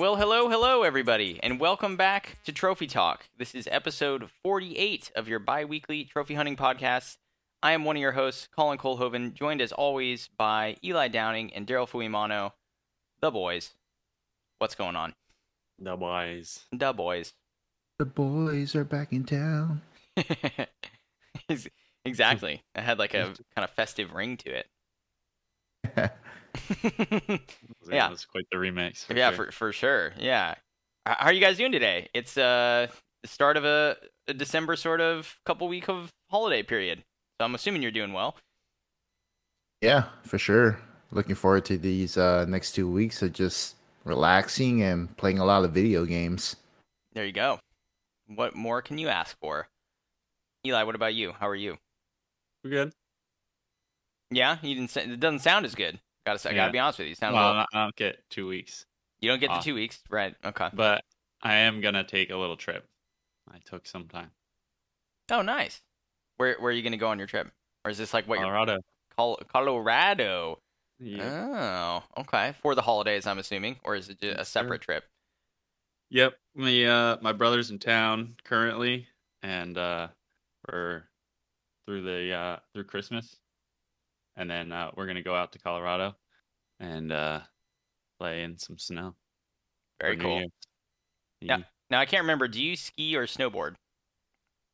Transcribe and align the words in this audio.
Well, 0.00 0.16
hello, 0.16 0.48
hello, 0.48 0.82
everybody, 0.82 1.38
and 1.42 1.60
welcome 1.60 1.98
back 1.98 2.38
to 2.46 2.52
Trophy 2.52 2.86
Talk. 2.86 3.28
This 3.36 3.54
is 3.54 3.68
episode 3.70 4.30
48 4.42 5.12
of 5.14 5.28
your 5.28 5.38
bi 5.38 5.66
weekly 5.66 6.04
trophy 6.04 6.32
hunting 6.32 6.56
podcast. 6.56 7.18
I 7.62 7.72
am 7.72 7.84
one 7.84 7.96
of 7.96 8.00
your 8.00 8.12
hosts, 8.12 8.48
Colin 8.56 8.78
Colhoven, 8.78 9.34
joined 9.34 9.60
as 9.60 9.72
always 9.72 10.30
by 10.38 10.78
Eli 10.82 11.08
Downing 11.08 11.52
and 11.52 11.66
Daryl 11.66 11.86
Fuimano, 11.86 12.52
the 13.20 13.30
boys. 13.30 13.74
What's 14.56 14.74
going 14.74 14.96
on? 14.96 15.12
The 15.78 15.96
boys. 15.96 16.60
The 16.72 16.94
boys. 16.94 17.34
The 17.98 18.06
boys 18.06 18.74
are 18.74 18.84
back 18.84 19.12
in 19.12 19.24
town. 19.24 19.82
Exactly. 22.06 22.62
It 22.74 22.80
had 22.80 22.98
like 22.98 23.12
a 23.12 23.34
kind 23.54 23.64
of 23.64 23.70
festive 23.72 24.14
ring 24.14 24.38
to 24.38 24.60
it. 24.60 24.66
Yeah. 27.90 28.08
That's 28.08 28.24
quite 28.24 28.46
the 28.52 28.58
remix. 28.58 29.04
for 29.04 29.14
yeah, 29.14 29.32
sure. 29.32 29.46
for 29.46 29.52
for 29.52 29.72
sure. 29.72 30.12
Yeah. 30.18 30.54
How 31.06 31.26
are 31.26 31.32
you 31.32 31.40
guys 31.40 31.56
doing 31.56 31.72
today? 31.72 32.08
It's 32.14 32.36
uh 32.38 32.86
the 33.22 33.28
start 33.28 33.56
of 33.56 33.64
a, 33.64 33.96
a 34.28 34.34
December 34.34 34.76
sort 34.76 35.00
of 35.00 35.38
couple 35.44 35.66
week 35.68 35.88
of 35.88 36.10
holiday 36.30 36.62
period. 36.62 37.02
So 37.38 37.44
I'm 37.44 37.54
assuming 37.54 37.82
you're 37.82 37.90
doing 37.90 38.12
well. 38.12 38.36
yeah, 39.80 40.04
for 40.24 40.38
sure. 40.38 40.78
Looking 41.10 41.34
forward 41.34 41.64
to 41.66 41.76
these 41.78 42.16
uh, 42.16 42.44
next 42.48 42.72
two 42.72 42.88
weeks 42.88 43.20
of 43.22 43.32
just 43.32 43.74
relaxing 44.04 44.82
and 44.82 45.14
playing 45.16 45.38
a 45.40 45.44
lot 45.44 45.64
of 45.64 45.72
video 45.72 46.04
games. 46.04 46.56
There 47.12 47.24
you 47.26 47.32
go. 47.32 47.58
What 48.28 48.54
more 48.54 48.80
can 48.80 48.98
you 48.98 49.08
ask 49.08 49.36
for? 49.40 49.68
Eli, 50.64 50.84
what 50.84 50.94
about 50.94 51.14
you? 51.14 51.32
How 51.32 51.48
are 51.48 51.56
you? 51.56 51.78
We're 52.62 52.70
good. 52.70 52.92
Yeah, 54.30 54.58
you 54.62 54.74
didn't. 54.76 54.90
Say, 54.90 55.04
it 55.04 55.18
doesn't 55.18 55.40
sound 55.40 55.66
as 55.66 55.74
good. 55.74 55.98
Gotta 56.30 56.38
say, 56.38 56.50
I 56.50 56.54
gotta 56.54 56.68
Yeah. 56.68 56.72
be 56.72 56.78
honest 56.78 56.98
with 57.00 57.08
you. 57.08 57.16
Well, 57.20 57.32
little, 57.32 57.66
I 57.74 57.82
don't 57.84 57.96
get 57.96 58.22
two 58.30 58.46
weeks, 58.46 58.86
you 59.20 59.28
don't 59.28 59.40
get 59.40 59.48
the 59.50 59.58
two 59.58 59.74
weeks, 59.74 59.98
right? 60.08 60.36
Okay. 60.44 60.68
but 60.72 61.02
I 61.42 61.56
am 61.56 61.80
gonna 61.80 62.04
take 62.04 62.30
a 62.30 62.36
little 62.36 62.56
trip. 62.56 62.86
I 63.52 63.58
took 63.64 63.84
some 63.84 64.06
time. 64.06 64.30
Oh, 65.32 65.42
nice. 65.42 65.82
Where 66.36 66.54
where 66.60 66.70
are 66.70 66.72
you 66.72 66.82
gonna 66.82 66.96
go 66.98 67.08
on 67.08 67.18
your 67.18 67.26
trip? 67.26 67.50
Or 67.84 67.90
is 67.90 67.98
this 67.98 68.14
like 68.14 68.28
what 68.28 68.38
you're 68.38 68.46
Colorado. 68.46 68.78
Col- 69.16 69.40
Colorado? 69.52 70.60
Yeah. 71.00 72.04
Oh, 72.16 72.20
okay. 72.20 72.54
For 72.62 72.76
the 72.76 72.82
holidays, 72.82 73.26
I'm 73.26 73.38
assuming, 73.38 73.80
or 73.82 73.96
is 73.96 74.08
it 74.08 74.22
a 74.22 74.44
separate 74.44 74.82
sir. 74.82 74.84
trip? 74.84 75.04
Yep. 76.10 76.34
My 76.54 76.84
uh 76.84 77.16
my 77.20 77.32
brother's 77.32 77.72
in 77.72 77.80
town 77.80 78.36
currently, 78.44 79.08
and 79.42 79.76
uh 79.76 80.08
we're 80.68 81.02
through 81.86 82.02
the 82.02 82.32
uh 82.32 82.56
through 82.72 82.84
Christmas, 82.84 83.36
and 84.36 84.50
then 84.50 84.72
uh 84.72 84.90
we're 84.96 85.06
gonna 85.06 85.22
go 85.22 85.34
out 85.34 85.52
to 85.52 85.58
Colorado, 85.58 86.16
and 86.78 87.12
uh 87.12 87.40
play 88.18 88.42
in 88.42 88.58
some 88.58 88.78
snow. 88.78 89.14
Very 90.00 90.16
cool. 90.16 90.42
Yeah. 91.40 91.58
Now 91.90 92.00
I 92.00 92.06
can't 92.06 92.22
remember. 92.22 92.48
Do 92.48 92.62
you 92.62 92.76
ski 92.76 93.16
or 93.16 93.26
snowboard? 93.26 93.74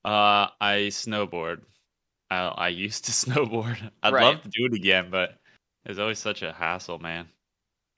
Uh, 0.05 0.49
I 0.61 0.89
snowboard. 0.91 1.62
I 2.31 2.37
I 2.47 2.69
used 2.69 3.05
to 3.07 3.12
snowboard. 3.25 3.91
I'd 4.03 4.12
Right. 4.12 4.23
love 4.23 4.43
to 4.43 4.49
do 4.49 4.67
it 4.67 4.75
again, 4.75 5.11
but 5.11 5.39
it's 5.84 5.99
always 5.99 6.19
such 6.19 6.43
a 6.43 6.53
hassle, 6.53 6.99
man. 6.99 7.29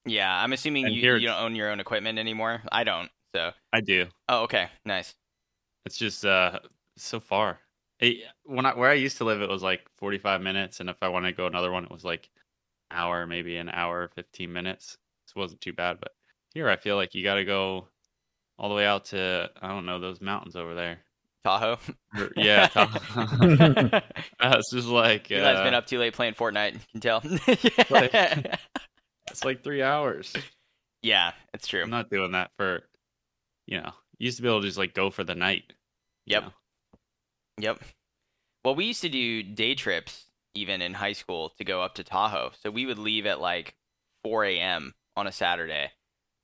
Yeah, 0.04 0.34
I'm 0.42 0.52
assuming 0.52 0.86
And 0.86 0.94
you, 0.94 1.16
you 1.16 1.26
don't 1.26 1.40
own 1.42 1.54
your 1.54 1.70
own 1.70 1.80
equipment 1.80 2.18
anymore. 2.18 2.62
I 2.72 2.84
don't. 2.84 3.10
So, 3.34 3.52
I 3.74 3.80
do. 3.82 4.06
oh, 4.30 4.44
okay, 4.44 4.68
nice. 4.86 5.14
It's 5.84 5.98
just 5.98 6.24
uh 6.24 6.60
so 6.96 7.20
far. 7.20 7.60
It, 8.00 8.24
when 8.44 8.64
I 8.66 8.74
where 8.76 8.90
I 8.90 8.94
used 8.94 9.18
to 9.18 9.24
live, 9.24 9.40
it 9.42 9.48
was 9.48 9.62
like 9.62 9.80
45 9.96 10.40
minutes, 10.40 10.80
and 10.80 10.88
if 10.88 10.96
I 11.02 11.08
wanted 11.08 11.30
to 11.32 11.36
go 11.36 11.46
another 11.46 11.72
one, 11.72 11.84
it 11.84 11.90
was 11.90 12.04
like 12.04 12.28
an 12.90 12.96
hour, 12.98 13.26
maybe 13.26 13.56
an 13.56 13.68
hour, 13.68 14.08
15 14.14 14.52
minutes. 14.52 14.96
This 15.26 15.34
wasn't 15.34 15.60
too 15.60 15.72
bad, 15.72 15.98
but 16.00 16.12
here 16.54 16.68
I 16.68 16.76
feel 16.76 16.96
like 16.96 17.14
you 17.14 17.22
got 17.24 17.34
to 17.34 17.44
go 17.44 17.88
all 18.58 18.68
the 18.68 18.74
way 18.74 18.86
out 18.86 19.06
to 19.06 19.50
I 19.60 19.68
don't 19.68 19.86
know 19.86 19.98
those 19.98 20.20
mountains 20.20 20.56
over 20.56 20.74
there. 20.74 20.98
Tahoe. 21.44 21.78
Or- 22.16 22.30
Yeah, 22.36 22.68
Eli's 22.74 23.92
Uh, 23.92 24.00
it's 24.58 24.70
just 24.72 24.88
like 24.88 25.30
uh, 25.32 25.64
been 25.64 25.74
up 25.74 25.86
too 25.86 25.98
late 25.98 26.14
playing 26.14 26.34
Fortnite. 26.34 26.74
You 26.74 26.80
can 26.92 27.00
tell. 27.00 27.22
Like- 27.90 28.14
it's 29.30 29.44
like 29.44 29.62
three 29.64 29.82
hours. 29.82 30.32
yeah, 31.02 31.32
it's 31.54 31.66
true. 31.66 31.82
I'm 31.82 31.90
not 31.90 32.10
doing 32.10 32.32
that 32.32 32.50
for, 32.56 32.82
you 33.66 33.80
know, 33.80 33.90
used 34.18 34.36
to 34.38 34.42
be 34.42 34.48
able 34.48 34.60
to 34.62 34.66
just 34.66 34.78
like 34.78 34.94
go 34.94 35.10
for 35.10 35.24
the 35.24 35.34
night. 35.34 35.64
you 36.26 36.34
Yep. 36.34 36.42
know? 36.44 36.52
Yep. 37.58 37.80
Well, 38.64 38.74
we 38.74 38.86
used 38.86 39.02
to 39.02 39.08
do 39.08 39.42
day 39.42 39.74
trips 39.74 40.26
even 40.54 40.82
in 40.82 40.94
high 40.94 41.12
school 41.12 41.50
to 41.58 41.64
go 41.64 41.82
up 41.82 41.94
to 41.94 42.04
Tahoe. 42.04 42.52
So 42.60 42.70
we 42.70 42.86
would 42.86 42.98
leave 42.98 43.26
at 43.26 43.40
like 43.40 43.74
4 44.24 44.44
a.m. 44.44 44.94
on 45.16 45.26
a 45.26 45.32
Saturday 45.32 45.90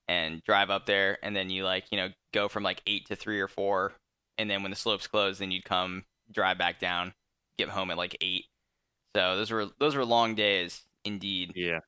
and 0.08 0.42
drive 0.44 0.70
up 0.70 0.86
there. 0.86 1.18
And 1.22 1.34
then 1.34 1.50
you 1.50 1.64
like, 1.64 1.86
you 1.90 1.98
know, 1.98 2.08
go 2.32 2.48
from 2.48 2.62
like 2.62 2.82
8 2.86 3.06
to 3.06 3.16
3 3.16 3.40
or 3.40 3.48
4. 3.48 3.92
And 4.38 4.50
then 4.50 4.62
when 4.62 4.70
the 4.70 4.76
slopes 4.76 5.06
closed, 5.06 5.40
then 5.40 5.50
you'd 5.50 5.64
come 5.64 6.04
drive 6.30 6.58
back 6.58 6.80
down, 6.80 7.14
get 7.58 7.68
home 7.68 7.90
at 7.90 7.98
like 7.98 8.16
8. 8.20 8.44
So 9.16 9.36
those 9.36 9.50
were 9.50 9.66
those 9.78 9.94
were 9.94 10.04
long 10.04 10.34
days 10.34 10.82
indeed. 11.04 11.52
Yeah. 11.54 11.80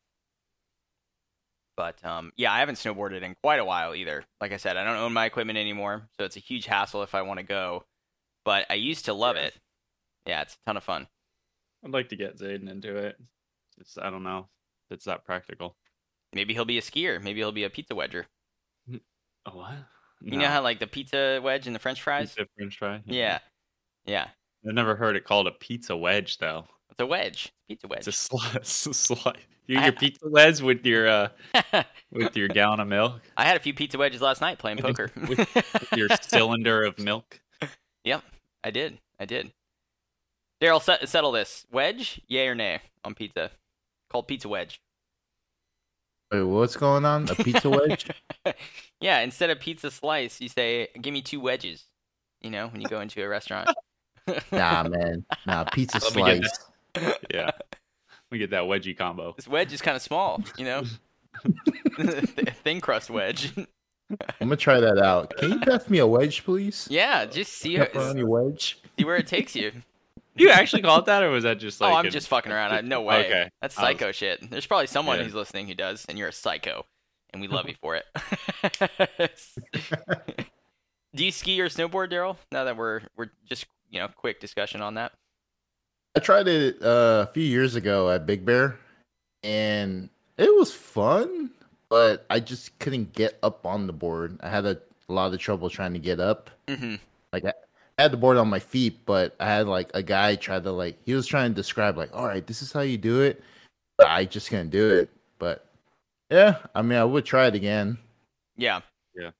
But 1.76 2.03
um, 2.04 2.32
yeah, 2.37 2.53
I 2.53 2.60
haven't 2.60 2.76
snowboarded 2.76 3.22
in 3.22 3.34
quite 3.43 3.60
a 3.60 3.64
while 3.64 3.94
either. 3.94 4.25
Like 4.41 4.53
I 4.53 4.56
said, 4.56 4.76
I 4.76 4.84
don't 4.84 4.97
own 4.97 5.12
my 5.12 5.26
equipment 5.26 5.58
anymore, 5.58 6.08
so 6.16 6.25
it's 6.25 6.37
a 6.37 6.41
huge 6.41 6.66
hassle 6.66 7.03
if 7.03 7.14
I 7.14 7.22
want 7.22 7.38
to 7.38 7.44
go. 7.44 7.84
But 8.46 8.64
I 8.70 8.74
used 8.74 9.04
to 9.06 9.12
love 9.12 9.36
Yeah. 9.36 9.42
it. 9.42 9.54
Yeah, 10.26 10.40
it's 10.42 10.54
a 10.54 10.58
ton 10.66 10.76
of 10.78 10.84
fun. 10.84 11.06
I'd 11.84 11.90
like 11.90 12.08
to 12.08 12.16
get 12.16 12.38
Zayden 12.38 12.70
into 12.70 12.96
it. 12.96 13.16
It's 13.78 13.98
I 13.98 14.08
don't 14.08 14.22
know 14.24 14.48
if 14.88 14.94
it's 14.94 15.04
that 15.04 15.24
practical. 15.26 15.76
Maybe 16.32 16.54
he'll 16.54 16.64
be 16.64 16.78
a 16.78 16.82
skier. 16.82 17.22
Maybe 17.22 17.40
he'll 17.40 17.52
be 17.52 17.64
a 17.64 17.70
pizza 17.70 17.92
wedger. 17.94 18.24
Oh, 19.44 19.50
what? 19.52 19.74
You 20.22 20.38
know 20.38 20.48
how 20.48 20.62
like 20.62 20.80
the 20.80 20.86
pizza 20.86 21.40
wedge 21.42 21.66
and 21.66 21.74
the 21.76 21.80
French 21.80 22.00
fries? 22.02 22.30
pizza 22.34 22.48
French 22.56 22.78
fry? 22.78 23.02
Yeah, 23.04 23.38
yeah. 24.06 24.28
I've 24.66 24.74
never 24.74 24.96
heard 24.96 25.14
it 25.16 25.24
called 25.24 25.46
a 25.46 25.52
pizza 25.52 25.96
wedge 25.96 26.38
though. 26.38 26.64
It's 26.90 27.00
a 27.00 27.06
wedge. 27.06 27.52
Pizza 27.68 27.84
It's 27.84 27.84
a 27.84 27.88
wedge. 27.88 28.04
slice. 28.16 28.54
It's 28.56 28.86
a 28.86 28.94
slice. 28.94 29.36
You 29.66 29.80
your 29.82 29.92
pizza 29.92 30.20
wedge 30.28 30.60
with 30.62 30.86
your 30.86 31.08
uh 31.08 31.28
with 32.10 32.36
your 32.36 32.48
gallon 32.48 32.80
of 32.80 32.88
milk, 32.88 33.20
I 33.36 33.44
had 33.44 33.56
a 33.56 33.60
few 33.60 33.74
pizza 33.74 33.98
wedges 33.98 34.22
last 34.22 34.40
night 34.40 34.58
playing 34.58 34.78
poker. 34.78 35.10
with 35.28 35.48
your 35.96 36.08
cylinder 36.22 36.84
of 36.84 36.98
milk. 36.98 37.40
yep, 38.04 38.22
I 38.65 38.71
did. 38.71 38.99
I 39.19 39.25
did. 39.25 39.53
Daryl, 40.61 40.83
set, 40.83 41.09
settle 41.09 41.33
this. 41.33 41.67
Wedge, 41.71 42.21
yay 42.28 42.49
or 42.49 42.55
nay 42.55 42.81
on 43.05 43.15
pizza? 43.15 43.50
Called 44.11 44.27
pizza 44.27 44.49
wedge. 44.49 44.81
Wait, 46.33 46.43
what's 46.43 46.77
going 46.77 47.05
on? 47.05 47.28
A 47.28 47.34
pizza 47.34 47.71
wedge? 47.71 48.09
yeah, 49.00 49.21
instead 49.21 49.50
of 49.50 49.61
pizza 49.61 49.91
slice, 49.91 50.41
you 50.41 50.49
say, 50.49 50.89
"Give 51.00 51.12
me 51.12 51.22
two 51.22 51.41
wedges." 51.41 51.84
You 52.41 52.50
know, 52.50 52.69
when 52.69 52.81
you 52.81 52.89
go 52.89 53.00
into 53.00 53.22
a 53.22 53.28
restaurant. 53.28 53.69
nah, 54.53 54.83
man. 54.83 55.25
Nah, 55.47 55.65
pizza 55.65 55.99
Let 56.03 56.12
slice. 56.12 56.59
Yeah, 57.33 57.50
we 58.31 58.38
get 58.38 58.50
that 58.50 58.65
wedgie 58.65 58.97
combo. 58.97 59.34
This 59.37 59.47
wedge 59.47 59.73
is 59.73 59.83
kind 59.83 59.97
of 59.97 60.03
small, 60.03 60.43
you 60.59 60.65
know. 60.65 60.83
Thin 62.65 62.81
crust 62.81 63.11
wedge. 63.11 63.53
I'm 64.11 64.19
gonna 64.49 64.56
try 64.56 64.78
that 64.81 64.99
out. 64.99 65.37
Can 65.37 65.53
you 65.53 65.59
pass 65.61 65.89
me 65.91 65.99
a 65.99 66.06
wedge, 66.06 66.44
please? 66.44 66.87
yeah, 66.91 67.25
just 67.27 67.53
see, 67.55 67.75
how, 67.77 67.87
Pepperoni 67.87 68.25
wedge. 68.25 68.78
see 68.99 69.05
where 69.05 69.17
it 69.17 69.27
takes 69.27 69.56
you. 69.56 69.72
Do 70.37 70.44
you 70.44 70.50
actually 70.50 70.83
call 70.83 70.99
it 71.00 71.06
that, 71.06 71.22
or 71.22 71.31
was 71.31 71.44
that 71.44 71.59
just 71.59 71.81
like? 71.81 71.93
oh, 71.93 71.97
I'm 71.97 72.06
an- 72.06 72.12
just 72.12 72.28
fucking 72.28 72.53
around. 72.53 72.72
I, 72.72 72.81
no 72.83 73.03
way. 73.03 73.27
Okay. 73.27 73.50
That's 73.61 73.77
I 73.78 73.83
was- 73.83 73.89
psycho 73.99 74.12
shit. 74.12 74.49
There's 74.50 74.67
probably 74.67 74.87
someone 74.87 75.19
Yeah. 75.19 75.25
who's 75.25 75.34
listening 75.34 75.67
who 75.67 75.75
does, 75.75 76.05
and 76.09 76.17
you're 76.19 76.28
a 76.28 76.33
psycho, 76.33 76.87
and 77.32 77.41
we 77.43 77.49
love 77.49 77.69
you 77.69 77.75
for 77.81 77.97
it. 77.97 78.05
Do 81.14 81.25
you 81.25 81.32
ski 81.32 81.61
or 81.61 81.69
snowboard, 81.69 82.12
Daryl? 82.12 82.37
Now 82.52 82.64
that 82.64 82.76
we're 82.76 83.00
we're 83.17 83.31
just 83.49 83.67
you 83.91 83.99
know 84.00 84.09
quick 84.14 84.38
discussion 84.41 84.82
on 84.82 84.94
that. 84.94 85.12
I 86.14 86.20
tried 86.20 86.47
it 86.49 86.82
uh, 86.82 87.26
a 87.29 87.32
few 87.32 87.43
years 87.43 87.75
ago 87.75 88.11
at 88.11 88.26
Big 88.26 88.44
Bear, 88.44 88.79
and 89.43 90.09
it 90.38 90.55
was 90.55 90.73
fun, 90.73 91.50
but 91.88 92.27
I 92.31 92.41
just 92.41 92.79
couldn't 92.79 93.12
get 93.12 93.38
up 93.43 93.67
on 93.67 93.87
the 93.87 93.93
board. 93.93 94.38
I 94.43 94.49
had 94.49 94.67
a, 94.67 94.81
a 95.09 95.12
lot 95.12 95.33
of 95.33 95.38
trouble 95.41 95.71
trying 95.71 95.93
to 95.94 95.99
get 95.99 96.21
up. 96.21 96.50
hmm 96.69 96.97
Like 97.33 97.44
I, 97.44 97.53
I 97.99 98.03
had 98.03 98.12
the 98.12 98.17
board 98.17 98.37
on 98.37 98.49
my 98.49 98.59
feet, 98.59 99.05
but 99.06 99.35
I 99.41 99.47
had 99.47 99.67
like 99.67 99.91
a 99.94 100.03
guy 100.03 100.37
try 100.37 100.61
to 100.61 100.73
like 100.73 100.99
he 101.05 101.15
was 101.15 101.27
trying 101.27 101.53
to 101.53 101.55
describe 101.55 101.97
like, 101.97 102.15
all 102.15 102.27
right, 102.27 102.47
this 102.47 102.62
is 102.62 102.73
how 102.73 102.81
you 102.81 102.99
do 102.99 103.23
it. 103.23 103.43
I 104.00 104.25
just 104.25 104.50
couldn't 104.50 104.71
do 104.71 104.91
it. 104.91 105.11
But 105.38 105.67
yeah, 106.31 106.59
I 106.75 106.83
mean, 106.83 106.99
I 106.99 107.05
would 107.05 107.25
try 107.25 107.47
it 107.47 107.55
again. 107.55 107.99
Yeah, 108.56 108.81
yeah. 109.15 109.31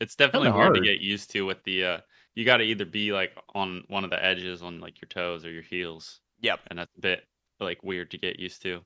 It's 0.00 0.16
definitely 0.16 0.48
Kinda 0.48 0.58
weird 0.58 0.74
to 0.74 0.80
get 0.80 1.00
used 1.00 1.30
to 1.32 1.46
with 1.46 1.62
the. 1.64 1.84
uh 1.84 2.00
You 2.34 2.44
got 2.44 2.58
to 2.58 2.64
either 2.64 2.84
be 2.84 3.12
like 3.12 3.32
on 3.54 3.84
one 3.88 4.04
of 4.04 4.10
the 4.10 4.22
edges 4.24 4.62
on 4.62 4.80
like 4.80 5.00
your 5.00 5.08
toes 5.08 5.44
or 5.44 5.50
your 5.50 5.62
heels, 5.62 6.20
yep, 6.40 6.60
and 6.68 6.78
that's 6.78 6.96
a 6.96 7.00
bit 7.00 7.24
like 7.60 7.82
weird 7.82 8.10
to 8.12 8.18
get 8.18 8.38
used 8.38 8.62
to. 8.62 8.84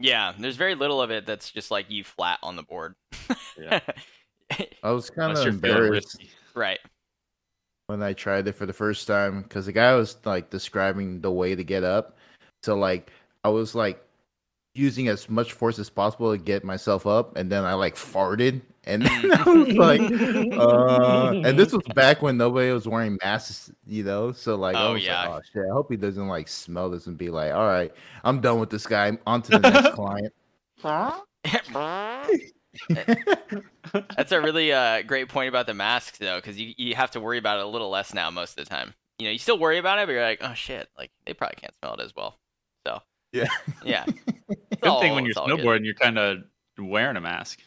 Yeah. 0.00 0.32
There's 0.38 0.56
very 0.56 0.74
little 0.74 1.00
of 1.00 1.10
it 1.10 1.26
that's 1.26 1.50
just 1.50 1.70
like 1.70 1.90
you 1.90 2.02
flat 2.02 2.38
on 2.42 2.56
the 2.56 2.62
board. 2.62 2.94
Yeah. 3.58 3.80
I 4.82 4.90
was 4.90 5.10
kind 5.10 5.36
of 5.36 5.46
embarrassed 5.46 6.24
right. 6.54 6.80
when 7.86 8.02
I 8.02 8.12
tried 8.12 8.48
it 8.48 8.52
for 8.52 8.66
the 8.66 8.72
first 8.72 9.06
time 9.06 9.42
because 9.42 9.66
the 9.66 9.72
guy 9.72 9.94
was 9.94 10.16
like 10.24 10.50
describing 10.50 11.20
the 11.20 11.30
way 11.30 11.54
to 11.54 11.62
get 11.62 11.84
up. 11.84 12.16
So 12.62 12.76
like 12.76 13.12
I 13.44 13.48
was 13.48 13.74
like 13.74 14.02
using 14.74 15.08
as 15.08 15.28
much 15.28 15.52
force 15.52 15.78
as 15.78 15.90
possible 15.90 16.30
to 16.32 16.38
get 16.42 16.64
myself 16.64 17.06
up, 17.06 17.36
and 17.36 17.50
then 17.50 17.64
I 17.64 17.74
like 17.74 17.96
farted, 17.96 18.60
and 18.84 19.02
then 19.02 19.32
I 19.46 19.50
was 19.50 19.74
like, 19.74 20.00
uh, 20.58 21.34
and 21.48 21.58
this 21.58 21.72
was 21.72 21.82
back 21.94 22.22
when 22.22 22.36
nobody 22.36 22.70
was 22.72 22.86
wearing 22.86 23.18
masks, 23.22 23.70
you 23.86 24.04
know. 24.04 24.32
So 24.32 24.54
like, 24.56 24.76
I 24.76 24.86
Oh, 24.86 24.92
was 24.94 25.04
yeah. 25.04 25.26
like, 25.28 25.40
oh 25.40 25.40
shit, 25.52 25.64
I 25.68 25.72
hope 25.72 25.90
he 25.90 25.96
doesn't 25.96 26.28
like 26.28 26.48
smell 26.48 26.88
this 26.90 27.06
and 27.06 27.18
be 27.18 27.30
like, 27.30 27.52
all 27.52 27.66
right, 27.66 27.92
I'm 28.24 28.40
done 28.40 28.60
with 28.60 28.70
this 28.70 28.86
guy. 28.86 29.16
On 29.26 29.42
to 29.42 29.50
the 29.50 29.58
next 29.58 29.94
client. 29.94 30.32
That's 34.16 34.32
a 34.32 34.40
really 34.40 34.72
uh, 34.72 35.02
great 35.02 35.28
point 35.28 35.48
about 35.48 35.66
the 35.66 35.74
masks, 35.74 36.18
though, 36.18 36.36
because 36.38 36.58
you, 36.60 36.74
you 36.76 36.94
have 36.94 37.10
to 37.12 37.20
worry 37.20 37.38
about 37.38 37.58
it 37.58 37.64
a 37.64 37.68
little 37.68 37.90
less 37.90 38.14
now 38.14 38.30
most 38.30 38.58
of 38.58 38.64
the 38.64 38.70
time. 38.70 38.94
You 39.18 39.26
know, 39.26 39.32
you 39.32 39.38
still 39.38 39.58
worry 39.58 39.78
about 39.78 39.98
it, 39.98 40.06
but 40.06 40.12
you're 40.12 40.22
like, 40.22 40.38
oh 40.42 40.54
shit, 40.54 40.88
like 40.96 41.10
they 41.26 41.34
probably 41.34 41.56
can't 41.60 41.74
smell 41.82 41.94
it 41.94 42.00
as 42.00 42.14
well. 42.16 42.36
So 43.34 43.40
Yeah. 43.40 43.48
yeah. 43.84 44.04
It's 44.72 44.80
Good 44.82 45.00
thing 45.00 45.14
when 45.14 45.24
you're 45.24 45.30
it's 45.30 45.36
all 45.38 45.46
good. 45.46 45.60
snowboarding, 45.60 45.84
you're 45.84 45.94
kind 45.94 46.18
of 46.18 46.38
wearing 46.78 47.16
a 47.16 47.20
mask. 47.20 47.60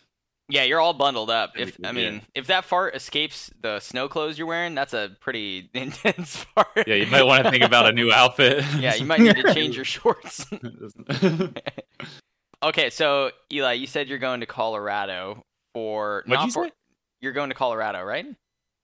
Yeah, 0.49 0.63
you're 0.63 0.79
all 0.79 0.93
bundled 0.93 1.29
up. 1.29 1.53
If 1.57 1.77
good, 1.77 1.85
I 1.85 1.89
yeah. 1.89 1.93
mean, 2.11 2.21
if 2.33 2.47
that 2.47 2.65
fart 2.65 2.95
escapes 2.95 3.51
the 3.61 3.79
snow 3.79 4.09
clothes 4.09 4.37
you're 4.37 4.47
wearing, 4.47 4.73
that's 4.75 4.93
a 4.93 5.15
pretty 5.21 5.69
intense 5.73 6.37
fart. 6.37 6.67
Yeah, 6.87 6.95
you 6.95 7.07
might 7.07 7.23
want 7.23 7.43
to 7.45 7.51
think 7.51 7.63
about 7.63 7.87
a 7.87 7.91
new 7.93 8.11
outfit. 8.11 8.65
yeah, 8.79 8.95
you 8.95 9.05
might 9.05 9.19
need 9.21 9.35
to 9.35 9.53
change 9.53 9.75
your 9.75 9.85
shorts. 9.85 10.45
okay, 12.63 12.89
so 12.89 13.31
Eli, 13.51 13.73
you 13.73 13.87
said 13.87 14.09
you're 14.09 14.17
going 14.19 14.39
to 14.41 14.45
Colorado 14.45 15.41
for 15.73 16.23
What'd 16.25 16.45
you 16.45 16.51
for, 16.51 16.65
say? 16.65 16.71
You're 17.21 17.33
going 17.33 17.49
to 17.49 17.55
Colorado, 17.55 18.01
right? 18.03 18.25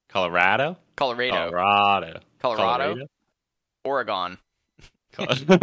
Colorado? 0.09 0.77
Colorado, 0.95 1.49
Colorado. 1.49 2.19
Colorado, 2.41 3.07
Oregon. 3.83 4.37
Colorado? 5.11 5.53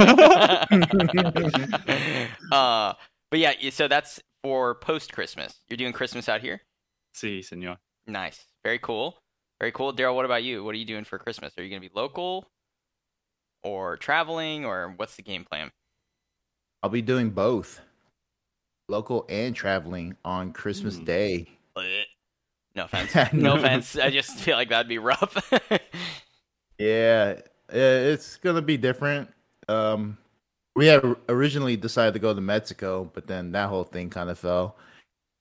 uh, 2.52 2.94
but 3.30 3.38
yeah, 3.40 3.52
so 3.70 3.88
that's 3.88 4.20
for 4.42 4.76
post 4.76 5.12
Christmas. 5.12 5.54
You're 5.68 5.76
doing 5.76 5.92
Christmas 5.92 6.28
out 6.28 6.40
here. 6.40 6.60
si, 7.14 7.42
senor. 7.42 7.76
Nice, 8.06 8.44
very 8.64 8.78
cool, 8.78 9.18
very 9.60 9.72
cool. 9.72 9.92
Daryl, 9.92 10.14
what 10.14 10.24
about 10.24 10.44
you? 10.44 10.64
What 10.64 10.74
are 10.74 10.78
you 10.78 10.84
doing 10.84 11.04
for 11.04 11.18
Christmas? 11.18 11.52
Are 11.58 11.62
you 11.62 11.70
gonna 11.70 11.80
be 11.80 11.90
local, 11.94 12.46
or 13.64 13.96
traveling, 13.96 14.64
or 14.64 14.94
what's 14.96 15.16
the 15.16 15.22
game 15.22 15.44
plan? 15.44 15.70
I'll 16.82 16.90
be 16.90 17.02
doing 17.02 17.30
both, 17.30 17.80
local 18.88 19.26
and 19.28 19.56
traveling 19.56 20.16
on 20.24 20.52
Christmas 20.52 20.98
Hmm. 20.98 21.04
Day. 21.04 21.46
No 22.76 22.84
offense. 22.92 23.32
no 23.32 23.56
offense. 23.56 23.96
I 23.98 24.10
just 24.10 24.38
feel 24.38 24.56
like 24.56 24.68
that'd 24.68 24.88
be 24.88 24.98
rough. 24.98 25.50
Yeah, 26.78 27.40
it's 27.70 28.36
gonna 28.36 28.62
be 28.62 28.76
different. 28.76 29.30
Um, 29.68 30.18
we 30.74 30.86
had 30.86 31.02
originally 31.28 31.76
decided 31.76 32.14
to 32.14 32.20
go 32.20 32.34
to 32.34 32.40
Mexico, 32.40 33.10
but 33.14 33.26
then 33.26 33.52
that 33.52 33.68
whole 33.68 33.84
thing 33.84 34.10
kind 34.10 34.30
of 34.30 34.38
fell. 34.38 34.76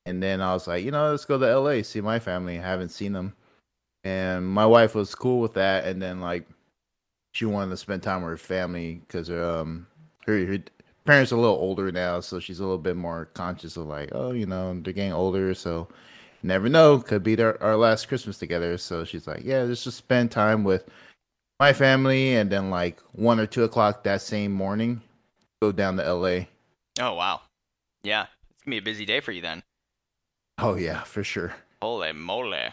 And 0.05 0.21
then 0.21 0.41
I 0.41 0.53
was 0.53 0.67
like, 0.67 0.85
you 0.85 0.91
know, 0.91 1.11
let's 1.11 1.25
go 1.25 1.37
to 1.37 1.59
LA, 1.59 1.81
see 1.81 2.01
my 2.01 2.19
family. 2.19 2.59
I 2.59 2.61
haven't 2.61 2.89
seen 2.89 3.11
them, 3.13 3.35
and 4.03 4.47
my 4.47 4.65
wife 4.65 4.95
was 4.95 5.15
cool 5.15 5.41
with 5.41 5.53
that. 5.55 5.85
And 5.85 6.01
then 6.01 6.21
like, 6.21 6.47
she 7.33 7.45
wanted 7.45 7.71
to 7.71 7.77
spend 7.77 8.03
time 8.03 8.21
with 8.21 8.31
her 8.31 8.37
family 8.37 9.01
because 9.07 9.27
her 9.27 9.43
um, 9.43 9.87
her, 10.25 10.45
her 10.45 10.59
parents 11.05 11.31
are 11.31 11.35
a 11.35 11.39
little 11.39 11.57
older 11.57 11.91
now, 11.91 12.19
so 12.19 12.39
she's 12.39 12.59
a 12.59 12.63
little 12.63 12.77
bit 12.77 12.95
more 12.95 13.25
conscious 13.33 13.77
of 13.77 13.87
like, 13.87 14.09
oh, 14.13 14.31
you 14.31 14.45
know, 14.45 14.79
they're 14.81 14.93
getting 14.93 15.13
older, 15.13 15.53
so 15.53 15.87
never 16.43 16.69
know, 16.69 16.99
could 16.99 17.23
be 17.23 17.35
their, 17.35 17.61
our 17.61 17.75
last 17.75 18.07
Christmas 18.07 18.37
together. 18.37 18.77
So 18.77 19.03
she's 19.05 19.27
like, 19.27 19.41
yeah, 19.43 19.63
let's 19.63 19.83
just 19.83 19.97
spend 19.97 20.31
time 20.31 20.63
with 20.63 20.85
my 21.59 21.73
family, 21.73 22.35
and 22.35 22.49
then 22.49 22.69
like 22.69 22.99
one 23.11 23.39
or 23.39 23.45
two 23.45 23.63
o'clock 23.63 24.03
that 24.03 24.21
same 24.21 24.51
morning, 24.51 25.01
go 25.61 25.71
down 25.71 25.97
to 25.97 26.13
LA. 26.13 26.45
oh 26.99 27.13
wow, 27.13 27.41
yeah, 28.03 28.25
it's 28.51 28.63
gonna 28.63 28.75
be 28.75 28.79
a 28.79 28.81
busy 28.81 29.05
day 29.05 29.19
for 29.19 29.31
you 29.31 29.41
then. 29.41 29.63
Oh 30.57 30.75
yeah, 30.75 31.03
for 31.03 31.23
sure. 31.23 31.53
Holy 31.81 32.13
moly! 32.13 32.69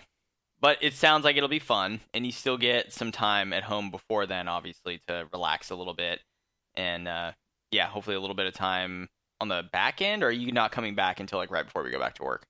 But 0.60 0.78
it 0.80 0.94
sounds 0.94 1.24
like 1.24 1.36
it'll 1.36 1.48
be 1.48 1.58
fun, 1.58 2.00
and 2.14 2.24
you 2.24 2.32
still 2.32 2.56
get 2.56 2.92
some 2.92 3.12
time 3.12 3.52
at 3.52 3.64
home 3.64 3.90
before 3.90 4.26
then, 4.26 4.48
obviously, 4.48 5.00
to 5.08 5.26
relax 5.32 5.70
a 5.70 5.74
little 5.74 5.94
bit, 5.94 6.20
and 6.74 7.08
uh, 7.08 7.32
yeah, 7.70 7.86
hopefully 7.86 8.16
a 8.16 8.20
little 8.20 8.36
bit 8.36 8.46
of 8.46 8.54
time 8.54 9.08
on 9.40 9.48
the 9.48 9.64
back 9.72 10.00
end. 10.00 10.22
Or 10.22 10.28
are 10.28 10.30
you 10.30 10.52
not 10.52 10.70
coming 10.70 10.94
back 10.94 11.18
until 11.18 11.38
like 11.38 11.50
right 11.50 11.64
before 11.64 11.82
we 11.82 11.90
go 11.90 11.98
back 11.98 12.14
to 12.16 12.22
work? 12.22 12.46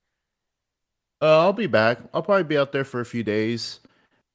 Uh, 1.22 1.40
I'll 1.40 1.52
be 1.52 1.68
back. 1.68 1.98
I'll 2.12 2.22
probably 2.22 2.44
be 2.44 2.58
out 2.58 2.72
there 2.72 2.84
for 2.84 3.00
a 3.00 3.06
few 3.06 3.22
days. 3.22 3.80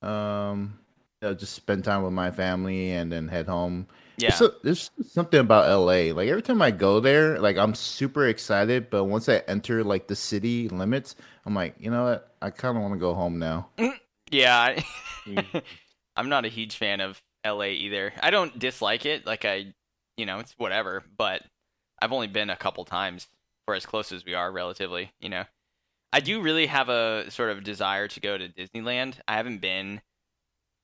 Um, 0.02 0.80
you 1.22 1.28
know, 1.30 1.34
just 1.34 1.54
spend 1.54 1.84
time 1.84 2.04
with 2.04 2.14
my 2.14 2.32
family 2.32 2.92
and 2.92 3.12
then 3.12 3.28
head 3.28 3.48
home. 3.48 3.88
Yeah, 4.18 4.30
There's, 4.30 4.42
a- 4.42 4.56
there's 4.64 4.92
something 5.12 5.40
about 5.40 5.70
LA. 5.70 6.14
Like 6.14 6.28
every 6.30 6.42
time 6.42 6.62
I 6.62 6.72
go 6.72 7.00
there, 7.00 7.40
like 7.40 7.58
I'm 7.58 7.76
super 7.76 8.28
excited, 8.28 8.90
but 8.90 9.06
once 9.06 9.30
I 9.30 9.38
enter 9.48 9.84
like 9.84 10.08
the 10.08 10.16
city 10.16 10.70
limits, 10.70 11.16
I'm 11.46 11.54
like, 11.56 11.76
you 11.80 11.92
know 11.92 12.04
what? 12.06 12.36
I 12.42 12.50
kind 12.50 12.76
of 12.78 12.82
want 12.84 12.94
to 12.96 13.00
go 13.00 13.14
home 13.14 13.40
now. 13.40 13.70
yeah. 14.32 14.60
I- 14.60 14.84
Mm. 15.28 15.62
I'm 16.16 16.30
not 16.30 16.46
a 16.46 16.48
huge 16.48 16.78
fan 16.78 17.02
of 17.02 17.22
LA 17.46 17.66
either. 17.66 18.14
I 18.24 18.30
don't 18.32 18.58
dislike 18.58 19.06
it. 19.06 19.26
Like 19.26 19.44
I, 19.44 19.74
you 20.16 20.26
know, 20.26 20.40
it's 20.40 20.54
whatever. 20.58 21.04
But 21.18 21.44
I've 22.02 22.14
only 22.14 22.28
been 22.28 22.50
a 22.50 22.56
couple 22.56 22.86
times 22.86 23.28
for 23.66 23.76
as 23.76 23.86
close 23.86 24.14
as 24.14 24.24
we 24.24 24.34
are, 24.36 24.50
relatively. 24.50 25.12
You 25.20 25.28
know, 25.28 25.44
I 26.14 26.22
do 26.22 26.40
really 26.42 26.68
have 26.68 26.88
a 26.88 27.30
sort 27.30 27.50
of 27.50 27.62
desire 27.66 28.08
to 28.08 28.20
go 28.22 28.38
to 28.38 28.48
Disneyland. 28.48 29.16
I 29.28 29.34
haven't 29.36 29.60
been 29.60 30.00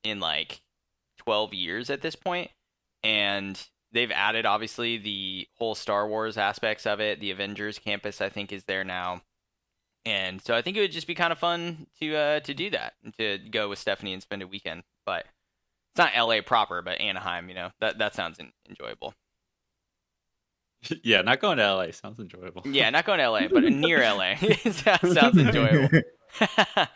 in 0.04 0.20
like 0.20 0.62
12 1.18 1.54
years 1.54 1.90
at 1.90 2.02
this 2.02 2.16
point, 2.16 2.52
and 3.04 3.68
they've 3.92 4.12
added 4.12 4.46
obviously 4.46 4.98
the 4.98 5.48
whole 5.58 5.76
Star 5.76 6.08
Wars 6.08 6.38
aspects 6.38 6.86
of 6.86 7.00
it. 7.00 7.20
The 7.20 7.32
Avengers 7.32 7.80
campus, 7.80 8.22
I 8.22 8.30
think, 8.30 8.52
is 8.52 8.66
there 8.66 8.84
now. 8.84 9.22
And 10.06 10.42
so 10.42 10.54
I 10.54 10.62
think 10.62 10.76
it 10.76 10.82
would 10.82 10.92
just 10.92 11.08
be 11.08 11.16
kind 11.16 11.32
of 11.32 11.40
fun 11.40 11.88
to 12.02 12.16
uh, 12.16 12.40
to 12.42 12.54
do 12.54 12.70
that, 12.72 12.94
to 13.18 13.38
go 13.38 13.70
with 13.70 13.80
Stephanie 13.80 14.12
and 14.12 14.22
spend 14.22 14.42
a 14.42 14.48
weekend. 14.48 14.84
But 15.06 15.26
it's 15.92 15.98
not 15.98 16.12
LA 16.18 16.42
proper, 16.42 16.82
but 16.82 17.00
Anaheim, 17.00 17.48
you 17.48 17.56
know, 17.56 17.70
that 17.80 18.00
that 18.00 18.14
sounds 18.14 18.38
en- 18.40 18.52
enjoyable. 18.68 19.14
yeah, 21.04 21.22
not 21.22 21.40
going 21.40 21.58
to 21.58 21.74
LA 21.74 21.92
sounds 21.92 22.20
enjoyable. 22.20 22.64
Yeah, 22.66 22.90
not 22.90 23.06
going 23.06 23.20
to 23.20 23.30
LA, 23.30 23.48
but 23.48 23.64
near 23.72 24.00
LA. 24.00 24.36
sounds 24.72 25.38
enjoyable. 25.38 26.02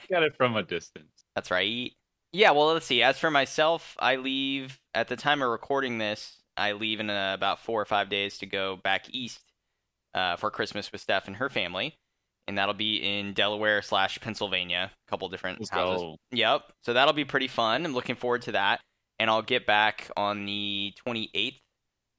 Got 0.09 0.23
it 0.23 0.35
from 0.35 0.57
a 0.57 0.63
distance. 0.63 1.25
That's 1.35 1.51
right. 1.51 1.91
Yeah, 2.33 2.51
well, 2.51 2.67
let's 2.67 2.85
see. 2.85 3.01
As 3.01 3.17
for 3.17 3.31
myself, 3.31 3.95
I 3.99 4.17
leave 4.17 4.79
at 4.93 5.07
the 5.07 5.15
time 5.15 5.41
of 5.41 5.49
recording 5.49 5.97
this. 5.97 6.37
I 6.57 6.73
leave 6.73 6.99
in 6.99 7.09
uh, 7.09 7.33
about 7.33 7.59
four 7.59 7.81
or 7.81 7.85
five 7.85 8.09
days 8.09 8.37
to 8.39 8.45
go 8.45 8.75
back 8.75 9.05
east 9.11 9.39
uh, 10.13 10.35
for 10.35 10.51
Christmas 10.51 10.91
with 10.91 11.01
Steph 11.01 11.27
and 11.27 11.37
her 11.37 11.49
family, 11.49 11.95
and 12.47 12.57
that'll 12.57 12.73
be 12.73 12.97
in 12.97 13.33
Delaware 13.33 13.81
slash 13.81 14.19
Pennsylvania. 14.19 14.91
A 15.07 15.09
couple 15.09 15.29
different 15.29 15.59
Let's 15.59 15.69
houses. 15.69 16.01
go. 16.01 16.17
Yep. 16.31 16.63
So 16.83 16.93
that'll 16.93 17.13
be 17.13 17.25
pretty 17.25 17.47
fun. 17.47 17.85
I'm 17.85 17.93
looking 17.93 18.15
forward 18.15 18.41
to 18.43 18.53
that. 18.53 18.81
And 19.19 19.31
I'll 19.31 19.41
get 19.41 19.65
back 19.65 20.11
on 20.15 20.45
the 20.45 20.93
28th 21.07 21.57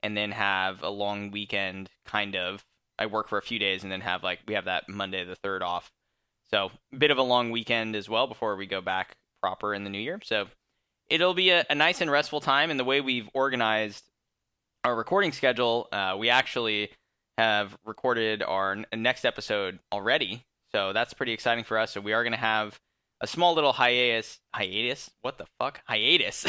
and 0.03 0.17
then 0.17 0.31
have 0.31 0.83
a 0.83 0.89
long 0.89 1.31
weekend, 1.31 1.89
kind 2.05 2.35
of. 2.35 2.61
I 2.97 3.05
work 3.05 3.29
for 3.29 3.37
a 3.37 3.41
few 3.41 3.57
days 3.57 3.83
and 3.83 3.91
then 3.91 4.01
have 4.01 4.21
like, 4.21 4.39
we 4.45 4.55
have 4.55 4.65
that 4.65 4.89
Monday 4.89 5.23
the 5.23 5.37
3rd 5.37 5.61
off. 5.61 5.89
So, 6.49 6.71
a 6.93 6.97
bit 6.97 7.11
of 7.11 7.17
a 7.17 7.23
long 7.23 7.51
weekend 7.51 7.95
as 7.95 8.09
well 8.09 8.27
before 8.27 8.57
we 8.57 8.65
go 8.65 8.81
back 8.81 9.15
proper 9.41 9.73
in 9.73 9.83
the 9.83 9.89
new 9.89 9.99
year. 9.99 10.19
So, 10.23 10.47
it'll 11.09 11.33
be 11.33 11.49
a, 11.49 11.65
a 11.69 11.75
nice 11.75 12.01
and 12.01 12.11
restful 12.11 12.41
time. 12.41 12.71
And 12.71 12.79
the 12.79 12.83
way 12.83 13.01
we've 13.01 13.29
organized 13.33 14.05
our 14.83 14.95
recording 14.95 15.31
schedule, 15.31 15.87
uh, 15.91 16.15
we 16.17 16.29
actually 16.29 16.91
have 17.37 17.77
recorded 17.85 18.43
our 18.43 18.73
n- 18.73 18.85
next 18.95 19.25
episode 19.25 19.79
already. 19.91 20.45
So, 20.71 20.93
that's 20.93 21.13
pretty 21.13 21.33
exciting 21.33 21.63
for 21.63 21.77
us. 21.77 21.91
So, 21.91 22.01
we 22.01 22.13
are 22.13 22.23
going 22.23 22.33
to 22.33 22.39
have 22.39 22.79
a 23.21 23.27
small 23.27 23.53
little 23.53 23.73
hiatus 23.73 24.39
hiatus 24.53 25.11
what 25.21 25.37
the 25.37 25.45
fuck 25.59 25.81
hiatus 25.85 26.45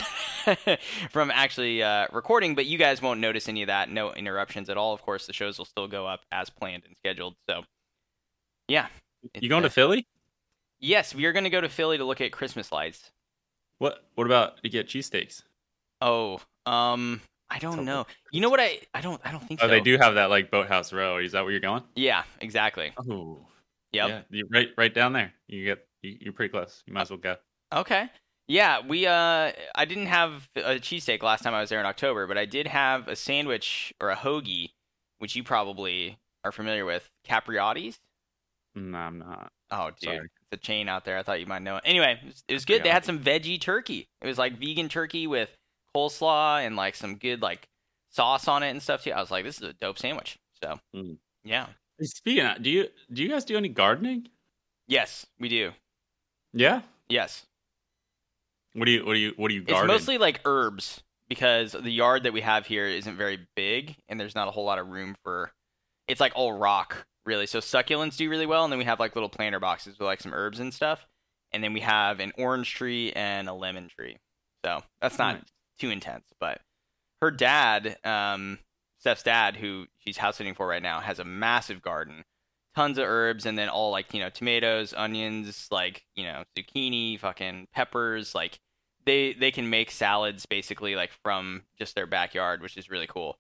from 1.11 1.31
actually 1.31 1.83
uh, 1.83 2.07
recording 2.13 2.55
but 2.55 2.67
you 2.67 2.79
guys 2.79 3.03
won't 3.03 3.21
notice 3.21 3.49
any 3.49 3.63
of 3.63 3.67
that 3.67 3.91
no 3.91 4.13
interruptions 4.13 4.71
at 4.71 4.77
all 4.77 4.93
of 4.95 5.03
course 5.03 5.27
the 5.27 5.33
shows 5.33 5.59
will 5.59 5.65
still 5.65 5.89
go 5.89 6.07
up 6.07 6.21
as 6.31 6.49
planned 6.49 6.85
and 6.87 6.97
scheduled 6.97 7.35
so 7.49 7.63
yeah 8.69 8.87
You 9.41 9.49
going 9.49 9.63
to 9.63 9.69
uh, 9.69 9.73
Philly? 9.73 10.07
Yes 10.81 11.15
we 11.15 11.25
are 11.27 11.33
going 11.33 11.45
to 11.45 11.51
go 11.51 11.61
to 11.61 11.69
philly 11.69 11.99
to 11.99 12.05
look 12.05 12.21
at 12.21 12.33
christmas 12.33 12.73
lights 12.73 13.11
What 13.79 14.05
What 14.15 14.27
about 14.27 14.63
to 14.63 14.69
get 14.69 14.89
cheesesteaks? 14.89 15.43
oh 16.01 16.41
um 16.67 17.21
i 17.51 17.59
don't 17.59 17.85
know 17.85 18.07
you 18.33 18.41
know 18.41 18.49
what 18.51 18.61
i 18.61 18.79
i 18.95 19.01
don't 19.01 19.21
i 19.25 19.31
don't 19.33 19.47
think 19.47 19.61
Oh, 19.63 19.67
so 19.67 19.69
they 19.71 19.81
do 19.81 19.97
have 19.99 20.15
that 20.15 20.31
like 20.31 20.51
Boathouse 20.51 20.93
Row. 20.93 21.19
Is 21.19 21.33
that 21.33 21.43
where 21.43 21.51
you're 21.51 21.61
going? 21.61 21.83
yeah 21.95 22.23
exactly 22.41 22.93
Oh, 23.11 23.47
yep 23.93 24.09
yeah. 24.09 24.23
You 24.31 24.47
right 24.51 24.69
right 24.77 24.93
down 24.95 25.13
there. 25.13 25.33
You 25.49 25.65
get 25.65 25.87
you, 26.03 26.17
you're 26.21 26.33
pretty 26.33 26.51
close. 26.53 26.83
You 26.87 26.95
might 26.95 27.03
as 27.03 27.11
well 27.11 27.19
go. 27.19 27.37
Okay. 27.73 28.09
Yeah, 28.49 28.81
we 28.87 29.07
uh 29.07 29.53
I 29.75 29.85
didn't 29.85 30.07
have 30.07 30.49
a 30.57 30.75
cheesesteak 30.81 31.23
last 31.23 31.43
time 31.45 31.55
I 31.55 31.61
was 31.61 31.69
there 31.71 31.79
in 31.81 31.87
October, 31.87 32.27
but 32.27 32.39
I 32.39 32.47
did 32.47 32.67
have 32.67 33.07
a 33.09 33.15
sandwich 33.17 33.93
or 34.01 34.11
a 34.11 34.17
hoagie, 34.17 34.71
which 35.19 35.37
you 35.37 35.45
probably 35.45 36.19
are 36.45 36.51
familiar 36.53 36.85
with, 36.85 37.09
Capriotti's. 37.29 37.99
No, 38.75 38.97
I'm 38.99 39.19
not. 39.19 39.53
Oh, 39.71 39.91
dude, 39.91 40.01
Sorry. 40.05 40.29
A 40.53 40.57
chain 40.57 40.89
out 40.89 41.05
there. 41.05 41.19
I 41.19 41.23
thought 41.23 41.41
you 41.41 41.47
might 41.47 41.63
know 41.63 41.77
it. 41.77 41.83
Anyway, 41.87 42.19
it 42.23 42.27
was, 42.27 42.45
it 42.49 42.53
was 42.55 42.65
good. 42.65 42.83
They 42.83 42.89
had 42.91 43.05
some 43.05 43.19
veggie 43.21 43.61
turkey. 43.61 44.09
It 44.23 44.27
was 44.27 44.39
like 44.39 44.59
vegan 44.59 44.89
turkey 44.89 45.27
with 45.27 45.51
coleslaw 45.97 46.65
and 46.67 46.77
like 46.77 46.95
some 46.95 47.17
good 47.17 47.43
like 47.43 47.69
sauce 48.11 48.49
on 48.49 48.63
it 48.63 48.71
and 48.71 48.83
stuff 48.83 49.05
too. 49.05 49.13
I 49.13 49.21
was 49.21 49.31
like, 49.31 49.45
this 49.45 49.57
is 49.59 49.63
a 49.63 49.73
dope 49.73 49.99
sandwich. 49.99 50.39
So 50.63 50.79
Mm. 50.95 51.19
yeah, 51.45 51.67
Speaking 52.03 52.45
of, 52.47 52.63
do 52.63 52.71
you 52.71 52.89
do 53.13 53.23
you 53.23 53.29
guys 53.29 53.45
do 53.45 53.57
any 53.57 53.69
gardening? 53.69 54.29
yes, 54.89 55.27
we 55.39 55.49
do. 55.49 55.73
Yeah. 56.53 56.83
Yes, 57.09 57.45
What 58.75 58.85
do 58.87 58.91
you 58.93 59.05
what 59.05 59.15
do 59.15 59.19
you 59.21 59.33
what 59.37 59.49
do 59.49 59.55
you 59.55 59.65
it's 59.67 59.87
mostly 59.87 60.17
like 60.19 60.41
herbs 60.45 61.03
because 61.29 61.73
the 61.73 61.91
yard 61.91 62.23
that 62.25 62.33
we 62.33 62.41
have 62.41 62.67
here 62.67 62.87
isn't 62.87 63.17
very 63.17 63.39
big, 63.57 63.97
and 64.09 64.19
there's 64.19 64.35
not 64.35 64.47
a 64.49 64.51
whole 64.53 64.65
lot 64.65 64.79
of 64.79 64.89
room 64.89 65.17
for. 65.25 65.51
It's 66.09 66.21
like 66.21 66.33
all 66.35 66.53
rock, 66.53 67.07
really. 67.25 67.47
So 67.47 67.61
succulents 67.61 68.17
do 68.17 68.31
really 68.31 68.47
well, 68.47 68.65
and 68.65 68.73
then 68.73 68.79
we 68.79 68.85
have 68.85 69.01
like 69.01 69.15
little 69.15 69.29
planter 69.29 69.61
boxes 69.61 69.99
with 69.99 70.07
like 70.07 70.21
some 70.21 70.35
herbs 70.35 70.61
and 70.61 70.73
stuff, 70.73 71.07
and 71.53 71.63
then 71.63 71.73
we 71.73 71.81
have 71.81 72.21
an 72.21 72.33
orange 72.39 72.75
tree 72.75 73.13
and 73.13 73.49
a 73.49 73.55
lemon 73.55 73.89
tree. 73.89 74.19
So 74.65 74.83
that's 75.01 75.19
not 75.19 75.43
too 75.79 75.91
intense. 75.91 76.25
But 76.39 76.61
her 77.23 77.31
dad, 77.31 77.97
um, 78.05 78.59
Steph's 78.99 79.23
dad, 79.23 79.57
who 79.57 79.87
she's 79.99 80.19
house 80.19 80.37
sitting 80.37 80.55
for 80.55 80.67
right 80.67 80.83
now, 80.83 81.01
has 81.01 81.19
a 81.19 81.25
massive 81.25 81.83
garden, 81.83 82.25
tons 82.75 82.99
of 82.99 83.07
herbs, 83.07 83.47
and 83.47 83.59
then 83.59 83.69
all 83.69 83.91
like 83.91 84.13
you 84.13 84.21
know 84.21 84.31
tomatoes, 84.31 84.95
onions, 84.97 85.69
like 85.71 86.05
you 86.15 86.25
know 86.25 86.45
zucchini, 86.57 87.19
fucking 87.19 87.69
peppers. 87.73 88.35
Like 88.35 88.59
they 89.07 89.33
they 89.33 89.51
can 89.51 89.71
make 89.71 89.91
salads 89.91 90.47
basically 90.47 90.95
like 90.95 91.11
from 91.23 91.63
just 91.79 91.95
their 91.95 92.07
backyard, 92.07 92.63
which 92.63 92.77
is 92.77 92.91
really 92.91 93.07
cool. 93.07 93.39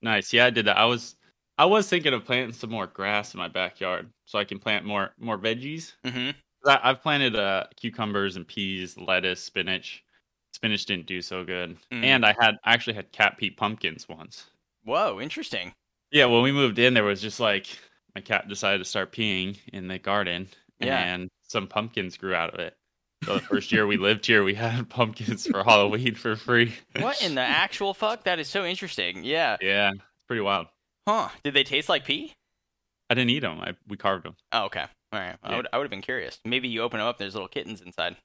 Nice. 0.00 0.32
Yeah, 0.32 0.46
I 0.46 0.50
did 0.50 0.66
that. 0.66 0.78
I 0.78 0.84
was 0.86 1.16
I 1.58 1.64
was 1.66 1.88
thinking 1.88 2.12
of 2.14 2.24
planting 2.24 2.52
some 2.54 2.70
more 2.70 2.86
grass 2.86 3.34
in 3.34 3.38
my 3.38 3.48
backyard 3.48 4.08
so 4.26 4.38
I 4.38 4.44
can 4.44 4.58
plant 4.58 4.84
more 4.84 5.10
more 5.18 5.38
veggies. 5.38 5.92
hmm 6.04 6.30
I, 6.64 6.78
I've 6.82 7.02
planted 7.02 7.34
uh, 7.34 7.64
cucumbers 7.76 8.36
and 8.36 8.46
peas, 8.46 8.96
lettuce, 8.96 9.42
spinach. 9.42 10.04
Spinach 10.52 10.84
didn't 10.86 11.06
do 11.06 11.20
so 11.22 11.44
good, 11.44 11.76
Mm. 11.90 12.04
and 12.04 12.26
I 12.26 12.34
had 12.38 12.56
I 12.64 12.72
actually 12.74 12.94
had 12.94 13.10
cat 13.12 13.36
pea 13.38 13.50
pumpkins 13.50 14.08
once. 14.08 14.46
Whoa, 14.84 15.20
interesting. 15.20 15.72
Yeah, 16.10 16.26
when 16.26 16.42
we 16.42 16.52
moved 16.52 16.78
in, 16.78 16.94
there 16.94 17.04
was 17.04 17.22
just 17.22 17.40
like 17.40 17.66
my 18.14 18.20
cat 18.20 18.48
decided 18.48 18.78
to 18.78 18.84
start 18.84 19.12
peeing 19.12 19.56
in 19.72 19.88
the 19.88 19.98
garden, 19.98 20.48
Yeah. 20.78 20.98
and 20.98 21.28
some 21.48 21.66
pumpkins 21.66 22.16
grew 22.18 22.34
out 22.34 22.52
of 22.52 22.60
it. 22.60 22.74
So 23.24 23.34
the 23.34 23.40
first 23.40 23.72
year 23.72 23.86
we 23.86 23.96
lived 23.96 24.26
here, 24.26 24.42
we 24.44 24.54
had 24.54 24.88
pumpkins 24.90 25.46
for 25.46 25.62
Halloween 25.64 26.14
for 26.14 26.36
free. 26.36 26.74
What 26.98 27.22
in 27.22 27.34
the 27.34 27.40
actual 27.40 27.94
fuck? 27.94 28.24
That 28.24 28.38
is 28.40 28.48
so 28.48 28.64
interesting. 28.64 29.24
Yeah. 29.24 29.56
Yeah, 29.60 29.90
it's 29.92 30.02
pretty 30.28 30.42
wild. 30.42 30.66
Huh? 31.08 31.28
Did 31.44 31.54
they 31.54 31.64
taste 31.64 31.88
like 31.88 32.04
pea? 32.04 32.32
I 33.10 33.14
didn't 33.14 33.30
eat 33.30 33.40
them. 33.40 33.60
I 33.60 33.74
we 33.88 33.96
carved 33.96 34.24
them, 34.24 34.36
Oh, 34.52 34.64
okay. 34.66 34.84
All 35.12 35.20
right. 35.20 35.36
I 35.42 35.56
would 35.56 35.66
I 35.72 35.78
would 35.78 35.84
have 35.84 35.90
been 35.90 36.00
curious. 36.02 36.38
Maybe 36.44 36.68
you 36.68 36.82
open 36.82 36.98
them 36.98 37.06
up. 37.08 37.18
There's 37.18 37.34
little 37.34 37.48
kittens 37.48 37.80
inside. 37.82 38.16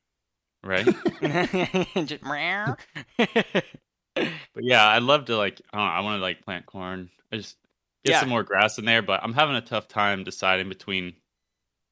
right? 0.64 0.86
Just. 2.06 2.24
But 4.16 4.64
yeah, 4.64 4.88
I'd 4.88 5.04
love 5.04 5.26
to 5.26 5.38
like 5.38 5.62
I, 5.72 5.78
know, 5.78 5.84
I 5.84 6.00
want 6.00 6.18
to 6.18 6.22
like 6.22 6.44
plant 6.44 6.66
corn. 6.66 7.10
I 7.32 7.38
just 7.38 7.56
get 8.04 8.14
Yeah. 8.14 8.20
some 8.22 8.30
more 8.30 8.42
grass 8.44 8.80
in 8.80 8.86
there, 8.86 9.02
but 9.04 9.22
I'm 9.24 9.34
having 9.34 9.56
a 9.56 9.62
tough 9.62 9.88
time 9.88 10.24
deciding 10.24 10.70
between 10.70 11.14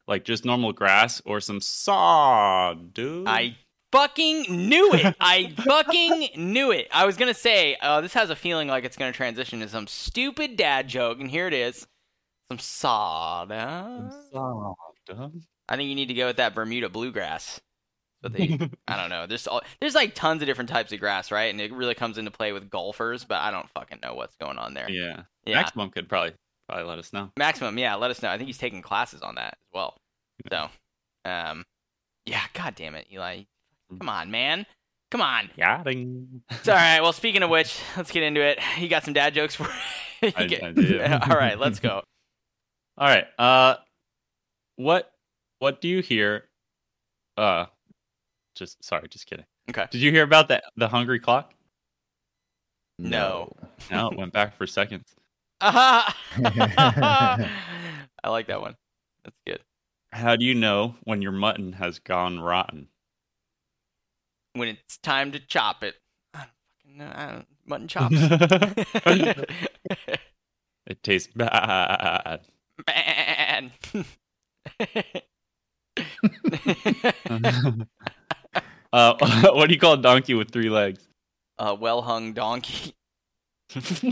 like 0.08 0.24
just 0.24 0.44
normal 0.46 0.72
grass 0.74 1.22
or 1.26 1.40
some 1.40 1.62
sod, 1.62 2.94
dude. 2.96 3.28
I 3.28 3.56
fucking 3.96 4.68
knew 4.68 4.94
it. 4.94 5.16
I 5.20 5.54
fucking 5.58 6.30
knew 6.36 6.72
it. 6.72 6.88
I 6.92 7.06
was 7.06 7.18
gonna 7.18 7.34
say 7.34 7.78
uh, 7.82 8.02
this 8.02 8.14
has 8.14 8.30
a 8.30 8.36
feeling 8.36 8.68
like 8.68 8.84
it's 8.84 8.98
gonna 8.98 9.12
transition 9.12 9.60
to 9.62 9.70
some 9.70 9.88
stupid 9.88 10.58
dad 10.58 10.88
joke, 10.88 11.20
and 11.20 11.30
here 11.30 11.48
it 11.48 11.54
is. 11.54 11.88
Some 12.52 12.60
sod. 12.60 13.52
I 13.52 14.10
think 15.76 15.90
you 15.90 15.96
need 15.96 16.10
to 16.10 16.14
go 16.14 16.28
with 16.28 16.38
that 16.38 16.54
Bermuda 16.54 16.90
bluegrass. 16.90 17.60
But 18.22 18.34
they, 18.34 18.60
I 18.88 18.98
don't 18.98 19.10
know. 19.10 19.28
There's 19.28 19.48
all, 19.48 19.62
there's 19.80 19.96
like 19.96 20.16
tons 20.16 20.42
of 20.42 20.48
different 20.48 20.70
types 20.70 20.92
of 20.92 21.00
grass, 21.00 21.32
right? 21.32 21.52
And 21.52 21.60
it 21.60 21.72
really 21.74 21.96
comes 21.96 22.18
into 22.18 22.32
play 22.32 22.54
with 22.54 22.70
golfers, 22.70 23.24
but 23.24 23.40
I 23.40 23.52
don't 23.52 23.70
fucking 23.70 24.00
know 24.04 24.14
what's 24.14 24.36
going 24.36 24.58
on 24.58 24.74
there. 24.74 24.90
yeah. 24.90 25.24
Yeah. 25.46 25.56
Maximum 25.56 25.92
could 25.92 26.10
probably 26.10 26.34
probably 26.68 26.86
let 26.86 26.98
us 26.98 27.14
know. 27.14 27.30
Maximum, 27.38 27.78
yeah, 27.78 27.94
let 27.96 28.10
us 28.10 28.24
know. 28.24 28.30
I 28.30 28.38
think 28.38 28.48
he's 28.48 28.58
taking 28.58 28.82
classes 28.82 29.22
on 29.22 29.36
that 29.36 29.54
as 29.54 29.70
well. 29.74 29.96
So, 30.52 30.70
um, 31.24 31.66
yeah, 32.26 32.42
god 32.54 32.74
damn 32.76 32.96
it, 32.96 33.06
Eli. 33.14 33.44
Come 34.00 34.10
on, 34.10 34.32
man. 34.32 34.66
Come 35.12 35.22
on. 35.22 35.50
Yeah. 35.56 35.84
ding. 35.84 36.42
It's 36.50 36.68
all 36.68 36.76
right. 36.76 37.00
Well, 37.02 37.14
speaking 37.14 37.44
of 37.44 37.50
which, 37.50 37.80
let's 37.96 38.12
get 38.12 38.24
into 38.24 38.42
it. 38.42 38.60
You 38.78 38.88
got 38.90 39.04
some 39.04 39.14
dad 39.14 39.34
jokes 39.34 39.56
for 39.56 39.64
you 40.22 40.32
I- 40.36 40.46
get- 40.48 40.64
I 40.64 40.72
do. 40.72 41.02
all 41.30 41.38
right, 41.38 41.58
let's 41.60 41.80
go. 41.80 42.02
All 42.98 43.08
right. 43.10 43.26
Uh 43.38 43.76
what 44.78 45.12
what 45.60 45.82
do 45.82 45.88
you 45.90 46.02
hear 46.02 46.46
uh 47.38 47.66
just 48.56 48.82
sorry, 48.84 49.08
just 49.10 49.28
kidding. 49.28 49.46
Okay. 49.70 49.86
Did 49.92 50.00
you 50.02 50.12
hear 50.12 50.24
about 50.24 50.48
the 50.48 50.62
the 50.78 50.88
hungry 50.88 51.20
clock? 51.20 51.54
No. 52.98 53.52
No, 53.92 54.08
it 54.10 54.18
went 54.18 54.32
back 54.32 54.56
for 54.56 54.66
seconds. 54.66 55.14
I 55.62 56.14
like 58.26 58.48
that 58.48 58.62
one. 58.62 58.76
That's 59.24 59.38
good. 59.46 59.60
How 60.12 60.36
do 60.38 60.46
you 60.46 60.56
know 60.56 60.96
when 61.04 61.22
your 61.22 61.32
mutton 61.34 61.74
has 61.74 62.00
gone 62.00 62.40
rotten? 62.40 62.88
When 64.56 64.70
it's 64.70 64.98
time 64.98 65.32
to 65.34 65.40
chop 65.40 65.84
it. 65.84 65.96
I 66.34 66.40
don't 66.40 66.50
fucking 66.82 66.98
know. 66.98 67.12
I 67.14 67.26
don't, 67.32 67.46
mutton 67.66 67.88
chops. 67.96 68.16
It 70.88 71.02
tastes 71.02 71.34
bad. 71.36 72.42
Man. 72.88 73.72
uh, 78.94 79.16
what 79.52 79.68
do 79.68 79.74
you 79.74 79.80
call 79.80 79.94
a 79.94 79.98
donkey 80.02 80.36
with 80.36 80.52
three 80.52 80.70
legs? 80.70 81.08
a 81.58 81.74
well 81.74 82.04
hung 82.04 82.34
donkey. 82.34 82.94
three 83.70 84.12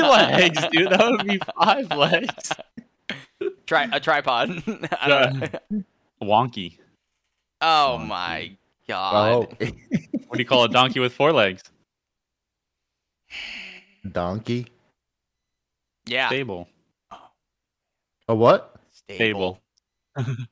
legs, 0.00 0.64
dude. 0.70 0.90
That 0.90 1.10
would 1.10 1.26
be 1.26 1.40
five 1.58 1.90
legs. 1.90 2.52
Tri- 3.66 3.88
a 3.92 3.98
tripod. 3.98 4.62
I 5.00 5.08
don't 5.08 5.40
know. 5.40 5.48
Wonky. 6.22 6.78
Oh 7.60 7.96
Donkey. 7.96 8.08
my 8.08 8.56
god. 8.88 9.32
Oh, 9.32 9.46
What 10.26 10.36
do 10.36 10.38
you 10.38 10.44
call 10.44 10.64
a 10.64 10.68
donkey 10.68 11.00
with 11.00 11.12
four 11.12 11.32
legs? 11.32 11.62
donkey. 14.10 14.66
Yeah. 16.06 16.28
Stable. 16.28 16.68
A 18.28 18.34
what? 18.34 18.74
Stable. 18.92 19.60
Stable. 20.18 20.36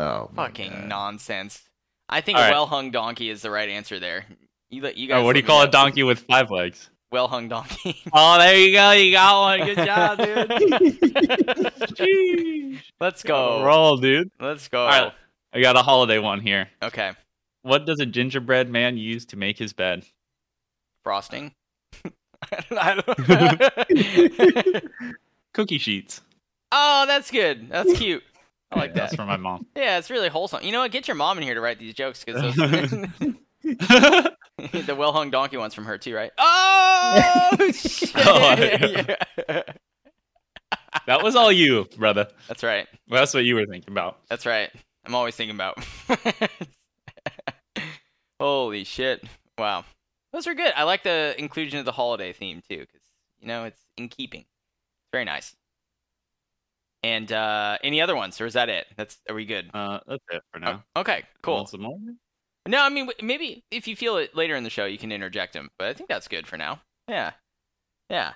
Oh, 0.00 0.30
Fucking 0.36 0.70
God. 0.70 0.86
nonsense. 0.88 1.60
I 2.08 2.20
think 2.20 2.38
right. 2.38 2.52
well 2.52 2.66
hung 2.66 2.92
donkey 2.92 3.30
is 3.30 3.42
the 3.42 3.50
right 3.50 3.68
answer 3.68 3.98
there. 3.98 4.26
You, 4.70 4.80
let- 4.82 4.96
you 4.96 5.08
oh, 5.08 5.10
guys 5.10 5.18
Oh, 5.20 5.24
what 5.24 5.32
do 5.32 5.40
you 5.40 5.44
call 5.44 5.62
a 5.62 5.68
donkey 5.68 6.04
with 6.04 6.20
five 6.20 6.52
legs? 6.52 6.88
Well 7.10 7.26
hung 7.26 7.48
donkey. 7.48 7.96
Oh, 8.12 8.38
there 8.38 8.56
you 8.56 8.72
go. 8.72 8.92
You 8.92 9.10
got 9.10 9.58
one. 9.58 9.66
Good 9.66 9.84
job, 9.84 10.18
dude. 10.18 10.52
Let's 13.00 13.24
go. 13.24 13.64
Roll, 13.64 13.96
dude. 13.96 14.30
Let's 14.38 14.68
go. 14.68 14.82
All 14.82 14.86
right. 14.88 15.12
I 15.52 15.60
got 15.60 15.74
a 15.76 15.82
holiday 15.82 16.20
one 16.20 16.40
here. 16.40 16.68
Okay. 16.80 17.10
What 17.68 17.84
does 17.86 18.00
a 18.00 18.06
gingerbread 18.06 18.70
man 18.70 18.96
use 18.96 19.24
to 19.26 19.36
make 19.36 19.58
his 19.58 19.72
bed? 19.72 20.04
Frosting. 21.04 21.52
I 22.70 23.02
don't- 23.06 24.84
Cookie 25.54 25.78
sheets. 25.78 26.20
oh, 26.72 27.04
that's 27.06 27.30
good. 27.30 27.68
That's 27.68 27.98
cute. 27.98 28.22
I 28.70 28.78
like 28.78 28.94
That's 28.94 29.12
that. 29.12 29.16
from 29.16 29.28
my 29.28 29.36
mom. 29.38 29.66
Yeah, 29.76 29.98
it's 29.98 30.10
really 30.10 30.28
wholesome. 30.28 30.62
You 30.62 30.72
know 30.72 30.80
what? 30.80 30.90
Get 30.92 31.08
your 31.08 31.14
mom 31.14 31.38
in 31.38 31.44
here 31.44 31.54
to 31.54 31.60
write 31.60 31.78
these 31.78 31.94
jokes 31.94 32.22
because 32.24 32.54
the 33.62 34.94
well 34.96 35.12
hung 35.12 35.30
donkey 35.30 35.56
one's 35.56 35.72
from 35.74 35.86
her 35.86 35.96
too, 35.98 36.14
right? 36.14 36.30
Oh, 36.38 37.56
shit. 37.72 38.12
Oh, 38.16 38.56
Yeah. 38.58 39.62
that 41.06 41.22
was 41.22 41.34
all 41.34 41.50
you, 41.50 41.86
brother. 41.96 42.28
That's 42.46 42.62
right. 42.62 42.86
Well, 43.08 43.20
that's 43.22 43.32
what 43.32 43.44
you 43.44 43.54
were 43.54 43.64
thinking 43.66 43.92
about. 43.92 44.18
That's 44.28 44.44
right. 44.44 44.70
I'm 45.06 45.14
always 45.14 45.34
thinking 45.34 45.54
about. 45.56 45.78
Holy 48.40 48.84
shit! 48.84 49.24
Wow, 49.56 49.84
those 50.32 50.46
are 50.46 50.54
good. 50.54 50.72
I 50.76 50.84
like 50.84 51.02
the 51.02 51.34
inclusion 51.38 51.78
of 51.78 51.84
the 51.84 51.92
holiday 51.92 52.32
theme 52.32 52.62
too, 52.68 52.80
because 52.80 53.02
you 53.40 53.48
know 53.48 53.64
it's 53.64 53.80
in 53.96 54.08
keeping. 54.08 54.42
It's 54.42 55.10
very 55.12 55.24
nice. 55.24 55.56
And 57.02 57.30
uh 57.30 57.78
any 57.82 58.00
other 58.00 58.16
ones, 58.16 58.40
or 58.40 58.46
is 58.46 58.54
that 58.54 58.68
it? 58.68 58.86
That's 58.96 59.18
are 59.28 59.34
we 59.34 59.44
good? 59.44 59.70
Uh, 59.72 60.00
that's 60.06 60.24
it 60.30 60.42
for 60.52 60.58
now. 60.58 60.84
Oh, 60.96 61.00
okay, 61.00 61.24
cool. 61.42 61.66
Some 61.66 61.82
more? 61.82 61.98
No, 62.66 62.82
I 62.82 62.88
mean 62.88 63.08
maybe 63.22 63.64
if 63.70 63.88
you 63.88 63.96
feel 63.96 64.16
it 64.16 64.34
later 64.34 64.56
in 64.56 64.64
the 64.64 64.70
show, 64.70 64.84
you 64.84 64.98
can 64.98 65.12
interject 65.12 65.52
them. 65.52 65.70
But 65.78 65.88
I 65.88 65.92
think 65.94 66.08
that's 66.08 66.28
good 66.28 66.46
for 66.46 66.56
now. 66.56 66.82
Yeah, 67.08 67.32
yeah. 68.10 68.34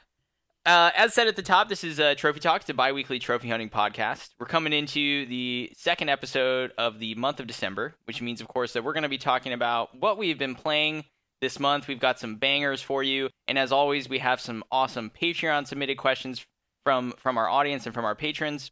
Uh, 0.64 0.90
as 0.94 1.12
said 1.12 1.26
at 1.26 1.34
the 1.34 1.42
top, 1.42 1.68
this 1.68 1.82
is 1.82 1.98
uh, 1.98 2.14
Trophy 2.16 2.38
Talk. 2.38 2.60
It's 2.60 2.70
a 2.70 2.74
bi-weekly 2.74 3.18
trophy 3.18 3.48
hunting 3.48 3.68
podcast. 3.68 4.28
We're 4.38 4.46
coming 4.46 4.72
into 4.72 5.26
the 5.26 5.72
second 5.76 6.08
episode 6.08 6.70
of 6.78 7.00
the 7.00 7.16
month 7.16 7.40
of 7.40 7.48
December, 7.48 7.96
which 8.04 8.22
means, 8.22 8.40
of 8.40 8.46
course, 8.46 8.72
that 8.74 8.84
we're 8.84 8.92
going 8.92 9.02
to 9.02 9.08
be 9.08 9.18
talking 9.18 9.52
about 9.52 9.98
what 9.98 10.18
we've 10.18 10.38
been 10.38 10.54
playing 10.54 11.04
this 11.40 11.58
month. 11.58 11.88
We've 11.88 11.98
got 11.98 12.20
some 12.20 12.36
bangers 12.36 12.80
for 12.80 13.02
you, 13.02 13.28
and 13.48 13.58
as 13.58 13.72
always, 13.72 14.08
we 14.08 14.20
have 14.20 14.40
some 14.40 14.62
awesome 14.70 15.10
Patreon 15.10 15.66
submitted 15.66 15.96
questions 15.96 16.46
from 16.84 17.12
from 17.16 17.38
our 17.38 17.48
audience 17.48 17.84
and 17.86 17.94
from 17.94 18.04
our 18.04 18.14
patrons. 18.14 18.70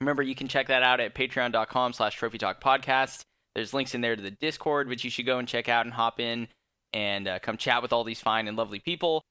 Remember, 0.00 0.22
you 0.22 0.36
can 0.36 0.46
check 0.46 0.68
that 0.68 0.84
out 0.84 1.00
at 1.00 1.16
patreon.com 1.16 1.94
slash 1.94 2.14
trophy 2.14 2.38
talk 2.38 2.62
podcast. 2.62 3.24
There's 3.56 3.74
links 3.74 3.94
in 3.94 4.02
there 4.02 4.14
to 4.14 4.22
the 4.22 4.30
Discord, 4.30 4.88
which 4.88 5.02
you 5.02 5.10
should 5.10 5.26
go 5.26 5.38
and 5.38 5.48
check 5.48 5.68
out 5.68 5.84
and 5.84 5.94
hop 5.94 6.20
in 6.20 6.46
and 6.92 7.26
uh, 7.26 7.38
come 7.40 7.56
chat 7.56 7.82
with 7.82 7.92
all 7.92 8.04
these 8.04 8.20
fine 8.20 8.46
and 8.46 8.56
lovely 8.56 8.78
people. 8.78 9.24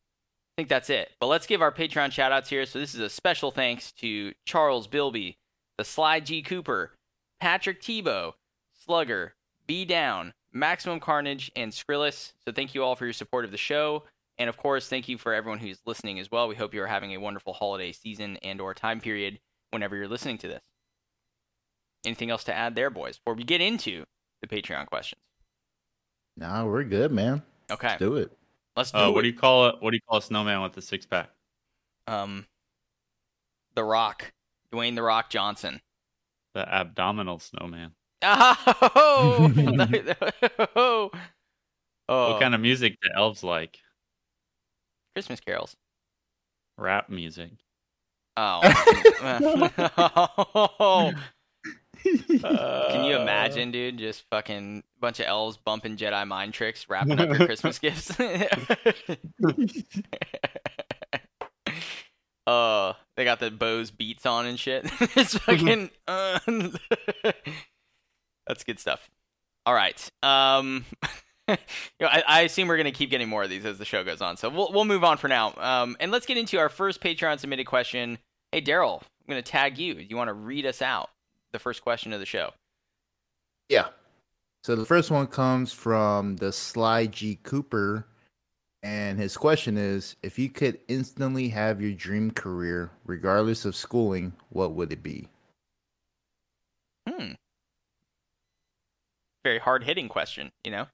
Think 0.58 0.70
that's 0.70 0.90
it. 0.90 1.12
But 1.20 1.28
let's 1.28 1.48
give 1.48 1.62
our 1.62 1.72
Patreon 1.72 2.12
shout 2.12 2.32
outs 2.32 2.50
here. 2.50 2.66
So 2.66 2.80
this 2.80 2.94
is 2.94 3.00
a 3.00 3.10
special 3.10 3.52
thanks 3.52 3.92
to 3.94 4.34
Charles 4.46 4.88
Bilby, 4.88 5.38
the 5.78 5.84
Sly 5.84 6.20
G 6.20 6.42
Cooper, 6.42 6.92
Patrick 7.40 7.82
Tebow, 7.82 8.34
Slugger, 8.74 9.36
B 9.66 9.86
Down, 9.86 10.34
Maximum 10.52 11.00
Carnage, 11.00 11.52
and 11.56 11.72
Skrillis. 11.72 12.34
So 12.46 12.52
thank 12.52 12.76
you 12.76 12.84
all 12.84 12.96
for 12.96 13.06
your 13.06 13.14
support 13.14 13.46
of 13.46 13.52
the 13.52 13.58
show. 13.58 14.04
And 14.38 14.50
of 14.50 14.58
course, 14.58 14.88
thank 14.88 15.08
you 15.08 15.18
for 15.18 15.34
everyone 15.34 15.60
who's 15.60 15.80
listening 15.86 16.20
as 16.20 16.32
well. 16.32 16.48
We 16.48 16.56
hope 16.56 16.74
you 16.74 16.82
are 16.84 16.88
having 16.88 17.14
a 17.14 17.20
wonderful 17.20 17.54
holiday 17.54 17.92
season 17.92 18.38
and 18.38 18.60
or 18.62 18.74
time 18.74 19.00
period 19.00 19.40
whenever 19.72 19.96
you're 19.96 20.08
listening 20.08 20.38
to 20.40 20.48
this. 20.48 20.62
Anything 22.06 22.30
else 22.30 22.44
to 22.46 22.54
add 22.54 22.76
there, 22.76 22.90
boys, 22.90 23.18
before 23.18 23.36
we 23.36 23.44
get 23.44 23.62
into 23.62 24.04
the 24.42 24.48
Patreon 24.48 24.88
questions? 24.88 25.22
Nah, 26.36 26.66
we're 26.66 26.84
good, 26.84 27.12
man. 27.12 27.44
Okay, 27.72 27.90
Let's 27.90 28.00
do 28.00 28.16
it. 28.16 28.32
Let's 28.75 28.92
do 28.92 28.98
Uh, 29.00 29.08
it. 29.10 29.13
what 29.13 29.22
do 29.22 29.27
you 29.27 29.34
call 29.34 29.68
it? 29.68 29.75
What 29.80 29.92
do 29.92 29.96
you 29.98 30.01
call 30.08 30.18
a 30.20 30.22
snowman 30.22 30.62
with 30.62 30.75
a 30.77 30.82
six 30.82 31.06
pack? 31.06 31.30
um, 32.08 32.46
The 33.75 33.84
Rock, 33.84 34.32
Dwayne 34.74 34.96
The 34.96 35.03
Rock 35.03 35.30
Johnson. 35.30 35.82
The 36.53 36.68
abdominal 36.72 37.39
snowman. 37.39 37.92
Oh, 38.25 39.51
oh. 42.10 42.32
What 42.32 42.42
kind 42.42 42.53
of 42.56 42.62
music 42.62 42.98
do 43.01 43.10
elves 43.15 43.44
like? 43.44 43.80
Christmas 45.15 45.39
carols? 45.39 45.75
Rap 46.77 47.10
music. 47.10 47.51
Oh. 48.36 48.62
Can 52.04 53.06
you 53.06 53.16
imagine, 53.18 53.72
dude? 53.72 53.98
Just 53.98 54.24
fucking 54.30 54.84
bunch 55.00 55.20
of 55.20 55.26
elves 55.28 55.58
bumping 55.58 55.98
Jedi 55.98 56.28
mind 56.28 56.54
tricks, 56.54 56.88
wrapping 56.90 57.20
up 57.20 57.30
your 57.30 57.38
Christmas 57.46 57.80
gifts. 57.80 58.12
Oh, 62.46 62.96
they 63.16 63.24
got 63.24 63.40
the 63.40 63.52
Bose 63.52 63.92
beats 63.92 64.26
on 64.26 64.46
and 64.46 64.60
shit. 64.60 64.86
it's 65.16 65.38
fucking. 65.38 65.90
Uh, 66.08 66.40
that's 68.48 68.64
good 68.64 68.80
stuff. 68.80 69.10
All 69.66 69.74
right. 69.74 70.10
Um, 70.22 70.86
you 71.48 71.58
know, 72.02 72.08
I, 72.08 72.24
I 72.28 72.42
assume 72.42 72.68
we're 72.68 72.78
gonna 72.78 72.92
keep 72.92 73.10
getting 73.10 73.30
more 73.30 73.44
of 73.44 73.50
these 73.50 73.66
as 73.66 73.78
the 73.78 73.86
show 73.86 74.04
goes 74.04 74.22
on, 74.22 74.38
so 74.38 74.50
we'll 74.50 74.72
we'll 74.72 74.86
move 74.86 75.04
on 75.04 75.18
for 75.18 75.28
now. 75.28 75.54
Um, 75.58 75.96
and 76.00 76.12
let's 76.12 76.26
get 76.26 76.38
into 76.38 76.58
our 76.60 76.70
first 76.70 77.02
Patreon 77.02 77.40
submitted 77.40 77.66
question. 77.66 78.18
Hey, 78.52 78.62
Daryl, 78.62 79.02
I'm 79.02 79.30
gonna 79.30 79.42
tag 79.42 79.78
you. 79.78 79.94
Do 79.96 80.04
you 80.04 80.18
want 80.18 80.28
to 80.28 80.34
read 80.34 80.66
us 80.66 80.82
out 80.82 81.10
the 81.54 81.60
first 81.60 81.82
question 81.82 82.12
of 82.12 82.20
the 82.20 82.26
show? 82.26 82.52
Yeah. 83.70 83.88
So 84.64 84.76
the 84.76 84.86
first 84.86 85.10
one 85.12 85.28
comes 85.28 85.72
from 85.72 86.36
the 86.38 86.52
Sly 86.52 87.08
G 87.08 87.36
Cooper, 87.44 88.06
and 88.82 89.18
his 89.20 89.38
question 89.38 89.78
is: 89.78 90.16
If 90.22 90.38
you 90.38 90.50
could 90.50 90.80
instantly 90.88 91.50
have 91.50 91.82
your 91.82 91.94
dream 91.94 92.32
career, 92.32 92.92
regardless 93.06 93.64
of 93.66 93.76
schooling, 93.76 94.34
what 94.50 94.74
would 94.74 94.92
it 94.92 95.04
be? 95.04 95.28
Hmm. 97.08 97.34
Very 99.44 99.60
hard 99.60 99.84
hitting 99.84 100.10
question. 100.10 100.52
You 100.64 100.72
know, 100.72 100.88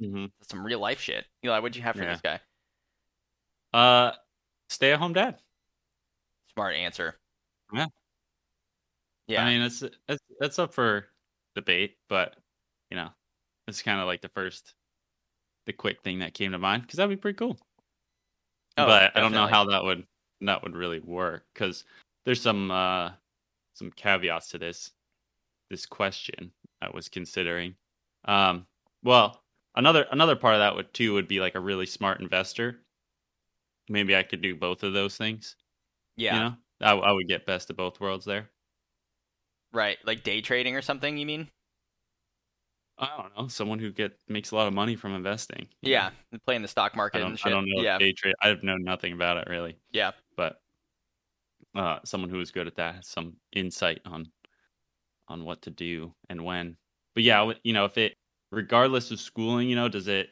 Mm-hmm. 0.00 0.26
Some 0.42 0.64
real 0.64 0.78
life 0.78 1.00
shit. 1.00 1.26
Eli, 1.44 1.58
what'd 1.58 1.74
you 1.76 1.82
have 1.82 1.96
for 1.96 2.02
Yeah. 2.04 2.12
this 2.12 2.20
guy? 2.20 2.40
Uh, 3.72 4.12
stay 4.68 4.92
at 4.92 4.98
home 5.00 5.12
dad. 5.12 5.38
Smart 6.54 6.74
answer. 6.76 7.16
Yeah. 7.72 7.86
Yeah. 9.28 9.44
I 9.44 9.50
mean, 9.50 9.62
it's 9.62 9.82
it's 9.82 10.22
it's 10.40 10.58
up 10.58 10.74
for 10.74 11.06
debate, 11.54 11.96
but 12.08 12.36
you 12.90 12.96
know, 12.96 13.10
it's 13.66 13.82
kind 13.82 14.00
of 14.00 14.06
like 14.06 14.22
the 14.22 14.28
first, 14.30 14.74
the 15.66 15.72
quick 15.72 16.02
thing 16.02 16.20
that 16.20 16.34
came 16.34 16.52
to 16.52 16.58
mind 16.58 16.82
because 16.82 16.96
that'd 16.96 17.10
be 17.10 17.20
pretty 17.20 17.36
cool. 17.36 17.58
Oh, 18.76 18.86
but 18.86 19.16
I 19.16 19.20
don't 19.20 19.32
know 19.32 19.46
how 19.46 19.64
that 19.66 19.84
would 19.84 20.06
that 20.40 20.62
would 20.62 20.76
really 20.76 21.00
work 21.00 21.46
because 21.52 21.84
there's 22.24 22.40
some 22.40 22.70
uh 22.70 23.10
some 23.74 23.90
caveats 23.92 24.48
to 24.50 24.58
this 24.58 24.92
this 25.70 25.86
question 25.86 26.52
I 26.80 26.90
was 26.90 27.08
considering. 27.08 27.74
Um, 28.24 28.66
well, 29.02 29.42
another 29.74 30.06
another 30.12 30.36
part 30.36 30.54
of 30.54 30.60
that 30.60 30.74
would 30.76 30.92
too 30.94 31.14
would 31.14 31.28
be 31.28 31.40
like 31.40 31.54
a 31.54 31.60
really 31.60 31.86
smart 31.86 32.20
investor. 32.20 32.80
Maybe 33.88 34.14
I 34.16 34.22
could 34.22 34.42
do 34.42 34.54
both 34.54 34.82
of 34.82 34.92
those 34.92 35.16
things. 35.16 35.56
yeah. 36.16 36.34
You 36.34 36.40
know, 36.40 36.56
I, 36.80 36.92
I 37.10 37.12
would 37.12 37.28
get 37.28 37.46
best 37.46 37.70
of 37.70 37.76
both 37.76 38.00
worlds 38.00 38.24
there. 38.24 38.50
Right. 39.72 39.98
Like 40.04 40.22
day 40.22 40.40
trading 40.40 40.76
or 40.76 40.82
something, 40.82 41.18
you 41.18 41.26
mean? 41.26 41.48
I 43.00 43.16
don't 43.16 43.36
know, 43.36 43.48
someone 43.48 43.78
who 43.78 43.92
get 43.92 44.18
makes 44.28 44.50
a 44.50 44.56
lot 44.56 44.66
of 44.66 44.74
money 44.74 44.96
from 44.96 45.14
investing. 45.14 45.68
Yeah. 45.82 46.10
know? 46.32 46.38
Playing 46.44 46.62
the 46.62 46.68
stock 46.68 46.96
market 46.96 47.20
and 47.20 47.30
don't, 47.30 47.36
shit. 47.36 47.46
I 47.46 47.50
don't 47.50 47.66
know. 47.68 47.82
Yeah. 47.82 47.98
day 47.98 48.12
trade. 48.12 48.34
I've 48.42 48.62
know 48.64 48.76
nothing 48.76 49.12
about 49.12 49.36
it 49.36 49.48
really, 49.48 49.76
Yeah. 49.92 50.12
but 50.36 50.60
uh, 51.76 51.98
someone 52.04 52.30
who 52.30 52.40
is 52.40 52.50
good 52.50 52.66
at 52.66 52.74
that 52.76 52.96
has 52.96 53.06
some 53.06 53.36
insight 53.52 54.00
on 54.04 54.26
on 55.28 55.44
what 55.44 55.62
to 55.62 55.70
do 55.70 56.12
and 56.28 56.44
when. 56.44 56.76
But 57.14 57.22
yeah, 57.22 57.52
you 57.62 57.72
know, 57.72 57.84
if 57.84 57.98
it 57.98 58.14
regardless 58.50 59.10
of 59.10 59.20
schooling, 59.20 59.68
you 59.68 59.76
know, 59.76 59.88
does 59.88 60.08
it 60.08 60.30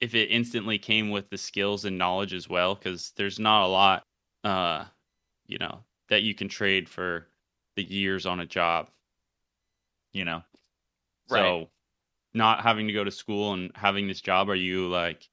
if 0.00 0.14
it 0.14 0.26
instantly 0.26 0.78
came 0.78 1.10
with 1.10 1.30
the 1.30 1.38
skills 1.38 1.84
and 1.84 1.96
knowledge 1.96 2.34
as 2.34 2.48
well? 2.48 2.74
Because 2.74 3.12
there's 3.16 3.38
not 3.38 3.64
a 3.64 3.68
lot, 3.68 4.02
uh, 4.44 4.84
you 5.46 5.58
know, 5.58 5.80
that 6.08 6.22
you 6.22 6.34
can 6.34 6.48
trade 6.48 6.88
for 6.88 7.28
the 7.76 7.82
years 7.84 8.26
on 8.26 8.40
a 8.40 8.46
job. 8.46 8.90
You 10.12 10.24
know, 10.24 10.42
Right. 11.28 11.42
so 11.42 11.70
not 12.34 12.62
having 12.62 12.86
to 12.88 12.92
go 12.92 13.04
to 13.04 13.10
school 13.10 13.54
and 13.54 13.72
having 13.76 14.08
this 14.08 14.20
job, 14.20 14.50
are 14.50 14.54
you 14.56 14.88
like 14.88 15.28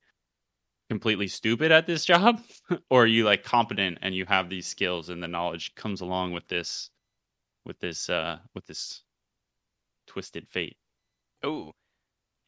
completely 0.90 1.28
stupid 1.28 1.72
at 1.72 1.88
this 1.88 2.06
job, 2.14 2.42
or 2.90 3.04
are 3.04 3.08
you 3.08 3.26
like 3.26 3.44
competent 3.44 4.00
and 4.02 4.16
you 4.16 4.26
have 4.26 4.50
these 4.50 4.68
skills 4.68 5.10
and 5.10 5.22
the 5.24 5.28
knowledge 5.28 5.76
comes 5.76 6.02
along 6.02 6.34
with 6.34 6.48
this, 6.48 6.92
with 7.66 7.80
this, 7.80 8.10
uh, 8.10 8.40
with 8.54 8.66
this 8.66 9.04
twisted 10.08 10.48
fate? 10.50 10.78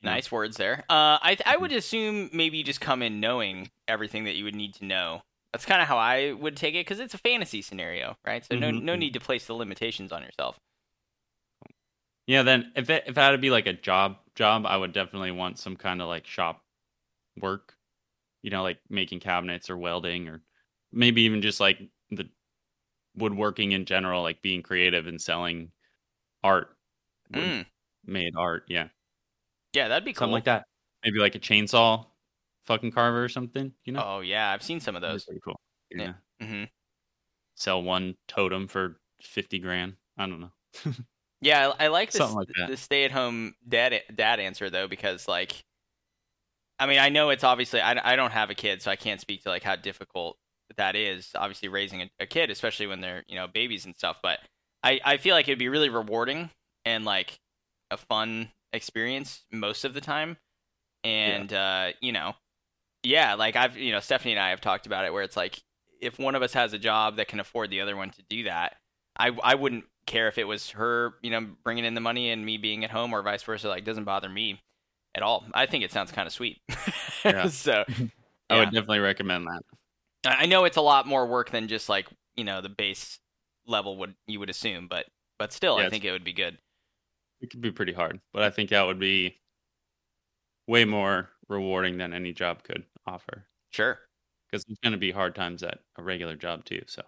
Yeah. 0.01 0.13
Nice 0.13 0.31
words 0.31 0.57
there. 0.57 0.85
Uh, 0.89 1.19
I 1.21 1.37
I 1.45 1.57
would 1.57 1.71
assume 1.73 2.29
maybe 2.31 2.57
you 2.57 2.63
just 2.63 2.79
come 2.81 3.01
in 3.01 3.19
knowing 3.19 3.69
everything 3.87 4.23
that 4.25 4.35
you 4.35 4.45
would 4.45 4.55
need 4.55 4.73
to 4.75 4.85
know. 4.85 5.23
That's 5.53 5.65
kind 5.65 5.81
of 5.81 5.87
how 5.87 5.97
I 5.97 6.31
would 6.33 6.55
take 6.55 6.75
it 6.75 6.81
because 6.85 6.99
it's 6.99 7.13
a 7.15 7.17
fantasy 7.17 7.61
scenario, 7.61 8.17
right? 8.25 8.45
So 8.45 8.55
no 8.55 8.69
Mhm, 8.69 8.71
no 8.71 8.95
mhm. 8.95 8.95
need 8.95 9.13
to 9.13 9.19
place 9.19 9.47
the 9.47 9.53
limitations 9.55 10.11
on 10.11 10.21
yourself. 10.21 10.59
Yeah, 12.27 12.43
then 12.43 12.71
if 12.75 12.89
it 12.89 13.03
if 13.07 13.17
it 13.17 13.21
had 13.21 13.31
to 13.31 13.37
be 13.37 13.49
like 13.49 13.67
a 13.67 13.73
job 13.73 14.17
job, 14.35 14.65
I 14.65 14.77
would 14.77 14.93
definitely 14.93 15.31
want 15.31 15.57
some 15.59 15.75
kind 15.75 16.01
of 16.01 16.07
like 16.07 16.27
shop 16.27 16.63
work. 17.41 17.75
You 18.43 18.51
know, 18.51 18.63
like 18.63 18.79
making 18.89 19.21
cabinets 19.21 19.69
or 19.69 19.77
welding 19.77 20.29
or 20.29 20.43
maybe 20.93 21.23
even 21.23 21.41
just 21.43 21.59
like 21.61 21.79
the 22.11 22.29
woodworking 23.15 23.73
in 23.73 23.85
general, 23.85 24.23
like 24.23 24.41
being 24.43 24.63
creative 24.63 25.07
and 25.07 25.21
selling 25.21 25.71
art. 26.43 26.77
Mm. 27.33 27.65
Made 28.05 28.35
art, 28.37 28.65
yeah. 28.69 28.89
Yeah, 29.73 29.87
that'd 29.87 30.05
be 30.05 30.13
cool. 30.13 30.29
Something 30.29 30.33
like 30.33 30.43
that. 30.45 30.65
Maybe 31.03 31.19
like 31.19 31.35
a 31.35 31.39
chainsaw 31.39 32.05
fucking 32.69 32.91
carver 32.91 33.21
or 33.23 33.27
something, 33.29 33.73
you 33.83 33.91
know? 33.91 34.03
Oh 34.05 34.19
yeah, 34.21 34.51
I've 34.51 34.63
seen 34.63 34.79
some 34.79 34.95
of 34.95 35.01
those. 35.01 35.25
pretty 35.25 35.41
cool. 35.43 35.59
Yeah. 35.91 36.13
Yeah. 36.39 36.47
hmm 36.47 36.63
Sell 37.55 37.83
one 37.83 38.15
totem 38.29 38.67
for 38.69 39.01
50 39.21 39.59
grand. 39.59 39.95
I 40.17 40.27
don't 40.27 40.39
know. 40.39 40.51
Yeah, 41.41 41.71
I, 41.79 41.85
I 41.85 41.87
like 41.87 42.11
this 42.11 42.33
like 42.33 42.49
the 42.67 42.75
stay 42.75 43.05
at 43.05 43.11
home 43.11 43.55
dad 43.67 44.01
dad 44.13 44.41
answer 44.41 44.69
though 44.69 44.87
because 44.89 45.25
like, 45.27 45.63
I 46.77 46.85
mean 46.85 46.99
I 46.99 47.09
know 47.09 47.29
it's 47.29 47.43
obviously 47.43 47.81
I, 47.81 48.13
I 48.13 48.15
don't 48.15 48.31
have 48.31 48.49
a 48.49 48.55
kid 48.55 48.81
so 48.81 48.91
I 48.91 48.95
can't 48.97 49.21
speak 49.21 49.43
to 49.43 49.49
like 49.49 49.63
how 49.63 49.75
difficult 49.77 50.37
that 50.77 50.95
is 50.97 51.31
obviously 51.35 51.69
raising 51.69 52.01
a, 52.01 52.09
a 52.19 52.25
kid 52.25 52.49
especially 52.49 52.87
when 52.87 53.01
they're 53.01 53.23
you 53.27 53.35
know 53.35 53.47
babies 53.47 53.85
and 53.85 53.95
stuff 53.95 54.19
but 54.21 54.39
I 54.83 54.99
I 55.03 55.17
feel 55.17 55.33
like 55.33 55.47
it'd 55.47 55.59
be 55.59 55.69
really 55.69 55.89
rewarding 55.89 56.49
and 56.85 57.05
like 57.05 57.39
a 57.89 57.97
fun 57.97 58.51
experience 58.73 59.43
most 59.51 59.85
of 59.85 59.93
the 59.93 60.01
time 60.01 60.37
and 61.05 61.51
uh 61.53 61.91
you 62.01 62.11
know 62.11 62.33
yeah 63.03 63.35
like 63.35 63.55
I've 63.55 63.77
you 63.77 63.91
know 63.91 63.99
Stephanie 63.99 64.33
and 64.33 64.39
I 64.39 64.49
have 64.49 64.61
talked 64.61 64.85
about 64.85 65.05
it 65.05 65.13
where 65.13 65.23
it's 65.23 65.37
like 65.37 65.61
if 66.01 66.17
one 66.17 66.35
of 66.35 66.41
us 66.41 66.53
has 66.53 66.73
a 66.73 66.79
job 66.79 67.17
that 67.17 67.27
can 67.27 67.39
afford 67.39 67.69
the 67.69 67.81
other 67.81 67.95
one 67.95 68.09
to 68.11 68.23
do 68.29 68.43
that 68.43 68.75
I 69.19 69.31
I 69.43 69.55
wouldn't 69.55 69.85
care 70.05 70.27
if 70.27 70.37
it 70.37 70.45
was 70.45 70.71
her, 70.71 71.13
you 71.21 71.29
know, 71.29 71.47
bringing 71.63 71.85
in 71.85 71.93
the 71.93 72.01
money 72.01 72.31
and 72.31 72.45
me 72.45 72.57
being 72.57 72.83
at 72.83 72.89
home 72.89 73.13
or 73.13 73.21
vice 73.21 73.43
versa. 73.43 73.67
Like, 73.67 73.85
doesn't 73.85 74.05
bother 74.05 74.29
me 74.29 74.61
at 75.13 75.21
all. 75.21 75.45
I 75.53 75.65
think 75.65 75.83
it 75.83 75.91
sounds 75.91 76.11
kind 76.11 76.25
of 76.25 76.33
sweet. 76.33 76.59
Yeah. 77.23 77.47
so 77.49 77.83
I 78.49 78.57
would 78.57 78.71
definitely 78.71 78.99
recommend 78.99 79.45
that. 79.45 79.61
I 80.25 80.43
I 80.43 80.45
know 80.45 80.65
it's 80.65 80.77
a 80.77 80.81
lot 80.81 81.05
more 81.05 81.27
work 81.27 81.51
than 81.51 81.67
just 81.67 81.89
like 81.89 82.07
you 82.35 82.43
know 82.43 82.61
the 82.61 82.69
base 82.69 83.19
level 83.67 83.97
would 83.97 84.15
you 84.25 84.39
would 84.39 84.49
assume, 84.49 84.87
but 84.89 85.05
but 85.37 85.53
still, 85.53 85.79
Yeah, 85.79 85.85
I 85.85 85.89
think 85.89 86.05
it 86.05 86.11
would 86.11 86.23
be 86.23 86.33
good. 86.33 86.57
It 87.41 87.49
could 87.49 87.61
be 87.61 87.71
pretty 87.71 87.93
hard, 87.93 88.19
but 88.33 88.43
I 88.43 88.49
think 88.49 88.69
that 88.69 88.85
would 88.85 88.99
be 88.99 89.37
way 90.67 90.85
more 90.85 91.29
rewarding 91.49 91.97
than 91.97 92.13
any 92.13 92.31
job 92.31 92.63
could 92.63 92.85
offer. 93.05 93.45
Sure. 93.71 93.99
Because 94.49 94.63
it's 94.67 94.79
going 94.79 94.93
to 94.93 94.97
be 94.99 95.11
hard 95.11 95.35
times 95.35 95.61
at 95.63 95.79
a 95.97 96.03
regular 96.03 96.35
job 96.35 96.63
too. 96.65 96.81
So 96.87 97.03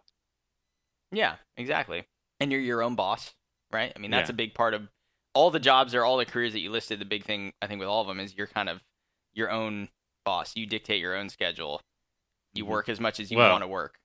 Yeah, 1.12 1.36
exactly. 1.58 2.04
And 2.40 2.52
you're 2.52 2.62
your 2.62 2.82
own 2.84 2.96
boss, 2.96 3.34
right? 3.72 3.92
I 3.96 4.00
mean, 4.00 4.12
that's 4.12 4.30
Yeah. 4.30 4.34
a 4.34 4.38
big 4.38 4.54
part 4.54 4.74
of 4.74 4.88
all 5.34 5.50
the 5.52 5.60
jobs 5.60 5.96
or 5.96 6.04
all 6.04 6.18
the 6.18 6.26
careers 6.26 6.54
that 6.54 6.60
you 6.60 6.72
listed. 6.72 7.00
The 7.00 7.06
big 7.06 7.24
thing 7.24 7.54
I 7.62 7.68
think 7.68 7.80
with 7.80 7.88
all 7.88 8.02
of 8.02 8.08
them 8.08 8.20
is 8.20 8.36
you're 8.36 8.48
kind 8.48 8.68
of 8.70 8.82
your 9.34 9.50
own 9.50 9.90
boss. 10.26 10.56
You 10.56 10.66
dictate 10.66 11.00
your 11.00 11.16
own 11.16 11.30
schedule. 11.30 11.82
You 12.54 12.66
Mhm. 12.66 12.70
work 12.70 12.90
as 12.90 13.00
much 13.00 13.20
as 13.20 13.32
you 13.32 13.38
Well, 13.38 13.50
want 13.52 13.64
to 13.64 13.68
work. 13.68 13.98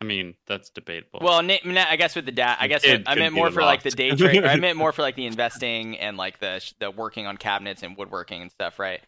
I 0.00 0.04
mean, 0.04 0.36
that's 0.46 0.68
debatable. 0.70 1.20
Well, 1.22 1.40
I 1.40 1.96
guess 1.96 2.14
with 2.14 2.26
the 2.26 2.32
dad, 2.32 2.58
I 2.60 2.68
guess 2.68 2.82
kid 2.82 3.04
I 3.06 3.14
meant 3.14 3.34
more 3.34 3.50
for 3.50 3.62
like 3.64 3.82
the 3.82 3.90
day 3.90 4.10
trade. 4.14 4.44
I 4.44 4.56
meant 4.56 4.76
more 4.76 4.92
for 4.92 5.02
like 5.02 5.16
the 5.16 5.26
investing 5.26 5.98
and 5.98 6.16
like 6.18 6.38
the 6.38 6.58
sh- 6.60 6.74
the 6.78 6.90
working 6.90 7.26
on 7.26 7.38
cabinets 7.38 7.82
and 7.82 7.96
woodworking 7.96 8.42
and 8.42 8.50
stuff, 8.50 8.78
right? 8.78 9.00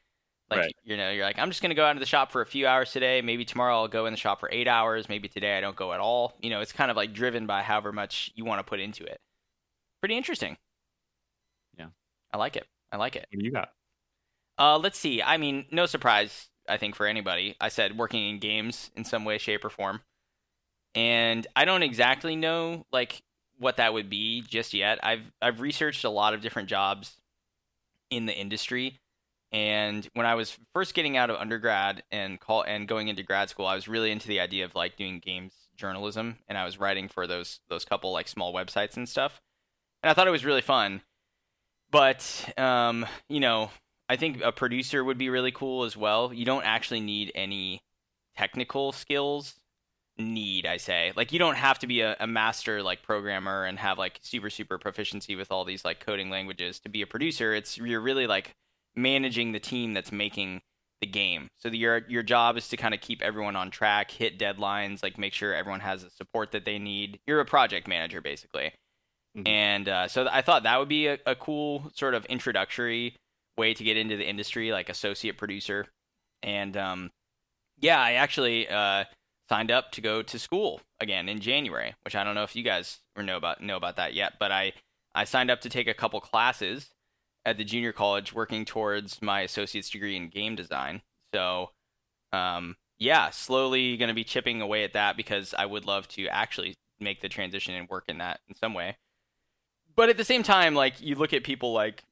Like 0.50 0.60
Right. 0.60 0.76
you 0.82 0.96
know, 0.96 1.10
you're 1.10 1.24
like, 1.24 1.38
I'm 1.38 1.50
just 1.50 1.60
gonna 1.60 1.74
go 1.74 1.84
out 1.84 1.92
to 1.92 2.00
the 2.00 2.06
shop 2.06 2.32
for 2.32 2.40
a 2.40 2.46
few 2.46 2.66
hours 2.66 2.90
today. 2.92 3.20
Maybe 3.20 3.44
tomorrow 3.44 3.74
I'll 3.74 3.88
go 3.88 4.06
in 4.06 4.12
the 4.12 4.18
shop 4.18 4.40
for 4.40 4.48
eight 4.50 4.66
hours. 4.68 5.08
Maybe 5.08 5.28
today 5.28 5.58
I 5.58 5.60
don't 5.60 5.76
go 5.76 5.92
at 5.92 6.00
all. 6.00 6.34
You 6.40 6.50
know, 6.50 6.60
it's 6.60 6.72
kind 6.72 6.90
of 6.90 6.96
like 6.96 7.12
driven 7.12 7.46
by 7.46 7.62
however 7.62 7.92
much 7.92 8.32
you 8.34 8.44
want 8.44 8.58
to 8.60 8.64
put 8.64 8.80
into 8.80 9.04
it. 9.04 9.20
Pretty 10.00 10.16
interesting. 10.16 10.56
Yeah. 11.76 11.88
I 12.32 12.38
like 12.38 12.56
it. 12.56 12.66
I 12.90 12.96
like 12.96 13.16
it. 13.16 13.26
what 13.30 13.38
do 13.40 13.44
you 13.44 13.52
got? 13.52 13.72
Uh, 14.58 14.78
let's 14.78 14.98
see. 14.98 15.22
I 15.22 15.36
mean, 15.36 15.66
no 15.70 15.86
surprise, 15.86 16.48
I 16.68 16.78
think, 16.78 16.96
for 16.96 17.06
anybody. 17.06 17.54
I 17.60 17.68
said 17.68 17.98
working 17.98 18.26
in 18.28 18.38
games 18.38 18.90
in 18.96 19.04
some 19.04 19.24
way, 19.24 19.38
shape, 19.38 19.64
or 19.64 19.70
form. 19.70 20.00
And 20.94 21.46
I 21.54 21.64
don't 21.66 21.82
exactly 21.82 22.34
know 22.36 22.86
like 22.90 23.22
what 23.58 23.76
that 23.76 23.92
would 23.92 24.08
be 24.08 24.40
just 24.42 24.72
yet. 24.72 24.98
I've 25.02 25.30
I've 25.42 25.60
researched 25.60 26.04
a 26.04 26.10
lot 26.10 26.32
of 26.34 26.40
different 26.40 26.68
jobs 26.68 27.16
in 28.10 28.26
the 28.26 28.34
industry. 28.36 28.98
And 29.50 30.06
when 30.12 30.26
I 30.26 30.34
was 30.34 30.58
first 30.74 30.94
getting 30.94 31.16
out 31.16 31.30
of 31.30 31.36
undergrad 31.36 32.02
and 32.10 32.38
call 32.38 32.62
and 32.62 32.86
going 32.86 33.08
into 33.08 33.22
grad 33.22 33.48
school, 33.48 33.66
I 33.66 33.74
was 33.74 33.88
really 33.88 34.10
into 34.10 34.28
the 34.28 34.40
idea 34.40 34.64
of 34.64 34.74
like 34.74 34.96
doing 34.96 35.20
games 35.20 35.54
journalism 35.78 36.38
and 36.48 36.58
I 36.58 36.64
was 36.64 36.78
writing 36.78 37.08
for 37.08 37.26
those 37.26 37.60
those 37.68 37.84
couple 37.84 38.12
like 38.12 38.28
small 38.28 38.52
websites 38.52 38.96
and 38.96 39.08
stuff. 39.08 39.40
And 40.02 40.10
I 40.10 40.14
thought 40.14 40.26
it 40.26 40.32
was 40.32 40.44
really 40.44 40.60
fun. 40.60 41.02
But 41.90 42.52
um, 42.58 43.06
you 43.28 43.40
know, 43.40 43.70
I 44.08 44.16
think 44.16 44.42
a 44.42 44.52
producer 44.52 45.02
would 45.02 45.18
be 45.18 45.30
really 45.30 45.52
cool 45.52 45.84
as 45.84 45.96
well. 45.96 46.32
You 46.32 46.44
don't 46.44 46.64
actually 46.64 47.00
need 47.00 47.32
any 47.34 47.80
technical 48.36 48.92
skills. 48.92 49.54
Need 50.20 50.66
I 50.66 50.78
say? 50.78 51.12
Like 51.14 51.32
you 51.32 51.38
don't 51.38 51.54
have 51.54 51.78
to 51.78 51.86
be 51.86 52.00
a, 52.00 52.16
a 52.18 52.26
master 52.26 52.82
like 52.82 53.02
programmer 53.02 53.64
and 53.64 53.78
have 53.78 53.98
like 53.98 54.18
super 54.20 54.50
super 54.50 54.76
proficiency 54.76 55.36
with 55.36 55.52
all 55.52 55.64
these 55.64 55.84
like 55.84 56.00
coding 56.00 56.28
languages 56.28 56.80
to 56.80 56.88
be 56.88 57.02
a 57.02 57.06
producer. 57.06 57.54
It's 57.54 57.78
you're 57.78 58.00
really 58.00 58.26
like 58.26 58.54
managing 58.96 59.52
the 59.52 59.60
team 59.60 59.94
that's 59.94 60.12
making 60.12 60.60
the 61.00 61.06
game. 61.06 61.48
So 61.56 61.70
the, 61.70 61.78
your 61.78 62.02
your 62.08 62.22
job 62.22 62.56
is 62.56 62.68
to 62.68 62.76
kind 62.76 62.94
of 62.94 63.00
keep 63.00 63.22
everyone 63.22 63.56
on 63.56 63.70
track, 63.70 64.10
hit 64.10 64.38
deadlines, 64.38 65.02
like 65.02 65.18
make 65.18 65.32
sure 65.32 65.54
everyone 65.54 65.80
has 65.80 66.04
the 66.04 66.10
support 66.10 66.52
that 66.52 66.64
they 66.64 66.78
need. 66.78 67.20
You're 67.26 67.40
a 67.40 67.44
project 67.44 67.86
manager 67.86 68.20
basically. 68.20 68.72
Mhm. 69.36 69.46
And 69.46 69.88
uh, 69.88 70.08
so 70.08 70.26
I 70.30 70.42
thought 70.42 70.64
that 70.64 70.78
would 70.78 70.88
be 70.88 71.06
a, 71.06 71.18
a 71.26 71.36
cool 71.36 71.90
sort 71.94 72.14
of 72.14 72.24
introductory 72.26 73.14
way 73.56 73.74
to 73.74 73.84
get 73.84 73.96
into 73.96 74.16
the 74.16 74.28
industry, 74.28 74.72
like 74.72 74.88
associate 74.88 75.36
producer. 75.36 75.86
And 76.42 76.76
um, 76.76 77.10
yeah, 77.78 78.00
I 78.00 78.12
actually 78.14 78.68
uh, 78.68 79.04
signed 79.48 79.70
up 79.70 79.92
to 79.92 80.00
go 80.00 80.22
to 80.22 80.38
school 80.38 80.80
again 81.00 81.28
in 81.28 81.40
January, 81.40 81.94
which 82.04 82.16
I 82.16 82.24
don't 82.24 82.34
know 82.34 82.44
if 82.44 82.56
you 82.56 82.62
guys 82.62 82.98
know 83.16 83.36
about 83.36 83.60
know 83.60 83.76
about 83.76 83.96
that 83.96 84.14
yet, 84.14 84.34
but 84.40 84.50
I 84.50 84.72
I 85.14 85.24
signed 85.24 85.50
up 85.50 85.60
to 85.62 85.68
take 85.68 85.88
a 85.88 85.94
couple 85.94 86.20
classes 86.20 86.90
at 87.48 87.56
the 87.56 87.64
junior 87.64 87.92
college 87.92 88.32
working 88.32 88.64
towards 88.64 89.22
my 89.22 89.40
associate's 89.40 89.90
degree 89.90 90.16
in 90.16 90.28
game 90.28 90.54
design. 90.54 91.02
So 91.34 91.70
um, 92.32 92.76
yeah, 92.98 93.30
slowly 93.30 93.96
going 93.96 94.08
to 94.08 94.14
be 94.14 94.24
chipping 94.24 94.60
away 94.60 94.84
at 94.84 94.92
that 94.92 95.16
because 95.16 95.54
I 95.56 95.66
would 95.66 95.86
love 95.86 96.08
to 96.08 96.26
actually 96.28 96.76
make 97.00 97.20
the 97.20 97.28
transition 97.28 97.74
and 97.74 97.88
work 97.88 98.04
in 98.08 98.18
that 98.18 98.40
in 98.48 98.54
some 98.54 98.74
way. 98.74 98.96
But 99.94 100.08
at 100.08 100.16
the 100.16 100.24
same 100.24 100.42
time, 100.42 100.74
like 100.74 101.00
you 101.00 101.14
look 101.14 101.32
at 101.32 101.44
people 101.44 101.72
like, 101.72 102.04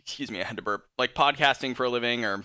excuse 0.00 0.30
me, 0.30 0.40
I 0.40 0.44
had 0.44 0.56
to 0.56 0.62
burp, 0.62 0.86
like 0.98 1.14
podcasting 1.14 1.76
for 1.76 1.84
a 1.84 1.90
living 1.90 2.24
or, 2.24 2.44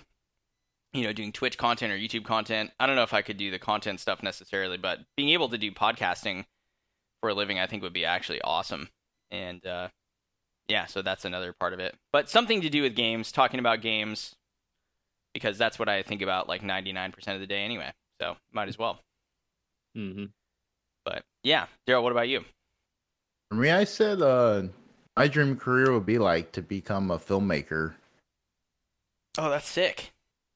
you 0.94 1.04
know, 1.04 1.14
doing 1.14 1.32
Twitch 1.32 1.58
content 1.58 1.94
or 1.94 1.98
YouTube 1.98 2.26
content. 2.26 2.72
I 2.80 2.86
don't 2.86 2.96
know 2.96 3.04
if 3.04 3.14
I 3.14 3.22
could 3.22 3.38
do 3.38 3.52
the 3.52 3.60
content 3.60 4.00
stuff 4.00 4.22
necessarily, 4.22 4.78
but 4.78 5.00
being 5.16 5.30
able 5.30 5.50
to 5.50 5.58
do 5.58 5.72
podcasting 5.72 6.46
for 7.22 7.30
a 7.30 7.34
living, 7.34 7.60
I 7.60 7.68
think 7.68 7.82
would 7.84 7.94
be 7.94 8.06
actually 8.06 8.42
awesome. 8.42 8.90
And 9.32 9.66
uh, 9.66 9.90
yeah, 10.68 10.86
so 10.86 11.02
that's 11.02 11.26
another 11.26 11.54
part 11.54 11.74
of 11.74 11.80
it. 11.80 11.96
But 12.12 12.30
something 12.30 12.62
to 12.62 12.70
do 12.70 12.82
with 12.82 12.96
games, 12.96 13.32
talking 13.32 13.60
about 13.60 13.82
games, 13.82 14.36
because 15.34 15.58
that's 15.58 15.78
what 15.78 15.90
I 15.90 16.02
think 16.02 16.22
about 16.22 16.48
like 16.48 16.62
99% 16.62 17.14
of 17.34 17.40
the 17.40 17.48
day 17.48 17.64
anyway. 17.64 17.92
So 18.22 18.38
might 18.52 18.70
as 18.70 18.80
well. 18.80 19.00
hmm 19.94 20.26
But 21.04 21.24
yeah, 21.44 21.68
Daryl, 21.88 22.04
what 22.04 22.12
about 22.12 22.30
you? 22.30 22.44
For 23.50 23.56
me, 23.56 23.70
I 23.70 23.84
said 23.84 24.22
uh, 24.22 24.64
my 25.16 25.28
dream 25.28 25.56
career 25.58 25.92
would 25.92 26.06
be 26.06 26.18
like 26.18 26.52
to 26.54 26.62
become 26.62 27.12
a 27.12 27.20
filmmaker. 27.20 27.94
Oh, 29.38 29.50
that's 29.50 29.68
sick. 29.68 30.12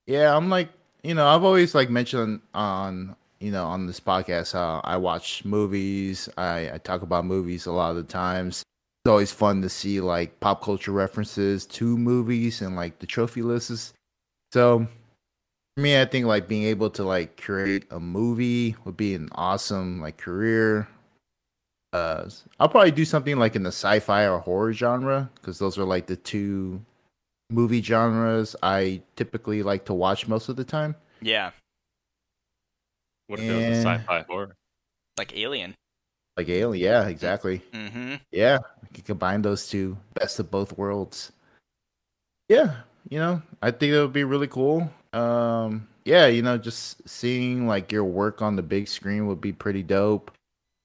Yeah, 0.08 0.36
I'm 0.36 0.50
like, 0.50 0.70
you 1.04 1.14
know, 1.14 1.28
I've 1.28 1.44
always 1.44 1.76
like 1.76 1.90
mentioned 1.90 2.42
on, 2.54 3.16
you 3.40 3.52
know, 3.52 3.66
on 3.66 3.86
this 3.86 4.00
podcast 4.00 4.54
how 4.54 4.82
I 4.84 4.98
watch 4.98 5.46
movies. 5.46 6.30
I, 6.38 6.72
I 6.74 6.78
talk 6.78 7.02
about 7.02 7.26
movies 7.26 7.66
a 7.66 7.72
lot 7.72 7.92
of 7.92 7.98
the 7.98 8.04
times. 8.04 8.64
Always 9.10 9.32
fun 9.32 9.62
to 9.64 9.70
see 9.70 10.00
like 10.00 10.40
pop 10.40 10.62
culture 10.64 10.92
references 10.92 11.66
to 11.66 11.98
movies 11.98 12.62
and 12.62 12.76
like 12.76 13.00
the 13.00 13.08
trophy 13.08 13.42
lists. 13.42 13.94
So 14.54 14.88
for 15.76 15.82
me, 15.82 16.00
I 16.00 16.06
think 16.06 16.26
like 16.28 16.48
being 16.48 16.64
able 16.64 16.90
to 16.92 17.04
like 17.04 17.42
create 17.42 17.86
a 17.92 18.00
movie 18.00 18.76
would 18.86 18.96
be 18.96 19.16
an 19.16 19.30
awesome 19.34 20.00
like 20.00 20.18
career. 20.18 20.88
Uh, 21.92 22.30
I'll 22.60 22.70
probably 22.70 22.92
do 22.92 23.04
something 23.04 23.38
like 23.40 23.56
in 23.56 23.64
the 23.64 23.70
sci-fi 23.70 24.28
or 24.28 24.40
horror 24.40 24.74
genre 24.74 25.32
because 25.36 25.58
those 25.58 25.78
are 25.80 25.86
like 25.86 26.06
the 26.06 26.16
two 26.16 26.80
movie 27.50 27.82
genres 27.82 28.56
I 28.62 29.02
typically 29.16 29.64
like 29.64 29.86
to 29.86 29.94
watch 29.96 30.28
most 30.28 30.50
of 30.50 30.56
the 30.56 30.64
time. 30.64 30.96
Yeah, 31.20 31.50
What 33.26 33.40
if 33.40 33.50
it 33.50 33.54
was 33.70 33.78
a 33.80 33.82
sci-fi 33.82 34.24
horror? 34.30 34.56
like 35.18 35.36
Alien. 35.36 35.74
Like 36.40 36.48
Alien, 36.48 36.82
yeah, 36.82 37.06
exactly. 37.10 37.62
Mm-hmm. 37.74 38.16
Yeah, 38.32 38.60
can 38.94 39.04
combine 39.04 39.42
those 39.42 39.68
two, 39.68 39.98
best 40.14 40.40
of 40.40 40.50
both 40.50 40.78
worlds. 40.78 41.34
Yeah, 42.48 42.78
you 43.10 43.20
know, 43.20 43.42
I 43.62 43.72
think 43.72 43.92
it 43.92 44.00
would 44.00 44.14
be 44.14 44.24
really 44.24 44.48
cool. 44.48 44.90
Um, 45.12 45.90
yeah, 46.06 46.28
you 46.28 46.42
know, 46.42 46.58
just 46.58 47.06
seeing 47.06 47.68
like 47.68 47.92
your 47.92 48.06
work 48.06 48.42
on 48.42 48.56
the 48.56 48.62
big 48.62 48.88
screen 48.88 49.28
would 49.28 49.42
be 49.42 49.52
pretty 49.52 49.84
dope. 49.84 50.32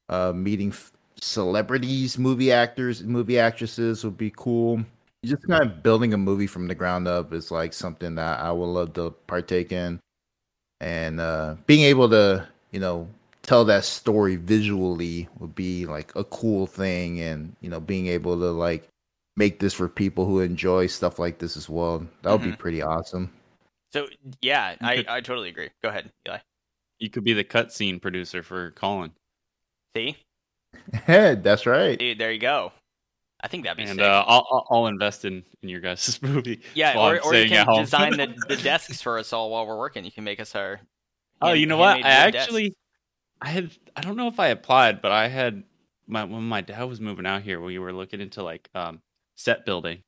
Uh, 0.09 0.33
meeting 0.33 0.71
f- 0.71 0.91
celebrities, 1.21 2.19
movie 2.19 2.51
actors, 2.51 3.05
movie 3.05 3.39
actresses 3.39 4.03
would 4.03 4.19
be 4.19 4.33
cool. 4.35 4.85
Just 5.25 5.47
kind 5.47 5.63
of 5.63 5.85
building 5.85 6.15
a 6.15 6.19
movie 6.19 6.49
from 6.49 6.67
the 6.67 6.75
ground 6.75 7.07
up 7.07 7.33
is 7.33 7.53
like 7.53 7.73
something 7.73 8.17
that 8.17 8.41
I 8.41 8.51
would 8.51 8.67
love 8.67 8.93
to 8.95 9.13
partake 9.29 9.71
in, 9.71 10.01
and 10.81 11.21
uh, 11.21 11.55
being 11.69 11.83
able 11.83 12.09
to, 12.09 12.49
you 12.73 12.81
know, 12.81 13.09
tell 13.45 13.65
that 13.65 13.85
story 13.85 14.37
visually 14.37 15.29
would 15.39 15.55
be 15.55 15.87
like 15.87 16.11
a 16.17 16.25
cool 16.25 16.67
thing 16.67 17.21
and 17.21 17.55
you 17.61 17.69
know 17.71 17.79
being 17.81 18.07
able 18.09 18.37
to 18.39 18.51
like 18.51 18.89
make 19.37 19.59
this 19.61 19.73
for 19.75 19.89
people 19.89 20.25
who 20.27 20.41
enjoy 20.41 20.87
stuff 20.87 21.19
like 21.19 21.39
this 21.39 21.57
as 21.57 21.69
well 21.69 22.07
that 22.23 22.33
would 22.33 22.43
be 22.43 22.51
Mhm. 22.51 22.59
pretty 22.59 22.83
awesome 22.83 23.31
So 23.93 24.09
yeah, 24.43 24.75
I, 24.81 24.97
could- 24.97 25.09
I 25.09 25.21
totally 25.21 25.49
agree. 25.51 25.71
Go 25.83 25.89
ahead, 25.89 26.11
Eli. 26.27 26.39
You 26.99 27.11
could 27.11 27.23
be 27.23 27.33
the 27.33 27.45
cutscene 27.45 28.01
producer 28.03 28.43
for 28.43 28.71
Colin, 28.73 29.13
See, 29.97 30.17
head. 30.93 31.45
that's 31.45 31.65
right 31.67 31.99
dude, 31.99 32.19
there 32.19 32.33
you 32.33 32.41
go. 32.41 32.73
I 33.43 33.49
think 33.49 33.65
that'd 33.65 33.77
be 33.77 33.83
and 33.83 33.99
sick. 33.99 34.01
uh, 34.01 34.25
I'll, 34.27 34.47
I'll 34.51 34.67
I'll 34.71 34.87
invest 34.87 35.25
in 35.27 35.45
in 35.63 35.69
your 35.69 35.81
guys' 35.81 36.19
movie. 36.23 36.61
yeah, 36.75 36.99
or, 36.99 37.21
or 37.21 37.35
you 37.35 37.49
can 37.49 37.67
design 37.79 38.17
the, 38.17 38.35
the 38.49 38.57
desks 38.57 39.03
for 39.03 39.19
us 39.19 39.33
all 39.35 39.51
while 39.51 39.67
we're 39.67 39.77
working. 39.77 40.03
You 40.05 40.11
can 40.13 40.25
make 40.25 40.41
us 40.41 40.55
our. 40.55 40.81
Oh, 41.43 41.53
you 41.53 41.67
know 41.67 41.77
what? 41.77 41.97
I 41.99 42.09
actually, 42.09 42.63
wood 42.63 42.69
desks. 42.71 42.77
I 43.41 43.49
had, 43.51 43.71
I 43.97 44.01
don't 44.01 44.17
know 44.17 44.29
if 44.29 44.41
I 44.41 44.49
applied, 44.49 45.03
but 45.03 45.13
I 45.13 45.29
had 45.29 45.63
my 46.07 46.25
when 46.25 46.43
my 46.43 46.61
dad 46.61 46.85
was 46.85 47.01
moving 47.01 47.27
out 47.27 47.43
here, 47.43 47.61
we 47.61 47.79
were 47.79 47.93
looking 47.93 48.21
into 48.21 48.43
like 48.43 48.69
um 48.75 49.01
set 49.37 49.65
building, 49.67 50.03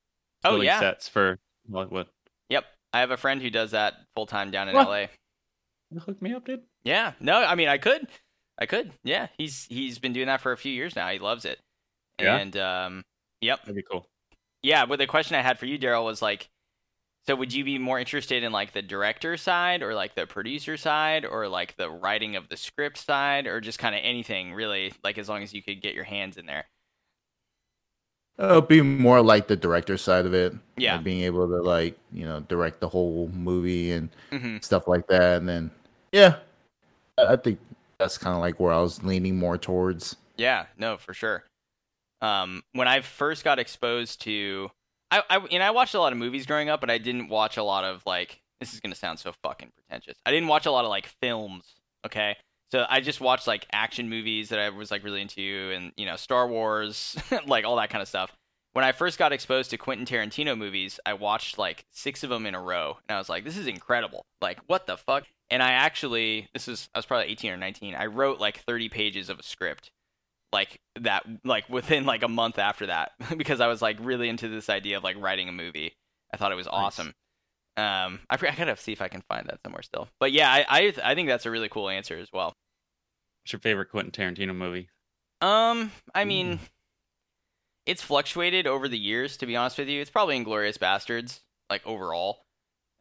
Oh 0.44 0.50
building 0.50 0.66
yeah. 0.66 0.80
sets 0.80 1.08
for 1.08 1.38
what 1.66 1.90
what 1.90 2.08
Yep. 2.50 2.64
I 2.92 3.00
have 3.00 3.10
a 3.10 3.16
friend 3.16 3.42
who 3.42 3.50
does 3.50 3.72
that 3.72 3.94
full 4.14 4.26
time 4.26 4.50
down 4.50 4.68
in 4.68 4.74
What? 4.74 4.88
LA. 4.88 5.06
hook 6.00 6.20
me 6.22 6.32
up, 6.34 6.44
dude. 6.46 6.62
Yeah. 6.84 7.12
No, 7.20 7.42
I 7.42 7.54
mean 7.54 7.68
I 7.68 7.78
could. 7.78 8.06
I 8.58 8.66
could. 8.66 8.92
Yeah. 9.04 9.28
He's 9.36 9.66
he's 9.68 9.98
been 9.98 10.12
doing 10.12 10.26
that 10.28 10.40
for 10.40 10.52
a 10.52 10.56
few 10.56 10.72
years 10.72 10.96
now. 10.96 11.08
He 11.08 11.18
loves 11.18 11.44
it. 11.44 11.58
Yeah? 12.20 12.36
And 12.36 12.56
um 12.56 13.02
yep. 13.40 13.60
That'd 13.60 13.74
be 13.76 13.82
cool. 13.82 14.06
Yeah, 14.62 14.86
but 14.86 14.98
the 14.98 15.06
question 15.06 15.36
I 15.36 15.42
had 15.42 15.58
for 15.58 15.66
you, 15.66 15.78
Daryl, 15.78 16.04
was 16.04 16.22
like 16.22 16.48
so 17.28 17.34
would 17.36 17.52
you 17.52 17.64
be 17.64 17.78
more 17.78 17.98
interested 17.98 18.42
in 18.42 18.52
like 18.52 18.72
the 18.72 18.82
director 18.82 19.36
side 19.36 19.82
or 19.82 19.94
like 19.94 20.14
the 20.14 20.26
producer 20.26 20.76
side 20.76 21.24
or 21.24 21.48
like 21.48 21.76
the 21.76 21.90
writing 21.90 22.36
of 22.36 22.48
the 22.48 22.56
script 22.56 22.98
side 22.98 23.46
or 23.46 23.60
just 23.60 23.78
kind 23.78 23.94
of 23.94 24.00
anything 24.04 24.54
really 24.54 24.92
like 25.04 25.18
as 25.18 25.28
long 25.28 25.42
as 25.42 25.52
you 25.52 25.62
could 25.62 25.82
get 25.82 25.94
your 25.94 26.04
hands 26.04 26.36
in 26.36 26.46
there? 26.46 26.66
It'll 28.38 28.60
be 28.60 28.82
more 28.82 29.22
like 29.22 29.46
the 29.48 29.56
director 29.56 29.96
side 29.96 30.26
of 30.26 30.34
it. 30.34 30.52
Yeah. 30.76 30.96
like 30.96 31.04
being 31.04 31.22
able 31.22 31.48
to 31.48 31.62
like 31.62 31.98
you 32.12 32.26
know 32.26 32.40
direct 32.40 32.80
the 32.80 32.88
whole 32.88 33.28
movie 33.32 33.92
and 33.92 34.10
hmm 34.30 34.58
stuff 34.60 34.86
like 34.88 35.06
that. 35.08 35.38
And 35.38 35.48
then 35.48 35.70
yeah 36.12 36.36
i 37.18 37.34
I 37.34 37.36
think 37.36 37.60
that's 37.98 38.18
kind 38.18 38.34
of 38.36 38.42
like 38.42 38.60
where 38.60 38.72
i 38.72 38.80
was 38.80 39.02
leaning 39.04 39.38
more 39.38 39.58
towards. 39.58 40.16
Yeah, 40.36 40.66
no, 40.76 40.96
for 40.98 41.14
sure. 41.14 41.44
Um, 42.22 42.62
when 42.72 42.88
I 42.88 43.00
first 43.02 43.44
got 43.44 43.58
exposed 43.58 44.22
to, 44.22 44.70
I, 45.28 45.36
I, 45.36 45.58
know, 45.58 45.64
I 45.64 45.70
watched 45.70 45.94
a 45.94 46.00
lot 46.00 46.12
of 46.12 46.18
movies 46.18 46.46
growing 46.46 46.68
up, 46.68 46.80
but 46.80 46.90
I 46.90 46.98
didn't 46.98 47.28
watch 47.28 47.56
a 47.56 47.62
lot 47.62 47.84
of 47.84 48.02
like 48.06 48.40
this 48.60 48.72
is 48.72 48.80
gonna 48.80 48.94
sound 48.94 49.18
so 49.18 49.32
fucking 49.42 49.72
pretentious. 49.76 50.18
I 50.24 50.30
didn't 50.30 50.48
watch 50.48 50.66
a 50.66 50.70
lot 50.70 50.84
of 50.84 50.90
like 50.90 51.06
films, 51.20 51.64
okay? 52.06 52.36
So 52.72 52.84
I 52.88 53.00
just 53.00 53.20
watched 53.20 53.46
like 53.46 53.66
action 53.72 54.08
movies 54.08 54.48
that 54.48 54.58
I 54.58 54.70
was 54.70 54.90
like 54.90 55.04
really 55.04 55.22
into, 55.22 55.72
and 55.74 55.92
you 55.96 56.06
know 56.06 56.16
Star 56.16 56.48
Wars, 56.48 57.16
like 57.46 57.64
all 57.64 57.76
that 57.76 57.90
kind 57.90 58.02
of 58.02 58.08
stuff. 58.08 58.32
When 58.72 58.84
I 58.84 58.92
first 58.92 59.18
got 59.18 59.32
exposed 59.32 59.70
to 59.70 59.78
Quentin 59.78 60.04
Tarantino 60.04 60.56
movies, 60.58 61.00
I 61.06 61.14
watched 61.14 61.58
like 61.58 61.86
six 61.92 62.22
of 62.22 62.30
them 62.30 62.44
in 62.46 62.54
a 62.54 62.60
row, 62.60 62.98
and 63.08 63.16
I 63.16 63.18
was 63.18 63.28
like, 63.28 63.44
"This 63.44 63.56
is 63.56 63.66
incredible! 63.66 64.26
Like, 64.40 64.58
what 64.66 64.86
the 64.86 64.96
fuck?" 64.96 65.24
And 65.48 65.62
I 65.62 65.72
actually, 65.72 66.48
this 66.52 66.66
was 66.66 66.88
I 66.94 66.98
was 66.98 67.06
probably 67.06 67.26
18 67.28 67.52
or 67.52 67.56
19. 67.56 67.94
I 67.94 68.06
wrote 68.06 68.40
like 68.40 68.58
30 68.58 68.88
pages 68.88 69.30
of 69.30 69.38
a 69.38 69.42
script, 69.42 69.90
like 70.56 70.80
that, 71.00 71.24
like 71.44 71.68
within 71.68 72.06
like 72.06 72.22
a 72.22 72.28
month 72.28 72.58
after 72.58 72.86
that, 72.86 73.12
because 73.36 73.60
I 73.60 73.66
was 73.66 73.82
like 73.82 73.98
really 74.00 74.28
into 74.28 74.48
this 74.48 74.70
idea 74.70 74.96
of 74.96 75.04
like 75.04 75.16
writing 75.20 75.48
a 75.48 75.52
movie. 75.52 75.92
I 76.32 76.38
thought 76.38 76.50
it 76.50 76.56
was 76.56 76.66
awesome. 76.66 77.12
Um, 77.76 78.20
I, 78.30 78.36
I 78.40 78.54
gotta 78.56 78.76
see 78.76 78.92
if 78.92 79.02
I 79.02 79.08
can 79.08 79.22
find 79.28 79.46
that 79.48 79.60
somewhere 79.62 79.82
still. 79.82 80.08
But 80.18 80.32
yeah, 80.32 80.50
I, 80.50 80.64
I 80.68 80.94
I 81.04 81.14
think 81.14 81.28
that's 81.28 81.44
a 81.44 81.50
really 81.50 81.68
cool 81.68 81.90
answer 81.90 82.16
as 82.18 82.28
well. 82.32 82.54
What's 83.42 83.52
your 83.52 83.60
favorite 83.60 83.90
Quentin 83.90 84.12
Tarantino 84.12 84.54
movie? 84.56 84.88
Um, 85.42 85.92
I 86.14 86.24
mean, 86.24 86.58
it's 87.84 88.02
fluctuated 88.02 88.66
over 88.66 88.88
the 88.88 88.98
years. 88.98 89.36
To 89.36 89.46
be 89.46 89.56
honest 89.56 89.76
with 89.78 89.88
you, 89.88 90.00
it's 90.00 90.10
probably 90.10 90.42
Inglourious 90.42 90.78
Basterds. 90.78 91.40
Like 91.68 91.86
overall, 91.86 92.42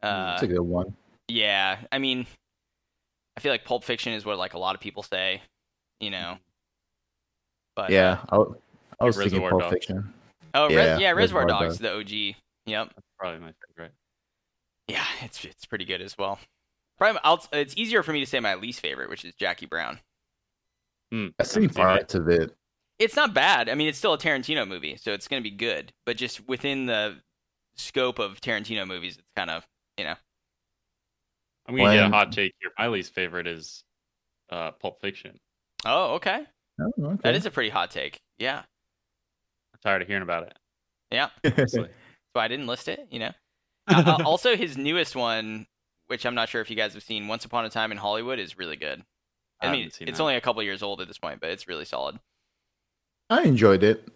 uh, 0.04 0.32
That's 0.32 0.44
a 0.44 0.48
good 0.48 0.60
one. 0.60 0.96
yeah. 1.30 1.78
I 1.92 2.00
mean, 2.00 2.26
I 3.38 3.40
feel 3.40 3.52
like 3.54 3.64
Pulp 3.64 3.84
Fiction 3.84 4.14
is 4.14 4.26
what 4.26 4.38
like 4.38 4.56
a 4.56 4.60
lot 4.60 4.76
of 4.76 4.82
people 4.82 5.04
say, 5.04 5.42
you 6.02 6.10
know. 6.10 6.38
But 7.76 7.92
yeah, 7.92 8.24
I 8.30 8.38
was 8.38 8.48
Like 9.00 9.14
thinking 9.14 9.42
Reservoir 9.42 9.50
Pulp 9.50 9.62
Dogs. 9.64 9.74
Fiction. 9.74 10.14
oh 10.54 10.70
Yeah, 10.70 10.76
yeah, 10.76 10.98
yeah, 10.98 11.12
Reservoir 11.12 11.46
Reservoir 11.46 11.68
Dogs, 11.68 11.80
the 11.80 11.94
OG. 11.94 12.36
Yep. 12.66 12.88
That's 12.96 13.08
probably 13.20 13.40
my 13.40 13.54
favorite. 13.68 13.94
Yeah, 14.88 15.06
it's 15.22 15.44
it's 15.46 15.66
pretty 15.66 15.86
good 15.86 16.02
as 16.02 16.18
well. 16.18 16.40
Probably, 16.98 17.20
I'll, 17.24 17.46
it's 17.52 17.74
easier 17.76 18.04
for 18.04 18.14
me 18.14 18.22
to 18.22 18.26
say 18.26 18.40
my 18.40 18.56
least 18.56 18.80
favorite, 18.80 19.10
which 19.10 19.26
is 19.26 19.34
Jackie 19.36 19.66
Brown. 19.66 20.00
Hmm, 21.12 21.28
I've 21.40 21.48
seen 21.48 21.64
haven't 21.64 21.76
seen 21.76 21.84
it. 21.84 21.86
parts 21.86 22.16
of 22.16 22.30
it. 22.30 22.56
It's 22.98 23.16
not 23.16 23.34
bad. 23.34 23.68
I 23.68 23.76
mean, 23.76 23.90
it's 23.90 23.98
still 23.98 24.14
a 24.14 24.18
Tarantino 24.18 24.66
movie, 24.66 24.96
so 24.96 25.12
it's 25.12 25.28
going 25.28 25.44
to 25.44 25.50
be 25.50 25.54
good. 25.56 25.92
But 26.06 26.16
just 26.16 26.48
within 26.48 26.86
the 26.86 27.18
scope 27.76 28.20
of 28.20 28.40
Tarantino 28.40 28.88
movies, 28.88 29.18
it's 29.18 29.28
kind 29.36 29.50
of 29.50 29.68
you 29.98 30.06
know. 30.06 30.16
I'm 31.68 31.76
gonna 31.76 31.96
get 31.96 32.06
a 32.06 32.10
hot 32.10 32.32
take 32.32 32.54
here. 32.62 32.72
My 32.78 32.88
least 32.88 33.14
favorite 33.14 33.48
is 33.48 33.84
uh, 34.50 34.72
Pulp 34.72 35.02
Fiction. 35.02 35.40
Oh, 35.86 36.16
okay. 36.16 36.46
Oh, 36.80 36.92
okay. 37.00 37.20
That 37.24 37.36
is 37.36 37.46
a 37.46 37.52
pretty 37.52 37.70
hot 37.70 37.92
take. 37.92 38.20
Yeah, 38.38 38.60
I'm 38.60 39.80
tired 39.84 40.02
of 40.02 40.08
hearing 40.08 40.24
about 40.24 40.44
it. 40.44 40.58
yeah. 41.12 41.30
so 41.68 41.88
I 42.36 42.48
didn't 42.48 42.68
list 42.68 42.88
it. 42.88 43.08
You 43.12 43.20
know. 43.20 43.32
Uh, 43.88 44.18
uh, 44.20 44.24
also, 44.26 44.56
his 44.56 44.80
newest 44.80 45.16
one, 45.16 45.68
which 46.08 46.26
I'm 46.26 46.34
not 46.34 46.50
sure 46.50 46.60
if 46.60 46.72
you 46.72 46.76
guys 46.76 46.96
have 46.96 47.04
seen, 47.04 47.28
"Once 47.28 47.46
Upon 47.46 47.66
a 47.66 47.70
Time 47.70 47.92
in 47.92 48.00
Hollywood," 48.00 48.40
is 48.40 48.58
really 48.58 48.78
good. 48.78 49.04
I, 49.62 49.68
I 49.68 49.72
mean, 49.72 49.86
it's 49.86 50.00
that. 50.00 50.20
only 50.20 50.36
a 50.36 50.42
couple 50.42 50.64
years 50.64 50.82
old 50.82 51.02
at 51.02 51.08
this 51.08 51.20
point, 51.20 51.40
but 51.40 51.52
it's 51.52 51.68
really 51.68 51.86
solid. 51.86 52.18
I 53.30 53.44
enjoyed 53.44 53.84
it. 53.84 54.08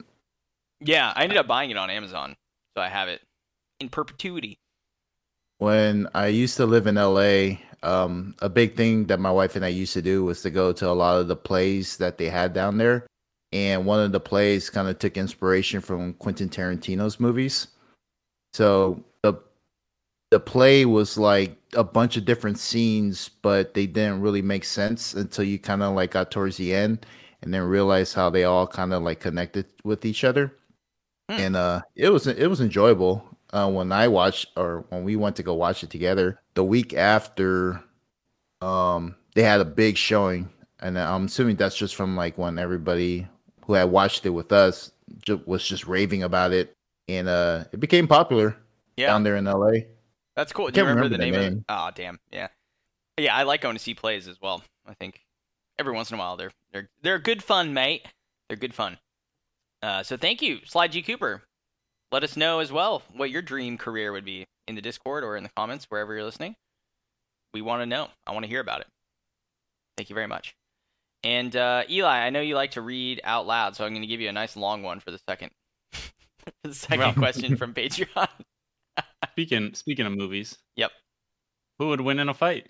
Yeah, 0.79 1.13
I 1.15 1.21
ended 1.21 1.37
up 1.37 1.45
buying 1.45 1.69
it 1.69 1.77
on 1.77 1.91
Amazon, 1.91 2.35
so 2.75 2.81
I 2.81 2.89
have 2.89 3.09
it 3.09 3.21
in 3.79 3.89
perpetuity. 3.89 4.59
When 5.59 6.07
I 6.15 6.27
used 6.27 6.57
to 6.57 6.65
live 6.65 6.87
in 6.87 6.95
LA, 6.95 7.59
um, 7.83 8.35
a 8.39 8.49
big 8.49 8.75
thing 8.75 9.05
that 9.05 9.19
my 9.19 9.31
wife 9.31 9.55
and 9.55 9.65
I 9.65 9.69
used 9.69 9.93
to 9.93 10.01
do 10.01 10.23
was 10.23 10.41
to 10.41 10.49
go 10.49 10.71
to 10.73 10.89
a 10.89 10.91
lot 10.93 11.19
of 11.19 11.27
the 11.27 11.35
plays 11.35 11.97
that 11.97 12.17
they 12.17 12.29
had 12.29 12.53
down 12.53 12.77
there. 12.77 13.05
And 13.51 13.85
one 13.85 13.99
of 13.99 14.11
the 14.11 14.19
plays 14.19 14.69
kind 14.69 14.87
of 14.87 14.99
took 14.99 15.17
inspiration 15.17 15.81
from 15.81 16.13
Quentin 16.13 16.49
Tarantino's 16.49 17.19
movies. 17.19 17.67
So 18.53 19.03
the 19.23 19.35
the 20.31 20.39
play 20.39 20.85
was 20.85 21.17
like 21.17 21.57
a 21.73 21.83
bunch 21.83 22.17
of 22.17 22.25
different 22.25 22.59
scenes, 22.59 23.29
but 23.41 23.73
they 23.73 23.87
didn't 23.87 24.21
really 24.21 24.43
make 24.43 24.63
sense 24.65 25.15
until 25.15 25.43
you 25.45 25.57
kind 25.57 25.81
of 25.81 25.95
like 25.95 26.11
got 26.11 26.29
towards 26.29 26.57
the 26.57 26.73
end 26.73 27.05
and 27.41 27.53
then 27.53 27.63
realized 27.63 28.13
how 28.13 28.29
they 28.29 28.43
all 28.43 28.67
kind 28.67 28.93
of 28.93 29.01
like 29.01 29.19
connected 29.19 29.65
with 29.83 30.05
each 30.05 30.23
other. 30.23 30.53
Hmm. 31.29 31.37
And 31.37 31.55
uh 31.55 31.81
it 31.95 32.09
was 32.09 32.27
it 32.27 32.47
was 32.47 32.61
enjoyable. 32.61 33.23
Uh 33.51 33.69
when 33.71 33.91
I 33.91 34.07
watched 34.07 34.47
or 34.55 34.85
when 34.89 35.03
we 35.03 35.15
went 35.15 35.35
to 35.37 35.43
go 35.43 35.53
watch 35.53 35.83
it 35.83 35.89
together, 35.89 36.39
the 36.53 36.63
week 36.63 36.93
after 36.93 37.83
um 38.61 39.15
they 39.35 39.43
had 39.43 39.61
a 39.61 39.65
big 39.65 39.97
showing 39.97 40.49
and 40.79 40.97
I'm 40.97 41.25
assuming 41.25 41.55
that's 41.55 41.75
just 41.77 41.95
from 41.95 42.15
like 42.15 42.37
when 42.37 42.59
everybody 42.59 43.27
who 43.65 43.73
had 43.73 43.85
watched 43.91 44.25
it 44.25 44.29
with 44.31 44.51
us 44.51 44.91
ju- 45.23 45.41
was 45.45 45.65
just 45.65 45.87
raving 45.87 46.23
about 46.23 46.51
it 46.51 46.73
and 47.07 47.27
uh 47.27 47.63
it 47.71 47.79
became 47.79 48.07
popular 48.07 48.55
Yeah, 48.97 49.07
down 49.07 49.23
there 49.23 49.35
in 49.37 49.45
LA. 49.45 49.71
that's 50.35 50.51
cool. 50.53 50.65
Do 50.67 50.69
you 50.79 50.85
can't 50.85 50.87
remember, 50.87 51.09
the 51.09 51.17
remember 51.23 51.37
name, 51.39 51.51
the 51.51 51.57
of 51.57 51.59
it? 51.59 51.63
Oh, 51.69 51.89
damn. 51.95 52.19
Yeah, 52.31 52.47
yeah. 53.17 53.35
I 53.35 53.43
like 53.43 53.61
going 53.61 53.75
to 53.75 53.81
see 53.81 53.93
plays 53.93 54.27
as 54.27 54.39
well. 54.41 54.63
I 54.87 54.93
think 54.93 55.21
every 55.77 55.93
once 55.93 56.11
in 56.11 56.15
a 56.15 56.19
while 56.19 56.35
they're 56.37 56.51
they're 56.71 56.89
they're 57.01 57.19
good 57.19 57.41
fun, 57.43 57.73
mate. 57.73 58.05
They're 58.47 58.57
good 58.57 58.73
fun. 58.73 58.97
Uh, 59.81 60.03
so 60.03 60.17
thank 60.17 60.41
you, 60.41 60.59
Sly 60.65 60.87
G 60.89 61.01
Cooper. 61.01 61.43
Let 62.11 62.23
us 62.23 62.35
know 62.35 62.59
as 62.59 62.71
well 62.71 63.03
what 63.13 63.29
your 63.29 63.41
dream 63.41 63.77
career 63.77 64.11
would 64.11 64.25
be 64.25 64.47
in 64.67 64.75
the 64.75 64.81
Discord 64.81 65.23
or 65.23 65.37
in 65.37 65.43
the 65.43 65.51
comments 65.55 65.85
wherever 65.89 66.13
you're 66.13 66.23
listening. 66.23 66.55
We 67.53 67.61
want 67.61 67.81
to 67.81 67.85
know. 67.85 68.07
I 68.25 68.31
want 68.31 68.45
to 68.45 68.49
hear 68.49 68.61
about 68.61 68.81
it. 68.81 68.87
Thank 69.97 70.09
you 70.09 70.13
very 70.15 70.27
much. 70.27 70.55
And 71.23 71.55
uh, 71.55 71.83
Eli, 71.89 72.19
I 72.19 72.29
know 72.29 72.39
you 72.41 72.55
like 72.55 72.71
to 72.71 72.81
read 72.81 73.21
out 73.23 73.45
loud, 73.45 73.75
so 73.75 73.85
I'm 73.85 73.91
going 73.91 74.01
to 74.01 74.07
give 74.07 74.21
you 74.21 74.29
a 74.29 74.33
nice 74.33 74.55
long 74.55 74.83
one 74.83 74.99
for 74.99 75.11
the 75.11 75.19
second 75.27 75.51
the 76.63 76.73
second 76.73 76.99
Well- 76.99 77.13
question 77.13 77.57
from 77.57 77.73
Patreon. 77.75 78.27
Speaking 79.31 79.73
speaking 79.73 80.05
of 80.05 80.13
movies, 80.17 80.57
Yep. 80.75 80.91
who 81.77 81.87
would 81.89 82.01
win 82.01 82.19
in 82.19 82.29
a 82.29 82.33
fight? 82.33 82.67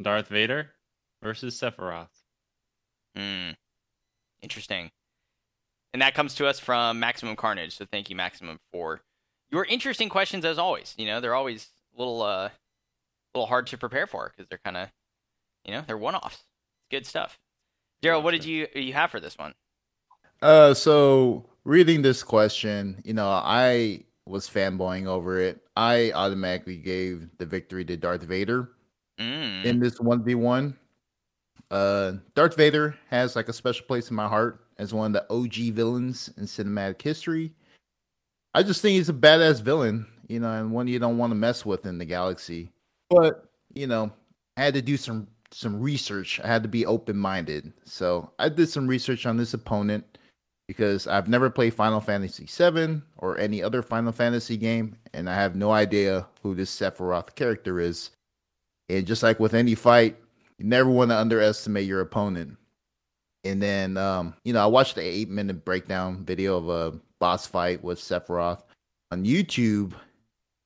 Darth 0.00 0.28
Vader 0.28 0.70
versus 1.22 1.58
Sephiroth. 1.58 2.08
Hmm. 3.16 3.50
Interesting. 4.42 4.90
And 5.92 6.00
that 6.02 6.14
comes 6.14 6.34
to 6.36 6.46
us 6.46 6.58
from 6.58 6.98
Maximum 7.00 7.36
Carnage. 7.36 7.76
So 7.76 7.84
thank 7.90 8.08
you, 8.08 8.16
Maximum, 8.16 8.58
for 8.72 9.00
your 9.50 9.64
interesting 9.66 10.08
questions 10.08 10.44
as 10.44 10.58
always. 10.58 10.94
You 10.96 11.06
know, 11.06 11.20
they're 11.20 11.34
always 11.34 11.68
a 11.94 11.98
little 11.98 12.22
uh 12.22 12.48
a 12.48 13.38
little 13.38 13.46
hard 13.46 13.66
to 13.68 13.78
prepare 13.78 14.06
for 14.06 14.30
because 14.30 14.48
they're 14.48 14.60
kind 14.64 14.76
of 14.76 14.88
you 15.64 15.72
know, 15.72 15.82
they're 15.86 15.98
one 15.98 16.14
offs. 16.14 16.44
Good 16.90 17.06
stuff. 17.06 17.38
Daryl, 18.02 18.22
what 18.22 18.32
did 18.32 18.44
you 18.44 18.66
you 18.74 18.92
have 18.94 19.10
for 19.10 19.20
this 19.20 19.36
one? 19.38 19.52
Uh, 20.40 20.74
so 20.74 21.48
reading 21.64 22.02
this 22.02 22.22
question, 22.22 23.00
you 23.04 23.14
know, 23.14 23.28
I 23.28 24.04
was 24.26 24.48
fanboying 24.48 25.06
over 25.06 25.38
it. 25.40 25.60
I 25.76 26.10
automatically 26.12 26.76
gave 26.76 27.28
the 27.38 27.46
victory 27.46 27.84
to 27.84 27.96
Darth 27.96 28.22
Vader 28.22 28.70
Mm. 29.20 29.64
in 29.64 29.78
this 29.78 30.00
one 30.00 30.24
v 30.24 30.34
one. 30.34 30.76
Uh, 31.70 32.14
Darth 32.34 32.56
Vader 32.56 32.96
has 33.10 33.36
like 33.36 33.48
a 33.48 33.52
special 33.52 33.86
place 33.86 34.10
in 34.10 34.16
my 34.16 34.26
heart 34.26 34.64
as 34.82 34.92
one 34.92 35.14
of 35.14 35.22
the 35.28 35.34
OG 35.34 35.74
villains 35.74 36.28
in 36.36 36.44
cinematic 36.44 37.00
history. 37.00 37.52
I 38.52 38.62
just 38.62 38.82
think 38.82 38.96
he's 38.96 39.08
a 39.08 39.14
badass 39.14 39.62
villain, 39.62 40.06
you 40.26 40.40
know, 40.40 40.50
and 40.50 40.72
one 40.72 40.88
you 40.88 40.98
don't 40.98 41.18
want 41.18 41.30
to 41.30 41.36
mess 41.36 41.64
with 41.64 41.86
in 41.86 41.98
the 41.98 42.04
galaxy. 42.04 42.68
But 43.08 43.48
you 43.74 43.86
know, 43.86 44.12
I 44.56 44.64
had 44.64 44.74
to 44.74 44.82
do 44.82 44.96
some 44.96 45.28
some 45.52 45.80
research. 45.80 46.40
I 46.42 46.48
had 46.48 46.62
to 46.64 46.68
be 46.68 46.84
open 46.84 47.16
minded, 47.16 47.72
so 47.84 48.30
I 48.38 48.48
did 48.48 48.68
some 48.68 48.86
research 48.86 49.24
on 49.24 49.36
this 49.36 49.54
opponent 49.54 50.18
because 50.66 51.06
I've 51.06 51.28
never 51.28 51.48
played 51.48 51.74
Final 51.74 52.00
Fantasy 52.00 52.46
VII 52.46 53.02
or 53.18 53.38
any 53.38 53.62
other 53.62 53.82
Final 53.82 54.12
Fantasy 54.12 54.56
game, 54.56 54.96
and 55.14 55.30
I 55.30 55.34
have 55.34 55.54
no 55.54 55.70
idea 55.70 56.26
who 56.42 56.54
this 56.54 56.74
Sephiroth 56.74 57.34
character 57.34 57.78
is. 57.80 58.10
And 58.88 59.06
just 59.06 59.22
like 59.22 59.38
with 59.38 59.54
any 59.54 59.74
fight, 59.74 60.16
you 60.58 60.64
never 60.64 60.90
want 60.90 61.10
to 61.10 61.18
underestimate 61.18 61.86
your 61.86 62.00
opponent. 62.00 62.56
And 63.44 63.60
then, 63.62 63.96
um, 63.96 64.34
you 64.44 64.52
know, 64.52 64.62
I 64.62 64.66
watched 64.66 64.94
the 64.94 65.02
eight 65.02 65.28
minute 65.28 65.64
breakdown 65.64 66.24
video 66.24 66.56
of 66.56 66.68
a 66.68 66.98
boss 67.18 67.46
fight 67.46 67.82
with 67.82 67.98
Sephiroth 67.98 68.62
on 69.10 69.24
YouTube. 69.24 69.94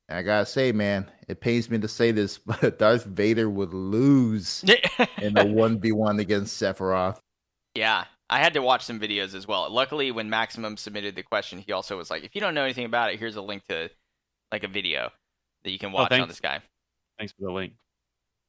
And 0.08 0.18
I 0.18 0.22
gotta 0.22 0.46
say, 0.46 0.72
man, 0.72 1.10
it 1.28 1.40
pains 1.40 1.70
me 1.70 1.78
to 1.78 1.88
say 1.88 2.12
this, 2.12 2.38
but 2.46 2.78
Darth 2.78 3.04
Vader 3.04 3.48
would 3.48 3.72
lose 3.74 4.62
in 5.18 5.36
a 5.36 5.44
1v1 5.44 6.20
against 6.20 6.60
Sephiroth. 6.60 7.18
yeah, 7.74 8.04
I 8.28 8.38
had 8.38 8.54
to 8.54 8.62
watch 8.62 8.84
some 8.84 9.00
videos 9.00 9.34
as 9.34 9.46
well. 9.46 9.70
Luckily, 9.70 10.10
when 10.10 10.28
Maximum 10.28 10.76
submitted 10.76 11.14
the 11.14 11.22
question, 11.22 11.58
he 11.58 11.72
also 11.72 11.96
was 11.96 12.10
like, 12.10 12.24
"If 12.24 12.34
you 12.34 12.40
don't 12.40 12.54
know 12.54 12.64
anything 12.64 12.84
about 12.84 13.12
it, 13.12 13.18
here's 13.18 13.36
a 13.36 13.42
link 13.42 13.64
to 13.68 13.88
like 14.52 14.64
a 14.64 14.68
video 14.68 15.10
that 15.64 15.70
you 15.70 15.78
can 15.78 15.92
watch 15.92 16.10
on 16.12 16.18
thanks. 16.18 16.34
this 16.34 16.40
guy." 16.40 16.60
Thanks 17.18 17.32
for 17.32 17.46
the 17.46 17.52
link. 17.52 17.72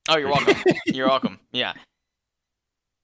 Oh, 0.09 0.17
you're 0.17 0.29
welcome. 0.29 0.55
you're 0.87 1.07
welcome. 1.07 1.39
Yeah. 1.51 1.73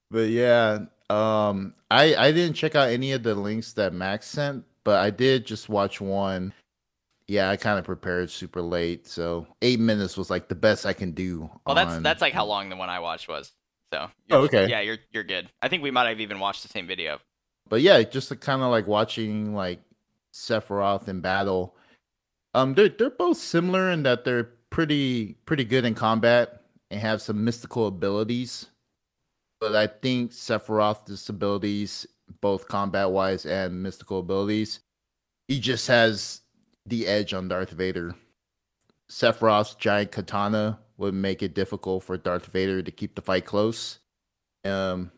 But 0.10 0.30
yeah, 0.30 0.86
um, 1.14 1.74
I 1.92 2.16
I 2.16 2.32
didn't 2.32 2.56
check 2.56 2.76
out 2.76 2.90
any 2.90 3.12
of 3.12 3.24
the 3.24 3.36
links 3.36 3.74
that 3.74 3.94
Max 3.94 4.26
sent, 4.28 4.66
but 4.84 5.00
I 5.00 5.10
did 5.10 5.46
just 5.46 5.70
watch 5.70 6.02
one. 6.02 6.54
Yeah, 7.28 7.50
I 7.50 7.56
kind 7.56 7.80
of 7.80 7.86
prepared 7.86 8.30
super 8.30 8.62
late, 8.62 9.08
so 9.08 9.48
eight 9.62 9.80
minutes 9.80 10.18
was 10.18 10.30
like 10.30 10.50
the 10.50 10.56
best 10.56 10.86
I 10.86 10.94
can 10.94 11.12
do. 11.12 11.50
Well, 11.66 11.76
that's 11.76 11.94
on- 11.94 12.04
that's 12.04 12.22
like 12.22 12.34
how 12.34 12.46
long 12.46 12.70
the 12.70 12.76
one 12.76 12.90
I 12.90 13.00
watched 13.00 13.28
was. 13.28 13.52
So. 13.94 14.10
Oh, 14.32 14.42
okay. 14.42 14.68
Yeah, 14.68 14.82
you're 14.82 14.98
you're 15.12 15.24
good. 15.24 15.50
I 15.62 15.68
think 15.68 15.84
we 15.84 15.92
might 15.92 16.10
have 16.10 16.20
even 16.20 16.40
watched 16.40 16.64
the 16.64 16.70
same 16.70 16.88
video. 16.88 17.20
But 17.70 17.82
yeah, 17.82 18.02
just 18.04 18.38
kind 18.42 18.62
of 18.62 18.72
like 18.72 18.88
watching 18.88 19.54
like 19.56 19.82
Sephiroth 20.34 21.08
in 21.08 21.22
battle. 21.22 21.76
Um, 22.56 22.74
they're 22.74 22.90
they're 22.90 23.10
both 23.10 23.38
similar 23.38 23.90
in 23.90 24.04
that 24.04 24.26
they're 24.26 24.50
pretty 24.70 25.36
pretty 25.46 25.64
good 25.64 25.86
in 25.86 25.94
combat 25.96 26.62
and 26.92 27.00
have 27.00 27.22
some 27.22 27.44
mystical 27.46 27.88
abilities. 27.88 28.68
But 29.64 29.78
I 29.78 29.88
think 29.88 30.32
Sephiroth's 30.34 31.30
abilities, 31.30 32.06
both 32.42 32.68
combat 32.68 33.10
wise 33.12 33.46
and 33.46 33.82
mystical 33.82 34.20
abilities, 34.20 34.82
he 35.48 35.58
just 35.58 35.88
has 35.88 36.42
the 36.86 37.08
edge 37.08 37.34
on 37.34 37.48
Darth 37.48 37.70
Vader. 37.70 38.14
Sephiroth's 39.10 39.76
giant 39.76 40.12
katana 40.12 40.80
would 40.98 41.14
make 41.14 41.42
it 41.42 41.54
difficult 41.54 42.04
for 42.04 42.18
Darth 42.18 42.48
Vader 42.48 42.84
to 42.84 42.92
keep 42.92 43.16
the 43.16 43.22
fight 43.22 43.46
close. 43.46 44.00
Um, 44.66 45.14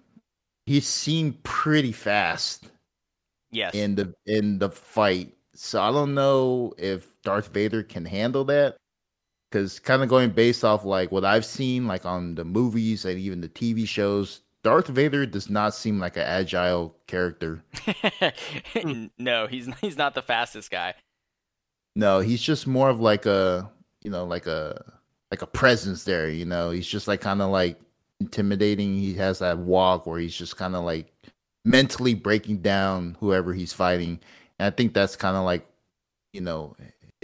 he 0.67 0.79
seemed 0.79 1.41
pretty 1.41 1.91
fast 1.91 2.69
Yes. 3.51 3.73
in 3.73 3.95
the 3.95 4.13
in 4.27 4.59
the 4.59 4.69
fight. 4.69 5.33
So 5.55 5.81
I 5.81 5.91
don't 5.91 6.13
know 6.13 6.71
if 6.77 7.19
Darth 7.23 7.47
Vader 7.51 7.81
can 7.81 8.05
handle 8.05 8.43
that. 8.45 8.77
Cause 9.55 9.79
kind 9.79 10.03
of 10.03 10.09
going 10.09 10.31
based 10.31 10.65
off 10.65 10.83
like 10.83 11.13
what 11.13 11.23
I've 11.23 11.45
seen, 11.45 11.87
like 11.87 12.05
on 12.05 12.35
the 12.35 12.43
movies 12.43 13.05
and 13.05 13.17
even 13.17 13.39
the 13.39 13.47
TV 13.47 13.87
shows, 13.87 14.41
Darth 14.63 14.87
Vader 14.87 15.25
does 15.25 15.49
not 15.49 15.73
seem 15.73 15.97
like 15.97 16.17
an 16.17 16.23
agile 16.23 16.93
character. 17.07 17.63
no, 19.17 19.47
he's 19.47 19.69
he's 19.79 19.95
not 19.95 20.13
the 20.13 20.21
fastest 20.21 20.71
guy. 20.71 20.95
No, 21.95 22.19
he's 22.19 22.41
just 22.41 22.67
more 22.67 22.89
of 22.89 22.99
like 22.99 23.25
a 23.25 23.71
you 24.03 24.11
know, 24.11 24.25
like 24.25 24.45
a 24.45 24.83
like 25.31 25.41
a 25.41 25.47
presence 25.47 26.03
there, 26.03 26.29
you 26.29 26.43
know. 26.43 26.71
He's 26.71 26.87
just 26.87 27.07
like 27.07 27.21
kind 27.21 27.41
of 27.41 27.49
like 27.49 27.79
intimidating. 28.19 28.97
He 28.97 29.13
has 29.13 29.39
that 29.39 29.57
walk 29.57 30.05
where 30.05 30.19
he's 30.19 30.35
just 30.35 30.57
kind 30.57 30.75
of 30.75 30.83
like 30.83 31.13
mentally 31.63 32.13
breaking 32.13 32.57
down 32.57 33.15
whoever 33.21 33.53
he's 33.53 33.71
fighting. 33.71 34.19
And 34.59 34.67
I 34.67 34.69
think 34.69 34.93
that's 34.93 35.15
kind 35.15 35.37
of 35.37 35.45
like, 35.45 35.65
you 36.33 36.41
know, 36.41 36.75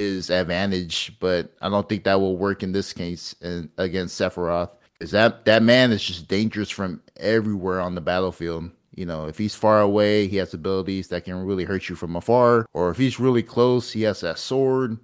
his 0.02 0.30
advantage, 0.30 1.16
but 1.20 1.54
I 1.62 1.70
don't 1.70 1.88
think 1.88 2.04
that 2.04 2.20
will 2.20 2.38
work 2.38 2.64
in 2.64 2.72
this 2.72 2.94
case 2.94 3.36
and 3.42 3.70
against 3.78 4.20
Sephiroth. 4.20 4.72
Because 4.98 5.12
that, 5.12 5.46
that 5.46 5.64
man 5.64 5.92
is 5.92 6.04
just 6.04 6.28
dangerous 6.28 6.70
from 6.70 7.02
everywhere 7.18 7.80
on 7.80 7.96
the 7.96 8.02
battlefield. 8.02 8.72
You 8.96 9.06
know, 9.06 9.26
if 9.26 9.38
he's 9.38 9.56
far 9.56 9.82
away, 9.82 10.28
he 10.28 10.38
has 10.38 10.54
abilities 10.54 11.08
that 11.08 11.26
can 11.26 11.46
really 11.46 11.64
hurt 11.64 11.88
you 11.90 11.96
from 11.96 12.16
afar. 12.16 12.66
Or 12.74 12.90
if 12.90 12.98
he's 12.98 13.20
really 13.20 13.44
close, 13.44 13.92
he 13.92 14.02
has 14.04 14.22
that 14.22 14.38
sword. 14.38 14.98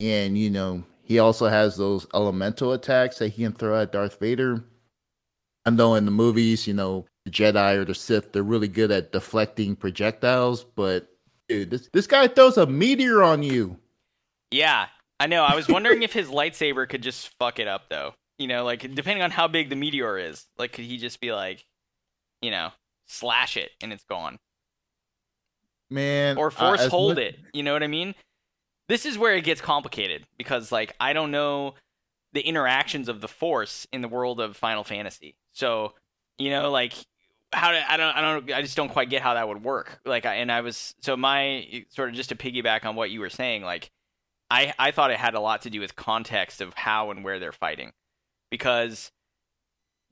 And, 0.00 0.38
you 0.38 0.50
know, 0.50 0.84
he 1.02 1.18
also 1.18 1.48
has 1.48 1.76
those 1.76 2.06
elemental 2.14 2.72
attacks 2.72 3.18
that 3.18 3.30
he 3.30 3.42
can 3.42 3.52
throw 3.52 3.80
at 3.80 3.92
Darth 3.92 4.18
Vader. 4.20 4.64
I 5.64 5.70
know 5.70 5.94
in 5.96 6.04
the 6.04 6.10
movies, 6.12 6.66
you 6.66 6.74
know, 6.74 7.06
the 7.24 7.30
Jedi 7.30 7.76
or 7.76 7.84
the 7.84 7.94
Sith, 7.94 8.32
they're 8.32 8.42
really 8.42 8.68
good 8.68 8.92
at 8.92 9.12
deflecting 9.12 9.74
projectiles, 9.74 10.64
but 10.64 11.08
dude, 11.48 11.70
this 11.70 11.88
this 11.92 12.06
guy 12.06 12.28
throws 12.28 12.56
a 12.56 12.66
meteor 12.66 13.22
on 13.22 13.42
you. 13.42 13.76
Yeah, 14.50 14.86
I 15.18 15.26
know. 15.26 15.42
I 15.44 15.54
was 15.54 15.68
wondering 15.68 16.02
if 16.02 16.12
his 16.12 16.28
lightsaber 16.28 16.88
could 16.88 17.02
just 17.02 17.28
fuck 17.38 17.58
it 17.58 17.68
up, 17.68 17.88
though. 17.88 18.14
You 18.38 18.46
know, 18.46 18.64
like 18.64 18.80
depending 18.94 19.22
on 19.22 19.30
how 19.30 19.48
big 19.48 19.70
the 19.70 19.76
meteor 19.76 20.18
is, 20.18 20.46
like 20.58 20.72
could 20.72 20.84
he 20.84 20.98
just 20.98 21.20
be 21.20 21.32
like, 21.32 21.64
you 22.42 22.50
know, 22.50 22.70
slash 23.06 23.56
it 23.56 23.70
and 23.80 23.92
it's 23.92 24.04
gone, 24.04 24.38
Man, 25.90 26.36
or 26.36 26.48
uh, 26.48 26.50
force 26.50 26.80
as 26.82 26.90
hold 26.90 27.16
much- 27.16 27.24
it? 27.24 27.38
You 27.52 27.62
know 27.62 27.72
what 27.72 27.82
I 27.82 27.86
mean? 27.86 28.14
This 28.88 29.06
is 29.06 29.18
where 29.18 29.34
it 29.34 29.42
gets 29.42 29.60
complicated 29.60 30.26
because, 30.38 30.70
like, 30.70 30.94
I 31.00 31.12
don't 31.12 31.30
know 31.32 31.74
the 32.32 32.42
interactions 32.42 33.08
of 33.08 33.20
the 33.20 33.26
Force 33.28 33.86
in 33.92 34.00
the 34.02 34.06
world 34.08 34.38
of 34.38 34.56
Final 34.56 34.84
Fantasy. 34.84 35.34
So, 35.52 35.94
you 36.38 36.50
know, 36.50 36.70
like 36.70 36.92
how 37.52 37.72
do 37.72 37.78
I 37.88 37.96
don't 37.96 38.16
I 38.16 38.20
don't 38.20 38.52
I 38.52 38.62
just 38.62 38.76
don't 38.76 38.90
quite 38.90 39.08
get 39.08 39.22
how 39.22 39.34
that 39.34 39.48
would 39.48 39.64
work. 39.64 39.98
Like, 40.04 40.26
I, 40.26 40.34
and 40.34 40.52
I 40.52 40.60
was 40.60 40.94
so 41.00 41.16
my 41.16 41.84
sort 41.88 42.10
of 42.10 42.14
just 42.14 42.28
to 42.28 42.36
piggyback 42.36 42.84
on 42.84 42.94
what 42.96 43.10
you 43.10 43.20
were 43.20 43.30
saying, 43.30 43.62
like. 43.62 43.90
I, 44.50 44.74
I 44.78 44.90
thought 44.90 45.10
it 45.10 45.18
had 45.18 45.34
a 45.34 45.40
lot 45.40 45.62
to 45.62 45.70
do 45.70 45.80
with 45.80 45.96
context 45.96 46.60
of 46.60 46.74
how 46.74 47.10
and 47.10 47.24
where 47.24 47.38
they're 47.38 47.52
fighting. 47.52 47.92
Because 48.50 49.10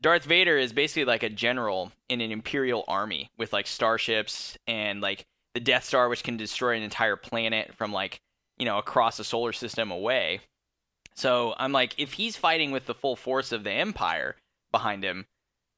Darth 0.00 0.24
Vader 0.24 0.58
is 0.58 0.72
basically 0.72 1.04
like 1.04 1.22
a 1.22 1.28
general 1.28 1.92
in 2.08 2.20
an 2.20 2.32
imperial 2.32 2.84
army 2.88 3.30
with 3.38 3.52
like 3.52 3.66
starships 3.66 4.58
and 4.66 5.00
like 5.00 5.24
the 5.54 5.60
Death 5.60 5.84
Star 5.84 6.08
which 6.08 6.24
can 6.24 6.36
destroy 6.36 6.76
an 6.76 6.82
entire 6.82 7.16
planet 7.16 7.74
from 7.74 7.92
like, 7.92 8.20
you 8.58 8.64
know, 8.64 8.78
across 8.78 9.16
the 9.16 9.24
solar 9.24 9.52
system 9.52 9.90
away. 9.90 10.40
So 11.14 11.54
I'm 11.58 11.72
like 11.72 11.94
if 11.96 12.14
he's 12.14 12.36
fighting 12.36 12.72
with 12.72 12.86
the 12.86 12.94
full 12.94 13.16
force 13.16 13.52
of 13.52 13.62
the 13.62 13.70
empire 13.70 14.36
behind 14.72 15.04
him, 15.04 15.26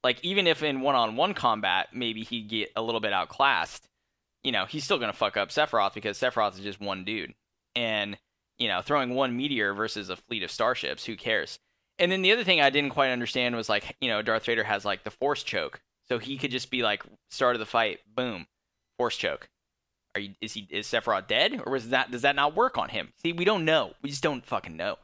like 0.03 0.19
even 0.25 0.47
if 0.47 0.63
in 0.63 0.81
one-on-one 0.81 1.35
combat 1.35 1.89
maybe 1.93 2.23
he 2.23 2.41
get 2.41 2.71
a 2.75 2.83
little 2.83 3.01
bit 3.01 3.13
outclassed, 3.13 3.87
you 4.43 4.51
know, 4.51 4.65
he's 4.65 4.85
still 4.85 4.99
to 4.99 5.13
fuck 5.13 5.37
up 5.37 5.51
Sephiroth 5.51 5.95
because 5.95 6.19
Sephiroth 6.19 6.55
is 6.55 6.65
just 6.65 6.81
one 6.81 7.05
dude. 7.05 7.35
And 7.75 8.17
you 8.59 8.69
know, 8.69 8.81
throwing 8.83 9.11
one 9.11 9.37
meteor 9.37 9.75
versus 9.75 10.11
a 10.11 10.17
fleet 10.17 10.43
of 10.43 10.51
starships, 10.51 11.05
who 11.05 11.17
cares? 11.17 11.59
And 11.99 12.13
then 12.13 12.23
the 12.23 12.33
other 12.33 12.45
thing 12.45 12.61
I 12.61 12.71
didn't 12.71 12.91
quite 12.91 13.11
understand 13.11 13.57
was 13.57 13.69
like, 13.69 13.97
you 14.01 14.09
know, 14.09 14.23
Darth 14.23 14.45
Vader 14.45 14.65
has 14.65 14.85
like 14.85 15.05
the 15.05 15.11
force 15.11 15.43
choke. 15.43 15.81
So 16.09 16.19
he 16.19 16.37
could 16.37 16.51
just 16.51 16.71
be 16.71 16.83
like 16.83 17.03
start 17.31 17.57
of 17.57 17.61
the 17.61 17.67
fight, 17.67 18.01
boom, 18.15 18.47
force 18.99 19.17
choke. 19.17 19.49
Are 20.15 20.21
you 20.21 20.35
is 20.41 20.55
he 20.55 20.67
is 20.71 20.87
Sephiroth 20.87 21.27
dead 21.27 21.61
or 21.65 21.73
was 21.73 21.91
that 21.91 22.11
does 22.11 22.23
that 22.23 22.37
not 22.37 22.57
work 22.57 22.79
on 22.79 22.89
him? 22.89 23.13
See, 23.23 23.33
we 23.33 23.45
don't 23.45 23.65
know. 23.65 23.93
We 24.03 24.11
just 24.11 24.23
don't 24.23 24.45
fucking 24.45 24.77
know. 24.77 24.97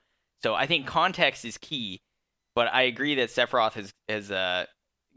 So 0.43 0.55
I 0.55 0.67
think 0.67 0.87
context 0.87 1.45
is 1.45 1.59
key, 1.59 2.01
but 2.55 2.73
I 2.73 2.83
agree 2.83 3.15
that 3.17 3.29
Sephiroth 3.29 3.75
has 3.75 3.93
has 4.09 4.31
uh 4.31 4.67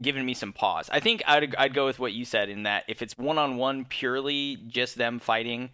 given 0.02 0.26
me 0.26 0.34
some 0.34 0.52
pause. 0.52 0.90
I 0.92 1.00
think 1.00 1.22
I'd 1.26 1.54
I'd 1.56 1.74
go 1.74 1.86
with 1.86 1.98
what 1.98 2.12
you 2.12 2.24
said 2.24 2.48
in 2.48 2.64
that 2.64 2.84
if 2.88 3.00
it's 3.00 3.16
one 3.16 3.38
on 3.38 3.56
one 3.56 3.84
purely 3.86 4.56
just 4.68 4.96
them 4.96 5.18
fighting, 5.18 5.70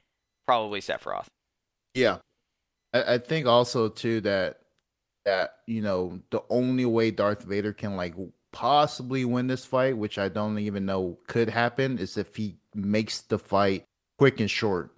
probably 0.46 0.80
Sephiroth. 0.80 1.26
Yeah, 1.94 2.18
I, 2.92 3.14
I 3.14 3.18
think 3.18 3.46
also 3.46 3.88
too 3.88 4.20
that 4.22 4.60
that 5.24 5.56
you 5.66 5.82
know 5.82 6.20
the 6.30 6.42
only 6.50 6.84
way 6.84 7.10
Darth 7.10 7.42
Vader 7.44 7.72
can 7.72 7.96
like 7.96 8.14
possibly 8.52 9.24
win 9.24 9.46
this 9.46 9.64
fight, 9.64 9.96
which 9.96 10.18
I 10.18 10.28
don't 10.28 10.58
even 10.58 10.86
know 10.86 11.18
could 11.26 11.48
happen, 11.48 11.98
is 11.98 12.16
if 12.16 12.36
he 12.36 12.56
makes 12.74 13.20
the 13.20 13.38
fight 13.38 13.84
quick 14.18 14.40
and 14.40 14.50
short. 14.50 14.94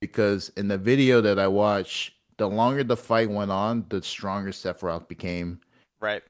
Because 0.00 0.50
in 0.56 0.68
the 0.68 0.78
video 0.78 1.20
that 1.20 1.38
I 1.38 1.46
watched, 1.48 2.14
the 2.38 2.48
longer 2.48 2.82
the 2.82 2.96
fight 2.96 3.30
went 3.30 3.50
on, 3.50 3.84
the 3.90 4.02
stronger 4.02 4.50
Sephiroth 4.50 5.08
became. 5.08 5.60
Right. 6.00 6.22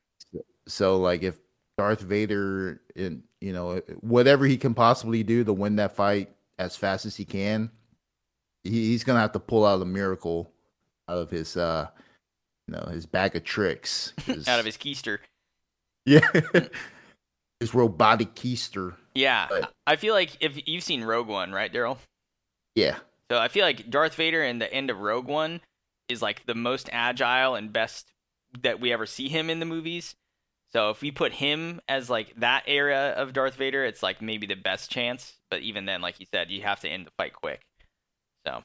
So 0.66 0.98
like 0.98 1.22
if 1.22 1.38
Darth 1.78 2.00
Vader 2.00 2.80
and 2.96 3.22
you 3.40 3.52
know 3.52 3.80
whatever 4.00 4.46
he 4.46 4.56
can 4.56 4.74
possibly 4.74 5.22
do 5.22 5.44
to 5.44 5.52
win 5.52 5.76
that 5.76 5.94
fight 5.94 6.30
as 6.58 6.76
fast 6.76 7.06
as 7.06 7.16
he 7.16 7.24
can, 7.24 7.70
he, 8.64 8.88
he's 8.88 9.04
gonna 9.04 9.20
have 9.20 9.32
to 9.32 9.40
pull 9.40 9.64
out 9.64 9.80
a 9.80 9.86
miracle 9.86 10.52
out 11.10 11.18
of 11.18 11.30
his 11.30 11.56
uh 11.56 11.88
you 12.68 12.74
know 12.76 12.86
his 12.90 13.06
bag 13.06 13.34
of 13.36 13.44
tricks. 13.44 14.12
his- 14.26 14.46
Out 14.48 14.58
of 14.60 14.64
his 14.66 14.76
keister. 14.76 15.18
yeah 16.06 16.20
his 17.60 17.74
robotic 17.74 18.34
keister. 18.34 18.94
Yeah, 19.14 19.48
But- 19.50 19.72
I 19.86 19.96
feel 19.96 20.14
like 20.14 20.36
if 20.40 20.66
you've 20.68 20.84
seen 20.84 21.02
Rogue 21.04 21.26
One, 21.28 21.52
right, 21.52 21.72
Daryl? 21.72 21.98
Yeah, 22.76 22.98
So 23.30 23.38
I 23.38 23.48
feel 23.48 23.64
like 23.64 23.90
Darth 23.90 24.14
Vader 24.14 24.42
in 24.44 24.60
the 24.60 24.72
end 24.72 24.88
of 24.90 24.98
Rogue 25.00 25.26
One 25.26 25.60
is 26.08 26.22
like 26.22 26.46
the 26.46 26.54
most 26.54 26.88
agile 26.92 27.56
and 27.56 27.72
best 27.72 28.12
that 28.62 28.80
we 28.80 28.92
ever 28.92 29.06
see 29.06 29.28
him 29.28 29.50
in 29.50 29.58
the 29.60 29.66
movies. 29.66 30.14
So 30.72 30.90
if 30.90 31.00
we 31.02 31.10
put 31.10 31.32
him 31.32 31.80
as 31.88 32.08
like 32.08 32.32
that 32.36 32.62
era 32.66 33.12
of 33.16 33.32
Darth 33.32 33.56
Vader, 33.56 33.84
it's 33.84 34.02
like 34.04 34.22
maybe 34.22 34.46
the 34.46 34.54
best 34.54 34.90
chance. 34.90 35.34
But 35.50 35.62
even 35.62 35.84
then, 35.84 36.00
like 36.00 36.20
you 36.20 36.26
said, 36.32 36.50
you 36.50 36.62
have 36.62 36.80
to 36.80 36.88
end 36.88 37.06
the 37.06 37.10
fight 37.18 37.32
quick. 37.32 37.60
So 38.46 38.62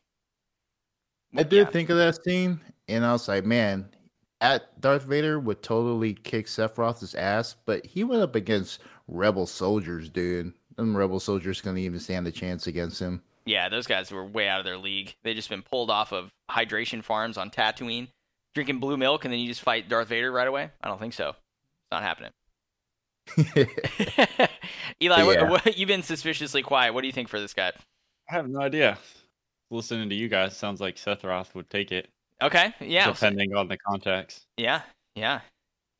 I 1.37 1.43
did 1.43 1.53
Yeah. 1.53 1.65
think 1.65 1.89
of 1.89 1.97
that 1.97 2.23
scene, 2.23 2.59
and 2.87 3.05
I 3.05 3.11
was 3.11 3.27
like, 3.27 3.45
man, 3.45 3.89
at 4.41 4.79
Darth 4.81 5.03
Vader 5.03 5.39
would 5.39 5.61
totally 5.63 6.13
kick 6.13 6.47
Sephiroth's 6.47 7.15
ass, 7.15 7.55
but 7.65 7.85
he 7.85 8.03
went 8.03 8.21
up 8.21 8.35
against 8.35 8.79
rebel 9.07 9.45
soldiers, 9.45 10.09
dude. 10.09 10.53
Them 10.75 10.95
rebel 10.95 11.19
soldiers 11.19 11.61
couldn't 11.61 11.77
even 11.79 11.99
stand 11.99 12.27
a 12.27 12.31
chance 12.31 12.67
against 12.67 12.99
him. 12.99 13.21
Yeah, 13.45 13.69
those 13.69 13.87
guys 13.87 14.11
were 14.11 14.25
way 14.25 14.47
out 14.49 14.59
of 14.59 14.65
their 14.65 14.77
league. 14.77 15.15
They 15.23 15.33
just 15.33 15.49
been 15.49 15.61
pulled 15.61 15.89
off 15.91 16.11
of 16.11 16.31
hydration 16.49 17.03
farms 17.03 17.37
on 17.37 17.49
Tatooine, 17.51 18.07
drinking 18.55 18.79
blue 18.79 18.97
milk, 18.97 19.23
and 19.23 19.31
then 19.31 19.39
you 19.39 19.47
just 19.47 19.61
fight 19.61 19.87
Darth 19.87 20.07
Vader 20.09 20.31
right 20.31 20.47
away. 20.47 20.71
I 20.81 20.87
don't 20.87 20.99
think 20.99 21.13
so. 21.13 21.29
It's 21.29 21.91
not 21.91 22.01
happening. 22.03 22.31
Eli, 25.01 25.23
what, 25.23 25.49
what, 25.49 25.77
you've 25.77 25.87
been 25.87 26.03
suspiciously 26.03 26.61
quiet. 26.61 26.93
What 26.93 27.01
do 27.01 27.07
you 27.07 27.13
think 27.13 27.29
for 27.29 27.39
this 27.39 27.53
guy? 27.53 27.71
I 28.29 28.33
have 28.33 28.47
no 28.49 28.61
idea. 28.61 28.97
Listening 29.71 30.09
to 30.09 30.15
you 30.15 30.27
guys 30.29 30.55
sounds 30.55 30.79
like 30.79 30.95
Sephiroth 30.95 31.53
would 31.55 31.69
take 31.69 31.91
it, 31.91 32.09
Okay, 32.41 32.73
yeah, 32.79 33.05
so- 33.07 33.13
depending 33.13 33.55
on 33.55 33.67
the 33.67 33.77
context. 33.77 34.45
yeah, 34.57 34.81
yeah. 35.15 35.41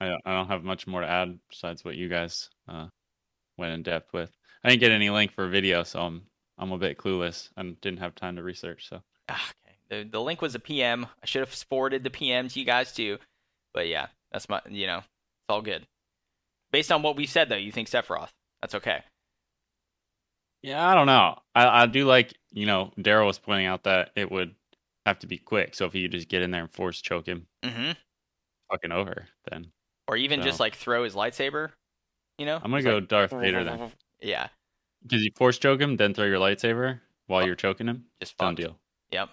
I 0.01 0.07
don't, 0.09 0.22
I 0.26 0.34
don't 0.34 0.47
have 0.47 0.63
much 0.63 0.88
more 0.88 1.01
to 1.01 1.07
add 1.09 1.39
besides 1.49 1.84
what 1.86 1.95
you 1.95 2.09
guys 2.09 2.49
uh, 2.68 2.88
went 3.57 3.74
in 3.74 3.82
depth 3.84 4.11
with. 4.13 4.30
I 4.63 4.70
didn't 4.70 4.82
get 4.82 4.91
any 4.91 5.09
link 5.09 5.32
for 5.32 5.45
a 5.45 5.49
video, 5.49 5.84
so 5.84 6.01
I'm 6.01 6.24
I'm 6.57 6.72
a 6.74 6.78
bit 6.78 6.97
clueless 6.97 7.49
and 7.57 7.80
didn't 7.82 7.99
have 7.99 8.13
time 8.16 8.36
to 8.36 8.43
research. 8.43 8.88
So 8.89 9.01
Ah, 9.30 9.49
Okay, 9.66 9.76
the 10.03 10.09
the 10.09 10.22
link 10.22 10.41
was 10.41 10.53
a 10.53 10.59
PM. 10.59 11.05
I 11.24 11.26
should 11.26 11.39
have 11.41 11.49
forwarded 11.49 12.03
the 12.03 12.09
PM 12.09 12.49
to 12.49 12.59
you 12.59 12.66
guys 12.66 12.91
too, 12.93 13.18
but 13.74 13.88
yeah, 13.88 14.07
that's 14.32 14.49
my 14.49 14.59
you 14.70 14.86
know, 14.86 14.97
it's 14.97 15.49
all 15.49 15.61
good. 15.61 15.86
Based 16.72 16.91
on 16.91 17.01
what 17.01 17.16
we 17.16 17.26
said 17.26 17.47
though, 17.49 17.55
you 17.55 17.72
think 17.72 17.88
Sephiroth? 17.89 18.30
That's 18.61 18.76
okay. 18.76 19.01
Yeah, 20.66 20.88
I 20.89 20.95
don't 20.95 21.07
know. 21.07 21.38
I, 21.53 21.84
I 21.84 21.86
do 21.86 22.05
like 22.05 22.34
you 22.51 22.66
know 22.66 22.91
Daryl 22.97 23.26
was 23.28 23.39
pointing 23.39 23.68
out 23.68 23.84
that 23.84 24.11
it 24.16 24.32
would 24.32 24.55
have 25.05 25.20
to 25.20 25.28
be 25.28 25.38
quick. 25.38 25.76
So 25.76 25.86
if 25.86 25.93
you 25.95 26.07
just 26.07 26.28
get 26.30 26.41
in 26.41 26.51
there 26.51 26.61
and 26.61 26.72
force 26.74 27.01
choke 27.01 27.28
him, 27.28 27.47
Mm-hmm. 27.63 27.91
fucking 28.72 28.91
over 28.91 29.28
then. 29.51 29.68
Or 30.07 30.18
even 30.18 30.41
just 30.41 30.59
like 30.59 30.76
throw 30.76 31.03
his 31.03 31.13
lightsaber. 31.16 31.70
You 32.38 32.45
know? 32.45 32.59
I'm 32.61 32.70
gonna 32.72 32.84
go 32.84 32.95
like- 32.95 33.07
Darth 33.07 33.32
Vader 33.32 33.63
then. 33.63 33.91
Yeah, 34.22 34.47
Because 35.03 35.24
you 35.24 35.32
force 35.36 35.57
choke 35.59 35.80
him, 35.82 35.97
then 35.97 36.13
throw 36.13 36.26
your 36.26 36.39
lightsaber 36.39 36.99
while 37.28 37.43
Oh. 37.43 37.45
you're 37.45 37.55
choking 37.55 37.88
him. 37.88 38.05
just 38.20 38.36
fucked. 38.38 38.57
deal. 38.57 38.78
Yep. 39.11 39.30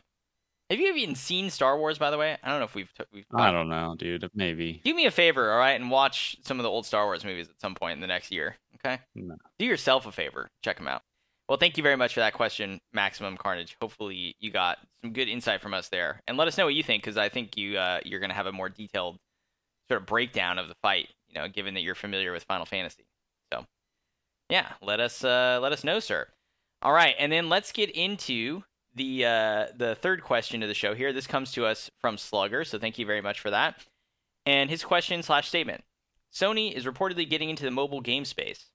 Have 0.70 0.80
you 0.80 0.94
even 0.94 1.14
seen 1.14 1.50
Star 1.50 1.78
Wars, 1.78 1.98
by 1.98 2.10
the 2.10 2.18
way? 2.18 2.36
I 2.42 2.50
don't 2.50 2.58
know 2.58 2.64
if 2.64 2.74
we've 2.74 2.92
t- 2.94 3.04
we've. 3.12 3.24
I 3.34 3.50
don't 3.52 3.68
know, 3.68 3.94
dude. 3.98 4.28
Maybe. 4.34 4.80
Do 4.84 4.94
me 4.94 5.06
a 5.06 5.10
favor, 5.10 5.52
all 5.52 5.58
right, 5.58 5.72
and 5.80 5.90
watch 5.90 6.36
some 6.42 6.58
of 6.58 6.62
the 6.64 6.68
old 6.70 6.84
Star 6.86 7.04
Wars 7.06 7.24
movies 7.24 7.48
at 7.48 7.60
some 7.60 7.74
point 7.74 7.94
in 7.94 8.00
the 8.00 8.06
next 8.06 8.30
year. 8.32 8.56
Okay. 8.76 8.98
No. 9.14 9.36
Do 9.58 9.64
yourself 9.66 10.06
a 10.06 10.12
favor. 10.12 10.48
Check 10.62 10.78
them 10.78 10.88
out. 10.88 11.02
Well, 11.48 11.58
thank 11.58 11.76
you 11.76 11.82
very 11.82 11.96
much 11.96 12.14
for 12.14 12.20
that 12.20 12.32
question, 12.32 12.80
Maximum 12.92 13.36
Carnage. 13.36 13.76
Hopefully, 13.80 14.36
you 14.38 14.50
got 14.50 14.78
some 15.02 15.12
good 15.12 15.28
insight 15.28 15.60
from 15.60 15.74
us 15.74 15.88
there, 15.88 16.22
and 16.26 16.36
let 16.36 16.48
us 16.48 16.56
know 16.56 16.64
what 16.64 16.74
you 16.74 16.82
think 16.82 17.02
because 17.02 17.16
I 17.16 17.28
think 17.28 17.56
you 17.56 17.76
uh, 17.76 18.00
you're 18.04 18.20
going 18.20 18.30
to 18.30 18.36
have 18.36 18.46
a 18.46 18.52
more 18.52 18.68
detailed 18.68 19.18
sort 19.90 20.00
of 20.00 20.06
breakdown 20.06 20.58
of 20.58 20.68
the 20.68 20.76
fight. 20.82 21.08
You 21.28 21.40
know, 21.40 21.48
given 21.48 21.74
that 21.74 21.82
you're 21.82 21.94
familiar 21.94 22.32
with 22.32 22.44
Final 22.44 22.66
Fantasy. 22.66 23.04
So, 23.52 23.66
yeah, 24.48 24.72
let 24.80 25.00
us 25.00 25.24
uh, 25.24 25.58
let 25.60 25.72
us 25.72 25.84
know, 25.84 25.98
sir. 25.98 26.28
All 26.80 26.92
right, 26.92 27.14
and 27.18 27.30
then 27.30 27.48
let's 27.48 27.72
get 27.72 27.90
into 27.90 28.62
the 28.94 29.24
uh, 29.24 29.66
the 29.76 29.94
third 29.94 30.22
question 30.22 30.62
of 30.62 30.68
the 30.68 30.74
show 30.74 30.94
here. 30.94 31.12
This 31.12 31.26
comes 31.26 31.52
to 31.52 31.66
us 31.66 31.90
from 32.00 32.18
Slugger, 32.18 32.64
so 32.64 32.78
thank 32.78 32.98
you 32.98 33.06
very 33.06 33.20
much 33.20 33.40
for 33.40 33.50
that. 33.50 33.84
And 34.46 34.70
his 34.70 34.84
question 34.84 35.22
slash 35.22 35.48
statement: 35.48 35.82
Sony 36.32 36.72
is 36.72 36.84
reportedly 36.84 37.28
getting 37.28 37.50
into 37.50 37.64
the 37.64 37.70
mobile 37.70 38.00
game 38.00 38.24
space. 38.24 38.70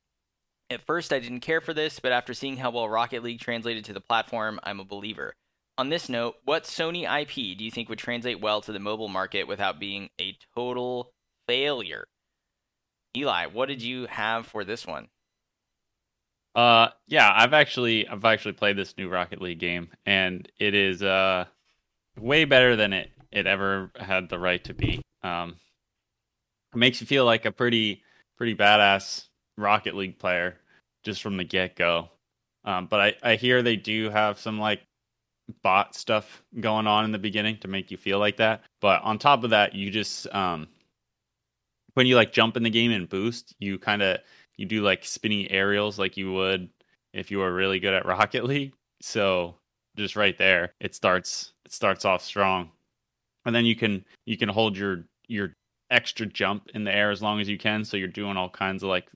At 0.70 0.86
first, 0.86 1.14
I 1.14 1.20
didn't 1.20 1.40
care 1.40 1.62
for 1.62 1.74
this, 1.74 2.00
but 2.00 2.12
after 2.12 2.34
seeing 2.34 2.58
how 2.58 2.72
well 2.72 2.90
Rocket 2.90 3.24
League 3.24 3.40
translated 3.40 3.86
to 3.86 3.94
the 3.94 4.02
platform, 4.02 4.60
I'm 4.64 4.80
a 4.80 4.86
believer. 4.86 5.34
On 5.78 5.90
this 5.90 6.10
note, 6.10 6.36
what 6.44 6.64
Sony 6.64 7.04
IP 7.04 7.58
do 7.58 7.64
you 7.64 7.72
think 7.72 7.88
would 7.88 8.00
translate 8.00 8.42
well 8.42 8.62
to 8.62 8.72
the 8.72 8.80
mobile 8.80 9.08
market 9.08 9.48
without 9.48 9.80
being 9.80 10.10
a 10.20 10.36
total 10.56 11.12
failure? 11.48 12.08
Eli, 13.16 13.46
what 13.46 13.68
did 13.68 13.82
you 13.82 14.08
have 14.08 14.46
for 14.46 14.64
this 14.64 14.86
one? 14.86 15.08
Uh, 16.56 16.90
yeah, 17.08 17.32
I've 17.34 17.54
actually 17.54 18.08
I've 18.08 18.26
actually 18.26 18.54
played 18.54 18.78
this 18.78 18.98
new 18.98 19.10
Rocket 19.10 19.40
League 19.40 19.60
game, 19.60 19.90
and 20.06 20.52
it 20.60 20.74
is 20.74 21.04
uh 21.04 21.46
way 22.20 22.46
better 22.46 22.76
than 22.76 22.94
it 22.94 23.12
it 23.32 23.46
ever 23.46 23.92
had 23.96 24.28
the 24.30 24.40
right 24.40 24.64
to 24.64 24.74
be. 24.74 25.04
Um, 25.22 25.58
it 26.74 26.78
makes 26.78 27.00
you 27.00 27.06
feel 27.06 27.26
like 27.26 27.46
a 27.46 27.52
pretty 27.52 28.02
pretty 28.38 28.56
badass 28.56 29.27
Rocket 29.58 29.96
League 29.96 30.20
player 30.20 30.58
just 31.04 31.22
from 31.22 31.38
the 31.38 31.44
get 31.44 31.76
go. 31.76 32.10
Um, 32.66 32.88
but 32.88 33.00
I 33.00 33.32
I 33.32 33.36
hear 33.36 33.62
they 33.62 33.76
do 33.76 34.10
have 34.10 34.40
some 34.40 34.60
like 34.60 34.82
bot 35.64 35.96
stuff 35.96 36.44
going 36.60 36.88
on 36.88 37.06
in 37.06 37.12
the 37.12 37.18
beginning 37.18 37.58
to 37.60 37.68
make 37.68 37.90
you 37.92 37.98
feel 37.98 38.20
like 38.20 38.38
that. 38.38 38.64
But 38.82 39.02
on 39.04 39.18
top 39.18 39.44
of 39.44 39.50
that, 39.52 39.74
you 39.74 39.90
just 39.90 40.34
um 40.34 40.68
when 41.94 42.06
you 42.06 42.16
like 42.16 42.32
jump 42.32 42.58
in 42.58 42.64
the 42.64 42.70
game 42.70 42.92
and 42.92 43.10
boost, 43.10 43.56
you 43.60 43.80
kind 43.80 44.02
of 44.02 44.20
you 44.58 44.66
do 44.66 44.84
like 44.84 45.06
spinny 45.06 45.50
aerials 45.50 45.98
like 45.98 46.18
you 46.18 46.32
would 46.34 46.70
if 47.14 47.32
you 47.32 47.40
were 47.40 47.54
really 47.54 47.80
good 47.80 47.94
at 47.94 48.06
Rocket 48.06 48.44
League. 48.46 48.74
So 49.02 49.56
just 49.96 50.16
right 50.16 50.38
there, 50.38 50.74
it 50.80 50.94
starts 50.94 51.54
it 51.66 51.72
starts 51.72 52.06
off 52.06 52.24
strong. 52.24 52.70
And 53.46 53.56
then 53.56 53.66
you 53.66 53.76
can 53.76 54.04
you 54.26 54.38
can 54.38 54.50
hold 54.50 54.78
your 54.78 55.06
your 55.28 55.54
extra 55.90 56.26
jump 56.26 56.70
in 56.74 56.84
the 56.84 56.94
air 56.94 57.12
as 57.12 57.22
long 57.22 57.40
as 57.40 57.48
you 57.48 57.58
can. 57.58 57.86
So 57.86 57.98
you're 57.98 58.08
doing 58.10 58.38
all 58.38 58.50
kinds 58.50 58.84
of 58.84 58.90
like 58.90 59.08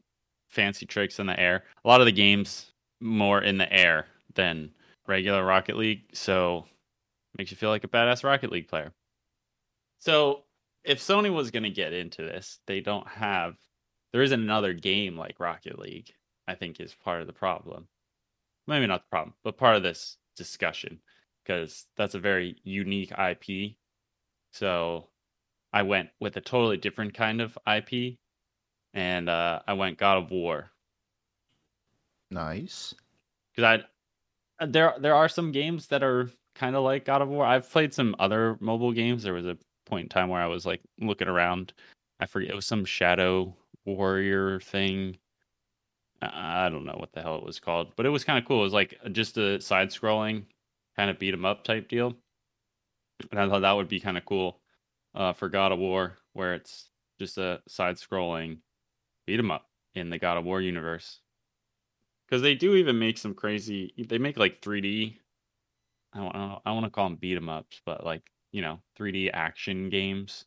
fancy 0.52 0.86
tricks 0.86 1.20
in 1.20 1.26
the 1.26 1.39
air. 1.39 1.64
A 1.84 1.88
lot 1.88 2.02
of 2.02 2.06
the 2.06 2.12
games 2.12 2.72
more 2.99 3.41
in 3.41 3.58
the 3.58 3.72
air 3.72 4.06
than 4.36 4.70
regular 5.08 5.43
Rocket 5.43 5.78
League. 5.78 6.04
So 6.14 6.66
makes 7.38 7.52
you 7.52 7.58
feel 7.58 7.70
like 7.70 7.84
a 7.84 7.88
badass 7.88 8.24
Rocket 8.24 8.52
League 8.52 8.68
player. 8.68 8.93
So 9.99 10.43
if 10.84 10.99
Sony 10.99 11.34
was 11.34 11.52
going 11.52 11.64
to 11.64 11.70
get 11.70 11.93
into 11.93 12.22
this, 12.24 12.60
they 12.68 12.82
don't 12.82 13.08
have 13.08 13.56
there 14.12 14.22
isn't 14.22 14.41
another 14.41 14.74
game 14.74 15.18
like 15.18 15.39
Rocket 15.39 15.80
League, 15.80 16.14
I 16.47 16.56
think 16.56 16.80
is 16.80 16.93
part 16.93 17.22
of 17.22 17.28
the 17.28 17.34
problem. 17.34 17.88
Maybe 18.68 18.88
not 18.88 19.04
the 19.04 19.10
problem, 19.10 19.34
but 19.43 19.58
part 19.58 19.76
of 19.76 19.84
this 19.84 20.18
discussion 20.36 20.99
because 21.43 21.86
that's 21.97 22.16
a 22.16 22.20
very 22.20 22.58
unique 22.64 23.12
IP. 23.18 23.76
So 24.52 25.08
I 25.74 25.84
went 25.84 26.10
with 26.20 26.36
a 26.38 26.41
totally 26.41 26.78
different 26.78 27.14
kind 27.14 27.41
of 27.41 27.58
IP 27.66 28.18
and 28.94 29.30
uh, 29.30 29.62
I 29.68 29.74
went 29.74 29.98
God 29.98 30.18
of 30.24 30.32
War 30.32 30.70
Nice. 32.30 32.94
because 33.56 33.84
I 34.60 34.66
there 34.66 34.94
there 35.00 35.16
are 35.16 35.28
some 35.30 35.52
games 35.52 35.88
that 35.88 36.04
are 36.04 36.30
kind 36.56 36.76
of 36.76 36.84
like 36.84 37.06
God 37.06 37.22
of 37.22 37.30
War. 37.30 37.46
I've 37.46 37.70
played 37.70 37.94
some 37.94 38.16
other 38.20 38.58
mobile 38.60 38.92
games. 38.92 39.24
There 39.24 39.34
was 39.34 39.46
a 39.46 39.58
point 39.86 40.04
in 40.06 40.10
time 40.10 40.30
where 40.30 40.42
I 40.42 40.48
was 40.48 40.66
like 40.66 40.82
looking 41.00 41.28
around. 41.28 41.74
I 42.20 42.26
forget 42.26 42.52
it 42.52 42.56
was 42.56 42.68
some 42.68 42.86
Shadow 42.86 43.56
Warrior 43.86 44.60
thing. 44.62 45.18
I 46.22 46.70
don't 46.70 46.86
know 46.86 46.96
what 46.98 47.12
the 47.14 47.22
hell 47.22 47.38
it 47.38 47.44
was 47.44 47.60
called, 47.60 47.94
but 47.96 48.06
it 48.06 48.10
was 48.10 48.24
kind 48.24 48.38
of 48.38 48.46
cool. 48.48 48.60
It 48.60 48.64
was 48.66 48.74
like 48.74 48.96
just 49.12 49.38
a 49.38 49.60
side-scrolling 49.60 50.46
kind 50.96 51.10
of 51.10 51.18
beat 51.18 51.34
'em 51.34 51.46
up 51.46 51.64
type 51.64 51.88
deal, 51.89 52.16
and 53.32 53.39
I 53.39 53.50
thought 53.50 53.62
that 53.62 53.72
would 53.72 53.88
be 53.88 54.00
kind 54.00 54.18
of 54.20 54.26
cool 54.26 54.60
uh, 55.16 55.34
for 55.34 55.50
God 55.50 55.72
of 55.72 55.80
War, 55.80 56.18
where 56.34 56.54
it's 56.54 56.92
just 57.20 57.39
a 57.39 57.62
side-scrolling 57.68 58.60
beat 59.26 59.39
'em 59.39 59.51
up 59.51 59.69
in 59.95 60.09
the 60.09 60.17
God 60.17 60.38
of 60.38 60.45
War 60.45 60.61
universe 60.61 61.22
because 62.26 62.41
they 62.41 62.55
do 62.55 62.76
even 62.76 62.97
make 62.97 63.17
some 63.17 63.34
crazy. 63.34 63.93
They 63.97 64.17
make 64.17 64.38
like 64.38 64.61
3D. 64.61 65.19
I 66.13 66.19
don't. 66.19 66.61
I 66.65 66.72
want 66.72 66.86
to 66.86 66.89
call 66.89 67.05
them 67.09 67.17
beat 67.17 67.38
'em 67.38 67.49
ups, 67.49 67.82
but 67.86 68.05
like 68.05 68.24
you 68.51 68.61
know, 68.61 68.82
3D 68.97 69.32
action 69.32 69.89
games 69.89 70.45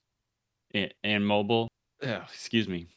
in, 0.72 0.90
in 1.02 1.24
mobile. 1.24 1.68
Ugh, 2.02 2.22
excuse 2.32 2.68
me. 2.68 2.88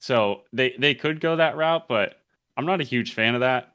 So 0.00 0.42
they 0.52 0.74
they 0.78 0.94
could 0.94 1.20
go 1.20 1.36
that 1.36 1.56
route, 1.56 1.88
but 1.88 2.20
I'm 2.56 2.66
not 2.66 2.80
a 2.80 2.84
huge 2.84 3.14
fan 3.14 3.34
of 3.34 3.40
that 3.40 3.72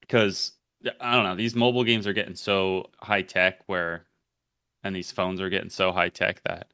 because 0.00 0.52
I 1.00 1.14
don't 1.14 1.24
know. 1.24 1.36
These 1.36 1.54
mobile 1.54 1.84
games 1.84 2.06
are 2.06 2.12
getting 2.12 2.34
so 2.34 2.90
high 3.00 3.22
tech 3.22 3.60
where, 3.66 4.06
and 4.84 4.94
these 4.94 5.12
phones 5.12 5.40
are 5.40 5.50
getting 5.50 5.70
so 5.70 5.92
high 5.92 6.08
tech 6.10 6.42
that 6.44 6.68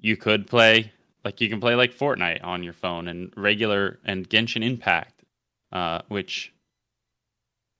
you 0.00 0.16
could 0.16 0.46
play 0.46 0.92
like 1.26 1.40
you 1.40 1.48
can 1.48 1.60
play 1.60 1.74
like 1.74 1.92
Fortnite 1.92 2.44
on 2.44 2.62
your 2.62 2.72
phone 2.72 3.08
and 3.08 3.32
regular 3.36 3.98
and 4.04 4.30
Genshin 4.30 4.64
Impact, 4.64 5.24
uh, 5.72 6.02
which 6.06 6.54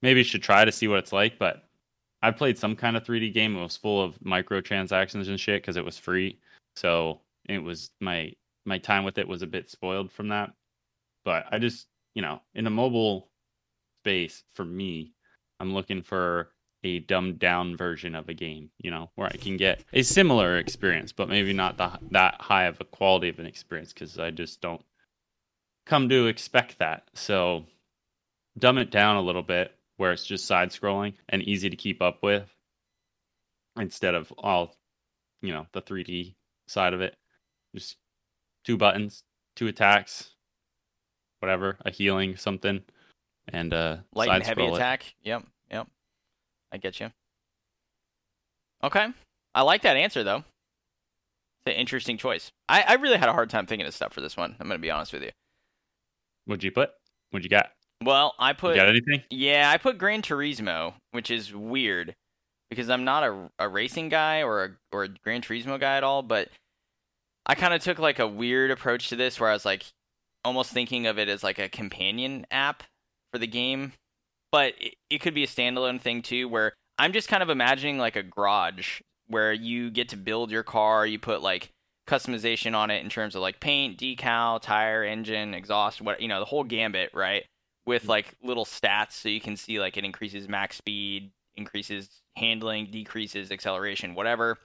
maybe 0.03 0.19
you 0.19 0.25
should 0.25 0.43
try 0.43 0.65
to 0.65 0.73
see 0.73 0.89
what 0.89 0.99
it's 0.99 1.13
like. 1.13 1.39
But 1.39 1.63
I 2.23 2.33
played 2.33 2.59
some 2.59 2.75
kind 2.75 2.97
of 2.97 3.05
3D 3.05 3.33
game. 3.33 3.57
It 3.57 3.63
was 3.63 3.77
full 3.77 4.03
of 4.03 4.19
microtransactions 4.19 5.29
and 5.29 5.39
shit 5.39 5.63
because 5.63 5.77
it 5.77 5.85
was 5.85 5.97
free. 5.97 6.41
So 6.75 7.21
it 7.49 7.61
was 7.61 7.93
my 8.01 8.33
my 8.65 8.79
time 8.79 9.05
with 9.05 9.17
it 9.17 9.29
was 9.29 9.43
a 9.43 9.47
bit 9.47 9.71
spoiled 9.71 10.11
from 10.11 10.27
that. 10.31 10.53
But 11.25 11.47
I 11.53 11.61
just 11.61 11.87
you 12.17 12.23
know 12.23 12.41
in 12.57 12.67
a 12.67 12.71
mobile 12.71 13.29
space 14.03 14.43
for 14.55 14.65
me, 14.65 15.13
I'm 15.61 15.73
looking 15.73 16.03
for 16.03 16.51
a 16.87 17.01
dumbed 17.01 17.39
down 17.39 17.77
version 17.77 18.15
of 18.15 18.29
a 18.29 18.35
game, 18.35 18.71
you 18.79 18.91
know, 18.91 19.11
where 19.17 19.27
I 19.27 19.37
can 19.37 19.57
get 19.57 19.85
a 19.93 20.03
similar 20.03 20.59
experience, 20.59 21.13
but 21.13 21.29
maybe 21.29 21.53
not 21.53 21.77
the, 21.77 21.99
that 22.13 22.41
high 22.41 22.65
of 22.65 22.81
a 22.81 22.85
quality 22.85 23.29
of 23.29 23.39
an 23.41 23.47
experience 23.47 23.93
because 23.93 24.19
I 24.19 24.31
just 24.31 24.61
don't 24.61 24.83
come 25.85 26.09
to 26.09 26.27
expect 26.29 26.79
that. 26.79 27.09
So 27.15 27.65
dumb 28.59 28.79
it 28.79 28.91
down 28.91 29.17
a 29.17 29.23
little 29.23 29.43
bit 29.43 29.73
where 29.97 30.13
it's 30.13 30.25
just 30.25 30.47
side 30.47 30.71
scrolling 30.71 31.15
and 31.29 31.43
easy 31.43 31.69
to 31.69 31.77
keep 31.77 32.01
up 32.01 32.23
with 32.23 32.49
instead 33.77 34.15
of 34.15 34.33
all, 34.39 34.77
you 35.43 35.53
know, 35.53 35.67
the 35.73 35.83
3D 35.83 36.35
side 36.69 36.95
of 36.95 37.01
it. 37.01 37.17
Just 37.75 37.97
two 38.65 38.77
buttons, 38.77 39.25
two 39.57 39.67
attacks, 39.67 40.31
whatever, 41.41 41.79
a 41.85 41.91
healing, 41.91 42.37
something, 42.37 42.81
and 43.49 43.75
uh, 43.75 43.97
Light 44.15 44.29
side 44.29 44.37
and 44.37 44.45
heavy 44.45 44.67
it. 44.67 44.75
attack. 44.75 45.15
Yep. 45.25 45.45
I 46.77 46.79
get 46.79 47.01
you. 47.01 47.11
Okay, 48.85 49.09
I 49.55 49.63
like 49.63 49.81
that 49.83 49.97
answer 49.97 50.23
though. 50.23 50.45
It's 51.65 51.75
an 51.75 51.81
interesting 51.81 52.19
choice. 52.19 52.51
I, 52.69 52.83
I 52.83 52.95
really 52.95 53.17
had 53.17 53.31
a 53.31 53.33
hard 53.33 53.49
time 53.49 53.65
thinking 53.67 53.87
of 53.87 53.95
stuff 53.95 54.13
for 54.13 54.21
this 54.21 54.37
one. 54.37 54.55
I'm 54.61 54.69
gonna 54.69 54.79
be 54.79 54.91
honest 54.91 55.15
with 55.15 55.23
you. 55.23 55.31
What'd 56.45 56.63
you 56.63 56.71
put? 56.71 56.91
What'd 57.31 57.45
you 57.45 57.51
got? 57.51 57.71
Well, 58.05 58.35
I 58.39 58.51
You 58.51 58.55
put 58.57 58.77
got 58.77 58.89
anything? 58.91 59.23
yeah, 59.31 59.71
I 59.73 59.79
put 59.79 59.97
Gran 59.97 60.21
Turismo, 60.21 60.93
which 61.13 61.31
is 61.31 61.55
weird 61.55 62.15
because 62.69 62.91
I'm 62.91 63.05
not 63.05 63.25
a, 63.25 63.49
a 63.59 63.69
racing 63.69 64.11
guy 64.11 64.43
or 64.43 64.65
a 64.65 64.71
or 64.93 65.05
a 65.05 65.09
Gran 65.09 65.41
Turismo 65.41 65.81
guy 65.81 65.97
at 65.97 66.05
all. 66.05 66.23
But 66.23 66.51
I 67.47 67.55
kind 67.55 67.73
of 67.73 67.81
took 67.81 67.99
like 67.99 68.19
a 68.19 68.29
weird 68.29 68.71
approach 68.71 69.09
to 69.09 69.17
this, 69.17 69.41
where 69.41 69.49
I 69.49 69.55
was 69.55 69.65
like 69.65 69.87
almost 70.45 70.73
thinking 70.73 71.07
of 71.07 71.19
it 71.19 71.31
as 71.31 71.43
like 71.43 71.59
a 71.59 71.71
companion 71.71 72.47
app 72.51 72.83
for 73.33 73.39
the 73.39 73.47
game, 73.47 73.95
but 74.57 74.73
it, 74.81 74.95
it 75.11 75.21
could 75.21 75.35
be 75.35 75.45
a 75.45 75.47
standalone 75.47 76.01
thing 76.01 76.23
too, 76.23 76.49
where 76.49 76.73
I'm 76.99 77.13
just 77.13 77.29
kind 77.29 77.43
of 77.43 77.51
imagining 77.51 77.99
like 77.99 78.17
a 78.17 78.23
garage 78.23 79.03
where 79.27 79.53
you 79.53 79.91
get 79.91 80.09
to 80.09 80.17
build 80.17 80.51
your 80.51 80.63
car, 80.63 81.07
you 81.07 81.19
put 81.19 81.43
like 81.43 81.69
customization 82.09 82.75
on 82.75 82.91
it 82.91 83.05
in 83.05 83.11
terms 83.11 83.35
of 83.35 83.43
like 83.43 83.61
paint, 83.61 83.99
decal, 83.99 84.59
tire, 84.63 85.05
engine, 85.05 85.53
exhaust, 85.53 86.01
what 86.01 86.23
you 86.23 86.29
know, 86.29 86.39
the 86.39 86.47
whole 86.47 86.65
gambit, 86.65 87.11
right? 87.13 87.45
With 87.85 88.05
mm-hmm. 88.05 88.13
like 88.13 88.35
little 88.43 88.65
stats 88.65 89.13
so 89.13 89.29
you 89.29 89.43
can 89.43 89.59
see 89.59 89.79
like 89.79 89.99
it 89.99 90.07
increases 90.07 90.49
max 90.49 90.79
speed, 90.79 91.33
increases 91.55 92.09
handling, 92.39 92.87
decreases 92.91 93.53
acceleration, 93.53 94.15
whatever. 94.15 94.57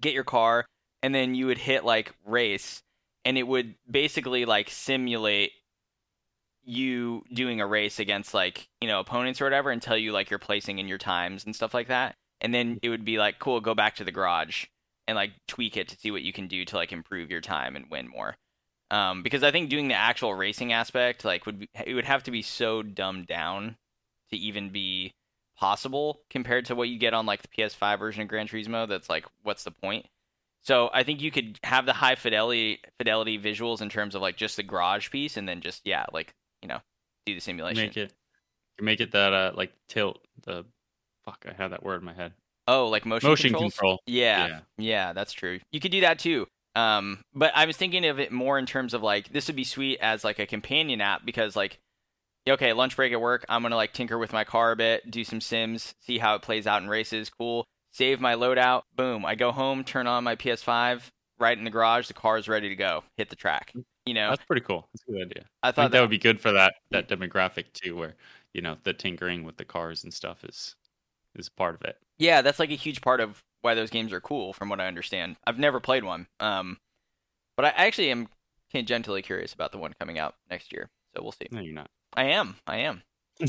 Get 0.00 0.12
your 0.12 0.24
car 0.24 0.66
and 1.04 1.14
then 1.14 1.36
you 1.36 1.46
would 1.46 1.58
hit 1.58 1.84
like 1.84 2.12
race, 2.24 2.82
and 3.24 3.38
it 3.38 3.46
would 3.46 3.76
basically 3.88 4.44
like 4.44 4.68
simulate 4.70 5.52
you 6.66 7.24
doing 7.32 7.60
a 7.60 7.66
race 7.66 7.98
against 7.98 8.34
like 8.34 8.68
you 8.80 8.88
know 8.88 9.00
opponents 9.00 9.40
or 9.40 9.44
whatever 9.44 9.70
and 9.70 9.80
tell 9.80 9.96
you 9.96 10.12
like 10.12 10.30
your 10.30 10.38
placing 10.38 10.78
in 10.78 10.88
your 10.88 10.98
times 10.98 11.44
and 11.44 11.54
stuff 11.54 11.74
like 11.74 11.88
that. 11.88 12.16
And 12.40 12.52
then 12.52 12.78
it 12.82 12.88
would 12.88 13.04
be 13.04 13.18
like 13.18 13.38
cool 13.38 13.60
go 13.60 13.74
back 13.74 13.96
to 13.96 14.04
the 14.04 14.12
garage 14.12 14.66
and 15.06 15.16
like 15.16 15.32
tweak 15.48 15.76
it 15.76 15.88
to 15.88 15.98
see 15.98 16.10
what 16.10 16.22
you 16.22 16.32
can 16.32 16.48
do 16.48 16.64
to 16.64 16.76
like 16.76 16.92
improve 16.92 17.30
your 17.30 17.40
time 17.40 17.76
and 17.76 17.90
win 17.90 18.08
more. 18.08 18.36
Um, 18.88 19.24
because 19.24 19.42
i 19.42 19.50
think 19.50 19.68
doing 19.68 19.88
the 19.88 19.94
actual 19.94 20.32
racing 20.32 20.72
aspect 20.72 21.24
like 21.24 21.44
would 21.44 21.58
be, 21.58 21.68
it 21.84 21.94
would 21.94 22.04
have 22.04 22.22
to 22.22 22.30
be 22.30 22.42
so 22.42 22.82
dumbed 22.82 23.26
down 23.26 23.76
to 24.30 24.36
even 24.36 24.70
be 24.70 25.12
possible 25.56 26.20
compared 26.30 26.66
to 26.66 26.76
what 26.76 26.88
you 26.88 26.96
get 26.96 27.12
on 27.12 27.26
like 27.26 27.42
the 27.42 27.48
ps5 27.48 27.98
version 27.98 28.22
of 28.22 28.28
gran 28.28 28.46
turismo 28.46 28.88
that's 28.88 29.10
like 29.10 29.26
what's 29.42 29.64
the 29.64 29.72
point? 29.72 30.06
So 30.66 30.90
I 30.92 31.04
think 31.04 31.22
you 31.22 31.30
could 31.30 31.60
have 31.62 31.86
the 31.86 31.92
high 31.92 32.16
fidelity 32.16 32.80
fidelity 32.98 33.38
visuals 33.38 33.80
in 33.80 33.88
terms 33.88 34.16
of 34.16 34.22
like 34.22 34.36
just 34.36 34.56
the 34.56 34.64
garage 34.64 35.10
piece, 35.10 35.36
and 35.36 35.48
then 35.48 35.60
just 35.60 35.82
yeah, 35.86 36.06
like 36.12 36.34
you 36.62 36.68
know, 36.68 36.80
do 37.26 37.34
the 37.34 37.40
simulation. 37.40 37.84
Make 37.84 37.96
it, 37.96 38.12
make 38.80 39.00
it 39.00 39.12
that 39.12 39.32
uh 39.32 39.52
like 39.54 39.72
tilt 39.88 40.18
the, 40.44 40.64
fuck 41.24 41.44
I 41.48 41.52
had 41.60 41.68
that 41.72 41.82
word 41.82 42.00
in 42.00 42.04
my 42.06 42.14
head. 42.14 42.32
Oh, 42.68 42.88
like 42.88 43.06
motion 43.06 43.28
Motion 43.28 43.50
controls? 43.50 43.74
control. 43.74 43.98
Yeah, 44.06 44.46
Yeah. 44.46 44.60
yeah, 44.78 45.12
that's 45.12 45.32
true. 45.32 45.60
You 45.70 45.80
could 45.80 45.92
do 45.92 46.00
that 46.00 46.18
too. 46.18 46.46
Um, 46.74 47.20
but 47.34 47.52
I 47.54 47.64
was 47.64 47.76
thinking 47.76 48.04
of 48.06 48.18
it 48.20 48.32
more 48.32 48.58
in 48.58 48.66
terms 48.66 48.92
of 48.92 49.02
like 49.02 49.32
this 49.32 49.46
would 49.46 49.56
be 49.56 49.64
sweet 49.64 49.98
as 50.00 50.24
like 50.24 50.38
a 50.38 50.46
companion 50.46 51.00
app 51.00 51.24
because 51.24 51.56
like, 51.56 51.78
okay, 52.48 52.72
lunch 52.72 52.96
break 52.96 53.12
at 53.12 53.20
work, 53.20 53.44
I'm 53.48 53.62
gonna 53.62 53.76
like 53.76 53.92
tinker 53.92 54.18
with 54.18 54.32
my 54.32 54.44
car 54.44 54.72
a 54.72 54.76
bit, 54.76 55.10
do 55.10 55.24
some 55.24 55.40
sims, 55.40 55.94
see 56.00 56.18
how 56.18 56.34
it 56.34 56.42
plays 56.42 56.66
out 56.66 56.82
in 56.82 56.88
races. 56.88 57.30
Cool. 57.30 57.66
Save 57.92 58.20
my 58.20 58.34
loadout. 58.34 58.82
Boom. 58.94 59.24
I 59.24 59.36
go 59.36 59.52
home, 59.52 59.82
turn 59.84 60.06
on 60.06 60.22
my 60.24 60.36
PS5, 60.36 61.08
right 61.38 61.56
in 61.56 61.64
the 61.64 61.70
garage. 61.70 62.08
The 62.08 62.14
car's 62.14 62.48
ready 62.48 62.68
to 62.68 62.76
go. 62.76 63.04
Hit 63.16 63.30
the 63.30 63.36
track. 63.36 63.72
You 64.04 64.14
know, 64.14 64.30
That's 64.30 64.44
pretty 64.44 64.62
cool. 64.62 64.88
That's 64.92 65.02
a 65.08 65.12
good 65.12 65.30
idea. 65.30 65.44
I 65.62 65.68
I 65.68 65.72
thought 65.72 65.82
think 65.82 65.92
that 65.92 66.00
would 66.00 66.10
be 66.10 66.18
good 66.18 66.40
for 66.40 66.52
that 66.52 66.74
that 66.90 67.08
demographic 67.08 67.72
too, 67.72 67.96
where 67.96 68.14
you 68.54 68.62
know 68.62 68.76
the 68.84 68.92
tinkering 68.92 69.42
with 69.44 69.56
the 69.56 69.64
cars 69.64 70.04
and 70.04 70.14
stuff 70.14 70.44
is 70.44 70.76
is 71.34 71.48
part 71.48 71.74
of 71.74 71.82
it. 71.82 71.98
Yeah, 72.18 72.40
that's 72.42 72.58
like 72.58 72.70
a 72.70 72.74
huge 72.76 73.00
part 73.00 73.20
of 73.20 73.42
why 73.62 73.74
those 73.74 73.90
games 73.90 74.12
are 74.12 74.20
cool, 74.20 74.52
from 74.52 74.68
what 74.68 74.80
I 74.80 74.86
understand. 74.86 75.36
I've 75.46 75.58
never 75.58 75.80
played 75.80 76.04
one, 76.04 76.28
um, 76.40 76.78
but 77.56 77.64
I 77.66 77.68
actually 77.70 78.10
am 78.10 78.28
tangentially 78.72 79.22
curious 79.24 79.52
about 79.52 79.72
the 79.72 79.78
one 79.78 79.92
coming 79.98 80.18
out 80.18 80.36
next 80.50 80.72
year. 80.72 80.88
So 81.16 81.22
we'll 81.22 81.32
see. 81.32 81.48
No, 81.50 81.60
you're 81.60 81.74
not. 81.74 81.90
I 82.14 82.24
am, 82.26 82.56
I 82.66 82.78
am. 82.78 83.02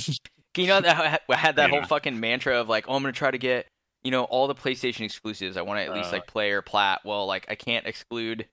You 0.58 0.66
know, 0.66 0.82
that 0.82 1.22
I 1.30 1.36
had 1.36 1.58
that 1.58 1.70
Yeah. 1.70 1.76
whole 1.78 1.86
fucking 1.88 2.20
mantra 2.20 2.60
of 2.60 2.68
like, 2.68 2.86
oh, 2.88 2.96
I'm 2.96 3.04
gonna 3.04 3.12
try 3.14 3.30
to 3.30 3.38
get 3.38 3.68
you 4.08 4.12
know 4.12 4.24
all 4.24 4.48
the 4.48 4.56
PlayStation 4.56 5.02
exclusives. 5.02 5.58
I 5.58 5.62
want 5.64 5.80
to 5.80 5.84
at 5.84 5.94
least 5.94 6.08
Uh. 6.10 6.14
like 6.14 6.28
play 6.28 6.52
or 6.52 6.62
plat. 6.62 7.02
Well, 7.04 7.26
like 7.26 7.46
I 7.50 7.56
can't 7.56 7.86
exclude 7.86 8.48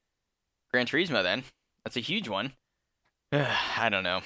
Gran 0.73 0.87
Turismo. 0.87 1.23
Then 1.23 1.45
that's 1.85 1.97
a 1.97 2.01
huge 2.01 2.29
one. 2.29 2.53
I 3.33 3.89
don't 3.89 4.03
know. 4.03 4.23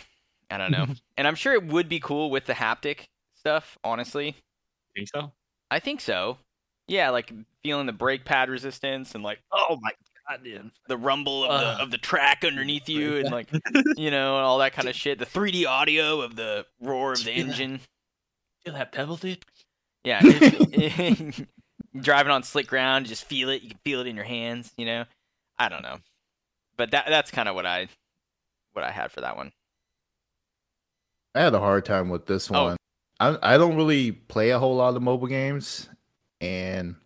I 0.50 0.56
don't 0.56 0.70
know. 0.70 0.86
and 1.18 1.28
I'm 1.28 1.34
sure 1.34 1.52
it 1.52 1.66
would 1.66 1.86
be 1.90 2.00
cool 2.00 2.30
with 2.30 2.46
the 2.46 2.54
haptic 2.54 3.08
stuff. 3.34 3.76
Honestly, 3.84 4.36
Think 4.96 5.08
so? 5.14 5.32
I 5.70 5.80
think 5.80 6.00
so. 6.00 6.38
Yeah, 6.86 7.10
like 7.10 7.30
feeling 7.62 7.84
the 7.84 7.92
brake 7.92 8.24
pad 8.24 8.48
resistance 8.48 9.14
and 9.14 9.22
like 9.22 9.40
Oh 9.52 9.76
my 9.82 9.90
god, 10.26 10.42
dude. 10.42 10.70
the 10.88 10.96
rumble 10.96 11.44
of 11.44 11.50
Ugh. 11.50 11.60
the 11.76 11.82
of 11.82 11.90
the 11.90 11.98
track 11.98 12.42
underneath 12.46 12.88
you 12.88 13.18
and 13.18 13.30
like 13.30 13.48
you 13.98 14.10
know 14.10 14.36
and 14.38 14.46
all 14.46 14.56
that 14.60 14.72
kind 14.72 14.88
of 14.88 14.94
shit. 14.96 15.18
The 15.18 15.26
3D 15.26 15.66
audio 15.66 16.22
of 16.22 16.36
the 16.36 16.64
roar 16.80 17.12
of 17.12 17.18
the 17.18 17.24
Feel 17.24 17.44
that. 17.44 17.50
engine. 17.50 17.80
Feel 18.64 18.72
that 18.72 18.92
pedal, 18.92 19.16
dude? 19.16 19.44
Yeah, 20.08 20.22
driving 22.00 22.32
on 22.32 22.42
slick 22.42 22.66
ground, 22.66 23.04
you 23.06 23.10
just 23.10 23.24
feel 23.24 23.50
it. 23.50 23.62
You 23.62 23.68
can 23.70 23.78
feel 23.84 24.00
it 24.00 24.06
in 24.06 24.16
your 24.16 24.24
hands. 24.24 24.72
You 24.78 24.86
know, 24.86 25.04
I 25.58 25.68
don't 25.68 25.82
know, 25.82 25.98
but 26.76 26.90
that 26.92 27.06
that's 27.08 27.30
kind 27.30 27.48
of 27.48 27.54
what 27.54 27.66
I 27.66 27.88
what 28.72 28.84
I 28.84 28.90
had 28.90 29.12
for 29.12 29.20
that 29.20 29.36
one. 29.36 29.52
I 31.34 31.40
had 31.42 31.54
a 31.54 31.60
hard 31.60 31.84
time 31.84 32.08
with 32.08 32.26
this 32.26 32.50
Oh. 32.50 32.64
one. 32.64 32.76
I 33.20 33.36
I 33.42 33.58
don't 33.58 33.76
really 33.76 34.12
play 34.12 34.50
a 34.50 34.58
whole 34.58 34.76
lot 34.76 34.96
of 34.96 35.02
mobile 35.02 35.26
games, 35.26 35.88
and 36.40 36.96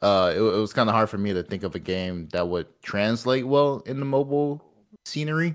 uh, 0.00 0.32
it, 0.34 0.38
it 0.38 0.40
was 0.40 0.72
kind 0.72 0.88
of 0.88 0.94
hard 0.94 1.10
for 1.10 1.18
me 1.18 1.32
to 1.32 1.42
think 1.42 1.62
of 1.62 1.74
a 1.74 1.78
game 1.78 2.28
that 2.32 2.46
would 2.46 2.66
translate 2.82 3.46
well 3.46 3.82
in 3.86 3.98
the 3.98 4.06
mobile 4.06 4.62
scenery. 5.04 5.54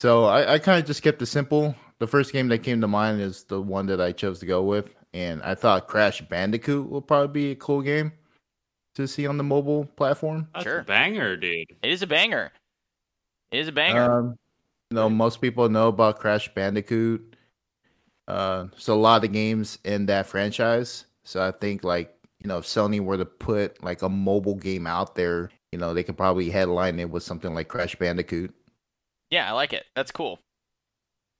So 0.00 0.24
I, 0.24 0.54
I 0.54 0.58
kind 0.58 0.80
of 0.80 0.86
just 0.86 1.02
kept 1.02 1.20
it 1.20 1.26
simple. 1.26 1.74
The 1.98 2.06
first 2.06 2.32
game 2.32 2.48
that 2.48 2.62
came 2.62 2.80
to 2.80 2.88
mind 2.88 3.20
is 3.20 3.44
the 3.44 3.60
one 3.60 3.84
that 3.86 4.00
I 4.00 4.12
chose 4.12 4.40
to 4.40 4.46
go 4.46 4.62
with, 4.62 4.94
and 5.12 5.42
I 5.42 5.54
thought 5.54 5.88
Crash 5.88 6.20
Bandicoot 6.22 6.88
would 6.88 7.06
probably 7.06 7.32
be 7.32 7.50
a 7.52 7.56
cool 7.56 7.82
game 7.82 8.12
to 8.94 9.06
see 9.06 9.26
on 9.26 9.36
the 9.36 9.44
mobile 9.44 9.84
platform. 9.96 10.48
That's 10.54 10.64
Sure. 10.64 10.78
a 10.80 10.84
banger, 10.84 11.36
dude. 11.36 11.68
It 11.82 11.90
is 11.90 12.02
a 12.02 12.06
banger. 12.06 12.52
It 13.50 13.58
is 13.60 13.68
a 13.68 13.72
banger. 13.72 14.10
Um, 14.10 14.36
you 14.90 14.96
know, 14.96 15.08
most 15.08 15.40
people 15.40 15.68
know 15.68 15.88
about 15.88 16.18
Crash 16.18 16.52
Bandicoot. 16.54 17.36
Uh, 18.28 18.66
so 18.76 18.94
a 18.94 18.96
lot 19.00 19.16
of 19.16 19.22
the 19.22 19.28
games 19.28 19.78
in 19.84 20.06
that 20.06 20.26
franchise. 20.26 21.06
So 21.24 21.46
I 21.46 21.50
think 21.50 21.84
like 21.84 22.14
you 22.42 22.48
know, 22.48 22.58
if 22.58 22.64
Sony 22.64 23.00
were 23.00 23.18
to 23.18 23.26
put 23.26 23.82
like 23.84 24.00
a 24.02 24.08
mobile 24.08 24.54
game 24.54 24.86
out 24.86 25.14
there, 25.14 25.50
you 25.72 25.78
know, 25.78 25.92
they 25.92 26.02
could 26.02 26.16
probably 26.16 26.48
headline 26.50 26.98
it 26.98 27.10
with 27.10 27.22
something 27.22 27.52
like 27.54 27.68
Crash 27.68 27.94
Bandicoot. 27.96 28.54
yeah, 29.30 29.48
I 29.48 29.52
like 29.52 29.72
it. 29.72 29.84
That's 29.94 30.10
cool. 30.10 30.38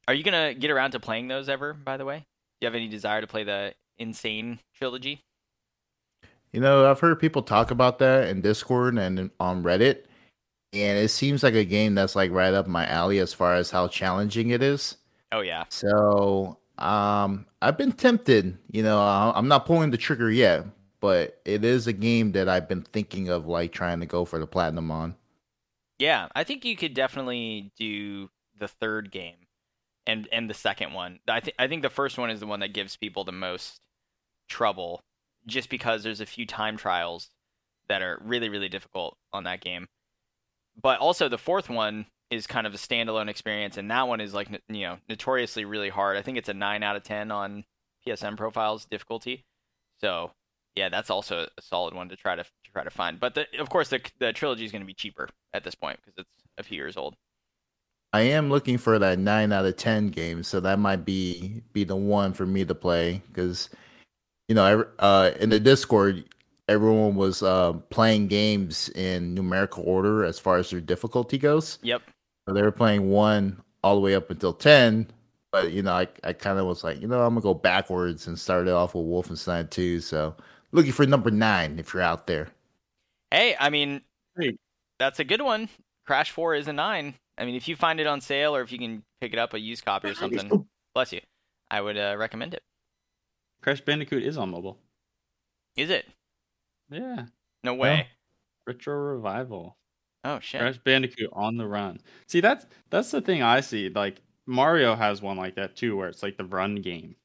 Are 0.08 0.14
you 0.14 0.22
gonna 0.24 0.54
get 0.54 0.70
around 0.70 0.90
to 0.92 1.00
playing 1.00 1.28
those 1.28 1.48
ever? 1.48 1.72
By 1.72 1.96
the 1.96 2.04
way, 2.04 2.18
do 2.18 2.24
you 2.60 2.66
have 2.66 2.74
any 2.74 2.88
desire 2.88 3.20
to 3.20 3.26
play 3.26 3.44
the 3.44 3.74
N. 3.98 4.12
Sane 4.12 4.60
trilogy? 4.74 5.22
You 6.52 6.60
know, 6.60 6.90
I've 6.90 7.00
heard 7.00 7.20
people 7.20 7.42
talk 7.42 7.70
about 7.70 7.98
that 8.00 8.28
in 8.28 8.40
Discord 8.40 8.98
and 8.98 9.30
on 9.38 9.62
Reddit, 9.62 10.04
and 10.72 10.98
it 10.98 11.10
seems 11.10 11.42
like 11.42 11.54
a 11.54 11.64
game 11.64 11.94
that's 11.94 12.16
like 12.16 12.32
right 12.32 12.52
up 12.52 12.66
my 12.66 12.86
alley 12.86 13.18
as 13.20 13.32
far 13.32 13.54
as 13.54 13.70
how 13.70 13.86
challenging 13.88 14.50
it 14.50 14.62
is. 14.62 14.96
Oh 15.32 15.40
yeah, 15.42 15.64
So, 15.68 16.58
um, 16.78 17.46
I've 17.62 17.78
been 17.78 17.92
tempted. 17.92 18.58
You 18.72 18.82
know, 18.82 18.98
I'm 19.00 19.46
not 19.46 19.64
pulling 19.64 19.90
the 19.92 19.96
trigger 19.96 20.28
yet, 20.30 20.66
but 20.98 21.40
it 21.44 21.64
is 21.64 21.86
a 21.86 21.92
game 21.92 22.32
that 22.32 22.48
I've 22.48 22.68
been 22.68 22.82
thinking 22.82 23.28
of 23.28 23.46
like 23.46 23.70
trying 23.72 24.00
to 24.00 24.06
go 24.06 24.24
for 24.24 24.40
the 24.40 24.46
platinum 24.48 24.90
on. 24.90 25.14
yeah. 26.00 26.26
I 26.34 26.42
think 26.44 26.64
you 26.64 26.76
could 26.76 26.94
definitely 26.94 27.70
do 27.78 28.28
the 28.58 28.66
third 28.68 29.12
game, 29.12 29.36
and 30.10 30.28
and 30.32 30.50
the 30.50 30.54
second 30.54 30.92
one. 30.92 31.20
I 31.28 31.40
think 31.40 31.54
I 31.58 31.68
think 31.68 31.82
the 31.82 31.90
first 31.90 32.18
one 32.18 32.30
is 32.30 32.40
the 32.40 32.46
one 32.46 32.60
that 32.60 32.74
gives 32.74 32.96
people 32.96 33.24
the 33.24 33.32
most 33.32 33.80
trouble, 34.48 35.02
just 35.46 35.70
because 35.70 36.02
there's 36.02 36.20
a 36.20 36.26
few 36.26 36.46
time 36.46 36.76
trials 36.76 37.30
that 37.88 38.02
are 38.02 38.20
really 38.24 38.48
really 38.48 38.68
difficult 38.68 39.16
on 39.32 39.44
that 39.44 39.60
game. 39.60 39.88
But 40.80 40.98
also 40.98 41.28
the 41.28 41.38
fourth 41.38 41.68
one 41.68 42.06
is 42.30 42.46
kind 42.46 42.66
of 42.66 42.74
a 42.74 42.78
standalone 42.78 43.28
experience, 43.28 43.76
and 43.76 43.90
that 43.90 44.08
one 44.08 44.20
is 44.20 44.34
like 44.34 44.48
you 44.68 44.82
know 44.82 44.98
notoriously 45.08 45.64
really 45.64 45.90
hard. 45.90 46.16
I 46.16 46.22
think 46.22 46.38
it's 46.38 46.48
a 46.48 46.54
nine 46.54 46.82
out 46.82 46.96
of 46.96 47.04
ten 47.04 47.30
on 47.30 47.64
PSNProfiles 48.06 48.88
difficulty. 48.88 49.44
So 50.00 50.32
yeah, 50.74 50.88
that's 50.88 51.10
also 51.10 51.46
a 51.56 51.62
solid 51.62 51.94
one 51.94 52.08
to 52.08 52.16
try 52.16 52.36
to, 52.36 52.42
to 52.42 52.72
try 52.72 52.84
to 52.84 52.90
find. 52.90 53.20
But 53.20 53.34
the, 53.34 53.46
of 53.60 53.70
course, 53.70 53.88
the 53.88 54.00
the 54.18 54.32
trilogy 54.32 54.64
is 54.64 54.72
going 54.72 54.82
to 54.82 54.86
be 54.86 54.94
cheaper 54.94 55.28
at 55.54 55.62
this 55.62 55.76
point 55.76 56.00
because 56.04 56.18
it's 56.18 56.44
a 56.58 56.64
few 56.64 56.76
years 56.76 56.96
old. 56.96 57.14
I 58.12 58.22
am 58.22 58.50
looking 58.50 58.76
for 58.76 58.98
that 58.98 59.18
nine 59.18 59.52
out 59.52 59.66
of 59.66 59.76
ten 59.76 60.08
game, 60.08 60.42
so 60.42 60.60
that 60.60 60.78
might 60.78 61.04
be 61.04 61.62
be 61.72 61.84
the 61.84 61.96
one 61.96 62.32
for 62.32 62.46
me 62.46 62.64
to 62.64 62.74
play 62.74 63.22
because 63.28 63.70
you 64.48 64.54
know, 64.54 64.84
uh, 64.98 65.30
in 65.38 65.48
the 65.50 65.60
Discord, 65.60 66.24
everyone 66.68 67.14
was 67.14 67.40
uh, 67.42 67.72
playing 67.90 68.26
games 68.26 68.88
in 68.90 69.32
numerical 69.34 69.84
order 69.84 70.24
as 70.24 70.40
far 70.40 70.56
as 70.56 70.70
their 70.70 70.80
difficulty 70.80 71.38
goes. 71.38 71.78
Yep. 71.82 72.02
So 72.48 72.54
they 72.54 72.62
were 72.62 72.72
playing 72.72 73.10
one 73.10 73.62
all 73.84 73.94
the 73.94 74.00
way 74.00 74.16
up 74.16 74.28
until 74.30 74.52
ten. 74.52 75.06
But 75.52 75.72
you 75.72 75.82
know, 75.82 75.92
I 75.92 76.08
I 76.24 76.32
kind 76.32 76.58
of 76.58 76.66
was 76.66 76.82
like, 76.82 77.00
you 77.00 77.06
know, 77.06 77.22
I'm 77.22 77.34
gonna 77.34 77.42
go 77.42 77.54
backwards 77.54 78.26
and 78.26 78.36
start 78.38 78.66
it 78.66 78.72
off 78.72 78.94
with 78.94 79.04
Wolfenstein 79.04 79.70
2. 79.70 80.00
So 80.00 80.34
looking 80.72 80.92
for 80.92 81.06
number 81.06 81.30
nine 81.30 81.78
if 81.78 81.94
you're 81.94 82.02
out 82.02 82.26
there. 82.26 82.48
Hey, 83.30 83.54
I 83.60 83.70
mean, 83.70 84.00
Hey. 84.36 84.56
that's 84.98 85.20
a 85.20 85.24
good 85.24 85.42
one. 85.42 85.68
Crash 86.06 86.32
Four 86.32 86.56
is 86.56 86.66
a 86.66 86.72
nine. 86.72 87.14
I 87.40 87.46
mean, 87.46 87.54
if 87.54 87.66
you 87.68 87.74
find 87.76 87.98
it 87.98 88.06
on 88.06 88.20
sale 88.20 88.54
or 88.54 88.60
if 88.60 88.70
you 88.70 88.78
can 88.78 89.02
pick 89.20 89.32
it 89.32 89.38
up 89.38 89.54
a 89.54 89.60
used 89.60 89.84
copy 89.84 90.08
or 90.08 90.14
something, 90.14 90.66
bless 90.94 91.12
you, 91.12 91.20
I 91.70 91.80
would 91.80 91.96
uh, 91.96 92.16
recommend 92.18 92.54
it. 92.54 92.62
Crash 93.62 93.80
Bandicoot 93.80 94.22
is 94.22 94.36
on 94.36 94.50
mobile. 94.50 94.78
Is 95.76 95.90
it? 95.90 96.06
Yeah. 96.90 97.26
No 97.64 97.74
way. 97.74 98.08
Retro 98.66 98.94
revival. 98.94 99.76
Oh 100.24 100.38
shit. 100.40 100.60
Crash 100.60 100.78
Bandicoot 100.78 101.30
on 101.32 101.56
the 101.56 101.66
run. 101.66 102.00
See, 102.26 102.40
that's 102.40 102.66
that's 102.90 103.10
the 103.10 103.20
thing 103.20 103.42
I 103.42 103.60
see. 103.60 103.88
Like 103.88 104.20
Mario 104.46 104.94
has 104.94 105.22
one 105.22 105.36
like 105.36 105.54
that 105.56 105.76
too, 105.76 105.96
where 105.96 106.08
it's 106.08 106.22
like 106.22 106.36
the 106.36 106.44
run 106.44 106.76
game. 106.76 107.16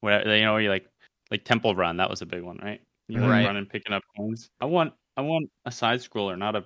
Where 0.00 0.26
you 0.36 0.44
know, 0.44 0.56
you 0.58 0.68
like 0.68 0.86
like 1.30 1.44
Temple 1.44 1.74
Run. 1.74 1.96
That 1.96 2.10
was 2.10 2.22
a 2.22 2.26
big 2.26 2.42
one, 2.42 2.58
right? 2.62 2.80
You 3.08 3.20
like 3.20 3.30
Right. 3.30 3.46
running, 3.46 3.66
picking 3.66 3.92
up 3.92 4.02
coins. 4.16 4.50
I 4.60 4.66
want 4.66 4.94
I 5.16 5.22
want 5.22 5.50
a 5.64 5.72
side 5.72 6.00
scroller, 6.00 6.38
not 6.38 6.56
a 6.56 6.64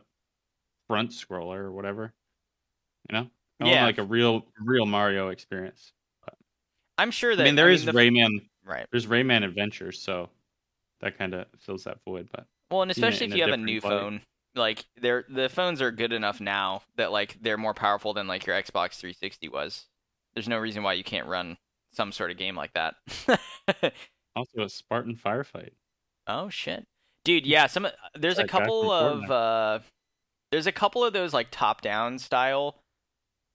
front 0.88 1.10
scroller 1.10 1.58
or 1.58 1.72
whatever. 1.72 2.12
You 3.08 3.14
know, 3.14 3.30
I 3.60 3.64
Yeah. 3.68 3.74
want 3.84 3.86
like 3.86 3.98
a 3.98 4.08
real 4.08 4.46
real 4.60 4.86
Mario 4.86 5.28
experience. 5.28 5.92
I'm 6.98 7.10
sure 7.10 7.36
that. 7.36 7.42
I 7.42 7.44
mean, 7.44 7.56
there 7.56 7.68
is 7.70 7.84
the- 7.84 7.92
Rayman. 7.92 8.48
Right. 8.64 8.86
There's 8.90 9.06
Rayman 9.06 9.44
Adventures, 9.44 10.00
so 10.02 10.30
that 11.00 11.18
kind 11.18 11.34
of 11.34 11.46
fills 11.58 11.84
that 11.84 11.98
void. 12.04 12.28
But 12.32 12.46
Well, 12.70 12.82
and 12.82 12.90
especially 12.90 13.26
if 13.26 13.32
a 13.34 13.36
you 13.36 13.42
have 13.44 13.52
a 13.52 13.56
new 13.58 13.80
phone, 13.80 14.22
like 14.54 14.84
they're 14.96 15.24
the 15.28 15.48
phones 15.48 15.80
are 15.82 15.90
good 15.92 16.12
enough 16.12 16.40
now 16.40 16.82
that 16.96 17.12
like 17.12 17.36
they're 17.40 17.58
more 17.58 17.74
powerful 17.74 18.14
than 18.14 18.26
like 18.26 18.46
your 18.46 18.56
Xbox 18.56 18.94
360 18.98 19.48
was. 19.50 19.86
There's 20.34 20.48
no 20.48 20.58
reason 20.58 20.82
why 20.82 20.94
you 20.94 21.04
can't 21.04 21.26
run 21.26 21.58
some 21.92 22.12
sort 22.12 22.30
of 22.30 22.38
game 22.38 22.56
like 22.56 22.72
that. 22.74 22.94
Also, 24.34 24.62
a 24.64 24.68
Spartan 24.68 25.16
firefight. 25.16 25.70
oh 26.26 26.50
shit, 26.50 26.86
dude! 27.24 27.46
Yeah, 27.46 27.68
some 27.68 27.88
there's 28.14 28.38
a 28.38 28.46
couple 28.46 28.90
of 28.90 29.30
uh, 29.30 29.78
there's 30.52 30.66
a 30.66 30.72
couple 30.72 31.02
of 31.04 31.14
those 31.14 31.32
like 31.32 31.48
top-down 31.50 32.18
style 32.18 32.76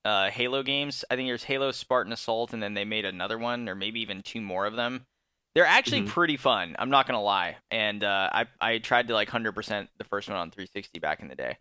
uh 0.05 0.29
Halo 0.29 0.63
games. 0.63 1.03
I 1.09 1.15
think 1.15 1.27
there's 1.27 1.43
Halo 1.43 1.71
Spartan 1.71 2.13
Assault, 2.13 2.53
and 2.53 2.61
then 2.61 2.73
they 2.73 2.85
made 2.85 3.05
another 3.05 3.37
one, 3.37 3.67
or 3.69 3.75
maybe 3.75 3.99
even 4.01 4.21
two 4.23 4.41
more 4.41 4.65
of 4.65 4.75
them. 4.75 5.05
They're 5.53 5.65
actually 5.65 6.01
Mhm. 6.03 6.07
pretty 6.07 6.37
fun. 6.37 6.75
I'm 6.79 6.89
not 6.89 7.07
gonna 7.07 7.21
lie, 7.21 7.57
and 7.71 8.03
uh, 8.03 8.29
I 8.33 8.45
I 8.61 8.77
tried 8.79 9.07
to 9.09 9.13
like 9.13 9.27
100% 9.29 9.89
the 9.97 10.03
first 10.05 10.29
one 10.29 10.37
on 10.37 10.49
360 10.51 10.99
back 10.99 11.19
in 11.21 11.27
the 11.27 11.35
day, 11.35 11.57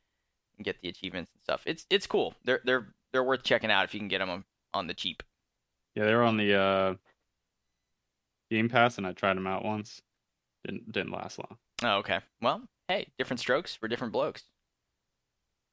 and 0.57 0.65
get 0.65 0.81
the 0.81 0.89
achievements 0.89 1.33
and 1.35 1.43
stuff. 1.43 1.63
It's 1.67 1.87
it's 1.91 2.07
cool. 2.07 2.35
They're 2.45 2.61
they're 2.65 2.95
they're 3.13 3.25
worth 3.25 3.43
checking 3.43 3.71
out 3.71 3.85
if 3.85 3.93
you 3.95 4.01
can 4.01 4.09
get 4.09 4.19
them 4.19 4.31
on, 4.31 4.45
on 4.73 4.87
the 4.87 4.95
cheap. 4.95 5.23
Yeah, 5.97 6.05
they 6.05 6.15
were 6.15 6.23
on 6.23 6.37
the 6.37 6.55
uh, 6.55 6.95
Game 8.51 8.69
Pass, 8.69 8.99
and 8.99 9.07
I 9.07 9.13
tried 9.13 9.37
them 9.37 9.47
out 9.47 9.65
once. 9.65 10.03
Didn't 10.65 10.91
didn't 10.93 11.13
last 11.13 11.39
long. 11.39 11.59
Oh, 11.83 11.99
okay. 11.99 12.21
Well, 12.41 12.63
hey, 12.89 13.09
different 13.19 13.41
strokes 13.41 13.75
for 13.75 13.89
different 13.89 14.13
blokes. 14.13 14.45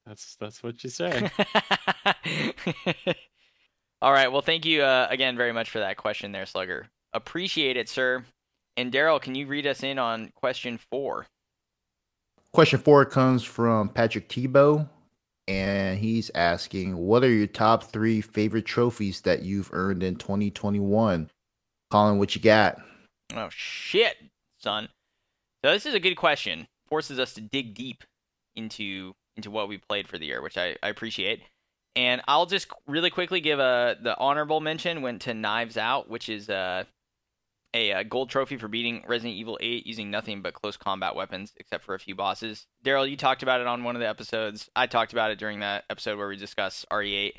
That's 0.08 0.38
that's 0.40 0.64
what 0.64 0.84
you 0.84 0.90
say. 0.90 1.30
All 4.02 4.12
right. 4.12 4.32
Well, 4.32 4.42
thank 4.42 4.66
you 4.66 4.84
uh, 4.84 5.08
again 5.10 5.36
very 5.36 5.52
much 5.52 5.70
for 5.70 5.80
that 5.80 5.98
question 5.98 6.32
there, 6.32 6.46
Slugger. 6.46 6.88
Appreciate 7.14 7.76
it, 7.78 7.90
sir. 7.90 8.24
And 8.78 8.94
Daryl, 8.94 9.22
can 9.22 9.36
you 9.36 9.48
read 9.48 9.68
us 9.68 9.84
in 9.84 10.00
on 10.00 10.32
question 10.36 10.80
four? 10.92 11.28
Question 12.54 12.80
four 12.80 13.04
comes 13.06 13.44
from 13.44 13.90
Patrick 13.90 14.30
Tebow, 14.30 14.88
and 15.48 16.00
he's 16.00 16.32
asking, 16.34 16.96
"What 16.96 17.24
are 17.24 17.32
your 17.32 17.48
top 17.48 17.84
three 17.84 18.22
favorite 18.22 18.66
trophies 18.66 19.22
that 19.22 19.42
you've 19.42 19.70
earned 19.74 20.04
in 20.04 20.16
2021?" 20.16 21.30
Colin, 21.92 22.18
what 22.18 22.34
you 22.36 22.42
got? 22.42 22.80
Oh 23.36 23.50
shit, 23.50 24.16
son. 24.58 24.88
So 25.66 25.72
this 25.72 25.86
is 25.86 25.96
a 25.96 26.00
good 26.00 26.16
question. 26.16 26.68
Forces 26.88 27.20
us 27.20 27.34
to 27.34 27.42
dig 27.42 27.74
deep 27.74 28.06
into 28.56 29.14
into 29.38 29.52
what 29.52 29.70
we 29.70 29.78
played 29.78 30.08
for 30.08 30.18
the 30.18 30.26
year, 30.26 30.42
which 30.42 30.58
I, 30.58 30.76
I 30.84 30.90
appreciate. 30.90 31.42
And 31.96 32.22
I'll 32.28 32.46
just 32.46 32.68
really 32.88 33.10
quickly 33.10 33.42
give 33.42 33.60
a 33.60 33.96
the 34.02 34.18
honorable 34.18 34.60
mention 34.60 35.02
went 35.02 35.22
to 35.24 35.34
Knives 35.34 35.78
Out, 35.78 36.10
which 36.10 36.30
is 36.30 36.50
uh, 36.50 36.84
a, 37.74 37.92
a 37.92 38.04
gold 38.04 38.30
trophy 38.30 38.58
for 38.58 38.68
beating 38.68 39.04
Resident 39.08 39.36
Evil 39.36 39.58
8 39.62 39.88
using 39.88 40.12
nothing 40.12 40.42
but 40.42 40.54
close 40.54 40.78
combat 40.78 41.16
weapons, 41.16 41.54
except 41.58 41.84
for 41.84 41.96
a 41.96 42.00
few 42.00 42.16
bosses. 42.16 42.68
Daryl, 42.84 43.10
you 43.10 43.18
talked 43.18 43.44
about 43.44 43.62
it 43.62 43.68
on 43.68 43.84
one 43.84 43.96
of 43.96 44.00
the 44.00 44.08
episodes. 44.08 44.70
I 44.76 44.88
talked 44.88 45.14
about 45.14 45.32
it 45.32 45.40
during 45.40 45.60
that 45.62 45.86
episode 45.90 46.18
where 46.18 46.28
we 46.28 46.36
discussed 46.36 46.86
RE8. 46.92 47.34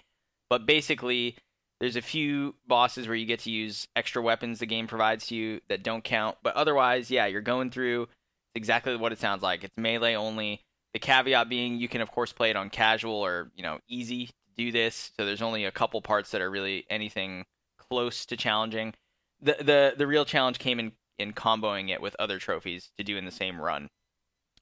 But 0.51 0.66
basically, 0.66 1.36
there's 1.80 1.96
a 1.96 2.03
few 2.03 2.55
bosses 2.66 3.07
where 3.07 3.16
you 3.16 3.26
get 3.26 3.40
to 3.40 3.51
use 3.51 3.86
extra 3.94 4.22
weapons 4.22 4.59
the 4.59 4.66
game 4.66 4.86
provides 4.86 5.26
to 5.28 5.34
you 5.36 5.61
that 5.68 5.82
don't 5.82 6.03
count. 6.03 6.36
But 6.42 6.57
otherwise, 6.57 7.11
yeah, 7.11 7.26
you're 7.26 7.40
going 7.40 7.70
through 7.70 8.09
exactly 8.55 8.96
what 8.96 9.12
it 9.12 9.20
sounds 9.20 9.42
like. 9.42 9.64
It's 9.64 9.76
melee 9.76 10.14
only. 10.14 10.62
The 10.93 10.99
caveat 10.99 11.49
being 11.49 11.78
you 11.78 11.89
can 11.89 12.01
of 12.01 12.11
course 12.11 12.32
play 12.32 12.51
it 12.51 12.57
on 12.57 12.70
casual 12.70 13.14
or, 13.14 13.51
you 13.55 13.62
know, 13.62 13.78
easy 13.89 14.26
to 14.26 14.32
do 14.57 14.72
this. 14.72 15.12
So 15.16 15.26
there's 15.26 15.43
only 15.43 15.64
a 15.64 15.70
couple 15.70 16.01
parts 16.01 16.30
that 16.30 16.41
are 16.41 16.51
really 16.51 16.86
anything 16.91 17.45
close 17.76 18.26
to 18.26 18.36
challenging. 18.36 18.95
The 19.41 19.57
the 19.61 19.95
the 19.97 20.07
real 20.07 20.24
challenge 20.24 20.59
came 20.59 20.80
in 20.80 20.93
in 21.18 21.32
comboing 21.32 21.91
it 21.91 22.01
with 22.01 22.16
other 22.18 22.39
trophies 22.39 22.91
to 22.97 23.05
do 23.05 23.16
in 23.16 23.24
the 23.24 23.30
same 23.30 23.61
run. 23.61 23.89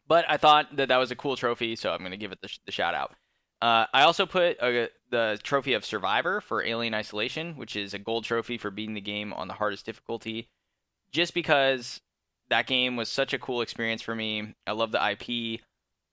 But 0.09 0.25
I 0.29 0.37
thought 0.37 0.77
that 0.77 0.89
that 0.89 0.97
was 0.97 1.11
a 1.11 1.17
cool 1.17 1.37
trophy, 1.37 1.77
so 1.77 1.93
I'm 1.93 1.99
going 1.99 2.13
to 2.13 2.17
give 2.17 2.33
it 2.33 2.41
the, 2.41 2.49
sh- 2.49 2.61
the 2.65 2.73
shout 2.73 2.95
out. 2.95 3.13
Uh, 3.61 3.87
I 3.93 4.03
also 4.03 4.27
put 4.27 4.61
uh, 4.61 4.87
the 5.11 5.39
trophy 5.43 5.73
of 5.73 5.85
Survivor 5.85 6.41
for 6.41 6.63
Alien 6.63 6.95
Isolation, 6.95 7.57
which 7.57 7.75
is 7.75 7.95
a 7.95 7.99
gold 7.99 8.25
trophy 8.25 8.59
for 8.59 8.71
beating 8.71 8.95
the 8.95 9.01
game 9.01 9.33
on 9.33 9.49
the 9.49 9.55
hardest 9.55 9.87
difficulty, 9.87 10.49
just 11.11 11.35
because 11.35 12.01
that 12.49 12.67
game 12.67 12.97
was 12.97 13.09
such 13.09 13.33
a 13.33 13.39
cool 13.39 13.61
experience 13.63 14.03
for 14.03 14.15
me. 14.15 14.55
I 14.67 14.73
love 14.73 14.93
the 14.93 15.11
IP, 15.11 15.61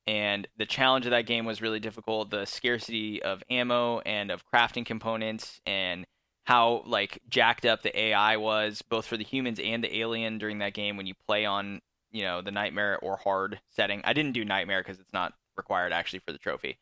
and 0.07 0.47
the 0.57 0.65
challenge 0.65 1.05
of 1.05 1.11
that 1.11 1.25
game 1.25 1.45
was 1.45 1.61
really 1.61 1.79
difficult. 1.79 2.29
The 2.29 2.45
scarcity 2.45 3.21
of 3.21 3.43
ammo 3.49 3.99
and 3.99 4.31
of 4.31 4.43
crafting 4.45 4.85
components, 4.85 5.61
and 5.65 6.05
how 6.45 6.83
like 6.85 7.19
jacked 7.29 7.65
up 7.65 7.83
the 7.83 7.97
AI 7.97 8.37
was, 8.37 8.81
both 8.81 9.05
for 9.05 9.17
the 9.17 9.23
humans 9.23 9.59
and 9.63 9.83
the 9.83 9.97
alien 9.99 10.37
during 10.37 10.59
that 10.59 10.73
game 10.73 10.97
when 10.97 11.05
you 11.05 11.13
play 11.27 11.45
on 11.45 11.81
you 12.11 12.23
know 12.23 12.41
the 12.41 12.51
nightmare 12.51 12.99
or 13.01 13.17
hard 13.17 13.59
setting. 13.69 14.01
I 14.03 14.13
didn't 14.13 14.33
do 14.33 14.45
nightmare 14.45 14.81
because 14.81 14.99
it's 14.99 15.13
not 15.13 15.33
required 15.55 15.93
actually 15.93 16.19
for 16.19 16.31
the 16.31 16.39
trophy 16.39 16.77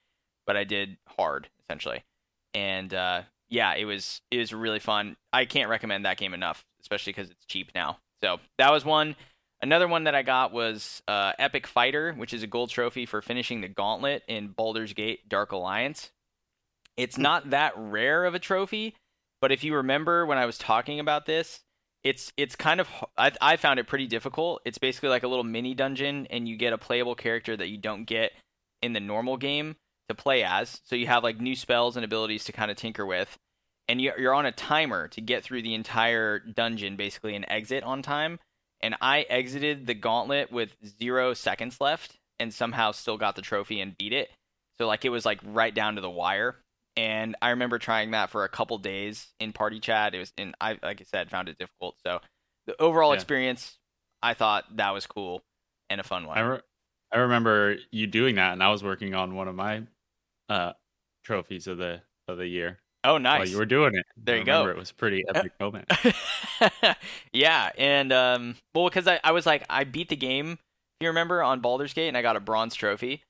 but 0.45 0.57
I 0.57 0.63
did 0.63 0.97
hard 1.07 1.47
essentially. 1.63 2.03
And 2.53 2.93
uh, 2.93 3.21
yeah, 3.49 3.75
it 3.75 3.85
was 3.85 4.21
it 4.31 4.37
was 4.37 4.53
really 4.53 4.79
fun. 4.79 5.15
I 5.31 5.45
can't 5.45 5.69
recommend 5.69 6.05
that 6.05 6.17
game 6.17 6.33
enough, 6.33 6.65
especially 6.81 7.13
because 7.13 7.31
it's 7.31 7.45
cheap 7.45 7.71
now. 7.73 7.99
So 8.23 8.37
that 8.57 8.71
was 8.71 8.85
one. 8.85 9.15
Another 9.61 9.87
one 9.87 10.05
that 10.05 10.15
I 10.15 10.23
got 10.23 10.51
was 10.51 11.03
uh, 11.07 11.33
Epic 11.37 11.67
Fighter, 11.67 12.13
which 12.13 12.33
is 12.33 12.41
a 12.41 12.47
gold 12.47 12.71
trophy 12.71 13.05
for 13.05 13.21
finishing 13.21 13.61
the 13.61 13.67
gauntlet 13.67 14.23
in 14.27 14.47
Baldur's 14.47 14.93
Gate 14.93 15.29
Dark 15.29 15.51
Alliance. 15.51 16.11
It's 16.97 17.17
not 17.17 17.51
that 17.51 17.73
rare 17.77 18.25
of 18.25 18.33
a 18.33 18.39
trophy, 18.39 18.95
but 19.39 19.51
if 19.51 19.63
you 19.63 19.75
remember 19.75 20.25
when 20.25 20.37
I 20.39 20.45
was 20.45 20.57
talking 20.57 20.99
about 20.99 21.25
this, 21.25 21.61
it's 22.03 22.33
it's 22.37 22.55
kind 22.55 22.79
of 22.81 22.89
I, 23.17 23.31
I 23.39 23.57
found 23.57 23.79
it 23.79 23.87
pretty 23.87 24.07
difficult. 24.07 24.61
It's 24.65 24.79
basically 24.79 25.09
like 25.09 25.23
a 25.23 25.27
little 25.27 25.43
mini 25.43 25.75
dungeon, 25.75 26.25
and 26.31 26.47
you 26.47 26.57
get 26.57 26.73
a 26.73 26.77
playable 26.77 27.15
character 27.15 27.55
that 27.55 27.67
you 27.67 27.77
don't 27.77 28.05
get 28.05 28.31
in 28.81 28.93
the 28.93 28.99
normal 28.99 29.37
game 29.37 29.75
to 30.09 30.15
play 30.15 30.43
as. 30.43 30.81
So 30.85 30.95
you 30.95 31.05
have 31.05 31.23
like 31.23 31.39
new 31.39 31.55
spells 31.55 31.95
and 31.95 32.03
abilities 32.03 32.43
to 32.45 32.51
kind 32.51 32.71
of 32.71 32.77
tinker 32.77 33.05
with, 33.05 33.37
and 33.87 34.01
you- 34.01 34.13
you're 34.17 34.33
on 34.33 34.47
a 34.47 34.51
timer 34.51 35.07
to 35.09 35.21
get 35.21 35.43
through 35.43 35.61
the 35.61 35.75
entire 35.75 36.39
dungeon 36.39 36.95
basically 36.95 37.35
and 37.35 37.45
exit 37.47 37.83
on 37.83 38.01
time. 38.01 38.39
And 38.83 38.95
I 39.01 39.21
exited 39.21 39.85
the 39.85 39.93
gauntlet 39.93 40.51
with 40.51 40.75
zero 40.99 41.33
seconds 41.33 41.79
left, 41.79 42.17
and 42.39 42.53
somehow 42.53 42.91
still 42.91 43.17
got 43.17 43.35
the 43.35 43.41
trophy 43.41 43.79
and 43.79 43.97
beat 43.97 44.13
it. 44.13 44.29
So 44.77 44.87
like 44.87 45.05
it 45.05 45.09
was 45.09 45.25
like 45.25 45.39
right 45.43 45.73
down 45.73 45.95
to 45.95 46.01
the 46.01 46.09
wire. 46.09 46.55
And 46.97 47.35
I 47.41 47.51
remember 47.51 47.77
trying 47.79 48.11
that 48.11 48.31
for 48.31 48.43
a 48.43 48.49
couple 48.49 48.77
days 48.79 49.27
in 49.39 49.53
party 49.53 49.79
chat. 49.79 50.13
It 50.15 50.19
was, 50.19 50.33
and 50.37 50.55
I 50.59 50.77
like 50.81 50.99
I 51.01 51.05
said, 51.05 51.29
found 51.29 51.47
it 51.47 51.57
difficult. 51.57 51.95
So 52.05 52.19
the 52.65 52.81
overall 52.81 53.11
Yeah. 53.11 53.15
experience, 53.15 53.77
I 54.21 54.33
thought 54.33 54.75
that 54.77 54.91
was 54.91 55.05
cool 55.07 55.43
and 55.89 56.01
a 56.01 56.03
fun 56.03 56.25
one. 56.25 56.37
I 56.37 56.41
re- 56.41 56.61
I 57.13 57.17
remember 57.19 57.77
you 57.91 58.07
doing 58.07 58.35
that, 58.35 58.53
and 58.53 58.63
I 58.63 58.69
was 58.71 58.83
working 58.83 59.13
on 59.13 59.35
one 59.35 59.47
of 59.47 59.55
my 59.55 59.83
uh, 60.49 60.73
trophies 61.23 61.67
of 61.67 61.77
the 61.77 62.01
of 62.27 62.37
the 62.37 62.47
year 62.47 62.79
oh, 63.03 63.13
while 63.13 63.19
nice. 63.19 63.49
you 63.51 63.57
were 63.57 63.65
doing 63.65 63.95
it. 63.95 64.05
There 64.17 64.35
I 64.35 64.39
you 64.39 64.45
go. 64.45 64.51
remember 64.61 64.71
It 64.71 64.77
was 64.79 64.91
a 64.91 64.95
pretty 64.95 65.23
epic 65.33 65.53
moment. 65.59 65.89
yeah, 67.33 67.69
and 67.77 68.11
um, 68.13 68.55
well, 68.73 68.89
because 68.89 69.07
I, 69.07 69.19
I 69.23 69.31
was 69.31 69.45
like, 69.45 69.65
I 69.69 69.83
beat 69.83 70.09
the 70.09 70.15
game. 70.15 70.51
If 70.53 71.03
you 71.05 71.07
remember 71.09 71.41
on 71.41 71.61
Baldur's 71.61 71.93
Gate, 71.93 72.07
and 72.09 72.17
I 72.17 72.21
got 72.21 72.35
a 72.35 72.39
bronze 72.39 72.75
trophy, 72.75 73.23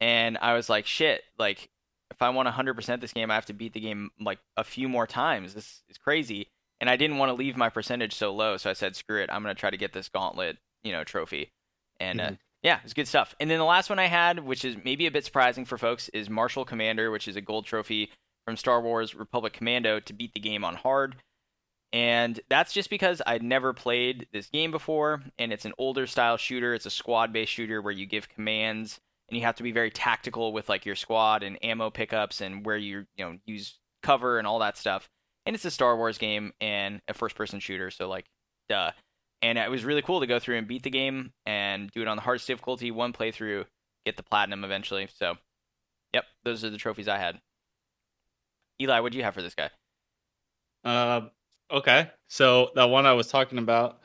and 0.00 0.38
I 0.40 0.54
was 0.54 0.68
like, 0.68 0.86
shit, 0.86 1.22
like 1.38 1.68
if 2.10 2.22
I 2.22 2.28
want 2.30 2.48
100% 2.48 3.00
this 3.00 3.12
game, 3.12 3.30
I 3.30 3.34
have 3.34 3.46
to 3.46 3.52
beat 3.52 3.72
the 3.72 3.80
game 3.80 4.10
like 4.20 4.38
a 4.56 4.62
few 4.64 4.88
more 4.88 5.06
times. 5.06 5.54
This 5.54 5.82
is 5.88 5.98
crazy, 5.98 6.48
and 6.80 6.88
I 6.88 6.96
didn't 6.96 7.18
want 7.18 7.30
to 7.30 7.34
leave 7.34 7.56
my 7.56 7.68
percentage 7.68 8.14
so 8.14 8.32
low, 8.32 8.56
so 8.56 8.70
I 8.70 8.74
said, 8.74 8.94
screw 8.96 9.20
it, 9.22 9.30
I'm 9.32 9.42
gonna 9.42 9.54
try 9.54 9.70
to 9.70 9.76
get 9.76 9.92
this 9.92 10.08
gauntlet, 10.08 10.58
you 10.84 10.92
know, 10.92 11.02
trophy, 11.04 11.50
and 11.98 12.20
uh, 12.20 12.28
Mhm. 12.30 12.38
yeah, 12.62 12.78
it's 12.84 12.94
good 12.94 13.08
stuff. 13.08 13.34
And 13.40 13.50
then 13.50 13.58
the 13.58 13.64
last 13.64 13.90
one 13.90 13.98
I 13.98 14.06
had, 14.06 14.38
which 14.40 14.64
is 14.64 14.76
maybe 14.84 15.06
a 15.06 15.10
bit 15.10 15.24
surprising 15.24 15.64
for 15.64 15.78
folks, 15.78 16.08
is 16.10 16.30
Marshall 16.30 16.64
Commander, 16.64 17.10
which 17.10 17.26
is 17.26 17.34
a 17.34 17.40
gold 17.40 17.66
trophy 17.66 18.10
from 18.46 18.56
Star 18.56 18.80
Wars 18.80 19.14
Republic 19.14 19.52
Commando 19.52 20.00
to 20.00 20.12
beat 20.12 20.32
the 20.32 20.40
game 20.40 20.64
on 20.64 20.76
hard. 20.76 21.16
And 21.92 22.40
that's 22.48 22.72
just 22.72 22.90
because 22.90 23.20
I'd 23.26 23.42
never 23.42 23.72
played 23.72 24.26
this 24.32 24.48
game 24.48 24.70
before, 24.70 25.22
and 25.38 25.52
it's 25.52 25.64
an 25.64 25.72
older 25.78 26.06
style 26.06 26.36
shooter. 26.36 26.74
It's 26.74 26.86
a 26.86 26.90
squad 26.90 27.32
based 27.32 27.52
shooter 27.52 27.80
where 27.80 27.92
you 27.92 28.06
give 28.06 28.28
commands 28.28 29.00
and 29.28 29.38
you 29.38 29.44
have 29.44 29.56
to 29.56 29.62
be 29.62 29.72
very 29.72 29.90
tactical 29.90 30.52
with 30.52 30.68
like 30.68 30.86
your 30.86 30.94
squad 30.94 31.42
and 31.42 31.62
ammo 31.64 31.90
pickups 31.90 32.40
and 32.40 32.64
where 32.64 32.76
you 32.76 33.06
you 33.16 33.24
know 33.24 33.38
use 33.44 33.78
cover 34.02 34.38
and 34.38 34.46
all 34.46 34.58
that 34.60 34.78
stuff. 34.78 35.08
And 35.44 35.54
it's 35.54 35.64
a 35.64 35.70
Star 35.70 35.96
Wars 35.96 36.18
game 36.18 36.52
and 36.60 37.00
a 37.08 37.14
first 37.14 37.36
person 37.36 37.60
shooter, 37.60 37.90
so 37.90 38.08
like 38.08 38.26
duh. 38.68 38.92
And 39.42 39.58
it 39.58 39.70
was 39.70 39.84
really 39.84 40.02
cool 40.02 40.20
to 40.20 40.26
go 40.26 40.38
through 40.38 40.58
and 40.58 40.66
beat 40.66 40.82
the 40.82 40.90
game 40.90 41.32
and 41.44 41.90
do 41.90 42.02
it 42.02 42.08
on 42.08 42.16
the 42.16 42.22
hardest 42.22 42.46
difficulty, 42.46 42.90
one 42.90 43.12
playthrough, 43.12 43.66
get 44.04 44.16
the 44.16 44.22
platinum 44.22 44.64
eventually. 44.64 45.08
So, 45.14 45.34
yep, 46.12 46.24
those 46.44 46.64
are 46.64 46.70
the 46.70 46.78
trophies 46.78 47.06
I 47.06 47.18
had. 47.18 47.40
Eli, 48.80 49.00
what 49.00 49.12
do 49.12 49.18
you 49.18 49.24
have 49.24 49.34
for 49.34 49.42
this 49.42 49.54
guy? 49.54 49.70
Uh, 50.84 51.22
okay. 51.70 52.10
So 52.28 52.70
that 52.74 52.84
one 52.84 53.06
I 53.06 53.12
was 53.14 53.28
talking 53.28 53.58
about 53.58 54.00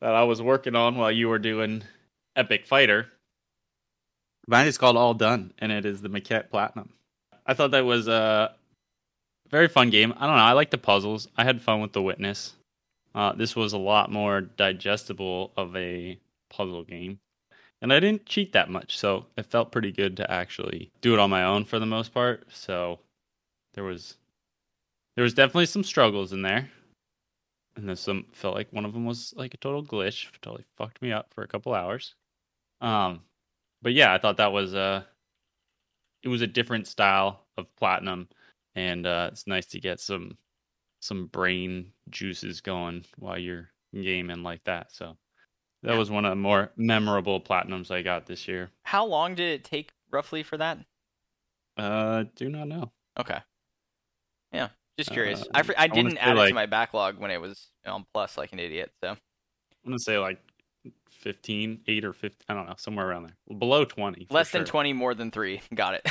that 0.00 0.14
I 0.14 0.24
was 0.24 0.42
working 0.42 0.74
on 0.74 0.96
while 0.96 1.10
you 1.10 1.28
were 1.28 1.38
doing 1.38 1.82
Epic 2.36 2.66
Fighter, 2.66 3.06
mine 4.46 4.66
is 4.66 4.78
called 4.78 4.96
All 4.96 5.14
Done, 5.14 5.52
and 5.58 5.72
it 5.72 5.84
is 5.84 6.02
the 6.02 6.08
Maquette 6.08 6.50
Platinum. 6.50 6.92
I 7.46 7.54
thought 7.54 7.70
that 7.70 7.84
was 7.84 8.08
a 8.08 8.54
very 9.50 9.68
fun 9.68 9.90
game. 9.90 10.12
I 10.16 10.26
don't 10.26 10.36
know. 10.36 10.42
I 10.42 10.52
like 10.52 10.70
the 10.70 10.78
puzzles. 10.78 11.28
I 11.36 11.44
had 11.44 11.62
fun 11.62 11.80
with 11.80 11.92
the 11.92 12.02
Witness. 12.02 12.54
Uh, 13.14 13.32
this 13.32 13.56
was 13.56 13.72
a 13.72 13.78
lot 13.78 14.12
more 14.12 14.42
digestible 14.42 15.52
of 15.56 15.74
a 15.74 16.18
puzzle 16.50 16.84
game. 16.84 17.18
and 17.80 17.92
I 17.92 18.00
didn't 18.00 18.26
cheat 18.26 18.52
that 18.52 18.70
much, 18.70 18.98
so 18.98 19.26
it 19.36 19.46
felt 19.46 19.72
pretty 19.72 19.92
good 19.92 20.16
to 20.18 20.30
actually 20.30 20.90
do 21.00 21.14
it 21.14 21.20
on 21.20 21.30
my 21.30 21.44
own 21.44 21.64
for 21.64 21.78
the 21.78 21.86
most 21.86 22.12
part. 22.12 22.46
So 22.52 22.98
there 23.76 23.84
was 23.84 24.16
there 25.14 25.22
was 25.24 25.34
definitely 25.34 25.66
some 25.66 25.84
struggles 25.84 26.32
in 26.32 26.42
there, 26.42 26.70
and 27.76 27.88
then 27.88 27.96
some 27.96 28.26
felt 28.32 28.54
like 28.54 28.72
one 28.72 28.84
of 28.84 28.92
them 28.92 29.04
was 29.04 29.32
like 29.36 29.54
a 29.54 29.58
total 29.58 29.84
glitch, 29.84 30.30
totally 30.40 30.64
fucked 30.76 31.00
me 31.00 31.12
up 31.12 31.32
for 31.32 31.44
a 31.44 31.48
couple 31.48 31.74
hours. 31.74 32.14
Um, 32.80 33.22
but 33.82 33.92
yeah, 33.94 34.12
I 34.12 34.18
thought 34.18 34.38
that 34.38 34.52
was 34.52 34.74
uh 34.74 35.04
it 36.22 36.28
was 36.28 36.42
a 36.42 36.46
different 36.46 36.86
style 36.86 37.46
of 37.56 37.74
platinum, 37.76 38.28
and 38.74 39.06
uh, 39.06 39.30
it's 39.32 39.46
nice 39.46 39.66
to 39.66 39.80
get 39.80 40.00
some 40.00 40.36
some 41.00 41.26
brain 41.26 41.92
juices 42.10 42.60
going 42.60 43.04
while 43.18 43.38
you're 43.38 43.70
gaming 43.94 44.42
like 44.42 44.64
that. 44.64 44.92
So 44.92 45.16
that 45.82 45.92
Yeah. 45.92 45.98
was 45.98 46.10
one 46.10 46.24
of 46.24 46.30
the 46.32 46.36
more 46.36 46.72
memorable 46.76 47.40
platinums 47.40 47.90
I 47.90 48.02
got 48.02 48.26
this 48.26 48.48
year. 48.48 48.70
How 48.84 49.04
long 49.04 49.34
did 49.34 49.48
it 49.52 49.64
take 49.64 49.92
roughly 50.10 50.42
for 50.42 50.56
that? 50.56 50.78
Uh, 51.76 52.24
do 52.34 52.48
not 52.48 52.68
know. 52.68 52.92
Okay. 53.18 53.38
Yeah, 54.56 54.68
just 54.98 55.10
curious. 55.10 55.44
I, 55.54 55.60
Uh, 55.60 55.62
fr- 55.62 55.72
I 55.76 55.84
I 55.84 55.86
didn't 55.88 56.12
say, 56.12 56.18
add 56.18 56.36
it 56.38 56.48
to 56.48 56.54
my 56.54 56.66
backlog 56.66 57.18
when 57.18 57.30
it 57.30 57.40
was 57.40 57.68
on 57.86 58.04
plus 58.12 58.36
like 58.38 58.52
an 58.52 58.58
idiot. 58.58 58.90
So 59.02 59.10
I'm 59.10 59.18
gonna 59.84 59.98
say 59.98 60.18
like 60.18 60.40
15, 61.10 61.82
8 61.86 62.04
or 62.04 62.12
15. 62.12 62.44
I 62.48 62.54
don't 62.54 62.66
know, 62.66 62.74
somewhere 62.78 63.08
around 63.08 63.24
there, 63.24 63.58
below 63.58 63.84
20. 63.84 64.24
for 64.26 64.34
less 64.34 64.50
than 64.50 64.60
sure. 64.60 64.66
twenty, 64.66 64.92
more 64.92 65.14
than 65.14 65.30
three. 65.30 65.60
Got 65.74 65.94
it. 65.94 66.02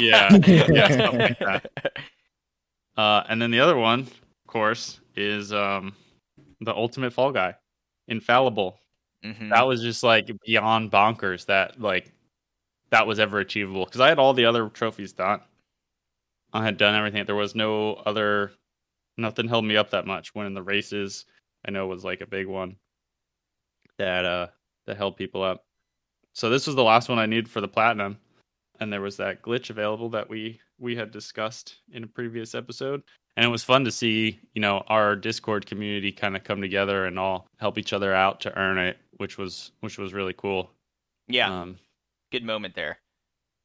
Yeah, 0.00 0.34
yeah, 0.46 1.10
like 1.10 1.38
that. 1.38 1.70
Uh, 2.96 3.24
and 3.28 3.42
then 3.42 3.50
the 3.50 3.58
other 3.58 3.76
one, 3.76 4.00
of 4.02 4.46
course, 4.46 5.00
is 5.16 5.52
um 5.52 5.94
the 6.60 6.72
Ultimate 6.72 7.12
Fall 7.12 7.32
Guy, 7.32 7.54
Infallible. 8.08 8.78
Mhm. 9.24 9.50
that 9.50 9.66
was 9.66 9.80
just 9.82 10.02
like 10.02 10.30
beyond 10.46 10.92
bonkers 10.92 11.46
that 11.46 11.80
like 11.80 12.12
that 12.90 13.06
was 13.06 13.18
ever 13.18 13.38
achievable 13.40 13.86
because 13.86 14.00
i 14.02 14.08
had 14.08 14.18
all 14.18 14.34
the 14.34 14.44
other 14.44 14.68
trophies 14.68 15.14
done 15.14 15.40
i 16.54 16.64
had 16.64 16.78
done 16.78 16.94
everything. 16.94 17.26
There 17.26 17.34
was 17.34 17.54
no 17.54 17.94
other 18.06 18.52
nothing 19.18 19.48
held 19.48 19.64
me 19.64 19.76
up 19.76 19.90
that 19.90 20.06
much. 20.06 20.34
Winning 20.34 20.54
the 20.54 20.62
races 20.62 21.26
i 21.66 21.70
know 21.70 21.86
was 21.86 22.04
like 22.04 22.20
a 22.22 22.26
big 22.26 22.46
one 22.46 22.76
that 23.98 24.24
uh 24.24 24.46
that 24.86 24.96
held 24.96 25.16
people 25.16 25.42
up. 25.42 25.64
So 26.32 26.50
this 26.50 26.66
was 26.66 26.76
the 26.76 26.82
last 26.82 27.08
one 27.08 27.18
i 27.18 27.26
needed 27.26 27.48
for 27.50 27.60
the 27.60 27.68
platinum 27.68 28.18
and 28.80 28.92
there 28.92 29.00
was 29.00 29.16
that 29.18 29.42
glitch 29.42 29.70
available 29.70 30.08
that 30.10 30.28
we 30.28 30.60
we 30.78 30.96
had 30.96 31.10
discussed 31.12 31.76
in 31.92 32.02
a 32.04 32.08
previous 32.08 32.54
episode. 32.54 33.02
And 33.36 33.44
it 33.44 33.48
was 33.48 33.64
fun 33.64 33.84
to 33.84 33.92
see 33.92 34.40
you 34.54 34.60
know 34.60 34.82
our 34.88 35.16
discord 35.16 35.66
community 35.66 36.12
kind 36.12 36.36
of 36.36 36.44
come 36.44 36.60
together 36.60 37.06
and 37.06 37.18
all 37.18 37.46
help 37.58 37.78
each 37.78 37.92
other 37.92 38.14
out 38.14 38.40
to 38.42 38.56
earn 38.58 38.78
it 38.78 38.98
which 39.18 39.38
was 39.38 39.72
which 39.80 39.98
was 39.98 40.12
really 40.12 40.34
cool. 40.34 40.70
Yeah, 41.28 41.52
um 41.62 41.78
good 42.32 42.44
moment 42.44 42.74
there. 42.74 42.98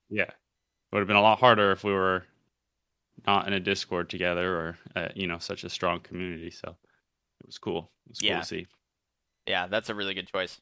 yeah. 0.10 0.24
It 0.24 0.96
would 0.96 1.00
have 1.02 1.08
been 1.08 1.18
a 1.18 1.22
lot 1.22 1.40
harder 1.40 1.72
if 1.72 1.84
we 1.84 1.92
were 1.94 2.24
not 3.28 3.48
in 3.48 3.54
a 3.54 3.60
discord 3.60 4.10
together 4.10 4.56
or 4.58 4.78
uh, 4.96 5.10
you 5.16 5.28
know 5.28 5.38
such 5.40 5.64
a 5.64 5.70
strong 5.70 6.00
community 6.02 6.50
so 6.52 6.70
it 7.42 7.46
was 7.46 7.58
cool 7.58 7.92
it 8.06 8.10
was 8.12 8.20
cool 8.20 8.30
Yeah. 8.30 8.40
to 8.40 8.46
see 8.46 8.68
Yeah, 9.48 9.68
that's 9.68 9.90
a 9.90 9.96
really 9.96 10.14
good 10.14 10.28
choice. 10.28 10.60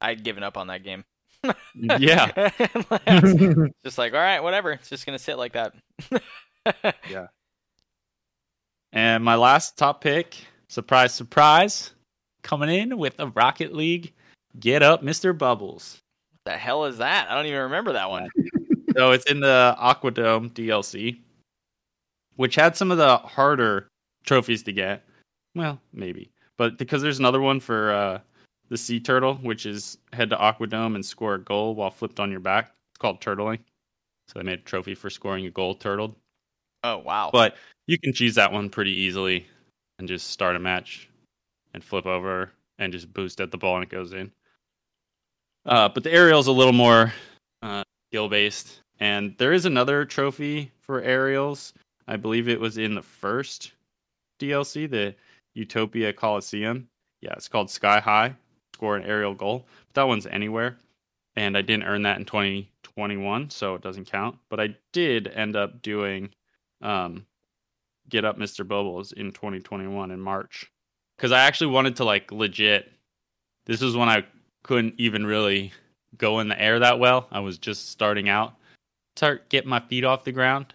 I'd 0.00 0.22
given 0.24 0.42
up 0.42 0.56
on 0.56 0.66
that 0.68 0.82
game. 0.84 1.04
yeah 1.74 2.26
just 3.84 3.98
like, 3.98 4.12
all 4.14 4.18
right, 4.20 4.40
whatever. 4.40 4.72
It's 4.72 4.88
just 4.88 5.06
gonna 5.06 5.18
sit 5.18 5.38
like 5.38 5.52
that. 5.52 5.74
Yeah. 7.10 7.26
And 8.92 9.22
my 9.24 9.34
last 9.36 9.76
top 9.76 10.00
pick 10.00 10.36
surprise 10.68 11.14
surprise 11.14 11.92
coming 12.42 12.68
in 12.70 12.98
with 12.98 13.18
a 13.20 13.28
rocket 13.28 13.72
league 13.74 14.12
get 14.58 14.82
up 14.82 15.02
mr 15.02 15.36
bubbles 15.36 16.00
What 16.44 16.52
the 16.52 16.58
hell 16.58 16.84
is 16.86 16.98
that? 16.98 17.30
I 17.30 17.34
don't 17.34 17.46
even 17.46 17.60
remember 17.62 17.92
that 17.92 18.08
one. 18.10 18.28
so 18.96 19.12
it's 19.12 19.30
in 19.30 19.40
the 19.40 19.76
Aquadome 19.78 20.50
DLC, 20.52 21.20
which 22.36 22.54
had 22.54 22.76
some 22.76 22.90
of 22.90 22.98
the 22.98 23.18
harder 23.18 23.88
trophies 24.24 24.62
to 24.64 24.72
get. 24.72 25.04
Well, 25.54 25.80
maybe, 25.92 26.30
but 26.56 26.78
because 26.78 27.02
there's 27.02 27.18
another 27.18 27.40
one 27.40 27.60
for 27.60 27.92
uh, 27.92 28.20
the 28.68 28.76
sea 28.76 29.00
turtle, 29.00 29.34
which 29.36 29.66
is 29.66 29.98
head 30.12 30.30
to 30.30 30.36
Aquadome 30.36 30.94
and 30.94 31.04
score 31.04 31.34
a 31.34 31.40
goal 31.40 31.74
while 31.74 31.90
flipped 31.90 32.20
on 32.20 32.30
your 32.30 32.40
back. 32.40 32.72
It's 32.92 32.98
called 32.98 33.20
turtling. 33.20 33.58
So 34.28 34.38
they 34.38 34.44
made 34.44 34.58
a 34.58 34.62
trophy 34.62 34.94
for 34.94 35.08
scoring 35.08 35.46
a 35.46 35.50
goal 35.50 35.74
turtled. 35.74 36.16
Oh 36.82 36.98
wow. 36.98 37.30
But 37.32 37.56
you 37.86 37.98
can 37.98 38.12
choose 38.12 38.34
that 38.34 38.52
one 38.52 38.68
pretty 38.70 38.92
easily 38.92 39.46
and 39.98 40.08
just 40.08 40.30
start 40.30 40.56
a 40.56 40.58
match 40.58 41.08
and 41.74 41.82
flip 41.82 42.06
over 42.06 42.50
and 42.78 42.92
just 42.92 43.12
boost 43.12 43.40
at 43.40 43.50
the 43.50 43.58
ball 43.58 43.76
and 43.76 43.84
it 43.84 43.90
goes 43.90 44.12
in. 44.12 44.30
Uh, 45.64 45.88
but 45.88 46.04
the 46.04 46.12
aerial's 46.12 46.46
a 46.46 46.52
little 46.52 46.72
more 46.72 47.12
uh, 47.62 47.82
skill 48.10 48.28
based. 48.28 48.80
And 48.98 49.34
there 49.38 49.52
is 49.52 49.64
another 49.64 50.04
trophy 50.04 50.72
for 50.80 51.02
aerials. 51.02 51.72
I 52.08 52.16
believe 52.16 52.48
it 52.48 52.60
was 52.60 52.78
in 52.78 52.94
the 52.94 53.02
first 53.02 53.72
DLC, 54.38 54.88
the 54.88 55.14
Utopia 55.54 56.12
Coliseum. 56.12 56.88
Yeah, 57.20 57.32
it's 57.32 57.48
called 57.48 57.70
Sky 57.70 58.00
High. 58.00 58.34
Score 58.74 58.96
an 58.96 59.04
aerial 59.04 59.34
goal. 59.34 59.66
But 59.88 59.94
that 59.94 60.08
one's 60.08 60.26
anywhere. 60.26 60.76
And 61.36 61.56
I 61.56 61.62
didn't 61.62 61.84
earn 61.84 62.02
that 62.02 62.18
in 62.18 62.24
2021, 62.24 63.50
so 63.50 63.74
it 63.74 63.82
doesn't 63.82 64.10
count. 64.10 64.36
But 64.48 64.60
I 64.60 64.76
did 64.92 65.28
end 65.28 65.56
up 65.56 65.82
doing 65.82 66.30
um, 66.82 67.26
Get 68.08 68.24
Up 68.24 68.38
Mr. 68.38 68.66
Bubbles 68.66 69.12
in 69.12 69.32
2021 69.32 70.10
in 70.10 70.20
March. 70.20 70.70
Because 71.16 71.32
I 71.32 71.40
actually 71.40 71.68
wanted 71.68 71.96
to, 71.96 72.04
like, 72.04 72.30
legit. 72.30 72.92
This 73.64 73.80
was 73.80 73.96
when 73.96 74.08
I 74.08 74.24
couldn't 74.62 74.94
even 74.98 75.26
really 75.26 75.72
go 76.18 76.40
in 76.40 76.48
the 76.48 76.60
air 76.60 76.78
that 76.78 76.98
well. 76.98 77.28
I 77.30 77.40
was 77.40 77.58
just 77.58 77.90
starting 77.90 78.28
out, 78.28 78.54
start 79.16 79.48
getting 79.48 79.70
my 79.70 79.80
feet 79.80 80.04
off 80.04 80.24
the 80.24 80.32
ground. 80.32 80.74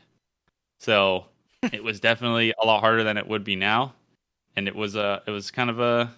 So 0.82 1.26
it 1.72 1.84
was 1.84 2.00
definitely 2.00 2.56
a 2.60 2.66
lot 2.66 2.80
harder 2.80 3.04
than 3.04 3.16
it 3.16 3.28
would 3.28 3.44
be 3.44 3.56
now, 3.56 3.94
and 4.56 4.68
it 4.68 4.76
was 4.76 4.96
a 4.96 5.22
it 5.28 5.32
was 5.32 5.52
kind 5.52 5.70
of 5.70 5.80
a 5.80 6.12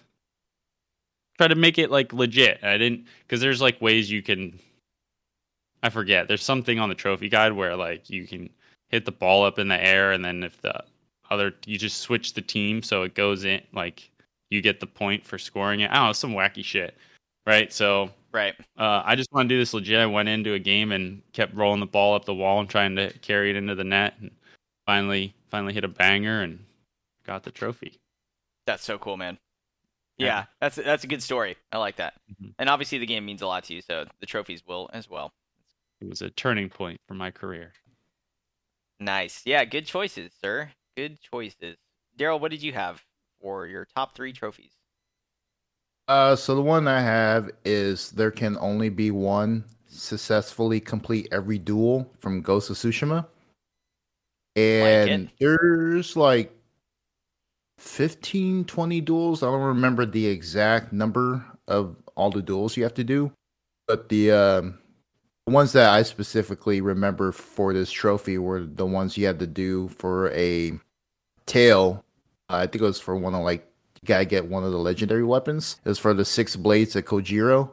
try 1.36 1.48
to 1.48 1.54
make 1.54 1.76
it 1.76 1.90
like 1.90 2.14
legit. 2.14 2.64
I 2.64 2.78
didn't 2.78 3.04
because 3.20 3.42
there's 3.42 3.60
like 3.60 3.78
ways 3.82 4.10
you 4.10 4.22
can. 4.22 4.58
I 5.82 5.90
forget. 5.90 6.28
There's 6.28 6.42
something 6.42 6.78
on 6.78 6.88
the 6.88 6.94
trophy 6.94 7.28
guide 7.28 7.52
where 7.52 7.76
like 7.76 8.08
you 8.08 8.26
can 8.26 8.48
hit 8.88 9.04
the 9.04 9.12
ball 9.12 9.44
up 9.44 9.58
in 9.58 9.68
the 9.68 9.78
air, 9.78 10.12
and 10.12 10.24
then 10.24 10.42
if 10.42 10.58
the 10.62 10.82
other 11.30 11.52
you 11.66 11.76
just 11.76 12.00
switch 12.00 12.32
the 12.32 12.40
team 12.40 12.82
so 12.82 13.02
it 13.02 13.14
goes 13.14 13.44
in 13.44 13.60
like 13.72 14.10
you 14.50 14.62
get 14.62 14.80
the 14.80 14.86
point 14.86 15.26
for 15.26 15.36
scoring 15.36 15.80
it. 15.80 15.90
I 15.90 15.96
don't 15.96 16.06
know 16.06 16.12
some 16.14 16.32
wacky 16.32 16.64
shit, 16.64 16.96
right? 17.46 17.70
So 17.70 18.10
right. 18.32 18.54
uh, 18.78 19.02
I 19.04 19.14
just 19.14 19.30
want 19.30 19.46
to 19.46 19.54
do 19.54 19.58
this 19.58 19.74
legit. 19.74 20.00
I 20.00 20.06
went 20.06 20.30
into 20.30 20.54
a 20.54 20.58
game 20.58 20.90
and 20.90 21.20
kept 21.34 21.54
rolling 21.54 21.80
the 21.80 21.86
ball 21.86 22.14
up 22.14 22.24
the 22.24 22.34
wall 22.34 22.60
and 22.60 22.68
trying 22.68 22.96
to 22.96 23.12
carry 23.18 23.50
it 23.50 23.56
into 23.56 23.74
the 23.74 23.84
net, 23.84 24.14
and 24.22 24.30
finally, 24.86 25.34
finally 25.50 25.72
hit 25.72 25.84
a 25.84 25.88
banger 25.88 26.42
and 26.42 26.64
got 27.26 27.42
the 27.42 27.50
trophy. 27.50 27.98
That's 28.66 28.84
so 28.84 28.98
cool, 28.98 29.16
man. 29.16 29.38
Yeah. 30.16 30.26
Yeah, 30.26 30.44
that's 30.60 30.76
that's 30.76 31.04
a 31.04 31.08
good 31.08 31.22
story. 31.22 31.56
I 31.72 31.78
like 31.78 31.96
that. 31.96 32.14
Mhm. 32.30 32.54
And 32.58 32.68
obviously 32.68 32.98
the 32.98 33.06
game 33.06 33.24
means 33.24 33.42
a 33.42 33.46
lot 33.46 33.64
to 33.64 33.74
you, 33.74 33.80
so 33.82 34.06
the 34.20 34.26
trophies 34.26 34.64
will 34.66 34.88
as 34.92 35.10
well. 35.10 35.32
It 36.00 36.08
was 36.08 36.22
a 36.22 36.30
turning 36.30 36.68
point 36.68 37.00
for 37.06 37.14
my 37.14 37.30
career. 37.30 37.72
Nice. 39.00 39.42
Yeah, 39.44 39.64
good 39.64 39.86
choices, 39.86 40.32
sir. 40.40 40.70
Good 40.96 41.18
choices. 41.20 41.76
Daryl, 42.18 42.40
what 42.40 42.50
did 42.50 42.62
you 42.62 42.72
have 42.72 43.02
for 43.40 43.66
your 43.66 43.86
top 43.86 44.14
three 44.14 44.32
trophies? 44.32 44.72
Uh, 46.06 46.36
so 46.36 46.54
the 46.54 46.62
one 46.62 46.86
I 46.86 47.00
have 47.00 47.50
is 47.64 48.10
there 48.10 48.30
can 48.30 48.56
only 48.60 48.88
be 48.90 49.10
one 49.10 49.64
successfully 49.88 50.80
complete 50.80 51.28
every 51.32 51.58
duel 51.58 52.12
from 52.20 52.42
Ghost 52.42 52.70
of 52.70 52.76
Tsushima, 52.76 53.26
and 54.56 55.24
it. 55.24 55.30
there's 55.38 56.16
like 56.16 56.52
15, 57.78 58.64
20 58.64 59.00
duels. 59.00 59.42
I 59.42 59.46
don't 59.46 59.60
remember 59.62 60.06
the 60.06 60.26
exact 60.26 60.92
number 60.92 61.44
of 61.66 61.96
all 62.16 62.30
the 62.30 62.42
duels 62.42 62.76
you 62.76 62.82
have 62.84 62.94
to 62.94 63.04
do, 63.04 63.32
but 63.88 64.08
the 64.08 64.30
um, 64.30 64.78
ones 65.46 65.72
that 65.72 65.90
I 65.90 66.02
specifically 66.02 66.80
remember 66.80 67.32
for 67.32 67.72
this 67.72 67.90
trophy 67.90 68.38
were 68.38 68.60
the 68.64 68.86
ones 68.86 69.16
you 69.16 69.26
had 69.26 69.38
to 69.40 69.46
do 69.46 69.88
for 69.88 70.30
a 70.30 70.78
tale. 71.46 72.04
Uh, 72.48 72.56
I 72.56 72.66
think 72.66 72.82
it 72.82 72.86
was 72.86 73.00
for 73.00 73.16
one 73.16 73.34
of 73.34 73.42
like 73.42 73.66
you 74.02 74.06
gotta 74.06 74.24
get 74.24 74.48
one 74.48 74.64
of 74.64 74.72
the 74.72 74.78
legendary 74.78 75.24
weapons. 75.24 75.80
It 75.84 75.88
was 75.88 75.98
for 75.98 76.14
the 76.14 76.24
six 76.24 76.56
blades 76.56 76.96
of 76.96 77.04
Kojiro. 77.04 77.70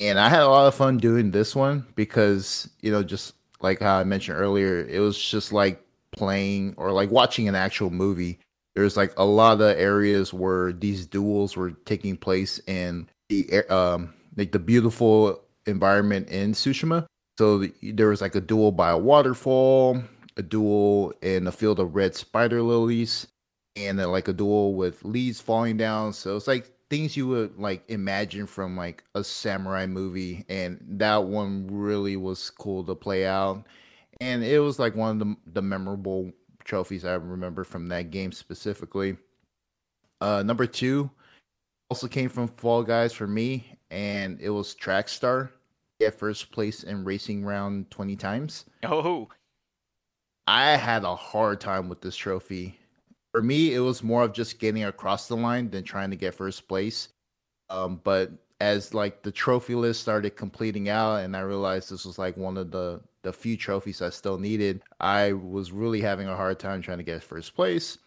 And 0.00 0.20
I 0.20 0.28
had 0.28 0.42
a 0.42 0.48
lot 0.48 0.68
of 0.68 0.74
fun 0.74 0.98
doing 0.98 1.32
this 1.32 1.56
one 1.56 1.84
because, 1.96 2.70
you 2.80 2.92
know, 2.92 3.02
just 3.02 3.34
like 3.60 3.80
how 3.80 3.96
I 3.96 4.04
mentioned 4.04 4.38
earlier, 4.38 4.86
it 4.86 5.00
was 5.00 5.18
just 5.20 5.52
like 5.52 5.82
playing 6.18 6.74
or 6.76 6.92
like 6.92 7.10
watching 7.10 7.48
an 7.48 7.54
actual 7.54 7.90
movie. 7.90 8.38
There's 8.74 8.96
like 8.96 9.12
a 9.16 9.24
lot 9.24 9.60
of 9.60 9.76
areas 9.76 10.32
where 10.32 10.72
these 10.72 11.06
duels 11.06 11.56
were 11.56 11.70
taking 11.70 12.16
place 12.16 12.60
in 12.66 13.08
the 13.28 13.64
um 13.68 14.14
like 14.36 14.52
the 14.52 14.58
beautiful 14.58 15.40
environment 15.66 16.28
in 16.28 16.52
Tsushima. 16.52 17.06
So 17.38 17.58
the, 17.58 17.72
there 17.82 18.08
was 18.08 18.20
like 18.20 18.34
a 18.34 18.40
duel 18.40 18.72
by 18.72 18.90
a 18.90 18.98
waterfall, 18.98 20.02
a 20.36 20.42
duel 20.42 21.12
in 21.22 21.46
a 21.46 21.52
field 21.52 21.78
of 21.78 21.94
red 21.94 22.14
spider 22.14 22.62
lilies, 22.62 23.26
and 23.76 23.98
then 23.98 24.10
like 24.10 24.28
a 24.28 24.32
duel 24.32 24.74
with 24.74 25.04
leaves 25.04 25.40
falling 25.40 25.76
down. 25.76 26.12
So 26.12 26.36
it's 26.36 26.48
like 26.48 26.72
things 26.90 27.16
you 27.16 27.28
would 27.28 27.58
like 27.58 27.84
imagine 27.88 28.46
from 28.46 28.76
like 28.76 29.04
a 29.14 29.22
samurai 29.22 29.86
movie, 29.86 30.44
and 30.48 30.78
that 30.98 31.24
one 31.24 31.68
really 31.70 32.16
was 32.16 32.50
cool 32.50 32.84
to 32.84 32.94
play 32.94 33.26
out. 33.26 33.64
And 34.20 34.42
it 34.42 34.58
was 34.58 34.78
like 34.78 34.96
one 34.96 35.10
of 35.10 35.18
the 35.18 35.36
the 35.52 35.62
memorable 35.62 36.32
trophies 36.64 37.04
I 37.04 37.14
remember 37.14 37.64
from 37.64 37.86
that 37.88 38.10
game 38.10 38.32
specifically. 38.32 39.16
Uh, 40.20 40.42
number 40.42 40.66
two 40.66 41.10
also 41.90 42.08
came 42.08 42.28
from 42.28 42.48
Fall 42.48 42.82
Guys 42.82 43.12
for 43.12 43.26
me, 43.26 43.78
and 43.90 44.40
it 44.40 44.50
was 44.50 44.74
Track 44.74 45.08
Star. 45.08 45.52
Get 46.00 46.18
first 46.18 46.52
place 46.52 46.82
in 46.82 47.04
racing 47.04 47.44
round 47.44 47.90
twenty 47.90 48.16
times. 48.16 48.64
Oh, 48.84 49.28
I 50.46 50.76
had 50.76 51.04
a 51.04 51.14
hard 51.14 51.60
time 51.60 51.88
with 51.88 52.00
this 52.00 52.16
trophy. 52.16 52.78
For 53.32 53.42
me, 53.42 53.74
it 53.74 53.80
was 53.80 54.02
more 54.02 54.22
of 54.22 54.32
just 54.32 54.58
getting 54.58 54.84
across 54.84 55.28
the 55.28 55.36
line 55.36 55.70
than 55.70 55.84
trying 55.84 56.10
to 56.10 56.16
get 56.16 56.34
first 56.34 56.66
place. 56.66 57.08
Um, 57.70 58.00
but 58.02 58.32
as 58.60 58.94
like 58.94 59.22
the 59.22 59.30
trophy 59.30 59.74
list 59.74 60.00
started 60.00 60.36
completing 60.36 60.88
out, 60.88 61.16
and 61.16 61.36
I 61.36 61.40
realized 61.40 61.90
this 61.90 62.04
was 62.04 62.18
like 62.18 62.36
one 62.36 62.56
of 62.56 62.70
the 62.70 63.00
the 63.22 63.32
few 63.32 63.56
trophies 63.56 64.02
I 64.02 64.10
still 64.10 64.38
needed, 64.38 64.82
I 65.00 65.32
was 65.34 65.72
really 65.72 66.00
having 66.00 66.28
a 66.28 66.36
hard 66.36 66.58
time 66.60 66.82
trying 66.82 66.98
to 66.98 67.04
get 67.04 67.22
first 67.22 67.54
place. 67.54 67.98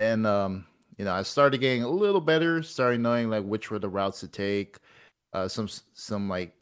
And 0.00 0.26
um, 0.26 0.66
you 0.98 1.04
know, 1.04 1.12
I 1.14 1.22
started 1.22 1.58
getting 1.58 1.82
a 1.82 1.88
little 1.88 2.20
better, 2.20 2.62
started 2.62 3.00
knowing 3.00 3.30
like 3.30 3.44
which 3.44 3.70
were 3.70 3.78
the 3.78 3.88
routes 3.88 4.20
to 4.20 4.28
take, 4.28 4.78
uh, 5.32 5.48
some 5.48 5.68
some 5.94 6.28
like 6.28 6.56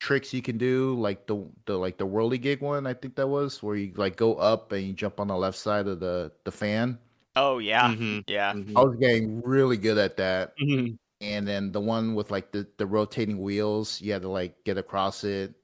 tricks 0.00 0.34
you 0.34 0.42
can 0.42 0.58
do, 0.58 0.94
like 1.00 1.26
the 1.26 1.46
the 1.66 1.78
like 1.78 1.98
the 1.98 2.06
whirligig 2.06 2.60
one, 2.62 2.86
I 2.86 2.94
think 2.94 3.16
that 3.16 3.28
was 3.28 3.62
where 3.62 3.76
you 3.76 3.92
like 3.96 4.16
go 4.16 4.36
up 4.36 4.72
and 4.72 4.86
you 4.86 4.92
jump 4.94 5.20
on 5.20 5.28
the 5.28 5.36
left 5.36 5.58
side 5.58 5.88
of 5.88 6.00
the 6.00 6.32
the 6.44 6.52
fan. 6.52 6.98
oh 7.36 7.58
yeah, 7.58 7.94
Mhm, 7.94 8.24
yeah. 8.26 8.54
mhm, 8.54 8.76
I 8.76 8.82
was 8.84 8.96
getting 8.96 9.42
really 9.42 9.76
good 9.76 9.98
at 9.98 10.16
that. 10.18 10.56
mhm. 10.58 10.98
And 11.20 11.48
then 11.48 11.72
the 11.72 11.80
one 11.80 12.14
with 12.14 12.30
like 12.30 12.52
the 12.52 12.68
the 12.78 12.86
rotating 12.86 13.40
wheels, 13.40 14.00
you 14.02 14.12
had 14.12 14.22
to 14.22 14.28
like 14.30 14.64
get 14.64 14.78
across 14.78 15.24
it. 15.24 15.54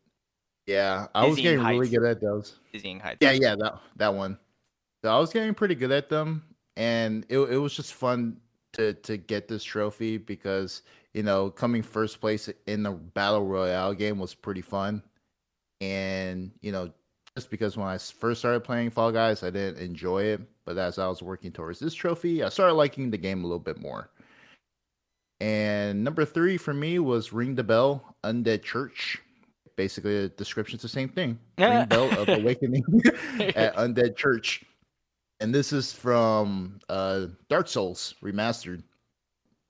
Yeah, 0.67 1.07
I 1.15 1.27
was 1.27 1.37
Dizzying 1.37 1.61
getting 1.61 1.79
really 1.79 1.89
good 1.89 2.05
at 2.05 2.21
those. 2.21 2.59
Dizzying 2.73 3.01
heights. 3.01 3.19
Yeah, 3.21 3.33
yeah, 3.33 3.55
that 3.57 3.79
that 3.97 4.15
one. 4.15 4.39
So 5.05 5.15
I 5.15 5.19
was 5.19 5.33
getting 5.33 5.55
pretty 5.55 5.77
good 5.77 5.93
at 5.93 6.09
them, 6.09 6.43
and 6.77 7.25
it 7.29 7.39
it 7.39 7.59
was 7.59 7.75
just 7.75 7.95
fun 7.95 8.39
to 8.73 8.95
to 8.95 9.17
get 9.17 9.49
this 9.49 9.63
trophy 9.63 10.19
because 10.19 10.83
you 11.15 11.23
know 11.23 11.51
coming 11.51 11.83
first 11.83 12.21
place 12.21 12.51
in 12.67 12.83
the 12.83 12.91
battle 12.91 13.45
royale 13.45 13.95
game 13.95 14.19
was 14.19 14.35
pretty 14.35 14.63
fun, 14.63 15.03
and 15.81 16.51
you 16.63 16.73
know 16.73 16.93
just 17.37 17.51
because 17.51 17.77
when 17.77 17.87
I 17.87 17.99
first 17.99 18.41
started 18.41 18.65
playing 18.65 18.91
Fall 18.91 19.13
Guys, 19.13 19.43
I 19.43 19.51
didn't 19.51 19.79
enjoy 19.79 20.23
it, 20.25 20.41
but 20.65 20.79
as 20.79 20.99
I 20.99 21.07
was 21.07 21.23
working 21.23 21.53
towards 21.53 21.79
this 21.79 21.95
trophy, 21.95 22.43
I 22.43 22.49
started 22.49 22.75
liking 22.75 23.11
the 23.11 23.19
game 23.19 23.41
a 23.41 23.47
little 23.47 23.59
bit 23.59 23.79
more. 23.79 24.11
And 25.39 26.03
number 26.03 26.25
three 26.25 26.57
for 26.57 26.73
me 26.73 26.99
was 26.99 27.35
Ring 27.35 27.55
the 27.55 27.63
Bell 27.63 28.17
Undead 28.25 28.63
Church. 28.63 29.21
Basically, 29.77 30.23
the 30.23 30.29
description's 30.31 30.83
the 30.83 30.89
same 30.89 31.09
thing. 31.09 31.39
Ring 31.59 31.87
Bell 31.87 32.19
of 32.19 32.29
Awakening 32.29 32.83
at 33.55 33.77
Undead 33.77 34.17
Church. 34.17 34.65
And 35.39 35.55
this 35.55 35.73
is 35.73 35.93
from 35.93 36.81
uh, 36.89 37.27
Dark 37.49 37.69
Souls 37.69 38.15
Remastered. 38.23 38.83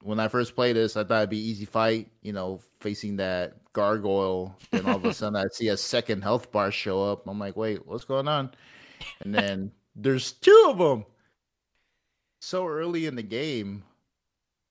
When 0.02 0.20
I 0.20 0.28
first 0.28 0.54
played 0.54 0.76
this, 0.76 0.96
I 0.96 1.02
thought 1.02 1.18
it'd 1.18 1.30
be 1.30 1.38
easy 1.38 1.64
fight, 1.64 2.08
you 2.22 2.32
know, 2.32 2.60
facing 2.78 3.16
that 3.16 3.54
gargoyle. 3.72 4.56
And 4.70 4.86
all 4.86 4.96
of 4.96 5.04
a 5.04 5.12
sudden, 5.12 5.34
I 5.34 5.46
see 5.52 5.68
a 5.68 5.76
second 5.76 6.22
health 6.22 6.52
bar 6.52 6.70
show 6.70 7.02
up. 7.02 7.26
I'm 7.26 7.40
like, 7.40 7.56
wait, 7.56 7.84
what's 7.84 8.04
going 8.04 8.28
on? 8.28 8.52
And 9.22 9.34
then 9.34 9.72
there's 9.96 10.32
two 10.32 10.66
of 10.68 10.78
them. 10.78 11.04
So 12.40 12.68
early 12.68 13.06
in 13.06 13.16
the 13.16 13.24
game, 13.24 13.82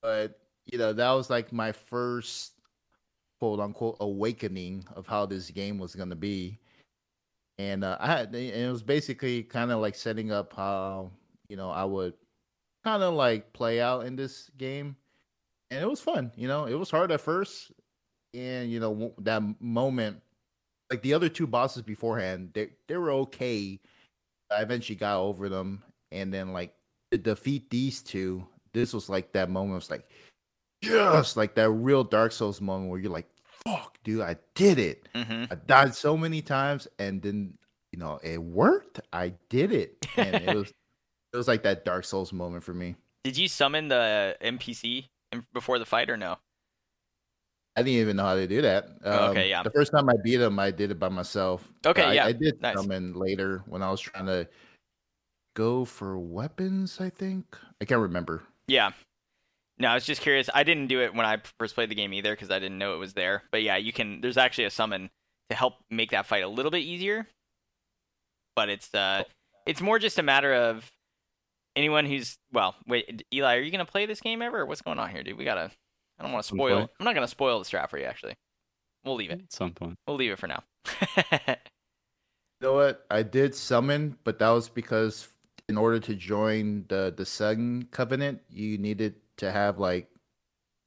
but 0.02 0.40
you 0.66 0.78
know, 0.78 0.94
that 0.94 1.12
was 1.12 1.30
like 1.30 1.52
my 1.52 1.72
first 1.72 2.54
quote 3.40 3.60
unquote 3.60 3.98
awakening 4.00 4.84
of 4.96 5.08
how 5.08 5.26
this 5.26 5.50
game 5.50 5.78
was 5.78 5.96
going 5.96 6.10
to 6.10 6.16
be 6.16 6.60
and 7.58 7.84
uh, 7.84 7.98
I 8.00 8.08
had 8.08 8.28
and 8.28 8.36
it 8.36 8.72
was 8.72 8.84
basically 8.84 9.44
kind 9.44 9.72
of 9.72 9.80
like 9.80 9.96
setting 9.96 10.32
up 10.32 10.54
how 10.54 11.12
you 11.48 11.56
know 11.56 11.70
I 11.70 11.86
would 11.86 12.14
kind 12.84 13.02
of 13.04 13.14
like 13.14 13.54
play 13.54 13.82
out 13.82 14.06
in 14.06 14.16
this 14.16 14.52
game, 14.58 14.96
and 15.72 15.82
it 15.82 15.90
was 15.90 16.02
fun. 16.02 16.32
You 16.36 16.48
know, 16.48 16.66
it 16.66 16.74
was 16.74 16.92
hard 16.92 17.12
at 17.12 17.22
first, 17.22 17.72
and 18.34 18.70
you 18.70 18.80
know 18.80 19.14
that 19.20 19.42
moment, 19.62 20.22
like 20.90 21.02
the 21.02 21.14
other 21.14 21.30
two 21.30 21.48
bosses 21.48 21.82
beforehand, 21.82 22.52
they 22.54 22.70
they 22.88 22.98
were 22.98 23.12
okay. 23.12 23.80
I 24.52 24.62
eventually 24.62 24.98
got 24.98 25.20
over 25.20 25.50
them, 25.50 25.84
and 26.12 26.34
then 26.34 26.52
like 26.52 26.74
to 27.12 27.18
defeat 27.18 27.70
these 27.70 28.02
two, 28.02 28.46
this 28.74 28.94
was 28.94 29.10
like 29.10 29.32
that 29.32 29.50
moment. 29.50 29.76
Was 29.76 29.90
like 29.90 30.08
just 30.86 31.38
like 31.38 31.56
that 31.56 31.70
real 31.70 32.04
Dark 32.04 32.32
Souls 32.32 32.62
moment 32.62 32.90
where 32.90 33.00
you're 33.00 33.12
like, 33.12 33.28
"Fuck, 33.44 33.98
dude, 34.04 34.22
I 34.22 34.38
did 34.54 34.80
it." 34.80 35.08
hmm 35.16 35.46
I 35.50 35.56
died 35.56 35.96
so 35.96 36.16
many 36.18 36.42
times 36.42 36.88
and 37.00 37.22
then 37.22 37.58
you 37.92 38.00
know 38.00 38.20
it 38.24 38.42
worked. 38.42 39.00
I 39.14 39.34
did 39.50 39.72
it. 39.72 40.06
And 40.18 40.36
it 40.36 40.56
was 40.56 40.70
it 41.34 41.38
was 41.38 41.48
like 41.48 41.64
that 41.64 41.86
Dark 41.86 42.06
Souls 42.06 42.32
moment 42.32 42.64
for 42.64 42.74
me. 42.74 42.96
Did 43.24 43.38
you 43.38 43.48
summon 43.48 43.88
the 43.88 44.38
NPC 44.42 45.08
before 45.54 45.80
the 45.80 45.86
fight 45.86 46.10
or 46.10 46.18
no? 46.18 46.38
I 47.76 47.82
didn't 47.84 48.00
even 48.00 48.16
know 48.16 48.24
how 48.24 48.36
to 48.36 48.48
do 48.48 48.62
that. 48.62 48.88
Oh, 49.04 49.32
okay, 49.32 49.44
Um, 49.46 49.50
yeah. 49.50 49.64
The 49.64 49.72
first 49.72 49.92
time 49.92 50.08
I 50.10 50.14
beat 50.24 50.40
him, 50.40 50.58
I 50.60 50.72
did 50.72 50.92
it 50.92 51.00
by 51.00 51.10
myself. 51.10 51.74
Okay, 51.86 52.04
I, 52.04 52.14
yeah, 52.14 52.26
I 52.26 52.32
did 52.32 52.62
nice. 52.62 52.78
summon 52.78 53.14
later 53.14 53.64
when 53.66 53.84
I 53.84 53.92
was 53.92 54.00
trying 54.00 54.28
to 54.28 54.48
go 55.56 55.84
for 55.84 56.18
weapons. 56.18 57.02
I 57.02 57.10
think 57.10 57.58
I 57.82 57.86
can't 57.86 58.00
remember. 58.00 58.44
Yeah. 58.68 58.92
No, 59.78 59.90
I 59.90 59.94
was 59.94 60.06
just 60.06 60.22
curious. 60.22 60.50
I 60.54 60.64
didn't 60.64 60.88
do 60.88 61.02
it 61.02 61.14
when 61.14 61.26
I 61.26 61.38
first 61.60 61.76
played 61.76 61.90
the 61.90 61.96
game 61.96 62.14
either 62.14 62.32
because 62.32 62.50
I 62.50 62.60
didn't 62.60 62.78
know 62.78 62.96
it 62.96 62.98
was 63.00 63.14
there. 63.14 63.44
But 63.52 63.62
yeah, 63.62 63.76
you 63.78 63.92
can. 63.92 64.22
There's 64.22 64.38
actually 64.38 64.66
a 64.66 64.70
summon 64.70 65.10
to 65.50 65.56
help 65.56 65.76
make 65.90 66.12
that 66.12 66.26
fight 66.26 66.44
a 66.44 66.48
little 66.48 66.72
bit 66.72 66.80
easier. 66.80 67.28
But 68.56 68.70
it's 68.70 68.94
uh, 68.96 69.24
it's 69.66 69.82
more 69.82 70.00
just 70.00 70.18
a 70.18 70.24
matter 70.24 70.54
of 70.54 70.90
anyone 71.76 72.06
who's 72.06 72.38
well. 72.54 72.76
Wait, 72.88 73.24
Eli, 73.34 73.58
are 73.58 73.62
you 73.62 73.72
gonna 73.72 73.86
play 73.86 74.06
this 74.06 74.22
game 74.22 74.42
ever? 74.42 74.66
What's 74.66 74.82
going 74.82 75.00
on 75.00 75.10
here, 75.10 75.24
dude? 75.24 75.38
We 75.38 75.44
gotta. 75.44 75.72
I 76.18 76.24
don't 76.24 76.32
want 76.32 76.46
to 76.46 76.56
spoil. 76.56 76.90
I'm 77.00 77.04
not 77.04 77.16
gonna 77.16 77.28
spoil 77.28 77.60
the 77.60 77.66
strat 77.66 77.90
for 77.90 77.98
you. 77.98 78.06
Actually, 78.06 78.36
we'll 79.04 79.16
leave 79.16 79.32
it. 79.32 79.42
At 79.42 79.52
some 79.52 79.74
point. 79.74 79.96
We'll 80.08 80.16
leave 80.16 80.32
it 80.32 80.40
for 80.40 80.48
now. 80.48 80.64
You 82.62 82.68
know 82.68 82.74
what? 82.76 83.06
I 83.12 83.22
did 83.22 83.54
summon, 83.54 84.18
but 84.24 84.40
that 84.40 84.50
was 84.50 84.70
because 84.70 85.28
in 85.68 85.78
order 85.78 86.00
to 86.00 86.16
join 86.16 86.86
the 86.88 87.14
the 87.16 87.26
Sun 87.26 87.90
Covenant, 87.92 88.42
you 88.50 88.78
needed 88.78 89.16
to 89.38 89.52
have 89.52 89.80
like 89.80 90.08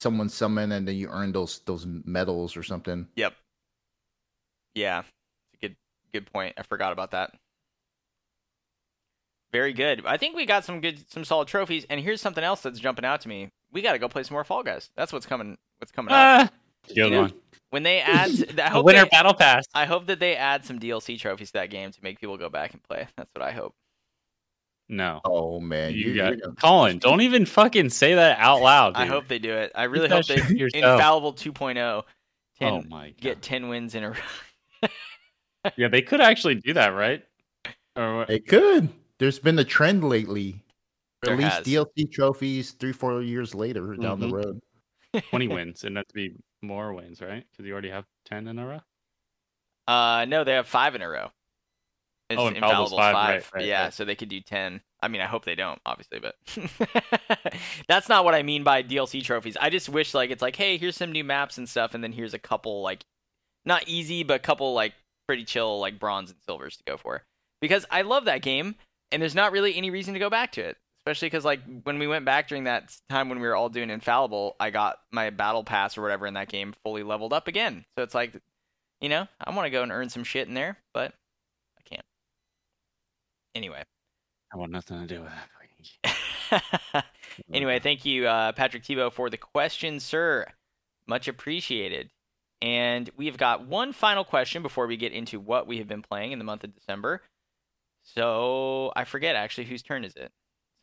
someone 0.01 0.29
summon, 0.29 0.73
and 0.73 0.87
then 0.87 0.97
you 0.97 1.09
earn 1.09 1.33
those 1.33 1.61
those 1.61 1.87
medals 1.87 2.57
or 2.57 2.63
something. 2.63 3.09
Yep. 3.17 3.35
Yeah. 4.75 5.01
It's 5.01 5.55
a 5.63 5.67
good 5.67 5.77
good 6.13 6.33
point. 6.33 6.55
I 6.57 6.63
forgot 6.63 6.93
about 6.93 7.11
that. 7.13 7.33
Very 9.53 9.73
good. 9.73 10.05
I 10.05 10.19
think 10.19 10.37
we 10.37 10.45
got 10.45 10.65
some 10.65 10.81
good 10.81 11.11
some 11.11 11.25
solid 11.25 11.49
trophies 11.49 11.87
and 11.89 12.01
here's 12.01 12.21
something 12.21 12.45
else 12.45 12.61
that's 12.61 12.79
jumping 12.79 13.05
out 13.05 13.23
to 13.23 13.29
me. 13.29 13.49
We 13.73 13.83
got 13.83 13.93
to 13.93 13.99
go 13.99 14.09
play 14.09 14.23
some 14.23 14.35
more 14.35 14.45
Fall 14.45 14.63
Guys. 14.63 14.91
That's 14.97 15.13
what's 15.13 15.27
coming 15.27 15.57
what's 15.79 15.93
coming 15.93 16.13
up. 16.13 16.17
Ah, 16.17 16.51
good 16.95 17.13
one. 17.13 17.33
When 17.71 17.83
they 17.83 18.01
add 18.01 18.31
I 18.59 18.67
A 18.67 18.71
hope 18.71 18.85
winter 18.85 19.03
they, 19.05 19.09
battle 19.09 19.35
pass. 19.35 19.65
I 19.75 19.87
hope 19.87 20.07
that 20.07 20.21
they 20.21 20.37
add 20.37 20.65
some 20.65 20.79
DLC 20.79 21.19
trophies 21.19 21.49
to 21.49 21.55
that 21.55 21.71
game 21.71 21.91
to 21.91 21.99
make 22.03 22.21
people 22.21 22.37
go 22.37 22.49
back 22.51 22.73
and 22.73 22.83
play. 22.83 23.09
That's 23.17 23.31
what 23.35 23.43
I 23.43 23.53
hope. 23.53 23.75
No. 24.89 25.21
Oh 25.25 25.61
man, 25.61 25.93
You 25.93 25.99
you- 26.11 26.15
got 26.17 26.29
you're 26.33 26.37
gonna- 26.41 26.55
Colin. 26.57 26.99
Don't 26.99 27.21
even 27.21 27.45
fucking 27.45 27.91
say 27.91 28.15
that 28.15 28.39
out 28.39 28.63
loud. 28.63 28.97
I 28.97 29.05
hope 29.07 29.29
they 29.29 29.39
do 29.39 29.53
it. 29.53 29.71
I 29.75 29.85
really 29.85 30.09
hope 30.09 30.27
they 30.27 30.37
shit 30.39 30.51
yourself. 30.59 30.95
infallible 30.95 31.33
2.0 31.35 32.05
10 32.59 32.73
Oh 32.73 32.83
my 32.89 33.09
god. 33.11 33.17
get 33.21 33.43
10 33.43 33.69
wins 33.69 33.95
in 33.95 34.05
a 34.05 34.11
row. 34.11 34.89
Yeah, 35.77 35.89
they 35.89 36.01
could 36.03 36.21
actually 36.21 36.55
do 36.55 36.73
that, 36.75 36.89
right? 36.89 37.23
Or 37.97 38.19
what? 38.19 38.31
It 38.31 38.47
could. 38.49 38.89
There's 39.19 39.39
been 39.39 39.59
a 39.59 39.65
trend 39.65 40.05
lately. 40.05 40.63
There 41.23 41.37
Release 41.37 41.53
has. 41.53 41.67
DLC 41.67 42.11
trophies 42.11 42.71
three, 42.71 42.93
four 42.93 43.21
years 43.23 43.55
later 43.55 43.95
down 43.97 44.21
the 44.21 44.29
Mhm. 44.29 44.33
road. 44.33 44.61
20 45.31 45.49
wins, 45.55 45.85
and 45.85 45.97
that's 45.97 46.09
to 46.09 46.15
be 46.15 46.33
more 46.63 46.95
wins, 46.95 47.21
right? 47.21 47.45
Because 47.51 47.67
you 47.67 47.73
already 47.73 47.91
have 47.91 48.05
10 48.27 48.47
in 48.49 48.59
a 48.59 48.67
row. 48.67 48.81
Uh, 49.89 50.25
no, 50.27 50.45
they 50.45 50.53
have 50.53 50.69
five 50.69 50.95
in 50.95 51.03
a 51.03 51.09
row. 51.09 51.29
It's 52.31 52.39
Oh, 52.39 52.49
Infallible's 52.49 52.91
five, 52.93 53.15
five. 53.15 53.29
right, 53.35 53.55
right, 53.55 53.65
yeah, 53.67 53.85
right. 53.85 53.95
so 53.95 54.05
they 54.05 54.15
could 54.15 54.29
do 54.29 54.41
ten. 54.41 54.81
I 55.03 55.09
mean, 55.09 55.21
I 55.21 55.27
hope 55.27 55.45
they 55.45 55.55
don't, 55.55 55.81
obviously, 55.87 56.19
but 56.21 56.35
that's 57.89 58.09
not 58.09 58.25
what 58.25 58.35
I 58.35 58.43
mean 58.43 58.65
by 58.65 58.83
DLC 58.83 59.23
trophies. 59.23 59.57
I 59.61 59.71
just 59.71 59.89
wish 59.89 60.13
like 60.15 60.31
it's 60.31 60.43
like, 60.43 60.57
hey, 60.57 60.77
here's 60.77 60.97
some 60.97 61.13
new 61.13 61.25
maps 61.25 61.59
and 61.59 61.69
stuff, 61.69 61.95
and 61.95 62.03
then 62.03 62.13
here's 62.13 62.35
a 62.35 62.39
couple 62.39 62.83
like, 62.83 63.05
not 63.65 63.89
easy, 63.89 64.23
but 64.23 64.35
a 64.35 64.39
couple 64.41 64.73
like 64.75 64.95
pretty 65.27 65.45
chill 65.45 65.79
like 65.81 65.99
bronze 65.99 66.31
and 66.31 66.39
silvers 66.47 66.77
to 66.77 66.85
go 66.85 66.97
for. 66.97 67.23
Because 67.61 67.87
I 67.91 68.03
love 68.03 68.25
that 68.27 68.43
game, 68.43 68.75
and 69.11 69.23
there's 69.23 69.35
not 69.35 69.53
really 69.53 69.77
any 69.77 69.91
reason 69.91 70.15
to 70.15 70.21
go 70.21 70.31
back 70.31 70.53
to 70.53 70.61
it. 70.63 70.77
Especially 71.01 71.27
because 71.27 71.45
like 71.45 71.61
when 71.85 71.99
we 71.99 72.07
went 72.07 72.25
back 72.27 72.49
during 72.49 72.65
that 72.65 72.95
time 73.09 73.29
when 73.31 73.41
we 73.41 73.47
were 73.49 73.57
all 73.57 73.71
doing 73.71 73.89
infallible, 73.89 74.57
I 74.61 74.69
got 74.71 74.99
my 75.11 75.31
battle 75.31 75.65
pass 75.65 75.97
or 75.97 76.03
whatever 76.03 76.27
in 76.27 76.35
that 76.35 76.49
game 76.49 76.75
fully 76.85 77.03
leveled 77.03 77.33
up 77.33 77.49
again. 77.49 77.87
So 77.97 78.03
it's 78.05 78.15
like, 78.15 78.35
you 79.01 79.09
know, 79.09 79.27
I 79.41 79.55
want 79.55 79.65
to 79.65 79.71
go 79.71 79.83
and 79.83 79.91
earn 79.93 80.11
some 80.11 80.25
shit 80.25 80.49
in 80.49 80.55
there, 80.55 80.77
but. 80.93 81.15
Anyway, 83.59 83.83
I 84.55 84.57
want 84.57 84.71
nothing 84.71 85.01
to 85.01 85.07
do 85.13 85.21
with 85.21 85.33
that. 86.93 87.05
anyway, 87.53 87.81
thank 87.81 88.05
you, 88.05 88.29
uh, 88.29 88.53
Patrick 88.53 88.85
Tebow, 88.85 89.13
for 89.13 89.29
the 89.29 89.37
question, 89.37 89.99
sir. 89.99 90.47
Much 91.09 91.27
appreciated. 91.27 92.09
And 92.63 93.11
we've 93.17 93.37
got 93.37 93.67
one 93.67 93.93
final 93.93 94.23
question 94.23 94.63
before 94.63 94.87
we 94.87 94.97
get 94.97 95.11
into 95.11 95.41
what 95.41 95.67
we 95.67 95.79
have 95.79 95.89
been 95.89 96.03
playing 96.03 96.31
in 96.31 96.39
the 96.39 96.45
month 96.45 96.63
of 96.63 96.73
December. 96.73 97.21
So 98.05 98.93
I 98.95 99.03
forget 99.03 99.35
actually 99.35 99.65
whose 99.65 99.83
turn 99.83 100.05
is 100.05 100.15
it? 100.15 100.31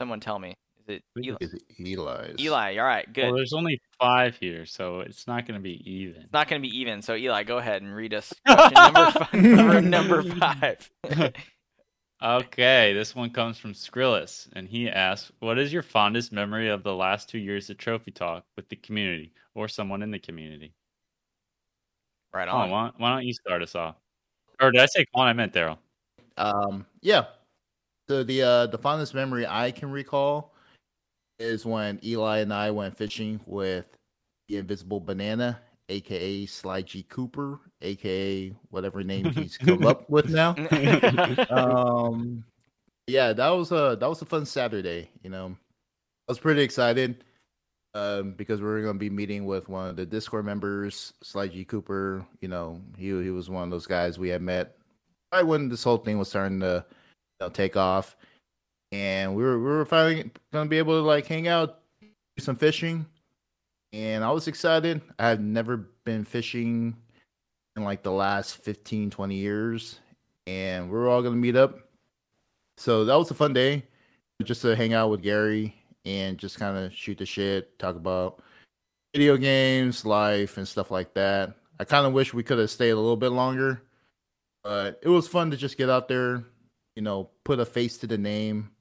Someone 0.01 0.19
tell 0.19 0.38
me. 0.38 0.57
Is 0.86 0.97
it 0.97 1.03
Eli? 1.17 1.38
It 1.39 1.51
Eli's? 1.80 2.36
Eli. 2.41 2.78
All 2.78 2.86
right, 2.86 3.11
good. 3.13 3.28
Well, 3.28 3.36
there's 3.36 3.53
only 3.53 3.80
five 4.01 4.36
here, 4.36 4.65
so 4.65 4.99
it's 4.99 5.28
not 5.28 5.47
going 5.47 5.57
to 5.57 5.63
be 5.63 5.82
even. 5.89 6.23
It's 6.23 6.34
not 6.34 6.49
going 6.49 6.61
to 6.61 6.67
be 6.67 6.78
even. 6.78 7.01
So 7.01 7.15
Eli, 7.15 7.43
go 7.43 7.57
ahead 7.57 7.84
and 7.84 7.95
read 7.95 8.13
us 8.13 8.34
question 8.45 8.73
number 8.73 9.11
five. 9.11 9.34
number, 9.34 9.82
number 9.82 10.23
five. 10.23 10.91
Okay, 12.26 12.91
this 12.93 13.15
one 13.15 13.30
comes 13.30 13.59
from 13.59 13.73
Skrillus, 13.73 14.49
and 14.53 14.67
he 14.67 14.89
asks, 14.89 15.32
"What 15.39 15.59
is 15.59 15.71
your 15.71 15.84
fondest 15.84 16.32
memory 16.32 16.69
of 16.69 16.82
the 16.82 16.95
last 16.95 17.30
two 17.30 17.38
years 17.38 17.69
of 17.69 17.78
Trophy 17.78 18.09
Talk 18.11 18.45
with 18.55 18.67
the 18.67 18.76
community 18.76 19.32
or 19.53 19.67
someone 19.67 20.01
in 20.01 20.09
the 20.09 20.17
community?" 20.17 20.73
right 22.36 22.47
on. 22.47 22.69
why, 22.69 22.91
why 22.97 23.11
don't 23.11 23.26
you 23.26 23.34
start 23.34 23.61
us 23.61 23.76
off? 23.76 23.95
Or 24.61 24.71
did 24.71 24.82
I 24.82 24.86
say 24.88 25.05
Colin? 25.13 25.30
I 25.30 25.34
meant 25.34 25.53
Daryl. 25.53 25.78
Um, 26.38 26.86
yeah. 27.01 27.26
So 28.09 28.23
the 28.23 28.43
uh 28.43 28.67
the 28.67 28.78
fondest 28.78 29.13
memory 29.13 29.47
I 29.47 29.71
can 29.71 29.89
recall 29.89 30.53
is 31.39 31.65
when 31.65 31.99
Eli 32.03 32.39
and 32.39 32.53
I 32.53 32.71
went 32.71 32.95
fishing 32.95 33.39
with 33.45 33.95
the 34.47 34.57
Invisible 34.57 34.99
Banana, 34.99 35.59
aka 35.89 36.45
Sly 36.45 36.81
G 36.81 37.03
Cooper, 37.03 37.59
aka 37.81 38.53
whatever 38.69 39.03
name 39.03 39.25
he's 39.31 39.57
come 39.57 39.86
up 39.86 40.09
with 40.09 40.29
now. 40.29 40.55
Um, 41.49 42.43
yeah, 43.07 43.33
that 43.33 43.49
was 43.49 43.71
a 43.71 43.97
that 43.99 44.09
was 44.09 44.21
a 44.21 44.25
fun 44.25 44.45
Saturday. 44.45 45.09
You 45.23 45.29
know, 45.29 45.55
I 46.27 46.31
was 46.31 46.39
pretty 46.39 46.61
excited 46.61 47.23
um, 47.93 48.33
because 48.33 48.61
we 48.61 48.67
were 48.67 48.81
going 48.81 48.95
to 48.95 48.99
be 48.99 49.09
meeting 49.09 49.45
with 49.45 49.69
one 49.69 49.89
of 49.89 49.95
the 49.95 50.05
Discord 50.05 50.45
members, 50.45 51.13
Sly 51.21 51.47
G 51.47 51.65
Cooper. 51.65 52.25
You 52.41 52.47
know, 52.47 52.81
he 52.97 53.07
he 53.23 53.29
was 53.29 53.49
one 53.49 53.63
of 53.63 53.69
those 53.69 53.88
guys 53.88 54.17
we 54.17 54.29
had 54.29 54.41
met 54.41 54.77
right 55.33 55.45
when 55.45 55.69
this 55.69 55.83
whole 55.83 55.97
thing 55.97 56.17
was 56.17 56.29
starting 56.29 56.59
to 56.61 56.86
you 56.91 57.45
know, 57.45 57.49
take 57.49 57.77
off, 57.77 58.15
and 58.91 59.36
we 59.36 59.43
were 59.43 59.59
we 59.59 59.65
were 59.65 59.86
finally 59.86 60.31
going 60.51 60.65
to 60.65 60.69
be 60.69 60.77
able 60.77 60.99
to 60.99 61.05
like 61.05 61.27
hang 61.27 61.47
out, 61.47 61.79
do 62.01 62.43
some 62.43 62.55
fishing, 62.55 63.05
and 63.95 64.25
I 64.25 64.31
was 64.31 64.49
excited. 64.49 65.01
I 65.17 65.29
had 65.29 65.39
never 65.39 65.77
been 66.03 66.25
fishing 66.25 66.97
in 67.77 67.83
like 67.85 68.03
the 68.03 68.11
last 68.11 68.57
15, 68.57 69.09
20 69.09 69.35
years, 69.35 69.99
and 70.45 70.91
we 70.91 70.97
are 70.97 71.07
all 71.07 71.21
going 71.21 71.33
to 71.33 71.39
meet 71.39 71.55
up. 71.55 71.79
So 72.75 73.05
that 73.05 73.15
was 73.15 73.31
a 73.31 73.35
fun 73.35 73.53
day, 73.53 73.85
just 74.43 74.61
to 74.63 74.75
hang 74.75 74.93
out 74.93 75.11
with 75.11 75.21
Gary 75.21 75.73
and 76.03 76.37
just 76.37 76.59
kind 76.59 76.77
of 76.77 76.93
shoot 76.93 77.17
the 77.17 77.25
shit, 77.25 77.79
talk 77.79 77.95
about 77.95 78.43
video 79.13 79.37
games, 79.37 80.05
life, 80.05 80.57
and 80.57 80.67
stuff 80.67 80.91
like 80.91 81.13
that. 81.13 81.53
I 81.79 81.85
kind 81.85 82.05
of 82.05 82.11
wish 82.11 82.33
we 82.33 82.43
could 82.43 82.59
have 82.59 82.69
stayed 82.69 82.89
a 82.89 82.97
little 82.97 83.15
bit 83.15 83.31
longer, 83.31 83.81
but 84.61 84.99
it 85.03 85.09
was 85.09 85.29
fun 85.29 85.51
to 85.51 85.57
just 85.57 85.77
get 85.77 85.89
out 85.89 86.09
there, 86.09 86.43
you 86.97 87.01
know, 87.01 87.29
put 87.45 87.61
a 87.61 87.65
face 87.65 87.97
to 87.99 88.07
the 88.07 88.17
name, 88.17 88.71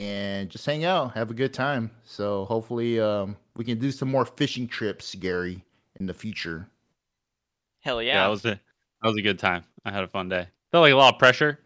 and 0.00 0.50
just 0.50 0.66
hang 0.66 0.84
out, 0.84 1.14
have 1.14 1.30
a 1.30 1.34
good 1.34 1.54
time. 1.54 1.92
So 2.02 2.46
hopefully, 2.46 2.98
um, 2.98 3.36
we 3.56 3.64
can 3.64 3.78
do 3.78 3.90
some 3.90 4.10
more 4.10 4.24
fishing 4.24 4.66
trips, 4.66 5.14
Gary, 5.14 5.64
in 6.00 6.06
the 6.06 6.14
future. 6.14 6.68
Hell 7.80 8.02
Yeah, 8.02 8.14
yeah. 8.14 8.22
that 8.24 8.28
was 8.30 8.44
a 8.44 8.48
that 9.02 9.08
was 9.08 9.16
a 9.16 9.22
good 9.22 9.38
time. 9.38 9.64
I 9.84 9.90
had 9.92 10.04
a 10.04 10.08
fun 10.08 10.28
day. 10.28 10.48
Felt 10.72 10.82
like 10.82 10.92
a 10.92 10.96
lot 10.96 11.14
of 11.14 11.18
pressure. 11.18 11.60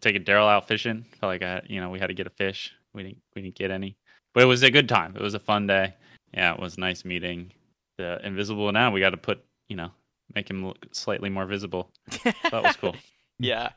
Taking 0.00 0.24
Daryl 0.24 0.48
out 0.48 0.66
fishing. 0.66 1.04
Felt 1.20 1.30
like 1.30 1.42
I, 1.42 1.62
you 1.66 1.80
know, 1.80 1.90
we 1.90 1.98
had 1.98 2.08
to 2.08 2.14
get 2.14 2.26
a 2.26 2.30
fish. 2.30 2.72
We 2.94 3.02
didn't 3.04 3.18
we 3.34 3.42
didn't 3.42 3.54
get 3.54 3.70
any, 3.70 3.96
but 4.34 4.42
it 4.42 4.46
was 4.46 4.62
a 4.62 4.70
good 4.70 4.88
time. 4.88 5.14
It 5.14 5.22
was 5.22 5.34
a 5.34 5.38
fun 5.38 5.66
day. 5.66 5.94
Yeah, 6.34 6.54
it 6.54 6.60
was 6.60 6.78
nice 6.78 7.04
meeting 7.04 7.52
the 7.98 8.18
invisible. 8.26 8.70
Now 8.72 8.90
we 8.90 9.00
got 9.00 9.10
to 9.10 9.16
put, 9.16 9.44
you 9.68 9.76
know, 9.76 9.90
make 10.34 10.48
him 10.48 10.64
look 10.66 10.86
slightly 10.92 11.28
more 11.28 11.46
visible. 11.46 11.90
That 12.50 12.62
was 12.62 12.76
cool. 12.76 12.96
yeah. 13.38 13.70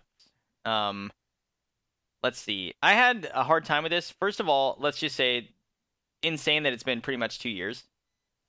Um 0.66 1.12
let's 2.24 2.40
see. 2.40 2.74
I 2.82 2.94
had 2.94 3.30
a 3.34 3.44
hard 3.44 3.66
time 3.66 3.84
with 3.84 3.92
this. 3.92 4.10
First 4.10 4.40
of 4.40 4.48
all, 4.50 4.78
let's 4.80 4.98
just 4.98 5.16
say 5.16 5.52
insane 6.24 6.64
that 6.64 6.74
it's 6.74 6.84
been 6.84 7.02
pretty 7.02 7.18
much 7.18 7.40
2 7.40 7.50
years. 7.50 7.84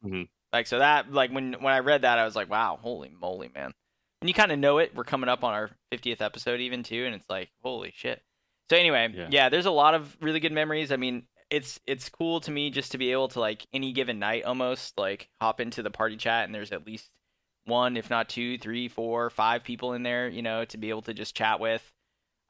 Mhm. 0.04 0.28
Like 0.52 0.66
so 0.66 0.78
that 0.78 1.12
like 1.12 1.30
when 1.32 1.54
when 1.54 1.72
I 1.72 1.80
read 1.80 2.02
that 2.02 2.18
I 2.18 2.24
was 2.24 2.36
like, 2.36 2.48
wow, 2.48 2.78
holy 2.80 3.10
moly, 3.20 3.50
man. 3.54 3.72
And 4.20 4.28
you 4.28 4.34
kind 4.34 4.52
of 4.52 4.58
know 4.58 4.78
it. 4.78 4.94
We're 4.94 5.04
coming 5.04 5.28
up 5.28 5.44
on 5.44 5.52
our 5.52 5.70
50th 5.92 6.20
episode 6.22 6.60
even 6.60 6.82
too 6.82 7.04
and 7.04 7.14
it's 7.14 7.28
like, 7.28 7.50
holy 7.62 7.92
shit. 7.94 8.22
So 8.70 8.76
anyway, 8.76 9.12
Yeah. 9.14 9.28
yeah, 9.30 9.48
there's 9.48 9.66
a 9.66 9.70
lot 9.70 9.94
of 9.94 10.16
really 10.20 10.40
good 10.40 10.52
memories. 10.52 10.92
I 10.92 10.96
mean, 10.96 11.24
it's 11.50 11.78
it's 11.86 12.08
cool 12.08 12.40
to 12.40 12.50
me 12.50 12.70
just 12.70 12.92
to 12.92 12.98
be 12.98 13.12
able 13.12 13.28
to 13.28 13.40
like 13.40 13.66
any 13.72 13.92
given 13.92 14.18
night 14.18 14.44
almost 14.44 14.96
like 14.98 15.28
hop 15.40 15.60
into 15.60 15.82
the 15.82 15.90
party 15.90 16.16
chat 16.16 16.44
and 16.46 16.54
there's 16.54 16.72
at 16.72 16.86
least 16.86 17.10
one, 17.66 17.96
if 17.96 18.10
not 18.10 18.28
two, 18.28 18.58
three, 18.58 18.88
four, 18.88 19.30
five 19.30 19.64
people 19.64 19.92
in 19.94 20.02
there, 20.02 20.28
you 20.28 20.42
know, 20.42 20.64
to 20.66 20.76
be 20.78 20.90
able 20.90 21.02
to 21.02 21.14
just 21.14 21.34
chat 21.36 21.60
with. 21.60 21.92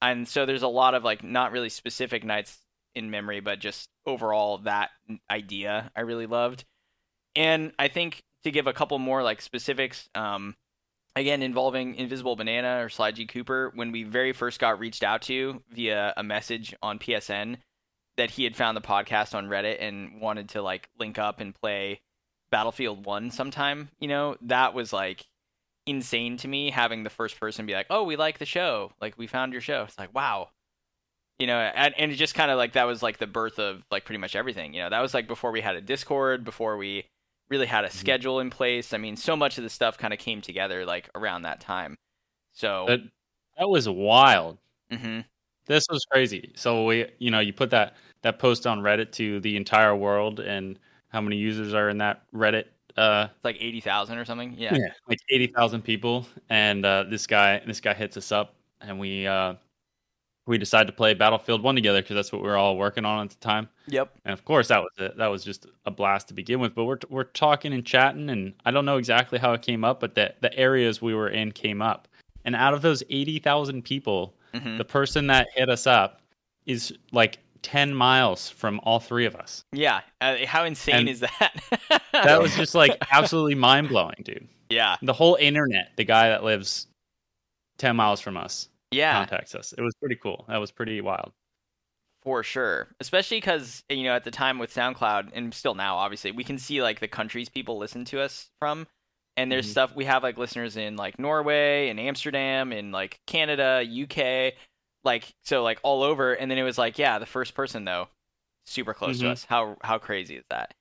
And 0.02 0.26
so 0.28 0.44
there's 0.44 0.62
a 0.62 0.68
lot 0.68 0.94
of 0.94 1.02
like 1.04 1.22
not 1.24 1.52
really 1.52 1.68
specific 1.68 2.24
nights 2.24 2.58
in 2.94 3.10
memory, 3.10 3.40
but 3.40 3.58
just 3.58 3.88
overall 4.06 4.58
that 4.58 4.90
idea 5.30 5.90
I 5.96 6.02
really 6.02 6.26
loved. 6.26 6.64
And 7.36 7.72
I 7.78 7.88
think 7.88 8.22
to 8.44 8.50
give 8.50 8.66
a 8.66 8.72
couple 8.72 8.98
more 8.98 9.22
like 9.22 9.40
specifics, 9.40 10.08
um, 10.14 10.54
again 11.16 11.42
involving 11.42 11.94
Invisible 11.94 12.36
Banana 12.36 12.84
or 12.84 12.88
Sly 12.88 13.12
G 13.12 13.26
Cooper, 13.26 13.72
when 13.74 13.92
we 13.92 14.02
very 14.04 14.32
first 14.32 14.60
got 14.60 14.78
reached 14.78 15.02
out 15.02 15.22
to 15.22 15.62
via 15.70 16.12
a 16.16 16.22
message 16.22 16.74
on 16.82 16.98
PSN 16.98 17.56
that 18.16 18.30
he 18.30 18.44
had 18.44 18.56
found 18.56 18.76
the 18.76 18.80
podcast 18.80 19.34
on 19.34 19.48
Reddit 19.48 19.76
and 19.80 20.20
wanted 20.20 20.50
to 20.50 20.62
like 20.62 20.88
link 20.98 21.18
up 21.18 21.40
and 21.40 21.54
play 21.54 22.00
Battlefield 22.50 23.04
1 23.04 23.30
sometime, 23.30 23.90
you 23.98 24.06
know, 24.06 24.36
that 24.42 24.74
was 24.74 24.92
like 24.92 25.26
insane 25.86 26.36
to 26.38 26.48
me 26.48 26.70
having 26.70 27.02
the 27.02 27.10
first 27.10 27.38
person 27.38 27.66
be 27.66 27.74
like, 27.74 27.86
"Oh, 27.90 28.04
we 28.04 28.16
like 28.16 28.38
the 28.38 28.46
show. 28.46 28.92
Like 29.00 29.18
we 29.18 29.26
found 29.26 29.52
your 29.52 29.60
show." 29.60 29.82
It's 29.82 29.98
like, 29.98 30.14
"Wow." 30.14 30.50
You 31.38 31.48
know, 31.48 31.58
and, 31.58 31.94
and 31.98 32.12
it 32.12 32.14
just 32.14 32.34
kind 32.34 32.50
of 32.50 32.58
like 32.58 32.74
that 32.74 32.84
was 32.84 33.02
like 33.02 33.18
the 33.18 33.26
birth 33.26 33.58
of 33.58 33.82
like 33.90 34.04
pretty 34.04 34.18
much 34.20 34.36
everything. 34.36 34.72
You 34.72 34.82
know, 34.82 34.90
that 34.90 35.00
was 35.00 35.14
like 35.14 35.26
before 35.26 35.50
we 35.50 35.60
had 35.60 35.74
a 35.76 35.80
Discord, 35.80 36.44
before 36.44 36.76
we 36.76 37.06
really 37.48 37.66
had 37.66 37.84
a 37.84 37.90
schedule 37.90 38.38
in 38.40 38.50
place. 38.50 38.92
I 38.92 38.98
mean, 38.98 39.16
so 39.16 39.36
much 39.36 39.58
of 39.58 39.64
the 39.64 39.70
stuff 39.70 39.98
kind 39.98 40.12
of 40.12 40.20
came 40.20 40.40
together 40.40 40.84
like 40.86 41.10
around 41.14 41.42
that 41.42 41.60
time. 41.60 41.96
So, 42.52 42.84
That 42.86 43.00
that 43.58 43.68
was 43.68 43.88
wild. 43.88 44.58
mhm. 44.92 45.24
This 45.66 45.84
was 45.90 46.04
crazy. 46.10 46.52
So 46.56 46.84
we, 46.84 47.06
you 47.18 47.30
know, 47.30 47.40
you 47.40 47.52
put 47.52 47.70
that 47.70 47.94
that 48.22 48.38
post 48.38 48.66
on 48.66 48.80
Reddit 48.80 49.12
to 49.12 49.40
the 49.40 49.56
entire 49.56 49.94
world, 49.96 50.38
and 50.40 50.78
how 51.08 51.20
many 51.20 51.36
users 51.36 51.74
are 51.74 51.88
in 51.88 51.98
that 51.98 52.22
Reddit? 52.32 52.66
Uh, 52.96 53.26
it's 53.34 53.44
like 53.44 53.56
80,000 53.58 54.18
or 54.18 54.24
something. 54.24 54.54
Yeah. 54.56 54.76
like 55.08 55.18
eighty 55.32 55.48
thousand 55.48 55.82
people, 55.82 56.26
and 56.48 56.84
uh, 56.86 57.04
this 57.04 57.26
guy 57.26 57.60
this 57.66 57.80
guy 57.80 57.92
hits 57.94 58.16
us 58.16 58.30
up, 58.30 58.54
and 58.80 59.00
we 59.00 59.26
uh, 59.26 59.54
we 60.46 60.58
decided 60.58 60.86
to 60.86 60.92
play 60.92 61.14
Battlefield 61.14 61.62
One 61.62 61.74
together 61.74 62.02
because 62.02 62.16
that's 62.16 62.32
what 62.32 62.42
we 62.42 62.48
were 62.48 62.56
all 62.56 62.76
working 62.76 63.04
on 63.04 63.24
at 63.24 63.30
the 63.30 63.36
time. 63.36 63.68
Yep. 63.88 64.10
And 64.24 64.32
of 64.32 64.44
course, 64.44 64.68
that 64.68 64.80
was 64.80 64.90
it. 64.98 65.16
That 65.16 65.28
was 65.28 65.42
just 65.44 65.66
a 65.86 65.90
blast 65.90 66.28
to 66.28 66.34
begin 66.34 66.60
with. 66.60 66.74
But 66.74 66.84
we're 66.84 66.98
we're 67.08 67.24
talking 67.24 67.72
and 67.72 67.84
chatting, 67.84 68.28
and 68.30 68.52
I 68.64 68.70
don't 68.70 68.84
know 68.84 68.96
exactly 68.98 69.38
how 69.38 69.52
it 69.54 69.62
came 69.62 69.84
up, 69.84 70.00
but 70.00 70.14
the 70.14 70.34
the 70.40 70.54
areas 70.58 71.00
we 71.00 71.14
were 71.14 71.28
in 71.28 71.52
came 71.52 71.80
up, 71.80 72.08
and 72.44 72.54
out 72.54 72.74
of 72.74 72.82
those 72.82 73.02
eighty 73.10 73.38
thousand 73.38 73.82
people, 73.84 74.34
Mhm. 74.54 74.78
the 74.78 74.84
person 74.84 75.26
that 75.28 75.48
hit 75.54 75.68
us 75.70 75.86
up 75.86 76.20
is 76.66 76.92
like 77.12 77.38
ten 77.62 77.94
miles 77.94 78.50
from 78.50 78.78
all 78.84 79.00
three 79.00 79.24
of 79.24 79.34
us. 79.36 79.64
Yeah. 79.72 80.02
Uh, 80.20 80.36
how 80.46 80.64
insane 80.64 80.94
And 80.96 81.08
is 81.08 81.20
that? 81.20 81.54
That 82.12 82.40
was 82.40 82.54
just 82.54 82.74
like 82.76 82.96
absolutely 83.10 83.54
mind 83.56 83.88
blowing, 83.88 84.14
dude. 84.22 84.46
yeah. 84.70 84.96
The 85.02 85.12
whole 85.12 85.34
internet, 85.40 85.90
the 85.96 86.04
guy 86.04 86.28
that 86.28 86.44
lives 86.44 86.86
ten 87.78 87.96
miles 87.96 88.20
from 88.20 88.36
us 88.36 88.68
Yeah. 88.94 89.14
contacts 89.18 89.54
us. 89.54 89.72
It 89.72 89.82
was 89.82 89.94
pretty 89.96 90.16
cool. 90.16 90.44
That 90.48 90.58
was 90.58 90.70
pretty 90.70 91.00
wild. 91.00 91.32
For 92.22 92.42
sure, 92.42 92.88
especially 93.00 93.36
because 93.36 93.84
you 93.90 94.04
know 94.04 94.14
at 94.14 94.24
the 94.24 94.30
time 94.30 94.58
with 94.58 94.72
SoundCloud 94.72 95.32
and 95.34 95.52
still 95.52 95.74
now, 95.74 95.96
obviously, 95.96 96.32
we 96.32 96.42
can 96.42 96.58
see 96.58 96.80
like 96.82 97.00
the 97.00 97.08
countries 97.08 97.50
people 97.50 97.76
listen 97.76 98.06
to 98.06 98.20
us 98.22 98.48
from, 98.58 98.86
and 99.36 99.52
there's 99.52 99.66
Mhm. 99.66 99.70
stuff 99.72 99.94
we 99.94 100.06
have 100.06 100.22
like 100.22 100.38
listeners 100.38 100.78
in 100.78 100.96
like 100.96 101.18
Norway 101.18 101.90
and 101.90 102.00
Amsterdam 102.00 102.72
and 102.72 102.92
like 102.92 103.20
Canada, 103.26 103.82
UK, 103.86 104.54
like 105.04 105.34
so 105.42 105.62
like 105.62 105.80
all 105.82 106.02
over. 106.02 106.32
And 106.32 106.50
then 106.50 106.56
it 106.56 106.62
was 106.62 106.78
like, 106.78 106.98
yeah, 106.98 107.18
the 107.18 107.26
first 107.26 107.54
person 107.54 107.84
though, 107.84 108.08
super 108.64 108.94
close 108.94 109.18
to 109.18 109.26
Mhm. 109.26 109.30
us. 109.32 109.44
How 109.44 109.76
how 109.82 109.98
crazy 109.98 110.36
is 110.36 110.44
that? 110.48 110.72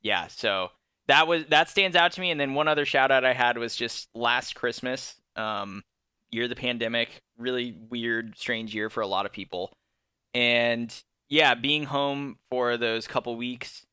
Yeah, 0.00 0.28
so 0.28 0.70
that 1.08 1.26
was 1.28 1.44
that 1.48 1.68
stands 1.68 1.94
out 1.94 2.12
to 2.12 2.22
me. 2.22 2.30
And 2.30 2.40
then 2.40 2.54
one 2.54 2.68
other 2.68 2.86
shout 2.86 3.10
out 3.10 3.22
I 3.24 3.34
had 3.34 3.58
was 3.58 3.76
just 3.76 4.08
last 4.14 4.54
Christmas, 4.54 5.20
um, 5.36 5.84
year 6.30 6.44
of 6.44 6.48
the 6.48 6.56
pandemic, 6.56 7.22
really 7.38 7.76
weird, 7.90 8.36
strange 8.36 8.74
year 8.74 8.90
for 8.90 9.00
a 9.00 9.06
lot 9.06 9.26
of 9.26 9.32
people 9.32 9.72
and 10.34 10.94
yeah, 11.28 11.54
being 11.54 11.84
home 11.84 12.36
for 12.50 12.76
those 12.76 13.06
couple 13.06 13.34
weeks 13.36 13.86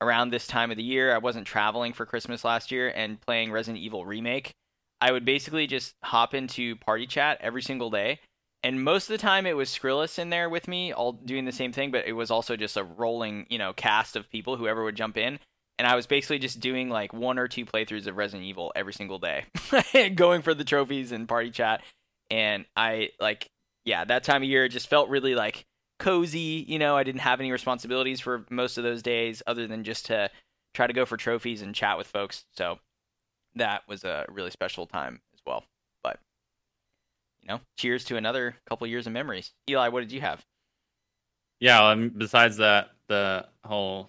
around 0.00 0.30
this 0.30 0.46
time 0.46 0.70
of 0.70 0.76
the 0.76 0.82
year, 0.82 1.14
I 1.14 1.18
wasn't 1.18 1.46
traveling 1.46 1.92
for 1.92 2.06
Christmas 2.06 2.44
last 2.44 2.72
year 2.72 2.88
and 2.88 3.20
playing 3.20 3.52
Resident 3.52 3.82
Evil 3.82 4.04
Remake. 4.04 4.52
I 5.00 5.12
would 5.12 5.24
basically 5.24 5.66
just 5.66 5.94
hop 6.02 6.34
into 6.34 6.76
party 6.76 7.06
chat 7.06 7.38
every 7.40 7.62
single 7.62 7.90
day 7.90 8.20
and 8.64 8.82
most 8.82 9.10
of 9.10 9.14
the 9.14 9.18
time 9.18 9.46
it 9.46 9.56
was 9.56 9.70
Skrillus 9.70 10.18
in 10.18 10.30
there 10.30 10.48
with 10.48 10.68
me, 10.68 10.92
all 10.92 11.12
doing 11.12 11.44
the 11.44 11.52
same 11.52 11.72
thing, 11.72 11.90
but 11.90 12.06
it 12.06 12.12
was 12.12 12.30
also 12.30 12.56
just 12.56 12.76
a 12.76 12.84
rolling, 12.84 13.46
you 13.50 13.58
know, 13.58 13.72
cast 13.72 14.14
of 14.14 14.30
people, 14.30 14.56
whoever 14.56 14.84
would 14.84 14.94
jump 14.94 15.16
in. 15.16 15.40
And 15.78 15.88
I 15.88 15.96
was 15.96 16.06
basically 16.06 16.38
just 16.38 16.60
doing 16.60 16.88
like 16.88 17.12
one 17.12 17.38
or 17.38 17.48
two 17.48 17.66
playthroughs 17.66 18.06
of 18.06 18.16
Resident 18.16 18.46
Evil 18.46 18.72
every 18.76 18.92
single 18.92 19.18
day, 19.18 19.46
going 20.14 20.42
for 20.42 20.54
the 20.54 20.64
trophies 20.64 21.10
and 21.10 21.28
party 21.28 21.50
chat. 21.50 21.82
And 22.32 22.64
I 22.74 23.10
like, 23.20 23.50
yeah, 23.84 24.06
that 24.06 24.24
time 24.24 24.42
of 24.42 24.48
year 24.48 24.66
just 24.66 24.88
felt 24.88 25.10
really 25.10 25.34
like 25.34 25.66
cozy. 25.98 26.64
You 26.66 26.78
know, 26.78 26.96
I 26.96 27.02
didn't 27.04 27.20
have 27.20 27.40
any 27.40 27.52
responsibilities 27.52 28.20
for 28.20 28.46
most 28.48 28.78
of 28.78 28.84
those 28.84 29.02
days 29.02 29.42
other 29.46 29.66
than 29.66 29.84
just 29.84 30.06
to 30.06 30.30
try 30.72 30.86
to 30.86 30.94
go 30.94 31.04
for 31.04 31.18
trophies 31.18 31.60
and 31.60 31.74
chat 31.74 31.98
with 31.98 32.06
folks. 32.06 32.46
So 32.56 32.78
that 33.56 33.82
was 33.86 34.04
a 34.04 34.24
really 34.30 34.50
special 34.50 34.86
time 34.86 35.20
as 35.34 35.40
well. 35.46 35.64
But 36.02 36.20
you 37.42 37.48
know, 37.48 37.60
cheers 37.76 38.02
to 38.06 38.16
another 38.16 38.56
couple 38.66 38.86
years 38.86 39.06
of 39.06 39.12
memories. 39.12 39.52
Eli, 39.68 39.88
what 39.88 40.00
did 40.00 40.12
you 40.12 40.22
have? 40.22 40.42
Yeah, 41.60 41.86
um, 41.86 42.12
besides 42.16 42.56
that, 42.56 42.92
the 43.08 43.46
whole 43.62 44.08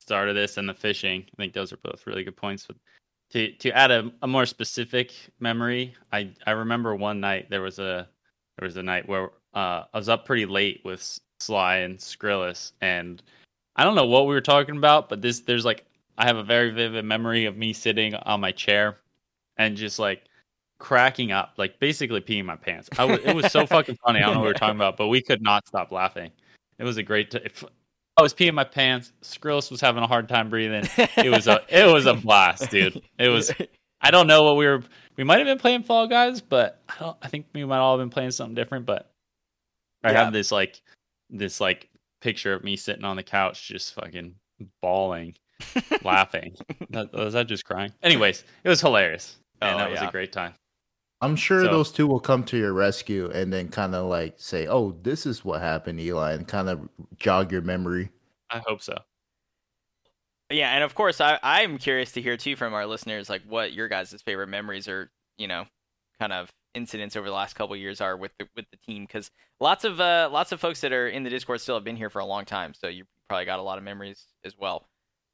start 0.00 0.30
of 0.30 0.34
this 0.34 0.56
and 0.56 0.66
the 0.66 0.72
fishing, 0.72 1.26
I 1.30 1.36
think 1.36 1.52
those 1.52 1.74
are 1.74 1.78
both 1.84 2.06
really 2.06 2.24
good 2.24 2.38
points. 2.38 2.66
But 2.66 2.76
to 3.34 3.50
to 3.50 3.76
add 3.76 3.90
a, 3.90 4.10
a 4.22 4.26
more 4.28 4.46
specific 4.46 5.12
memory, 5.40 5.94
I 6.12 6.30
I 6.46 6.52
remember 6.52 6.94
one 6.94 7.20
night 7.20 7.50
there 7.50 7.62
was 7.62 7.80
a 7.80 8.08
there 8.58 8.66
was 8.66 8.76
a 8.76 8.82
night 8.82 9.08
where 9.08 9.30
uh, 9.54 9.82
I 9.92 9.98
was 9.98 10.08
up 10.08 10.24
pretty 10.24 10.46
late 10.46 10.80
with 10.84 11.18
Sly 11.40 11.78
and 11.78 11.98
Skrillus, 11.98 12.72
and 12.80 13.20
I 13.74 13.82
don't 13.82 13.96
know 13.96 14.06
what 14.06 14.28
we 14.28 14.34
were 14.34 14.40
talking 14.40 14.76
about, 14.76 15.08
but 15.08 15.20
this 15.20 15.40
there's 15.40 15.64
like 15.64 15.84
I 16.16 16.26
have 16.26 16.36
a 16.36 16.44
very 16.44 16.70
vivid 16.70 17.04
memory 17.04 17.44
of 17.46 17.56
me 17.56 17.72
sitting 17.72 18.14
on 18.14 18.40
my 18.40 18.52
chair 18.52 18.98
and 19.56 19.76
just 19.76 19.98
like 19.98 20.26
cracking 20.78 21.32
up, 21.32 21.54
like 21.56 21.80
basically 21.80 22.20
peeing 22.20 22.44
my 22.44 22.56
pants. 22.56 22.88
I 22.92 23.08
w- 23.08 23.20
it 23.24 23.34
was 23.34 23.50
so 23.50 23.66
fucking 23.74 23.98
funny. 24.04 24.20
I 24.20 24.26
don't 24.26 24.34
know 24.34 24.40
what 24.40 24.46
we 24.46 24.50
were 24.50 24.54
talking 24.60 24.76
about, 24.76 24.96
but 24.96 25.08
we 25.08 25.20
could 25.20 25.42
not 25.42 25.66
stop 25.66 25.90
laughing. 25.90 26.30
It 26.78 26.84
was 26.84 26.98
a 26.98 27.02
great. 27.02 27.32
T- 27.32 27.40
I 28.16 28.22
was 28.22 28.32
peeing 28.32 28.54
my 28.54 28.64
pants. 28.64 29.12
Skrillus 29.22 29.70
was 29.70 29.80
having 29.80 30.02
a 30.02 30.06
hard 30.06 30.28
time 30.28 30.48
breathing. 30.50 30.84
It 31.16 31.30
was 31.30 31.48
a 31.48 31.60
it 31.68 31.92
was 31.92 32.06
a 32.06 32.14
blast, 32.14 32.70
dude. 32.70 33.02
It 33.18 33.28
was. 33.28 33.52
I 34.00 34.10
don't 34.10 34.26
know 34.26 34.44
what 34.44 34.56
we 34.56 34.66
were. 34.66 34.82
We 35.16 35.24
might 35.24 35.38
have 35.38 35.46
been 35.46 35.58
playing 35.58 35.82
Fall 35.82 36.06
Guys, 36.06 36.40
but 36.40 36.80
I 36.88 36.94
don't. 37.00 37.16
I 37.22 37.28
think 37.28 37.46
we 37.54 37.64
might 37.64 37.78
all 37.78 37.98
have 37.98 38.02
been 38.04 38.10
playing 38.10 38.30
something 38.32 38.54
different. 38.54 38.86
But 38.86 39.10
I 40.04 40.12
Yeah. 40.12 40.24
have 40.24 40.32
this 40.32 40.52
like 40.52 40.80
this 41.30 41.60
like 41.60 41.88
picture 42.20 42.52
of 42.54 42.62
me 42.62 42.76
sitting 42.76 43.04
on 43.04 43.16
the 43.16 43.22
couch, 43.22 43.66
just 43.66 43.94
fucking 43.94 44.34
bawling, 44.80 45.34
laughing. 46.04 46.54
That, 46.90 47.12
was 47.12 47.32
that 47.34 47.46
just 47.48 47.64
crying? 47.64 47.92
Anyways, 48.02 48.44
it 48.62 48.68
was 48.68 48.80
hilarious, 48.80 49.38
and 49.60 49.74
Oh, 49.74 49.78
that 49.78 49.90
was 49.90 50.00
a 50.00 50.10
great 50.10 50.32
time. 50.32 50.54
I'm 51.24 51.36
sure 51.36 51.62
So- 51.64 51.70
those 51.70 51.90
two 51.92 52.06
will 52.06 52.20
come 52.20 52.44
to 52.44 52.56
your 52.56 52.72
rescue 52.72 53.30
and 53.30 53.52
then 53.52 53.68
kind 53.68 53.94
of 53.94 54.06
like 54.06 54.34
say, 54.38 54.66
"Oh, 54.66 54.92
this 55.02 55.26
is 55.26 55.44
what 55.44 55.60
happened, 55.60 56.00
Eli," 56.00 56.32
and 56.32 56.46
kind 56.46 56.68
of 56.68 56.88
jog 57.16 57.50
your 57.52 57.62
memory. 57.62 58.10
I 58.50 58.58
hope 58.66 58.82
so. 58.82 58.96
Yeah, 60.50 60.70
and 60.74 60.84
of 60.84 60.94
course, 60.94 61.20
I 61.20 61.38
I'm 61.42 61.78
curious 61.78 62.12
to 62.12 62.22
hear 62.22 62.36
too 62.36 62.54
from 62.56 62.74
our 62.74 62.86
listeners, 62.86 63.28
like 63.30 63.42
what 63.48 63.72
your 63.72 63.88
guys' 63.88 64.20
favorite 64.22 64.48
memories 64.48 64.86
or 64.88 65.10
you 65.38 65.48
know, 65.48 65.64
kind 66.20 66.32
of 66.32 66.52
incidents 66.74 67.16
over 67.16 67.26
the 67.26 67.34
last 67.34 67.54
couple 67.54 67.74
of 67.74 67.80
years 67.80 68.00
are 68.00 68.16
with 68.16 68.32
the 68.38 68.46
with 68.54 68.66
the 68.70 68.76
team 68.86 69.04
because 69.04 69.30
lots 69.60 69.84
of 69.84 70.00
uh 70.00 70.28
lots 70.30 70.52
of 70.52 70.60
folks 70.60 70.80
that 70.82 70.92
are 70.92 71.08
in 71.08 71.22
the 71.24 71.30
Discord 71.30 71.60
still 71.60 71.74
have 71.76 71.84
been 71.84 71.96
here 71.96 72.10
for 72.10 72.18
a 72.20 72.24
long 72.26 72.44
time, 72.44 72.74
so 72.74 72.88
you 72.88 73.04
probably 73.28 73.46
got 73.46 73.58
a 73.58 73.62
lot 73.62 73.78
of 73.78 73.84
memories 73.84 74.26
as 74.44 74.56
well. 74.58 74.86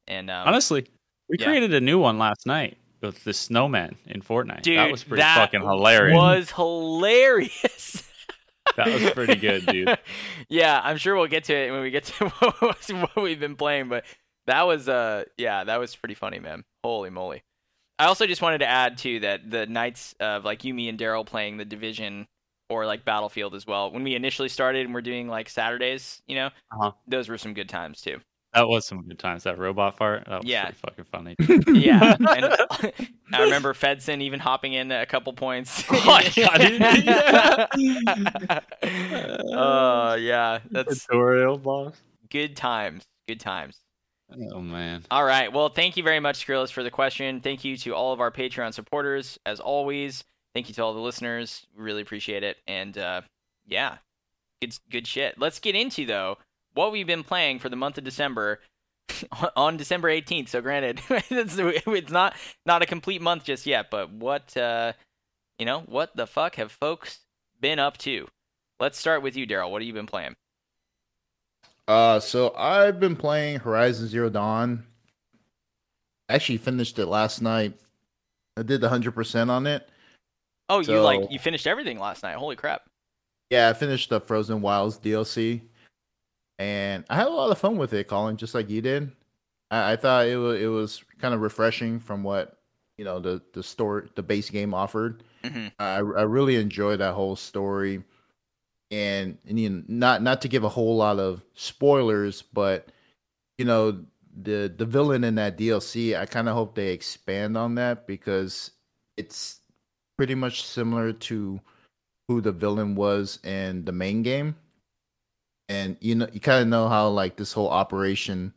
And 0.07 0.31
um, 0.31 0.47
Honestly, 0.47 0.87
we 1.29 1.35
yeah. 1.39 1.45
created 1.45 1.73
a 1.73 1.81
new 1.81 1.99
one 1.99 2.17
last 2.17 2.45
night 2.47 2.77
with 3.01 3.23
the 3.23 3.33
snowman 3.33 3.95
in 4.05 4.21
Fortnite. 4.21 4.61
dude, 4.61 4.77
that 4.77 4.91
was 4.91 5.03
pretty 5.03 5.21
that 5.21 5.35
fucking 5.35 5.61
hilarious. 5.61 6.15
Was 6.17 6.51
hilarious. 6.51 8.07
That 8.77 8.87
was 8.87 9.11
pretty 9.11 9.35
good, 9.35 9.65
dude. 9.65 9.97
yeah, 10.49 10.79
I'm 10.81 10.95
sure 10.95 11.15
we'll 11.17 11.27
get 11.27 11.43
to 11.45 11.53
it 11.53 11.71
when 11.71 11.81
we 11.81 11.89
get 11.91 12.05
to 12.05 12.29
what 12.29 13.15
we've 13.17 13.39
been 13.39 13.55
playing, 13.57 13.89
but 13.89 14.05
that 14.45 14.61
was 14.65 14.87
uh 14.87 15.25
yeah, 15.35 15.65
that 15.65 15.77
was 15.77 15.93
pretty 15.95 16.13
funny, 16.13 16.39
man. 16.39 16.63
Holy 16.83 17.09
moly. 17.09 17.43
I 17.99 18.05
also 18.05 18.25
just 18.27 18.41
wanted 18.41 18.59
to 18.59 18.67
add 18.67 18.97
too 18.97 19.19
that 19.21 19.49
the 19.49 19.65
nights 19.65 20.15
of 20.21 20.45
like 20.45 20.63
you, 20.63 20.73
me, 20.73 20.87
and 20.87 20.97
Daryl 20.97 21.25
playing 21.25 21.57
the 21.57 21.65
division 21.65 22.27
or 22.69 22.85
like 22.85 23.03
Battlefield 23.03 23.55
as 23.55 23.67
well. 23.67 23.91
When 23.91 24.03
we 24.03 24.15
initially 24.15 24.47
started 24.47 24.85
and 24.85 24.93
we're 24.93 25.01
doing 25.01 25.27
like 25.27 25.49
Saturdays, 25.49 26.21
you 26.27 26.35
know, 26.35 26.47
Uh-huh. 26.71 26.91
those 27.07 27.27
were 27.27 27.37
some 27.39 27.53
good 27.53 27.67
times 27.67 27.99
too. 27.99 28.21
That 28.53 28.67
was 28.67 28.85
some 28.85 29.01
good 29.07 29.17
times. 29.17 29.43
That 29.43 29.57
robot 29.57 29.95
fart. 29.97 30.25
That 30.27 30.41
was 30.43 30.45
Yeah. 30.49 30.63
pretty 30.65 30.77
fucking 30.77 31.05
funny. 31.05 31.35
Yeah, 31.79 32.15
and 32.19 32.45
I 33.33 33.43
remember 33.43 33.73
Fedson 33.73 34.21
even 34.21 34.39
hopping 34.41 34.73
in 34.73 34.91
a 34.91 35.05
couple 35.05 35.31
points. 35.33 35.83
Oh 35.91 36.05
my 36.05 36.29
God, 36.35 37.69
Oh 39.53 40.15
yeah, 40.15 40.59
that's 40.69 41.05
Tutorial 41.05 41.57
boss. 41.57 41.95
good 42.29 42.55
times. 42.55 43.03
Good 43.27 43.39
times. 43.39 43.77
Oh 44.51 44.61
man. 44.61 45.03
All 45.11 45.23
right. 45.25 45.51
Well, 45.51 45.69
thank 45.69 45.97
you 45.97 46.03
very 46.03 46.19
much, 46.19 46.45
Skrillus, 46.45 46.71
for 46.71 46.83
the 46.83 46.91
question. 46.91 47.41
Thank 47.41 47.63
you 47.65 47.77
to 47.77 47.93
all 47.93 48.13
of 48.13 48.19
our 48.21 48.31
Patreon 48.31 48.73
supporters, 48.73 49.37
as 49.45 49.59
always. 49.59 50.23
Thank 50.53 50.69
you 50.69 50.75
to 50.75 50.83
all 50.83 50.93
the 50.93 50.99
listeners. 50.99 51.65
Really 51.75 52.01
appreciate 52.01 52.43
it. 52.43 52.57
And 52.67 52.97
uh, 52.97 53.21
yeah, 53.65 53.97
good 54.61 54.77
good 54.89 55.07
shit. 55.07 55.37
Let's 55.37 55.59
get 55.59 55.75
into 55.75 56.05
though 56.05 56.37
what 56.73 56.91
we've 56.91 57.07
been 57.07 57.23
playing 57.23 57.59
for 57.59 57.69
the 57.69 57.75
month 57.75 57.97
of 57.97 58.03
December 58.03 58.59
on 59.55 59.77
December 59.77 60.09
18th. 60.09 60.49
So 60.49 60.61
granted, 60.61 61.01
it's, 61.09 61.55
it's 61.57 62.11
not 62.11 62.35
not 62.65 62.81
a 62.81 62.85
complete 62.85 63.21
month 63.21 63.43
just 63.43 63.65
yet, 63.65 63.89
but 63.89 64.11
what 64.11 64.55
uh, 64.57 64.93
you 65.59 65.65
know, 65.65 65.81
what 65.81 66.15
the 66.15 66.27
fuck 66.27 66.55
have 66.55 66.71
folks 66.71 67.19
been 67.59 67.79
up 67.79 67.97
to? 67.99 68.27
Let's 68.79 68.97
start 68.97 69.21
with 69.21 69.35
you, 69.35 69.45
Daryl. 69.45 69.69
What 69.69 69.81
have 69.81 69.87
you 69.87 69.93
been 69.93 70.07
playing? 70.07 70.35
Uh, 71.87 72.19
so 72.19 72.53
I've 72.55 72.99
been 72.99 73.15
playing 73.15 73.59
Horizon 73.59 74.07
Zero 74.07 74.29
Dawn. 74.29 74.85
Actually, 76.29 76.57
finished 76.57 76.97
it 76.97 77.07
last 77.07 77.41
night. 77.41 77.73
I 78.57 78.63
did 78.63 78.81
the 78.81 78.89
hundred 78.89 79.11
percent 79.11 79.51
on 79.51 79.67
it. 79.67 79.87
Oh, 80.69 80.79
you 80.79 80.99
like 81.01 81.29
you 81.29 81.37
finished 81.37 81.67
everything 81.67 81.99
last 81.99 82.23
night. 82.23 82.35
Holy 82.35 82.55
crap. 82.55 82.83
Yeah, 83.49 83.67
I 83.67 83.73
finished 83.73 84.09
the 84.09 84.21
Frozen 84.21 84.61
Wilds 84.61 84.97
DLC, 84.97 85.61
and 86.61 87.05
I 87.09 87.15
had 87.15 87.27
a 87.27 87.31
lot 87.31 87.49
of 87.49 87.57
fun 87.57 87.77
with 87.77 87.91
it, 87.93 88.07
Colin, 88.07 88.37
just 88.37 88.53
like 88.53 88.69
you 88.69 88.81
did. 88.81 89.11
I, 89.71 89.93
I 89.93 89.95
thought 89.95 90.27
it 90.27 90.37
was 90.37 90.61
it 90.61 90.67
was 90.67 91.03
kind 91.19 91.33
of 91.33 91.41
refreshing 91.41 91.99
from 91.99 92.21
what 92.23 92.57
you 92.97 93.05
know 93.05 93.19
the 93.19 93.41
the 93.53 93.63
story 93.63 94.09
the 94.15 94.21
base 94.21 94.49
game 94.51 94.73
offered. 94.73 95.23
hmm 95.43 95.67
I 95.79 95.95
I 95.95 96.23
really 96.23 96.57
enjoyed 96.57 96.99
that 96.99 97.15
whole 97.15 97.35
story, 97.35 98.03
and, 98.91 99.39
and 99.47 99.59
you 99.59 99.69
know, 99.69 99.83
not 99.87 100.21
not 100.21 100.41
to 100.43 100.47
give 100.47 100.63
a 100.63 100.69
whole 100.69 100.95
lot 100.97 101.17
of 101.19 101.43
spoilers, 101.55 102.43
but 102.43 102.89
you 103.57 103.65
know 103.65 104.05
the 104.39 104.71
the 104.75 104.85
villain 104.85 105.23
in 105.23 105.35
that 105.35 105.57
DLC. 105.57 106.15
I 106.15 106.27
kind 106.27 106.47
of 106.47 106.53
hope 106.55 106.75
they 106.75 106.89
expand 106.93 107.57
on 107.57 107.75
that 107.75 108.05
because 108.05 108.69
it's 109.17 109.59
pretty 110.15 110.35
much 110.35 110.63
similar 110.63 111.11
to 111.11 111.59
who 112.27 112.39
the 112.39 112.51
villain 112.51 112.93
was 112.93 113.39
in 113.43 113.83
the 113.85 113.91
main 113.91 114.21
game, 114.21 114.55
and 115.69 115.97
you 116.01 116.15
know 116.15 116.27
you 116.31 116.39
kind 116.39 116.61
of 116.61 116.67
know 116.67 116.87
how 116.87 117.09
like 117.09 117.35
this 117.35 117.53
whole 117.53 117.69
operation, 117.69 118.53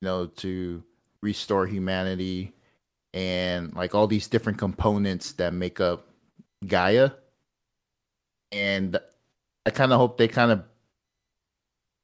you 0.00 0.06
know, 0.06 0.26
to 0.26 0.82
restore 1.22 1.66
humanity 1.66 2.54
and 3.12 3.74
like 3.74 3.94
all 3.94 4.06
these 4.06 4.28
different 4.28 4.58
components 4.58 5.32
that 5.32 5.52
make 5.52 5.80
up 5.80 6.06
Gaia. 6.66 7.10
And 8.52 8.98
I 9.66 9.70
kind 9.70 9.92
of 9.92 9.98
hope 9.98 10.18
they 10.18 10.28
kind 10.28 10.50
of 10.50 10.64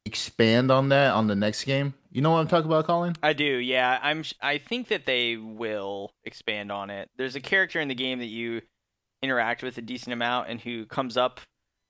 expand 0.05 0.71
on 0.71 0.91
that 0.91 1.13
on 1.13 1.27
the 1.27 1.35
next 1.35 1.65
game. 1.65 1.95
You 2.13 2.23
know 2.23 2.31
what 2.31 2.39
I'm 2.39 2.49
talking 2.49 2.67
about, 2.67 2.87
Colin? 2.87 3.15
I 3.23 3.33
do, 3.33 3.45
yeah. 3.45 3.99
I'm. 4.03 4.25
I 4.41 4.59
think 4.59 4.89
that 4.89 5.05
they 5.05 5.37
will 5.37 6.13
expand 6.25 6.73
on 6.73 6.89
it. 6.89 7.11
There's 7.17 7.37
a 7.37 7.41
character 7.41 7.81
in 7.81 7.89
the 7.89 7.95
game 7.95 8.21
that 8.21 8.27
you 8.27 8.63
interact 9.23 9.63
with 9.63 9.77
a 9.77 9.83
decent 9.83 10.13
amount, 10.13 10.49
and 10.49 10.61
who 10.61 10.87
comes 10.87 11.17
up 11.17 11.41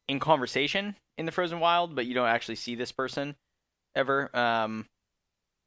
in 0.08 0.18
conversation 0.18 0.96
in 1.18 1.26
the 1.26 1.32
Frozen 1.32 1.60
Wild, 1.60 1.94
but 1.94 2.06
you 2.06 2.14
don't 2.14 2.28
actually 2.28 2.56
see 2.56 2.74
this 2.74 2.92
person 2.92 3.36
ever. 3.94 4.34
Um, 4.36 4.86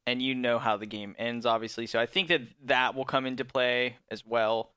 and 0.06 0.22
you 0.22 0.34
know 0.34 0.58
how 0.58 0.76
the 0.76 0.86
game 0.86 1.14
ends, 1.18 1.46
obviously. 1.46 1.86
So 1.86 2.00
I 2.00 2.06
think 2.06 2.28
that 2.28 2.42
that 2.64 2.94
will 2.94 3.04
come 3.04 3.26
into 3.26 3.44
play 3.44 3.96
as 4.10 4.24
well. 4.26 4.72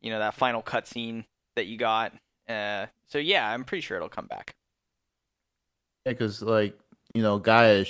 You 0.00 0.10
know 0.10 0.18
that 0.20 0.34
final 0.34 0.62
cutscene 0.62 1.24
that 1.56 1.66
you 1.66 1.76
got. 1.76 2.12
Uh, 2.48 2.86
so 3.06 3.18
yeah, 3.18 3.48
I'm 3.50 3.64
pretty 3.64 3.82
sure 3.82 3.96
it'll 3.96 4.08
come 4.08 4.26
back. 4.26 4.54
Yeah, 6.06 6.12
because 6.12 6.42
like 6.42 6.78
you 7.14 7.22
know, 7.22 7.38
Gaia. 7.38 7.84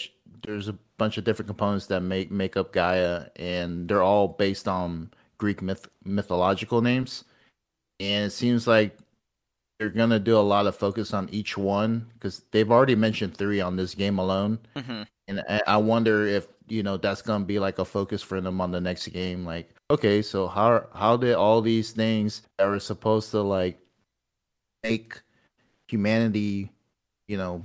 There's 0.46 0.68
a 0.68 0.76
bunch 0.98 1.18
of 1.18 1.24
different 1.24 1.48
components 1.48 1.86
that 1.86 2.00
make 2.00 2.30
make 2.30 2.56
up 2.56 2.72
Gaia, 2.72 3.26
and 3.36 3.88
they're 3.88 4.02
all 4.02 4.28
based 4.28 4.68
on 4.68 5.10
Greek 5.36 5.62
myth 5.62 5.88
mythological 6.04 6.80
names. 6.80 7.24
And 8.00 8.26
it 8.26 8.30
seems 8.30 8.66
like 8.66 8.96
they're 9.78 9.88
gonna 9.90 10.18
do 10.18 10.36
a 10.36 10.40
lot 10.40 10.66
of 10.66 10.76
focus 10.76 11.14
on 11.14 11.28
each 11.30 11.56
one 11.56 12.10
because 12.14 12.42
they've 12.50 12.70
already 12.70 12.96
mentioned 12.96 13.36
three 13.36 13.60
on 13.60 13.76
this 13.76 13.94
game 13.94 14.18
alone. 14.18 14.58
hmm 14.76 15.02
And 15.28 15.42
I- 15.66 15.76
wonder 15.76 16.26
if 16.26 16.48
you 16.68 16.82
know 16.82 16.96
that's 16.96 17.22
gonna 17.22 17.44
be 17.44 17.58
like 17.58 17.78
a 17.78 17.84
focus 17.84 18.22
for 18.22 18.40
them 18.40 18.60
on 18.60 18.70
the 18.72 18.80
next 18.80 19.06
game. 19.08 19.44
Like, 19.44 19.70
okay, 19.90 20.22
so 20.22 20.48
how 20.48 20.86
how 20.94 21.16
did 21.16 21.34
all 21.34 21.60
these 21.62 21.92
things 21.92 22.42
that 22.58 22.66
were 22.66 22.80
supposed 22.80 23.30
to 23.32 23.42
like 23.42 23.78
make 24.82 25.20
humanity, 25.86 26.70
you 27.26 27.36
know, 27.36 27.62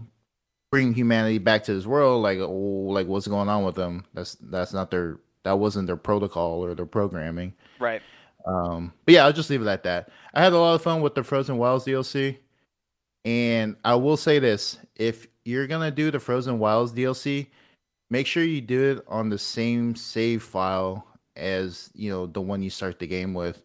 bring 0.71 0.93
humanity 0.93 1.37
back 1.37 1.63
to 1.65 1.73
this 1.73 1.85
world. 1.85 2.23
Like, 2.23 2.39
oh, 2.39 2.49
like 2.89 3.07
what's 3.07 3.27
going 3.27 3.49
on 3.49 3.63
with 3.63 3.75
them? 3.75 4.05
That's 4.13 4.35
that's 4.35 4.73
not 4.73 4.91
their 4.91 5.19
that 5.43 5.59
wasn't 5.59 5.87
their 5.87 5.97
protocol 5.97 6.63
or 6.63 6.73
their 6.75 6.85
programming. 6.85 7.53
Right. 7.79 8.01
Um, 8.45 8.93
but 9.05 9.13
yeah, 9.13 9.25
I'll 9.25 9.33
just 9.33 9.49
leave 9.49 9.61
it 9.61 9.67
at 9.67 9.83
that. 9.83 10.09
I 10.33 10.43
had 10.43 10.53
a 10.53 10.59
lot 10.59 10.75
of 10.75 10.81
fun 10.81 11.01
with 11.01 11.15
the 11.15 11.23
Frozen 11.23 11.57
Wilds 11.57 11.85
DLC, 11.85 12.37
and 13.25 13.75
I 13.85 13.95
will 13.95 14.17
say 14.17 14.39
this: 14.39 14.77
if 14.95 15.27
you're 15.45 15.67
gonna 15.67 15.91
do 15.91 16.11
the 16.11 16.19
Frozen 16.19 16.59
Wilds 16.59 16.93
DLC, 16.93 17.47
make 18.09 18.27
sure 18.27 18.43
you 18.43 18.61
do 18.61 18.91
it 18.91 19.05
on 19.07 19.29
the 19.29 19.37
same 19.37 19.95
save 19.95 20.43
file 20.43 21.07
as 21.35 21.89
you 21.95 22.09
know 22.09 22.25
the 22.25 22.41
one 22.41 22.61
you 22.61 22.69
start 22.69 22.99
the 22.99 23.07
game 23.07 23.33
with, 23.33 23.63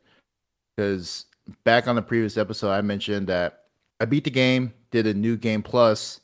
because 0.77 1.27
back 1.65 1.89
on 1.89 1.97
the 1.97 2.03
previous 2.03 2.37
episode, 2.37 2.71
I 2.71 2.81
mentioned 2.81 3.27
that 3.29 3.65
I 4.01 4.05
beat 4.05 4.25
the 4.25 4.31
game, 4.31 4.73
did 4.91 5.07
a 5.07 5.15
new 5.15 5.37
game 5.37 5.63
plus, 5.63 6.21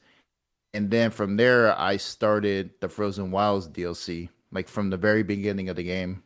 and 0.75 0.91
then 0.91 1.11
from 1.11 1.37
there 1.37 1.79
I 1.79 1.97
started 1.97 2.71
the 2.81 2.89
Frozen 2.89 3.31
Wilds 3.31 3.69
DLC, 3.69 4.29
like 4.53 4.69
from 4.69 4.91
the 4.91 4.97
very 4.97 5.23
beginning 5.23 5.69
of 5.69 5.77
the 5.77 5.83
game. 5.83 6.23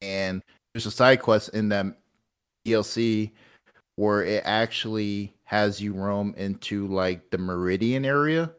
And 0.00 0.42
there's 0.74 0.86
a 0.86 0.90
side 0.90 1.20
quest 1.22 1.50
in 1.50 1.68
that 1.70 1.86
DLC 2.66 3.32
where 3.96 4.24
it 4.24 4.42
actually 4.46 5.34
has 5.44 5.80
you 5.80 5.92
roam 5.92 6.34
into 6.36 6.86
like 6.88 7.30
the 7.30 7.38
Meridian 7.38 8.04
area, 8.04 8.52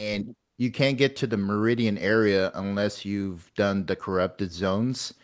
and 0.00 0.34
you 0.58 0.70
can't 0.70 0.98
get 0.98 1.16
to 1.16 1.26
the 1.26 1.36
Meridian 1.36 1.98
area 1.98 2.50
unless 2.54 3.04
you've 3.04 3.52
done 3.54 3.86
the 3.86 3.96
corrupted 3.96 4.52
zones. 4.52 5.14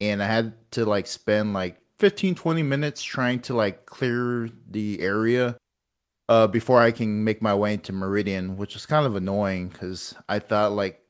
And 0.00 0.22
I 0.22 0.26
had 0.26 0.54
to 0.72 0.84
like 0.86 1.06
spend 1.06 1.54
like 1.54 1.80
15 1.98 2.34
20 2.34 2.62
minutes 2.62 3.02
trying 3.02 3.40
to 3.42 3.54
like 3.54 3.86
clear 3.86 4.50
the 4.70 5.00
area 5.00 5.56
uh 6.28 6.46
before 6.48 6.80
I 6.82 6.90
can 6.92 7.24
make 7.24 7.42
my 7.42 7.54
way 7.54 7.74
into 7.74 7.92
Meridian, 7.92 8.56
which 8.56 8.76
is 8.76 8.86
kind 8.86 9.06
of 9.06 9.16
annoying 9.16 9.70
cuz 9.70 10.14
I 10.28 10.38
thought 10.40 10.72
like 10.72 11.02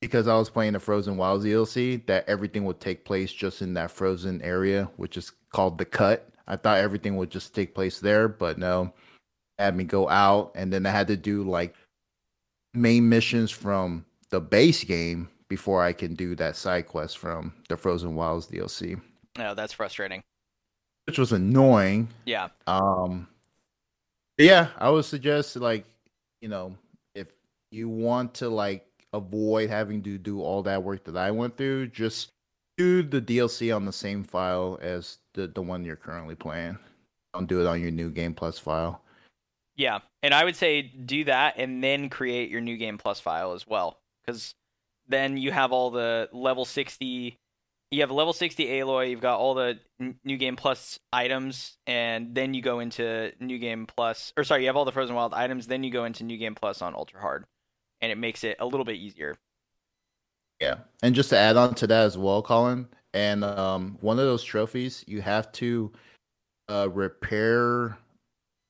because 0.00 0.26
I 0.26 0.36
was 0.36 0.50
playing 0.50 0.72
the 0.72 0.80
Frozen 0.80 1.16
Wilds 1.16 1.44
DLC 1.44 2.04
that 2.06 2.28
everything 2.28 2.64
would 2.64 2.80
take 2.80 3.04
place 3.04 3.32
just 3.32 3.62
in 3.62 3.74
that 3.74 3.90
frozen 3.90 4.40
area, 4.42 4.88
which 4.96 5.16
is 5.16 5.32
called 5.50 5.78
the 5.78 5.84
cut. 5.84 6.28
I 6.46 6.56
thought 6.56 6.78
everything 6.78 7.16
would 7.16 7.30
just 7.30 7.54
take 7.54 7.74
place 7.74 8.00
there, 8.00 8.26
but 8.28 8.58
no. 8.58 8.92
Had 9.58 9.76
me 9.76 9.84
go 9.84 10.08
out 10.08 10.52
and 10.54 10.72
then 10.72 10.86
I 10.86 10.90
had 10.90 11.06
to 11.08 11.16
do 11.16 11.42
like 11.42 11.74
main 12.72 13.08
missions 13.08 13.50
from 13.50 14.06
the 14.30 14.40
base 14.40 14.84
game 14.84 15.28
before 15.48 15.82
I 15.82 15.92
can 15.92 16.14
do 16.14 16.34
that 16.36 16.56
side 16.56 16.86
quest 16.86 17.18
from 17.18 17.52
the 17.68 17.76
Frozen 17.76 18.14
Wilds 18.14 18.46
DLC. 18.46 18.98
No, 19.36 19.54
that's 19.54 19.74
frustrating. 19.74 20.22
Which 21.06 21.18
was 21.18 21.32
annoying. 21.32 22.08
Yeah. 22.24 22.48
Um 22.66 23.28
yeah, 24.38 24.68
I 24.78 24.88
would 24.88 25.04
suggest 25.04 25.56
like, 25.56 25.84
you 26.40 26.48
know, 26.48 26.74
if 27.14 27.28
you 27.70 27.90
want 27.90 28.32
to 28.34 28.48
like 28.48 28.86
avoid 29.12 29.70
having 29.70 30.02
to 30.02 30.18
do 30.18 30.40
all 30.40 30.62
that 30.62 30.82
work 30.82 31.04
that 31.04 31.16
I 31.16 31.30
went 31.30 31.56
through, 31.56 31.88
just 31.88 32.30
do 32.76 33.02
the 33.02 33.20
DLC 33.20 33.74
on 33.74 33.84
the 33.84 33.92
same 33.92 34.24
file 34.24 34.78
as 34.80 35.18
the, 35.34 35.46
the 35.46 35.62
one 35.62 35.84
you're 35.84 35.96
currently 35.96 36.34
playing. 36.34 36.78
Don't 37.34 37.46
do 37.46 37.60
it 37.60 37.66
on 37.66 37.80
your 37.80 37.90
new 37.90 38.10
game 38.10 38.34
plus 38.34 38.58
file. 38.58 39.02
Yeah, 39.76 40.00
and 40.22 40.34
I 40.34 40.44
would 40.44 40.56
say 40.56 40.82
do 40.82 41.24
that 41.24 41.54
and 41.56 41.82
then 41.82 42.08
create 42.08 42.50
your 42.50 42.60
new 42.60 42.76
game 42.76 42.98
plus 42.98 43.20
file 43.20 43.52
as 43.52 43.66
well, 43.66 43.98
because 44.24 44.54
then 45.08 45.36
you 45.36 45.52
have 45.52 45.72
all 45.72 45.90
the 45.90 46.28
level 46.32 46.64
sixty. 46.64 47.38
You 47.90 48.00
have 48.02 48.10
a 48.10 48.14
level 48.14 48.32
sixty 48.32 48.66
Aloy. 48.66 49.10
You've 49.10 49.20
got 49.20 49.38
all 49.38 49.54
the 49.54 49.78
new 50.24 50.36
game 50.36 50.56
plus 50.56 50.98
items, 51.12 51.78
and 51.86 52.34
then 52.34 52.52
you 52.52 52.62
go 52.62 52.80
into 52.80 53.32
new 53.40 53.58
game 53.58 53.86
plus. 53.86 54.32
Or 54.36 54.44
sorry, 54.44 54.62
you 54.62 54.66
have 54.66 54.76
all 54.76 54.84
the 54.84 54.92
Frozen 54.92 55.14
Wild 55.16 55.32
items. 55.32 55.66
Then 55.66 55.82
you 55.82 55.90
go 55.90 56.04
into 56.04 56.24
new 56.24 56.36
game 56.36 56.54
plus 56.54 56.82
on 56.82 56.94
ultra 56.94 57.20
hard, 57.20 57.46
and 58.02 58.12
it 58.12 58.18
makes 58.18 58.44
it 58.44 58.56
a 58.60 58.66
little 58.66 58.84
bit 58.84 58.96
easier. 58.96 59.36
Yeah, 60.60 60.76
and 61.02 61.14
just 61.14 61.30
to 61.30 61.38
add 61.38 61.56
on 61.56 61.74
to 61.76 61.86
that 61.86 62.04
as 62.04 62.18
well, 62.18 62.42
Colin, 62.42 62.86
and 63.14 63.44
um, 63.44 63.96
one 64.00 64.18
of 64.18 64.26
those 64.26 64.44
trophies 64.44 65.04
you 65.06 65.22
have 65.22 65.50
to 65.52 65.90
uh, 66.68 66.88
repair 66.90 67.96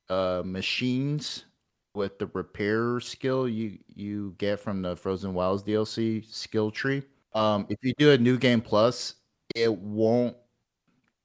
uh, 0.09 0.41
machines 0.45 1.45
with 1.93 2.17
the 2.19 2.27
repair 2.27 2.99
skill 2.99 3.47
you 3.47 3.77
you 3.93 4.33
get 4.37 4.59
from 4.59 4.81
the 4.81 4.95
Frozen 4.95 5.33
Wilds 5.33 5.63
DLC 5.63 6.25
skill 6.31 6.71
tree. 6.71 7.03
Um, 7.33 7.65
if 7.69 7.77
you 7.81 7.93
do 7.97 8.11
a 8.11 8.17
new 8.17 8.37
game 8.37 8.61
plus, 8.61 9.15
it 9.55 9.73
won't 9.73 10.35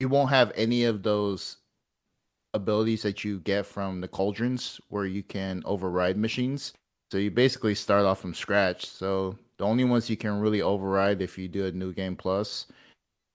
you 0.00 0.08
won't 0.08 0.30
have 0.30 0.52
any 0.54 0.84
of 0.84 1.02
those 1.02 1.58
abilities 2.54 3.02
that 3.02 3.24
you 3.24 3.40
get 3.40 3.66
from 3.66 4.00
the 4.00 4.08
cauldrons 4.08 4.80
where 4.88 5.06
you 5.06 5.22
can 5.22 5.62
override 5.64 6.16
machines. 6.16 6.72
So 7.12 7.18
you 7.18 7.30
basically 7.30 7.74
start 7.74 8.04
off 8.04 8.20
from 8.20 8.34
scratch. 8.34 8.86
So 8.86 9.38
the 9.58 9.64
only 9.64 9.84
ones 9.84 10.10
you 10.10 10.16
can 10.16 10.40
really 10.40 10.62
override 10.62 11.22
if 11.22 11.38
you 11.38 11.48
do 11.48 11.66
a 11.66 11.72
new 11.72 11.92
game 11.92 12.16
plus 12.16 12.66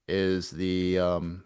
is 0.08 0.52
the 0.52 1.00
um 1.00 1.44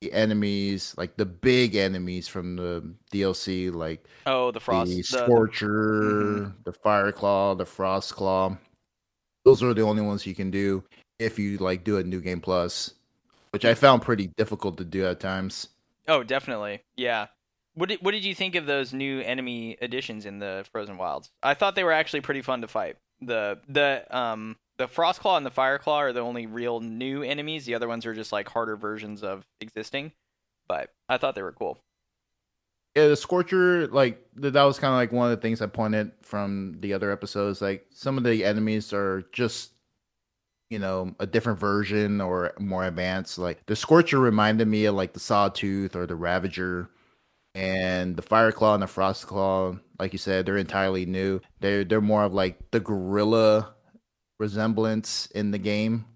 the 0.00 0.12
enemies, 0.12 0.94
like 0.96 1.16
the 1.16 1.26
big 1.26 1.76
enemies 1.76 2.26
from 2.26 2.56
the 2.56 2.82
DLC, 3.12 3.72
like 3.72 4.04
oh 4.26 4.50
the 4.50 4.60
frost, 4.60 4.90
the 4.90 4.96
the- 4.96 5.02
Scorcher, 5.02 5.68
Mhm. 5.68 6.54
the 6.64 6.72
Fire 6.72 7.12
Claw, 7.12 7.54
the 7.54 7.66
Frost 7.66 8.14
Claw. 8.14 8.56
Those 9.44 9.62
are 9.62 9.74
the 9.74 9.82
only 9.82 10.02
ones 10.02 10.26
you 10.26 10.34
can 10.34 10.50
do 10.50 10.82
if 11.18 11.38
you 11.38 11.58
like 11.58 11.84
do 11.84 11.98
a 11.98 12.02
new 12.02 12.20
game 12.20 12.40
plus, 12.40 12.94
which 13.50 13.64
I 13.64 13.74
found 13.74 14.02
pretty 14.02 14.28
difficult 14.36 14.76
to 14.78 14.84
do 14.84 15.06
at 15.06 15.20
times. 15.20 15.68
Oh, 16.08 16.22
definitely. 16.24 16.82
Yeah. 16.96 17.28
What 17.74 17.88
did 17.88 18.00
what 18.02 18.12
did 18.12 18.24
you 18.24 18.34
think 18.34 18.54
of 18.56 18.66
those 18.66 18.92
new 18.92 19.20
enemy 19.20 19.76
additions 19.80 20.26
in 20.26 20.38
the 20.38 20.66
Frozen 20.72 20.98
Wilds? 20.98 21.30
I 21.42 21.54
thought 21.54 21.74
they 21.74 21.84
were 21.84 21.92
actually 21.92 22.20
pretty 22.20 22.42
fun 22.42 22.62
to 22.62 22.68
fight. 22.68 22.96
The 23.20 23.60
the 23.68 24.04
um 24.16 24.56
the 24.78 24.86
Frostclaw 24.86 25.36
and 25.36 25.44
the 25.44 25.50
Fireclaw 25.50 25.96
are 25.96 26.12
the 26.12 26.20
only 26.20 26.46
real 26.46 26.80
new 26.80 27.22
enemies. 27.22 27.66
The 27.66 27.74
other 27.74 27.86
ones 27.86 28.06
are 28.06 28.14
just 28.14 28.32
like 28.32 28.48
harder 28.48 28.76
versions 28.76 29.22
of 29.22 29.44
existing. 29.60 30.12
But 30.68 30.90
I 31.08 31.18
thought 31.18 31.34
they 31.34 31.42
were 31.42 31.52
cool. 31.52 31.78
Yeah, 32.96 33.08
the 33.08 33.16
Scorcher, 33.16 33.86
like 33.88 34.24
th- 34.40 34.52
that 34.52 34.62
was 34.62 34.78
kind 34.78 34.92
of 34.92 34.96
like 34.96 35.12
one 35.12 35.30
of 35.30 35.36
the 35.36 35.42
things 35.42 35.60
I 35.60 35.66
pointed 35.66 36.12
from 36.22 36.76
the 36.80 36.92
other 36.94 37.12
episodes. 37.12 37.60
Like 37.60 37.86
some 37.92 38.18
of 38.18 38.24
the 38.24 38.44
enemies 38.44 38.92
are 38.92 39.24
just, 39.32 39.72
you 40.70 40.78
know, 40.78 41.14
a 41.20 41.26
different 41.26 41.58
version 41.58 42.20
or 42.20 42.52
more 42.58 42.84
advanced. 42.84 43.38
Like 43.38 43.64
the 43.66 43.76
Scorcher 43.76 44.18
reminded 44.18 44.66
me 44.66 44.86
of 44.86 44.94
like 44.94 45.12
the 45.12 45.20
Sawtooth 45.20 45.94
or 45.94 46.06
the 46.06 46.16
Ravager, 46.16 46.88
and 47.54 48.16
the 48.16 48.22
fire 48.22 48.52
claw 48.52 48.74
and 48.74 48.82
the 48.82 48.86
frost 48.86 49.26
claw 49.26 49.74
like 50.00 50.14
you 50.14 50.18
said, 50.18 50.46
they're 50.46 50.56
entirely 50.56 51.04
new. 51.04 51.40
They're 51.60 51.84
they're 51.84 52.00
more 52.00 52.24
of 52.24 52.32
like 52.32 52.70
the 52.70 52.80
gorilla 52.80 53.74
resemblance 54.40 55.26
in 55.34 55.50
the 55.50 55.58
game. 55.58 56.06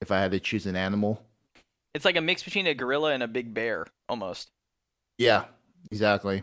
If 0.00 0.10
I 0.10 0.18
had 0.18 0.32
to 0.32 0.40
choose 0.40 0.64
an 0.64 0.74
animal, 0.74 1.22
It's 1.94 2.06
like 2.06 2.16
a 2.16 2.22
mix 2.22 2.42
between 2.42 2.66
a 2.66 2.74
gorilla 2.74 3.12
and 3.12 3.22
a 3.22 3.28
big 3.28 3.52
bear, 3.52 3.86
almost. 4.08 4.48
Yeah, 5.18 5.44
exactly. 5.92 6.42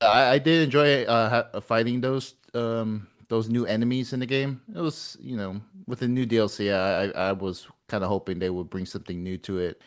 I, 0.00 0.34
I 0.34 0.38
did 0.38 0.62
enjoy 0.62 1.02
uh, 1.02 1.60
fighting 1.60 2.00
those 2.00 2.36
um, 2.54 3.08
those 3.28 3.48
new 3.48 3.66
enemies 3.66 4.12
in 4.12 4.20
the 4.20 4.26
game. 4.26 4.62
It 4.72 4.80
was 4.80 5.16
you 5.20 5.36
know 5.36 5.60
with 5.88 5.98
the 5.98 6.08
new 6.08 6.24
DLC, 6.24 6.72
I 6.72 7.06
I, 7.06 7.28
I 7.30 7.32
was 7.32 7.66
kind 7.88 8.04
of 8.04 8.08
hoping 8.08 8.38
they 8.38 8.50
would 8.50 8.70
bring 8.70 8.86
something 8.86 9.24
new 9.24 9.36
to 9.38 9.58
it, 9.58 9.82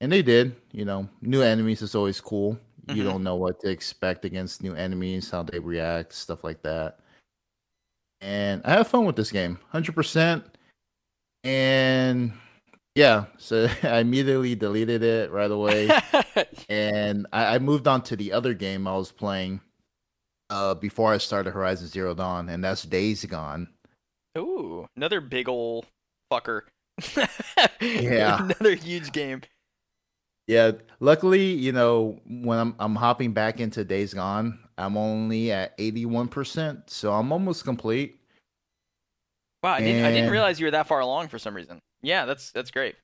and 0.00 0.10
they 0.10 0.22
did. 0.22 0.56
You 0.72 0.84
know, 0.84 1.08
new 1.22 1.42
enemies 1.42 1.82
is 1.82 1.94
always 1.94 2.20
cool. 2.20 2.58
You 2.94 3.02
Mhm. 3.02 3.04
don't 3.04 3.22
know 3.22 3.36
what 3.36 3.60
to 3.60 3.70
expect 3.70 4.24
against 4.24 4.62
new 4.62 4.74
enemies, 4.74 5.30
how 5.30 5.42
they 5.42 5.58
react, 5.58 6.12
stuff 6.12 6.42
like 6.44 6.62
that. 6.62 6.98
And 8.20 8.62
I 8.64 8.70
have 8.72 8.88
fun 8.88 9.04
with 9.06 9.16
this 9.16 9.30
game, 9.32 9.58
hundred 9.70 9.94
percent. 9.94 10.44
And 11.44 12.32
yeah, 12.94 13.26
so 13.38 13.66
I 13.82 13.98
immediately 14.00 14.54
deleted 14.54 15.02
it 15.02 15.30
right 15.30 15.50
away 15.50 15.88
and 16.68 17.26
I, 17.32 17.54
I 17.54 17.58
moved 17.58 17.86
on 17.88 18.02
to 18.04 18.16
the 18.16 18.32
other 18.32 18.52
game 18.54 18.86
I 18.86 18.96
was 18.96 19.10
playing 19.12 19.60
uh, 20.50 20.74
before 20.74 21.12
I 21.12 21.18
started 21.18 21.52
Horizon 21.52 21.86
Zero 21.86 22.12
Dawn, 22.14 22.48
and 22.48 22.62
that's 22.64 22.82
Days 22.82 23.24
Gone. 23.24 23.68
Ooh, 24.36 24.86
another 24.96 25.20
big 25.20 25.48
ol' 25.48 25.84
fucker. 26.32 26.62
Yeah. 27.80 28.42
another 28.44 28.74
huge 28.74 29.10
game. 29.12 29.40
Yeah, 30.50 30.72
luckily, 30.98 31.44
you 31.44 31.70
know, 31.70 32.18
when 32.26 32.58
I'm 32.58 32.74
I'm 32.80 32.96
hopping 32.96 33.32
back 33.32 33.60
into 33.60 33.84
Days 33.84 34.12
Gone, 34.12 34.58
I'm 34.76 34.96
only 34.96 35.52
at 35.52 35.78
81%, 35.78 36.90
so 36.90 37.12
I'm 37.12 37.30
almost 37.30 37.62
complete. 37.62 38.18
Wow, 39.62 39.74
I 39.74 39.80
didn't, 39.80 40.04
I 40.04 40.10
didn't 40.10 40.32
realize 40.32 40.58
you 40.58 40.66
were 40.66 40.72
that 40.72 40.88
far 40.88 40.98
along 40.98 41.28
for 41.28 41.38
some 41.38 41.54
reason. 41.54 41.78
Yeah, 42.02 42.24
that's 42.24 42.50
that's 42.50 42.72
great. 42.72 42.96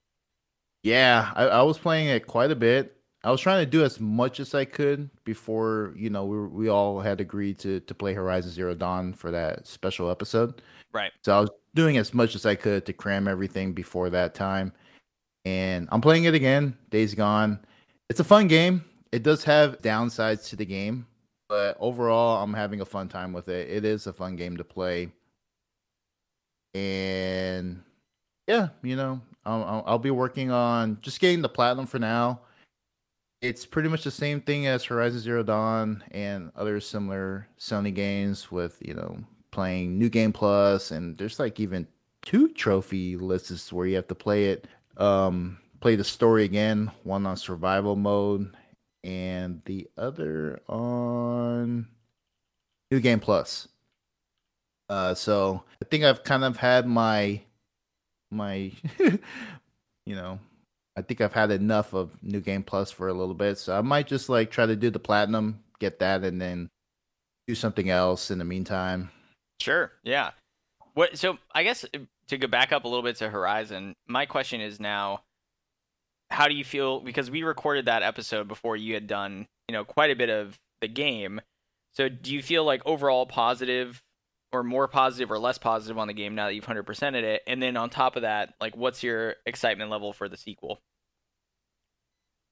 Yeah, 0.83 1.31
I, 1.37 1.45
I 1.45 1.63
was 1.63 1.79
playing 1.79 2.09
it 2.09 2.27
quite 2.27 2.51
a 2.51 2.57
bit. 2.57 2.97
I 3.23 3.31
was 3.31 3.41
trying 3.41 3.65
to 3.65 3.71
do 3.71 3.85
as 3.85 4.01
much 4.01 4.41
as 4.41 4.53
I 4.53 4.65
could 4.65 5.09
before, 5.23 5.95
you 5.97 6.11
know, 6.11 6.25
we 6.25 6.49
we 6.49 6.69
all 6.69 6.99
had 6.99 7.21
agreed 7.21 7.61
to 7.61 7.79
to 7.79 7.95
play 7.95 8.13
Horizon 8.13 8.51
Zero 8.51 8.75
Dawn 8.75 9.13
for 9.13 9.31
that 9.31 9.69
special 9.69 10.11
episode. 10.11 10.63
Right. 10.93 11.13
So 11.23 11.37
I 11.37 11.41
was 11.43 11.51
doing 11.77 11.97
as 11.97 12.13
much 12.13 12.35
as 12.35 12.45
I 12.45 12.57
could 12.57 12.85
to 12.87 12.93
cram 12.93 13.29
everything 13.29 13.73
before 13.73 14.11
that 14.11 14.35
time. 14.35 14.73
And 15.47 15.89
I'm 15.93 16.01
playing 16.01 16.25
it 16.25 16.35
again, 16.35 16.77
Days 16.91 17.15
Gone. 17.15 17.61
It's 18.11 18.19
a 18.19 18.25
fun 18.25 18.49
game. 18.49 18.85
it 19.13 19.23
does 19.23 19.45
have 19.45 19.79
downsides 19.79 20.49
to 20.49 20.57
the 20.57 20.67
game, 20.67 21.07
but 21.49 21.77
overall, 21.79 22.43
I'm 22.43 22.53
having 22.53 22.81
a 22.81 22.85
fun 22.85 23.09
time 23.09 23.33
with 23.33 23.49
it. 23.49 23.71
It 23.71 23.85
is 23.85 24.09
a 24.09 24.13
fun 24.13 24.35
game 24.35 24.57
to 24.57 24.65
play, 24.65 25.13
and 26.75 27.81
yeah, 28.49 28.71
you 28.83 28.97
know, 28.97 29.21
I'll, 29.45 29.85
I'll 29.87 29.99
be 30.01 30.11
working 30.11 30.51
on 30.51 30.99
just 31.01 31.21
getting 31.21 31.43
the 31.43 31.49
platinum 31.49 31.87
for 31.87 32.01
now. 32.01 32.41
It's 33.41 33.65
pretty 33.65 33.89
much 33.89 34.03
the 34.03 34.11
same 34.11 34.41
thing 34.41 34.67
as 34.67 34.83
Horizon 34.83 35.21
Zero 35.21 35.45
Dawn 35.45 36.03
and 36.11 36.51
other 36.57 36.81
similar 36.81 37.47
Sony 37.57 37.95
games 37.95 38.51
with 38.51 38.79
you 38.81 38.95
know 38.95 39.17
playing 39.53 39.97
New 39.97 40.09
Game 40.09 40.33
Plus, 40.33 40.91
and 40.91 41.17
there's 41.17 41.39
like 41.39 41.61
even 41.61 41.87
two 42.23 42.49
trophy 42.49 43.17
lists 43.17 43.73
where 43.73 43.87
you 43.87 43.95
have 43.95 44.09
to 44.09 44.15
play 44.17 44.47
it, 44.47 44.67
um, 44.97 45.59
play 45.81 45.97
the 45.97 46.05
story 46.05 46.45
again. 46.45 46.91
One 47.03 47.27
on 47.27 47.37
survival 47.37 47.97
mode, 47.97 48.55
and 49.05 49.63
the 49.65 49.89
other 49.97 50.61
on 50.69 51.87
New 52.91 53.01
Game 53.01 53.21
Plus. 53.21 53.69
Uh, 54.89 55.15
so 55.15 55.65
I 55.83 55.85
think 55.87 56.05
I've 56.05 56.23
kind 56.23 56.45
of 56.45 56.57
had 56.57 56.87
my 56.87 57.41
my 58.31 58.73
you 58.99 60.15
know 60.15 60.39
I 60.97 61.03
think 61.03 61.21
I've 61.21 61.33
had 61.33 61.51
enough 61.51 61.93
of 61.93 62.23
New 62.23 62.41
Game 62.41 62.63
Plus 62.63 62.91
for 62.91 63.09
a 63.09 63.15
little 63.15 63.35
bit, 63.35 63.59
so 63.59 63.77
I 63.77 63.83
might 63.83 64.07
just 64.07 64.29
like 64.29 64.51
try 64.51 64.65
to 64.65 64.77
do 64.77 64.91
the 64.91 64.99
platinum, 64.99 65.63
get 65.79 65.99
that, 65.99 66.25
and 66.25 66.41
then 66.41 66.71
do 67.47 67.55
something 67.55 67.91
else 67.91 68.31
in 68.31 68.39
the 68.39 68.45
meantime. 68.45 69.11
Sure. 69.61 69.93
Yeah. 70.03 70.31
What? 70.95 71.19
So 71.19 71.39
I 71.55 71.65
guess 71.65 71.85
to 72.29 72.39
go 72.39 72.47
back 72.47 72.73
up 72.73 72.85
a 72.85 72.89
little 72.89 73.03
bit 73.03 73.17
to 73.17 73.29
Horizon, 73.29 73.95
my 74.07 74.27
question 74.27 74.61
is 74.61 74.81
now, 74.81 75.23
how 76.31 76.49
do 76.49 76.55
you 76.55 76.65
feel? 76.65 77.01
Because 77.01 77.31
we 77.31 77.43
recorded 77.43 77.87
that 77.87 78.03
episode 78.03 78.49
before 78.49 78.77
you 78.77 78.95
had 78.95 79.07
done, 79.07 79.47
you 79.69 79.73
know, 79.73 79.85
quite 79.85 80.11
a 80.11 80.17
bit 80.17 80.31
of 80.31 80.59
the 80.81 80.89
game. 80.89 81.41
So 81.93 82.09
do 82.09 82.35
you 82.35 82.43
feel 82.43 82.65
like 82.65 82.83
overall 82.85 83.27
positive, 83.27 84.03
or 84.53 84.63
more 84.63 84.89
positive, 84.89 85.31
or 85.31 85.39
less 85.39 85.59
positive 85.59 85.99
on 85.99 86.09
the 86.09 86.15
game 86.15 86.35
now 86.35 86.47
that 86.47 86.55
you've 86.55 86.65
hundred 86.65 86.87
percented 86.87 87.23
it? 87.23 87.43
And 87.47 87.63
then 87.63 87.77
on 87.77 87.91
top 87.91 88.17
of 88.17 88.23
that, 88.23 88.55
like, 88.61 88.77
what's 88.77 89.03
your 89.03 89.37
excitement 89.47 89.91
level 89.91 90.13
for 90.13 90.29
the 90.29 90.37
sequel? 90.37 90.81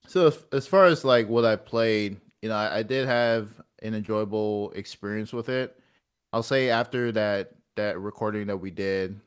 So 0.07 0.33
as 0.53 0.67
far 0.67 0.85
as 0.87 1.05
like 1.05 1.29
what 1.29 1.45
I 1.45 1.57
played, 1.57 2.21
you 2.43 2.49
know, 2.49 2.57
I, 2.57 2.79
I 2.79 2.83
did 2.83 3.07
have 3.07 3.61
an 3.83 3.95
enjoyable 3.95 4.71
experience 4.73 5.33
with 5.33 5.49
it. 5.49 5.79
I'll 6.33 6.43
say 6.43 6.71
after 6.71 7.11
that 7.13 7.53
that 7.77 7.99
recording 7.99 8.49
that 8.49 8.59
we 8.59 8.71
did 8.71 9.21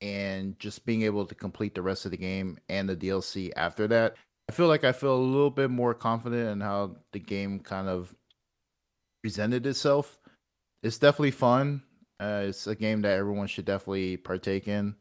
and 0.00 0.58
just 0.58 0.86
being 0.86 1.02
able 1.02 1.26
to 1.26 1.34
complete 1.34 1.74
the 1.74 1.82
rest 1.82 2.04
of 2.04 2.10
the 2.10 2.16
game 2.16 2.58
and 2.68 2.88
the 2.88 2.96
DLC 2.96 3.50
after 3.56 3.86
that, 3.88 4.16
I 4.48 4.52
feel 4.52 4.68
like 4.68 4.84
I 4.84 4.92
feel 4.92 5.14
a 5.14 5.18
little 5.18 5.50
bit 5.50 5.70
more 5.70 5.94
confident 5.94 6.48
in 6.50 6.60
how 6.60 6.96
the 7.12 7.18
game 7.18 7.60
kind 7.60 7.88
of 7.88 8.14
presented 9.22 9.66
itself. 9.66 10.18
It's 10.82 10.98
definitely 10.98 11.32
fun. 11.32 11.82
Uh, 12.20 12.44
it's 12.46 12.66
a 12.66 12.74
game 12.74 13.02
that 13.02 13.18
everyone 13.18 13.46
should 13.46 13.64
definitely 13.64 14.16
partake 14.16 14.68
in. 14.68 14.94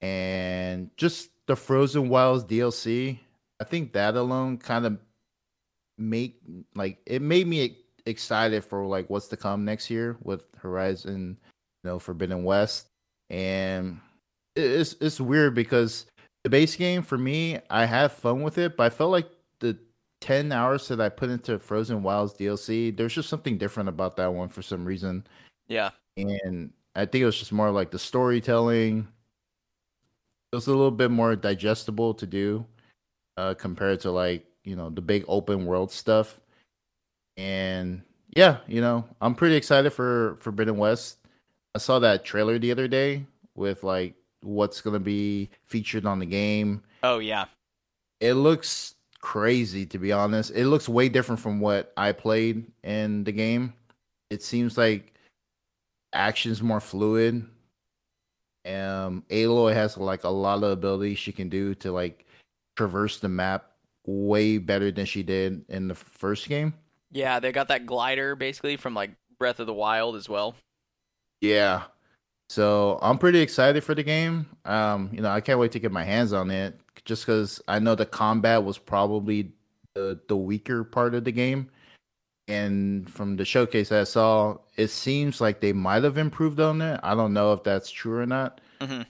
And 0.00 0.90
just 0.96 1.30
the 1.46 1.56
Frozen 1.56 2.08
Wilds 2.08 2.44
DLC, 2.44 3.18
I 3.60 3.64
think 3.64 3.92
that 3.92 4.14
alone 4.14 4.58
kind 4.58 4.86
of 4.86 4.98
make 5.96 6.40
like 6.74 6.98
it 7.06 7.20
made 7.20 7.46
me 7.46 7.76
excited 8.06 8.64
for 8.64 8.86
like 8.86 9.10
what's 9.10 9.28
to 9.28 9.36
come 9.36 9.64
next 9.64 9.90
year 9.90 10.16
with 10.22 10.46
Horizon, 10.56 11.38
you 11.82 11.90
know, 11.90 11.98
Forbidden 11.98 12.44
West, 12.44 12.87
and 13.30 14.00
it's 14.56 14.94
it's 15.00 15.20
weird 15.20 15.54
because 15.54 16.06
the 16.44 16.50
base 16.50 16.76
game 16.76 17.02
for 17.02 17.18
me, 17.18 17.58
I 17.70 17.84
have 17.84 18.12
fun 18.12 18.42
with 18.42 18.58
it, 18.58 18.76
but 18.76 18.84
I 18.84 18.90
felt 18.90 19.10
like 19.10 19.28
the 19.60 19.78
ten 20.20 20.52
hours 20.52 20.88
that 20.88 21.00
I 21.00 21.08
put 21.08 21.30
into 21.30 21.58
Frozen 21.58 22.02
Wilds 22.02 22.34
DLC, 22.34 22.96
there's 22.96 23.14
just 23.14 23.28
something 23.28 23.58
different 23.58 23.88
about 23.88 24.16
that 24.16 24.32
one 24.32 24.48
for 24.48 24.62
some 24.62 24.84
reason. 24.84 25.26
Yeah, 25.68 25.90
and 26.16 26.72
I 26.94 27.06
think 27.06 27.22
it 27.22 27.26
was 27.26 27.38
just 27.38 27.52
more 27.52 27.70
like 27.70 27.90
the 27.90 27.98
storytelling. 27.98 29.08
It 30.52 30.56
was 30.56 30.66
a 30.66 30.70
little 30.70 30.90
bit 30.90 31.10
more 31.10 31.36
digestible 31.36 32.14
to 32.14 32.26
do 32.26 32.64
uh, 33.36 33.54
compared 33.54 34.00
to 34.00 34.10
like 34.10 34.46
you 34.64 34.76
know 34.76 34.90
the 34.90 35.02
big 35.02 35.24
open 35.28 35.66
world 35.66 35.92
stuff 35.92 36.40
and 37.38 38.02
yeah, 38.36 38.58
you 38.66 38.80
know, 38.82 39.04
I'm 39.22 39.34
pretty 39.34 39.56
excited 39.56 39.90
for 39.90 40.36
Forbidden 40.40 40.76
West. 40.76 41.18
I 41.78 41.80
saw 41.80 42.00
that 42.00 42.24
trailer 42.24 42.58
the 42.58 42.72
other 42.72 42.88
day 42.88 43.24
with 43.54 43.84
like 43.84 44.16
what's 44.42 44.80
gonna 44.80 44.98
be 44.98 45.48
featured 45.64 46.06
on 46.06 46.18
the 46.18 46.26
game. 46.26 46.82
Oh 47.04 47.20
yeah, 47.20 47.44
it 48.18 48.32
looks 48.34 48.96
crazy 49.20 49.86
to 49.86 49.96
be 49.96 50.10
honest. 50.10 50.50
It 50.56 50.66
looks 50.66 50.88
way 50.88 51.08
different 51.08 51.40
from 51.40 51.60
what 51.60 51.92
I 51.96 52.10
played 52.10 52.66
in 52.82 53.22
the 53.22 53.30
game. 53.30 53.74
It 54.28 54.42
seems 54.42 54.76
like 54.76 55.14
action's 56.12 56.60
more 56.60 56.80
fluid. 56.80 57.46
Um, 58.66 59.22
Aloy 59.30 59.72
has 59.72 59.96
like 59.96 60.24
a 60.24 60.28
lot 60.28 60.64
of 60.64 60.72
abilities 60.72 61.18
she 61.18 61.30
can 61.30 61.48
do 61.48 61.76
to 61.76 61.92
like 61.92 62.26
traverse 62.74 63.20
the 63.20 63.28
map 63.28 63.70
way 64.04 64.58
better 64.58 64.90
than 64.90 65.06
she 65.06 65.22
did 65.22 65.64
in 65.68 65.86
the 65.86 65.94
first 65.94 66.48
game. 66.48 66.74
Yeah, 67.12 67.38
they 67.38 67.52
got 67.52 67.68
that 67.68 67.86
glider 67.86 68.34
basically 68.34 68.76
from 68.76 68.94
like 68.94 69.12
Breath 69.38 69.60
of 69.60 69.68
the 69.68 69.72
Wild 69.72 70.16
as 70.16 70.28
well. 70.28 70.56
Yeah. 71.40 71.84
So 72.48 72.98
I'm 73.02 73.18
pretty 73.18 73.40
excited 73.40 73.84
for 73.84 73.94
the 73.94 74.02
game. 74.02 74.46
Um, 74.64 75.10
you 75.12 75.20
know, 75.20 75.30
I 75.30 75.40
can't 75.40 75.58
wait 75.58 75.72
to 75.72 75.78
get 75.78 75.92
my 75.92 76.04
hands 76.04 76.32
on 76.32 76.50
it 76.50 76.78
just 77.04 77.26
because 77.26 77.60
I 77.68 77.78
know 77.78 77.94
the 77.94 78.06
combat 78.06 78.64
was 78.64 78.78
probably 78.78 79.52
the 79.94 80.20
the 80.28 80.36
weaker 80.36 80.84
part 80.84 81.14
of 81.14 81.24
the 81.24 81.32
game. 81.32 81.70
And 82.46 83.10
from 83.10 83.36
the 83.36 83.44
showcase 83.44 83.92
I 83.92 84.04
saw, 84.04 84.56
it 84.76 84.88
seems 84.88 85.38
like 85.40 85.60
they 85.60 85.74
might 85.74 86.04
have 86.04 86.16
improved 86.16 86.60
on 86.60 86.80
it. 86.80 86.98
I 87.02 87.14
don't 87.14 87.34
know 87.34 87.52
if 87.52 87.62
that's 87.62 87.90
true 87.90 88.18
or 88.18 88.24
not. 88.24 88.62
Mm-hmm. 88.80 89.02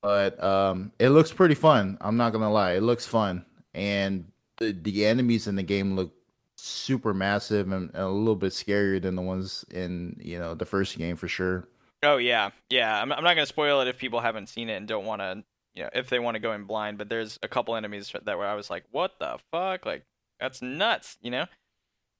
But 0.00 0.42
um, 0.42 0.92
it 0.98 1.10
looks 1.10 1.32
pretty 1.32 1.54
fun. 1.54 1.98
I'm 2.00 2.16
not 2.16 2.32
gonna 2.32 2.50
lie, 2.50 2.72
it 2.72 2.82
looks 2.82 3.06
fun, 3.06 3.44
and 3.74 4.24
the 4.58 4.72
the 4.72 5.04
enemies 5.04 5.46
in 5.46 5.56
the 5.56 5.62
game 5.62 5.96
look 5.96 6.14
super 6.56 7.12
massive 7.12 7.70
and, 7.70 7.90
a 7.94 8.08
little 8.08 8.36
bit 8.36 8.52
scarier 8.52 9.00
than 9.00 9.14
the 9.14 9.22
ones 9.22 9.64
in 9.70 10.16
you 10.22 10.38
know 10.38 10.54
the 10.54 10.64
first 10.64 10.96
game 10.96 11.16
for 11.16 11.28
sure. 11.28 11.68
Oh 12.06 12.18
yeah, 12.18 12.50
yeah. 12.70 13.00
I'm 13.00 13.12
I'm 13.12 13.24
not 13.24 13.34
gonna 13.34 13.46
spoil 13.46 13.80
it 13.80 13.88
if 13.88 13.98
people 13.98 14.20
haven't 14.20 14.48
seen 14.48 14.68
it 14.68 14.76
and 14.76 14.86
don't 14.86 15.04
want 15.04 15.20
to, 15.20 15.42
you 15.74 15.82
know, 15.82 15.90
if 15.92 16.08
they 16.08 16.18
want 16.18 16.36
to 16.36 16.40
go 16.40 16.52
in 16.52 16.64
blind. 16.64 16.98
But 16.98 17.08
there's 17.08 17.38
a 17.42 17.48
couple 17.48 17.74
enemies 17.74 18.12
that 18.24 18.38
where 18.38 18.46
I 18.46 18.54
was 18.54 18.70
like, 18.70 18.84
what 18.92 19.18
the 19.18 19.38
fuck, 19.50 19.84
like 19.84 20.04
that's 20.40 20.62
nuts, 20.62 21.18
you 21.20 21.30
know? 21.30 21.46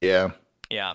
Yeah. 0.00 0.30
Yeah. 0.70 0.94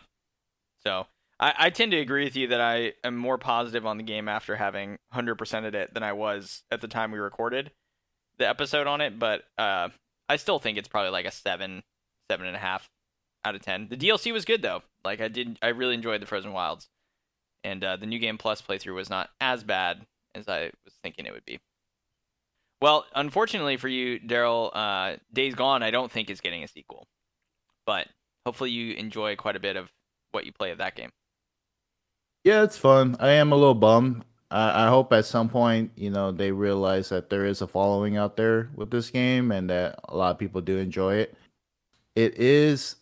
So 0.84 1.08
I, 1.40 1.54
I 1.58 1.70
tend 1.70 1.92
to 1.92 2.00
agree 2.00 2.26
with 2.26 2.36
you 2.36 2.48
that 2.48 2.62
I 2.62 2.94
am 3.04 3.16
more 3.16 3.38
positive 3.38 3.86
on 3.86 3.98
the 3.98 4.04
game 4.04 4.28
after 4.28 4.56
having 4.58 4.98
100%ed 5.14 5.76
it 5.76 5.94
than 5.94 6.04
I 6.04 6.14
was 6.14 6.64
at 6.72 6.82
the 6.82 6.88
time 6.88 7.12
we 7.12 7.20
recorded 7.20 7.72
the 8.38 8.48
episode 8.48 8.88
on 8.88 9.02
it. 9.02 9.18
But 9.18 9.44
uh, 9.58 9.90
I 10.28 10.36
still 10.36 10.60
think 10.60 10.78
it's 10.78 10.88
probably 10.88 11.12
like 11.12 11.26
a 11.26 11.32
seven, 11.32 11.84
seven 12.30 12.46
and 12.48 12.56
a 12.56 12.60
half 12.60 12.90
out 13.46 13.56
of 13.56 13.62
10. 13.62 13.88
The 13.90 13.98
DLC 13.98 14.34
was 14.34 14.46
good 14.46 14.62
though. 14.62 14.84
Like 15.06 15.22
I 15.22 15.28
did 15.28 15.58
I 15.62 15.70
really 15.70 15.96
enjoyed 15.96 16.22
the 16.22 16.28
Frozen 16.28 16.54
Wilds. 16.54 16.90
And 17.64 17.84
uh, 17.84 17.98
the 17.98 18.06
new 18.06 18.20
game 18.20 18.38
plus 18.38 18.62
playthrough 18.62 18.96
was 18.96 19.10
not 19.10 19.30
as 19.40 19.64
bad 19.64 20.06
as 20.34 20.48
I 20.48 20.72
was 20.84 20.94
thinking 21.04 21.26
it 21.26 21.34
would 21.34 21.46
be. 21.46 21.60
Well, 22.82 23.06
unfortunately 23.14 23.78
for 23.78 23.88
you, 23.88 24.20
Daryl, 24.20 24.72
uh, 24.74 25.18
Days 25.32 25.54
Gone, 25.54 25.84
I 25.84 25.92
don't 25.92 26.12
think 26.12 26.30
is 26.30 26.42
getting 26.42 26.64
a 26.64 26.68
sequel. 26.68 27.08
But 27.86 28.08
hopefully 28.46 28.72
you 28.72 28.96
enjoy 28.96 29.36
quite 29.36 29.56
a 29.56 29.60
bit 29.60 29.76
of 29.76 29.92
what 30.32 30.46
you 30.46 30.52
play 30.52 30.72
of 30.72 30.80
that 30.80 30.96
game. 30.96 31.12
Yeah, 32.44 32.64
it's 32.64 32.78
fun. 32.78 33.16
I 33.20 33.30
am 33.32 33.52
a 33.52 33.56
little 33.56 33.76
bummed. 33.76 34.24
I, 34.50 34.86
I 34.86 34.88
hope 34.88 35.14
at 35.14 35.26
some 35.26 35.48
point, 35.48 35.92
you 35.96 36.10
know, 36.10 36.32
they 36.32 36.52
realize 36.52 37.10
that 37.10 37.30
there 37.30 37.46
is 37.46 37.62
a 37.62 37.68
following 37.68 38.18
out 38.18 38.36
there 38.36 38.70
with 38.76 38.90
this 38.90 39.12
game 39.12 39.52
and 39.52 39.70
that 39.70 40.00
a 40.10 40.18
lot 40.18 40.32
of 40.32 40.40
people 40.40 40.62
do 40.62 40.78
enjoy 40.78 41.16
it. 41.16 41.36
It 42.16 42.38
is 42.40 42.96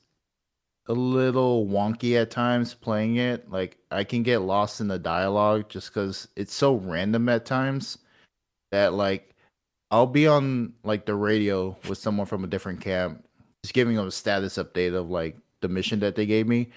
a 0.89 0.93
little 0.93 1.67
wonky 1.67 2.19
at 2.19 2.31
times 2.31 2.73
playing 2.73 3.17
it. 3.17 3.49
Like 3.49 3.77
I 3.91 4.03
can 4.03 4.23
get 4.23 4.39
lost 4.39 4.81
in 4.81 4.87
the 4.87 4.99
dialogue 4.99 5.69
just 5.69 5.93
because 5.93 6.27
it's 6.35 6.53
so 6.53 6.75
random 6.75 7.29
at 7.29 7.45
times 7.45 7.99
that 8.71 8.93
like 8.93 9.35
I'll 9.91 10.07
be 10.07 10.27
on 10.27 10.73
like 10.83 11.05
the 11.05 11.15
radio 11.15 11.77
with 11.87 11.99
someone 11.99 12.25
from 12.25 12.43
a 12.43 12.47
different 12.47 12.81
camp, 12.81 13.23
just 13.63 13.73
giving 13.73 13.95
them 13.95 14.07
a 14.07 14.11
status 14.11 14.57
update 14.57 14.95
of 14.95 15.09
like 15.09 15.37
the 15.61 15.69
mission 15.69 15.99
that 16.01 16.15
they 16.15 16.25
gave 16.25 16.47
me. 16.47 16.69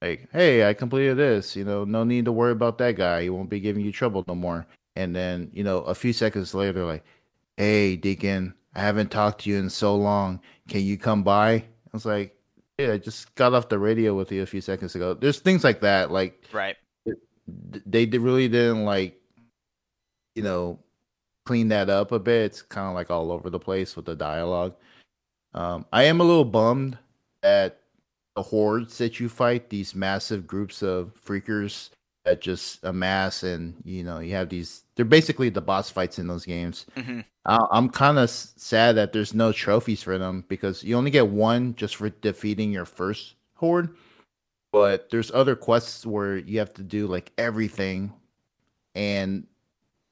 Like, 0.00 0.28
hey, 0.32 0.68
I 0.68 0.74
completed 0.74 1.16
this. 1.16 1.56
You 1.56 1.64
know, 1.64 1.84
no 1.84 2.04
need 2.04 2.24
to 2.24 2.32
worry 2.32 2.52
about 2.52 2.78
that 2.78 2.96
guy. 2.96 3.22
He 3.22 3.30
won't 3.30 3.50
be 3.50 3.60
giving 3.60 3.84
you 3.84 3.92
trouble 3.92 4.24
no 4.28 4.34
more. 4.34 4.66
And 4.96 5.14
then, 5.14 5.50
you 5.52 5.64
know, 5.64 5.78
a 5.80 5.94
few 5.94 6.12
seconds 6.12 6.54
later, 6.54 6.84
like, 6.84 7.04
hey, 7.56 7.96
Deacon, 7.96 8.54
I 8.74 8.80
haven't 8.80 9.10
talked 9.10 9.42
to 9.42 9.50
you 9.50 9.56
in 9.56 9.70
so 9.70 9.96
long. 9.96 10.40
Can 10.68 10.82
you 10.82 10.96
come 10.98 11.22
by? 11.22 11.52
I 11.52 11.64
was 11.92 12.06
like, 12.06 12.37
yeah, 12.78 12.92
I 12.92 12.98
just 12.98 13.34
got 13.34 13.54
off 13.54 13.68
the 13.68 13.78
radio 13.78 14.14
with 14.14 14.30
you 14.30 14.42
a 14.42 14.46
few 14.46 14.60
seconds 14.60 14.94
ago. 14.94 15.14
There's 15.14 15.40
things 15.40 15.64
like 15.64 15.80
that, 15.80 16.10
like 16.10 16.44
right. 16.52 16.76
They 17.86 18.06
really 18.06 18.48
didn't 18.48 18.84
like, 18.84 19.20
you 20.34 20.42
know, 20.42 20.78
clean 21.46 21.68
that 21.68 21.90
up 21.90 22.12
a 22.12 22.18
bit. 22.18 22.44
It's 22.44 22.62
kind 22.62 22.88
of 22.88 22.94
like 22.94 23.10
all 23.10 23.32
over 23.32 23.50
the 23.50 23.58
place 23.58 23.96
with 23.96 24.04
the 24.04 24.14
dialogue. 24.14 24.76
Um, 25.54 25.86
I 25.92 26.04
am 26.04 26.20
a 26.20 26.24
little 26.24 26.44
bummed 26.44 26.98
that 27.42 27.80
the 28.36 28.42
hordes 28.42 28.98
that 28.98 29.18
you 29.18 29.28
fight, 29.28 29.70
these 29.70 29.94
massive 29.94 30.46
groups 30.46 30.82
of 30.82 31.12
freakers 31.24 31.90
that 32.28 32.40
just 32.40 32.84
amass, 32.84 33.42
and 33.42 33.74
you 33.84 34.02
know 34.04 34.18
you 34.20 34.34
have 34.34 34.48
these. 34.48 34.84
They're 34.96 35.04
basically 35.04 35.48
the 35.50 35.60
boss 35.60 35.90
fights 35.90 36.18
in 36.18 36.26
those 36.26 36.44
games. 36.44 36.86
Mhm. 36.96 37.24
I, 37.46 37.58
I'm 37.70 37.88
kind 37.88 38.18
of 38.18 38.30
sad 38.30 38.96
that 38.96 39.12
there's 39.12 39.34
no 39.34 39.52
trophies 39.52 40.02
for 40.02 40.18
them 40.18 40.44
because 40.48 40.84
you 40.84 40.96
only 40.96 41.10
get 41.10 41.28
one 41.28 41.74
just 41.76 41.96
for 41.96 42.10
defeating 42.10 42.72
your 42.72 42.84
first 42.84 43.34
horde. 43.54 43.90
But 44.72 45.10
there's 45.10 45.30
other 45.30 45.56
quests 45.56 46.04
where 46.06 46.36
you 46.38 46.58
have 46.58 46.74
to 46.74 46.82
do 46.82 47.06
like 47.06 47.32
everything, 47.38 48.12
and 48.94 49.46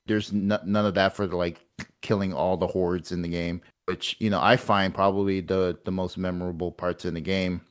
there's 0.07 0.33
n- 0.33 0.49
none 0.65 0.87
of 0.87 0.95
that 0.95 1.17
for 1.17 1.27
like 1.27 1.61
killing 2.03 2.33
all 2.35 2.57
the 2.57 2.67
hordes 2.67 3.13
in 3.13 3.23
the 3.23 3.29
game, 3.29 3.61
which 3.87 4.17
you 4.21 4.31
know 4.31 4.41
I 4.41 4.57
find 4.57 4.95
probably 4.95 5.41
the 5.41 5.79
the 5.85 5.93
most 5.93 6.19
memorable 6.19 6.73
parts 6.73 7.05
in 7.05 7.15
the 7.15 7.21
game. 7.21 7.63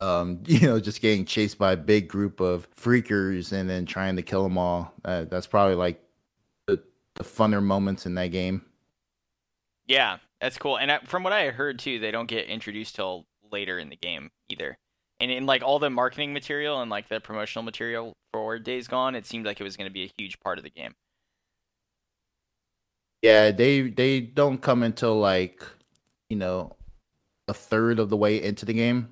Um, 0.00 0.42
you 0.46 0.60
know, 0.60 0.80
just 0.80 1.00
getting 1.00 1.24
chased 1.24 1.58
by 1.58 1.72
a 1.72 1.76
big 1.76 2.08
group 2.08 2.40
of 2.40 2.68
freakers 2.74 3.52
and 3.52 3.68
then 3.68 3.86
trying 3.86 4.16
to 4.16 4.22
kill 4.22 4.42
them 4.42 4.58
all. 4.58 4.92
Uh, 5.04 5.24
that's 5.24 5.46
probably 5.46 5.76
like 5.76 6.02
the 6.66 6.82
the 7.14 7.24
funner 7.24 7.62
moments 7.62 8.06
in 8.06 8.14
that 8.14 8.28
game. 8.28 8.64
Yeah, 9.86 10.18
that's 10.40 10.58
cool. 10.58 10.76
And 10.76 10.90
I, 10.90 10.98
from 11.00 11.22
what 11.22 11.32
I 11.32 11.50
heard 11.50 11.78
too, 11.78 11.98
they 11.98 12.10
don't 12.10 12.26
get 12.26 12.46
introduced 12.48 12.96
till 12.96 13.26
later 13.50 13.78
in 13.78 13.88
the 13.88 13.96
game 13.96 14.30
either. 14.48 14.76
And 15.20 15.30
in 15.30 15.46
like 15.46 15.62
all 15.62 15.78
the 15.78 15.90
marketing 15.90 16.32
material 16.32 16.80
and 16.80 16.90
like 16.90 17.08
the 17.08 17.20
promotional 17.20 17.62
material 17.62 18.14
for 18.32 18.58
Days 18.58 18.88
Gone, 18.88 19.14
it 19.14 19.26
seemed 19.26 19.46
like 19.46 19.60
it 19.60 19.64
was 19.64 19.76
going 19.76 19.88
to 19.88 19.92
be 19.92 20.04
a 20.04 20.10
huge 20.18 20.40
part 20.40 20.58
of 20.58 20.64
the 20.64 20.70
game. 20.70 20.94
Yeah, 23.22 23.52
they 23.52 23.88
they 23.88 24.20
don't 24.20 24.58
come 24.58 24.82
until 24.82 25.18
like 25.18 25.62
you 26.28 26.36
know 26.36 26.76
a 27.48 27.54
third 27.54 27.98
of 27.98 28.10
the 28.10 28.16
way 28.16 28.42
into 28.42 28.66
the 28.66 28.74
game. 28.74 29.08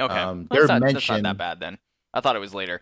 Okay, 0.00 0.14
Um, 0.14 0.46
Well, 0.50 0.60
they're 0.60 0.68
not, 0.68 0.80
that's 0.80 0.94
not 0.94 1.16
that 1.16 1.22
mentioned- 1.22 1.38
bad 1.38 1.60
then. 1.60 1.78
I 2.14 2.20
thought 2.20 2.36
it 2.36 2.40
was 2.40 2.54
later. 2.54 2.80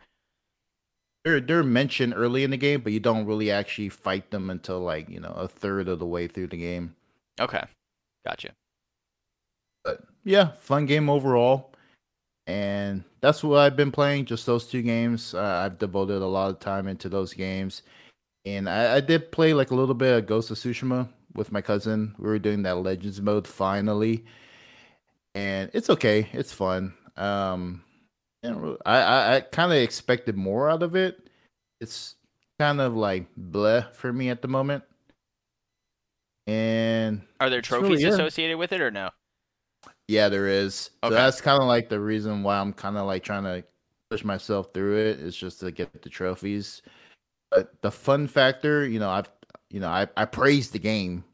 They're 1.24 1.40
they're 1.40 1.64
mentioned 1.64 2.14
early 2.16 2.44
in 2.44 2.50
the 2.50 2.56
game, 2.56 2.82
but 2.82 2.92
you 2.92 3.00
don't 3.00 3.26
really 3.26 3.50
actually 3.50 3.88
fight 3.88 4.30
them 4.30 4.48
until 4.48 4.78
like 4.80 5.08
you 5.08 5.18
know 5.18 5.32
a 5.32 5.48
third 5.48 5.88
of 5.88 5.98
the 5.98 6.06
way 6.06 6.28
through 6.28 6.46
the 6.48 6.56
game. 6.56 6.94
Okay, 7.40 7.64
gotcha. 8.24 8.50
But 9.84 10.04
yeah, 10.22 10.52
fun 10.52 10.86
game 10.86 11.10
overall, 11.10 11.72
and 12.46 13.02
that's 13.20 13.42
what 13.42 13.58
I've 13.58 13.74
been 13.76 13.90
playing. 13.90 14.26
Just 14.26 14.46
those 14.46 14.68
two 14.68 14.82
games. 14.82 15.34
Uh, 15.34 15.42
I've 15.64 15.78
devoted 15.78 16.22
a 16.22 16.26
lot 16.26 16.50
of 16.50 16.60
time 16.60 16.86
into 16.86 17.08
those 17.08 17.34
games, 17.34 17.82
and 18.44 18.68
I, 18.68 18.96
I 18.96 19.00
did 19.00 19.32
play 19.32 19.52
like 19.52 19.72
a 19.72 19.74
little 19.74 19.94
bit 19.96 20.16
of 20.16 20.26
Ghost 20.26 20.52
of 20.52 20.58
Tsushima 20.58 21.08
with 21.34 21.50
my 21.50 21.60
cousin. 21.60 22.14
We 22.18 22.28
were 22.28 22.38
doing 22.38 22.62
that 22.62 22.76
Legends 22.76 23.20
mode 23.20 23.48
finally, 23.48 24.24
and 25.34 25.70
it's 25.74 25.90
okay. 25.90 26.28
It's 26.32 26.52
fun. 26.52 26.94
Um, 27.16 27.82
you 28.42 28.50
know, 28.50 28.76
I 28.84 28.96
I, 28.98 29.36
I 29.36 29.40
kind 29.40 29.72
of 29.72 29.78
expected 29.78 30.36
more 30.36 30.70
out 30.70 30.82
of 30.82 30.94
it. 30.96 31.28
It's 31.80 32.14
kind 32.58 32.80
of 32.80 32.94
like 32.96 33.26
bleh 33.36 33.90
for 33.92 34.12
me 34.12 34.30
at 34.30 34.42
the 34.42 34.48
moment, 34.48 34.84
and 36.46 37.22
Are 37.40 37.50
there 37.50 37.58
really- 37.58 37.62
trophies 37.62 38.02
yeah. 38.02 38.08
associated 38.10 38.56
with 38.56 38.72
it 38.72 38.80
or 38.80 38.90
no? 38.90 39.10
Yeah, 40.08 40.28
there 40.28 40.46
is. 40.46 40.90
So 41.02 41.10
that's 41.10 41.40
kind 41.40 41.60
of 41.60 41.66
like 41.66 41.88
the 41.88 41.98
reason 41.98 42.42
why 42.44 42.58
I'm 42.58 42.72
kind 42.72 42.96
of 42.96 43.06
like 43.06 43.24
trying 43.24 43.42
to 43.44 43.64
push 44.08 44.22
myself 44.22 44.72
through 44.72 44.96
it 44.98 45.18
is 45.18 45.36
just 45.36 45.58
to 45.60 45.72
get 45.72 46.00
the 46.02 46.08
trophies. 46.08 46.82
But 47.50 47.80
the 47.82 47.90
fun 47.90 48.28
factor, 48.28 48.86
you 48.86 49.00
know, 49.00 49.10
I've 49.10 49.28
you 49.70 49.80
know, 49.80 49.88
I 49.88 50.06
I 50.16 50.24
praise 50.24 50.70
the 50.70 50.78
game 50.78 51.24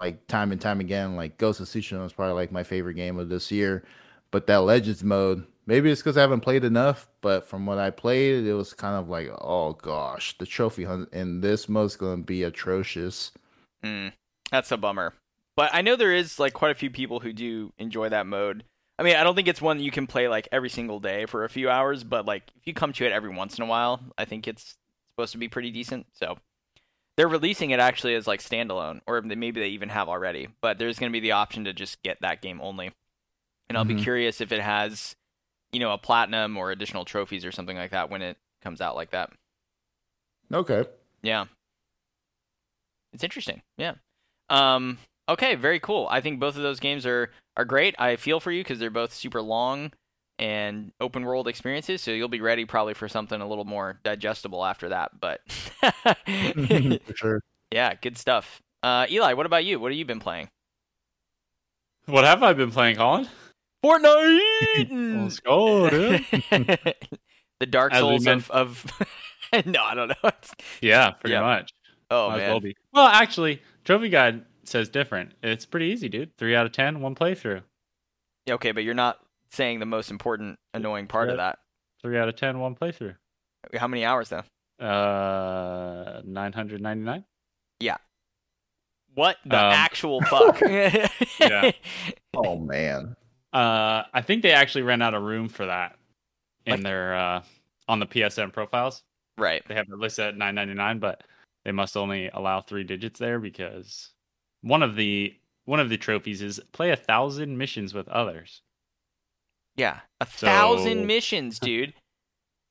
like 0.00 0.26
time 0.26 0.52
and 0.52 0.60
time 0.60 0.80
again. 0.80 1.16
Like 1.16 1.36
Ghost 1.36 1.60
of 1.60 1.66
Tsushima 1.66 2.06
is 2.06 2.14
probably 2.14 2.34
like 2.34 2.50
my 2.52 2.62
favorite 2.62 2.94
game 2.94 3.18
of 3.18 3.28
this 3.28 3.50
year. 3.52 3.84
But 4.30 4.46
that 4.46 4.58
Legends 4.58 5.02
mode, 5.02 5.46
maybe 5.66 5.90
it's 5.90 6.02
because 6.02 6.16
I 6.16 6.20
haven't 6.20 6.40
played 6.40 6.64
enough. 6.64 7.08
But 7.20 7.48
from 7.48 7.66
what 7.66 7.78
I 7.78 7.90
played, 7.90 8.46
it 8.46 8.54
was 8.54 8.74
kind 8.74 8.96
of 8.96 9.08
like, 9.08 9.28
oh 9.40 9.72
gosh, 9.72 10.36
the 10.38 10.46
trophy 10.46 10.84
hunt 10.84 11.08
in 11.12 11.40
this 11.40 11.68
mode's 11.68 11.96
going 11.96 12.20
to 12.20 12.26
be 12.26 12.42
atrocious. 12.42 13.32
Mm, 13.82 14.12
that's 14.50 14.72
a 14.72 14.76
bummer. 14.76 15.14
But 15.56 15.70
I 15.74 15.82
know 15.82 15.96
there 15.96 16.14
is 16.14 16.38
like 16.38 16.52
quite 16.52 16.70
a 16.70 16.76
few 16.76 16.90
people 16.90 17.20
who 17.20 17.32
do 17.32 17.72
enjoy 17.78 18.08
that 18.10 18.26
mode. 18.26 18.64
I 18.98 19.02
mean, 19.02 19.16
I 19.16 19.24
don't 19.24 19.34
think 19.34 19.48
it's 19.48 19.62
one 19.62 19.80
you 19.80 19.90
can 19.90 20.06
play 20.06 20.28
like 20.28 20.48
every 20.50 20.70
single 20.70 21.00
day 21.00 21.26
for 21.26 21.44
a 21.44 21.48
few 21.48 21.70
hours, 21.70 22.04
but 22.04 22.26
like 22.26 22.44
if 22.56 22.66
you 22.66 22.74
come 22.74 22.92
to 22.92 23.06
it 23.06 23.12
every 23.12 23.30
once 23.30 23.56
in 23.56 23.64
a 23.64 23.66
while, 23.66 24.00
I 24.16 24.24
think 24.24 24.46
it's 24.46 24.76
supposed 25.10 25.32
to 25.32 25.38
be 25.38 25.48
pretty 25.48 25.70
decent. 25.70 26.06
So 26.12 26.38
they're 27.16 27.28
releasing 27.28 27.70
it 27.70 27.80
actually 27.80 28.14
as 28.14 28.26
like 28.28 28.40
standalone, 28.40 29.00
or 29.06 29.20
maybe 29.22 29.60
they 29.60 29.68
even 29.68 29.88
have 29.88 30.08
already. 30.08 30.48
But 30.60 30.78
there's 30.78 30.98
going 30.98 31.10
to 31.10 31.16
be 31.16 31.20
the 31.20 31.32
option 31.32 31.64
to 31.64 31.72
just 31.72 32.02
get 32.02 32.18
that 32.20 32.42
game 32.42 32.60
only, 32.60 32.92
and 33.68 33.76
I'll 33.78 33.84
be 33.84 33.94
Mhm. 33.94 34.02
curious 34.02 34.40
if 34.40 34.52
it 34.52 34.60
has, 34.60 35.14
you 35.72 35.80
know, 35.80 35.92
a 35.92 35.98
platinum 35.98 36.56
or 36.56 36.70
additional 36.70 37.04
trophies 37.04 37.44
or 37.44 37.52
something 37.52 37.76
like 37.76 37.90
that 37.92 38.10
when 38.10 38.22
it 38.22 38.36
comes 38.62 38.80
out 38.80 38.96
like 38.96 39.10
that. 39.10 39.30
Okay. 40.52 40.84
Yeah. 41.22 41.46
It's 43.12 43.24
interesting. 43.24 43.62
Yeah. 43.76 43.94
Um 44.50 44.98
okay, 45.28 45.54
very 45.54 45.80
cool. 45.80 46.06
I 46.10 46.20
think 46.20 46.40
both 46.40 46.56
of 46.56 46.62
those 46.62 46.80
games 46.80 47.06
are 47.06 47.30
are 47.56 47.64
great. 47.64 47.94
I 47.98 48.16
feel 48.16 48.40
for 48.40 48.50
you 48.52 48.64
cuz 48.64 48.78
they're 48.78 48.90
both 48.90 49.12
super 49.12 49.42
long 49.42 49.92
and 50.38 50.92
open 51.00 51.24
world 51.24 51.48
experiences, 51.48 52.00
so 52.00 52.12
you'll 52.12 52.28
be 52.28 52.40
ready 52.40 52.64
probably 52.64 52.94
for 52.94 53.08
something 53.08 53.40
a 53.40 53.48
little 53.48 53.64
more 53.64 53.98
digestible 54.04 54.64
after 54.64 54.88
that, 54.90 55.18
but 55.20 55.40
for 57.06 57.16
sure. 57.16 57.40
Yeah, 57.72 57.94
good 57.94 58.16
stuff. 58.16 58.60
Uh 58.82 59.06
Eli, 59.10 59.32
what 59.34 59.46
about 59.46 59.64
you? 59.64 59.80
What 59.80 59.90
have 59.92 59.98
you 59.98 60.04
been 60.04 60.20
playing? 60.20 60.48
What 62.06 62.24
have 62.24 62.42
I 62.42 62.52
been 62.54 62.70
playing, 62.70 62.96
Colin? 62.96 63.28
Fortnite. 63.84 65.20
Let's 65.22 65.40
go, 65.40 65.88
dude. 65.90 66.24
the 67.60 67.66
Dark 67.66 67.92
As 67.92 68.00
Souls 68.00 68.26
of 68.26 68.50
of 68.50 68.84
No, 69.66 69.82
I 69.82 69.94
don't 69.94 70.08
know. 70.08 70.30
Yeah, 70.80 71.10
pretty 71.12 71.32
Yeah. 71.34 71.40
much. 71.42 71.72
Oh 72.10 72.30
Might 72.30 72.38
man. 72.38 72.50
well 72.50 72.60
be. 72.60 72.76
Well, 72.92 73.06
actually, 73.06 73.62
Trophy 73.84 74.08
Guide 74.08 74.44
says 74.64 74.88
different. 74.88 75.32
It's 75.42 75.64
pretty 75.66 75.86
easy, 75.86 76.08
dude. 76.08 76.36
Three 76.36 76.54
out 76.56 76.66
of 76.66 76.72
ten, 76.72 77.00
one 77.00 77.14
playthrough. 77.14 77.62
Okay, 78.50 78.72
but 78.72 78.82
you're 78.84 78.94
not 78.94 79.18
saying 79.50 79.78
the 79.78 79.86
most 79.86 80.10
important 80.10 80.58
annoying 80.74 81.06
part 81.06 81.28
of 81.30 81.36
that. 81.36 81.58
Three 82.02 82.18
out 82.18 82.28
of 82.28 82.36
ten, 82.36 82.58
one 82.60 82.74
playthrough. 82.74 83.16
How 83.76 83.88
many 83.88 84.04
hours 84.04 84.30
though? 84.30 84.44
Uh, 84.84 86.22
nine 86.24 86.52
hundred 86.52 86.80
ninety 86.80 87.04
nine. 87.04 87.24
Yeah. 87.80 87.96
What 89.14 89.36
the 89.44 89.56
Um, 89.56 89.72
actual 89.72 90.20
fuck? 90.22 90.60
Yeah. 90.60 91.72
Oh 92.36 92.56
man. 92.56 93.16
Uh, 93.52 94.02
I 94.12 94.20
think 94.22 94.42
they 94.42 94.52
actually 94.52 94.82
ran 94.82 95.00
out 95.02 95.14
of 95.14 95.22
room 95.22 95.48
for 95.48 95.66
that 95.66 95.96
in 96.66 96.72
Like- 96.74 96.82
their 96.82 97.14
uh 97.16 97.42
on 97.88 97.98
the 98.00 98.06
PSNProfiles. 98.06 99.02
Right. 99.38 99.62
They 99.68 99.74
have 99.74 99.86
it 99.88 99.96
listed 99.98 100.26
at 100.26 100.36
nine 100.36 100.54
ninety 100.54 100.74
nine, 100.74 100.98
but 100.98 101.22
they 101.64 101.72
must 101.72 101.96
only 101.96 102.28
allow 102.28 102.60
three 102.60 102.84
digits 102.84 103.18
there 103.18 103.38
because 103.38 104.10
one 104.62 104.82
of 104.82 104.96
the 104.96 105.34
one 105.64 105.80
of 105.80 105.88
the 105.88 105.96
trophies 105.96 106.42
is 106.42 106.60
play 106.72 106.90
a 106.90 106.96
thousand 106.96 107.56
missions 107.56 107.94
with 107.94 108.08
others. 108.08 108.62
Yeah. 109.76 110.00
A 110.20 110.26
So- 110.26 110.46
thousand 110.46 111.06
missions, 111.06 111.58
dude. 111.58 111.94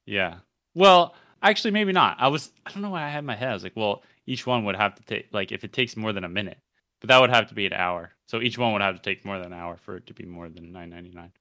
Yeah. 0.05 0.35
Well, 0.73 1.15
actually, 1.43 1.71
maybe 1.71 1.91
not. 1.91 2.15
I 2.17 2.29
was 2.29 2.51
I 2.65 2.71
don't 2.71 2.81
know 2.81 2.91
why 2.91 3.03
I 3.03 3.09
had 3.09 3.25
my 3.25 3.35
head. 3.35 3.49
I 3.49 3.53
was 3.53 3.63
like, 3.63 3.75
well, 3.75 4.03
each 4.25 4.45
one 4.47 4.63
would 4.63 4.77
have 4.77 4.95
to 4.95 5.03
take 5.03 5.27
like 5.33 5.51
if 5.51 5.63
it 5.65 5.73
takes 5.73 5.97
more 5.97 6.13
than 6.13 6.23
a 6.23 6.29
minute, 6.29 6.59
but 6.99 7.09
that 7.09 7.19
would 7.19 7.29
have 7.29 7.47
to 7.49 7.55
be 7.55 7.65
an 7.65 7.73
hour. 7.73 8.11
So 8.27 8.41
each 8.41 8.57
one 8.57 8.73
would 8.73 8.81
have 8.81 8.95
to 8.95 9.01
take 9.01 9.23
more 9.25 9.37
than 9.37 9.53
an 9.53 9.59
hour 9.59 9.77
for 9.77 9.97
it 9.97 10.07
to 10.07 10.13
be 10.13 10.25
more 10.25 10.49
than 10.49 10.71
nine 10.71 10.89
ninety 10.89 11.11
nine. 11.11 11.31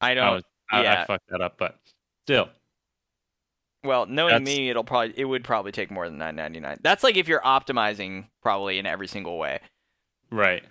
I 0.00 0.10
I 0.12 0.14
don't. 0.14 0.34
was 0.34 0.44
I, 0.70 0.82
yeah. 0.82 1.02
I 1.02 1.04
fucked 1.06 1.28
that 1.30 1.40
up, 1.40 1.58
but 1.58 1.78
still. 2.24 2.48
well, 3.84 4.06
knowing 4.06 4.32
that's- 4.32 4.46
me, 4.46 4.68
it'll 4.70 4.84
probably 4.84 5.14
it 5.16 5.24
would 5.24 5.44
probably 5.44 5.72
take 5.72 5.90
more 5.90 6.08
than 6.08 6.18
nine 6.18 6.36
ninety 6.36 6.60
nine. 6.60 6.78
That's 6.82 7.02
like 7.02 7.16
if 7.16 7.28
you're 7.28 7.40
optimizing 7.40 8.26
probably 8.42 8.78
in 8.78 8.86
every 8.86 9.08
single 9.08 9.38
way. 9.38 9.60
Right. 10.30 10.64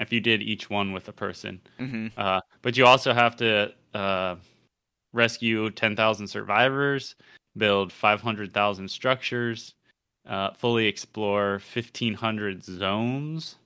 If 0.00 0.12
you 0.12 0.20
did 0.20 0.42
each 0.42 0.68
one 0.70 0.92
with 0.92 1.08
a 1.08 1.12
person. 1.12 1.60
hmm 1.78 2.08
Uh, 2.16 2.40
but 2.62 2.76
you 2.76 2.86
also 2.86 3.12
have 3.12 3.36
to 3.36 3.72
uh, 3.94 4.36
rescue 5.12 5.70
10,000 5.70 6.26
survivors, 6.26 7.14
build 7.56 7.92
500,000 7.92 8.88
structures, 8.88 9.74
uh, 10.28 10.52
fully 10.52 10.86
explore 10.86 11.60
1,500 11.74 12.62
zones. 12.62 13.56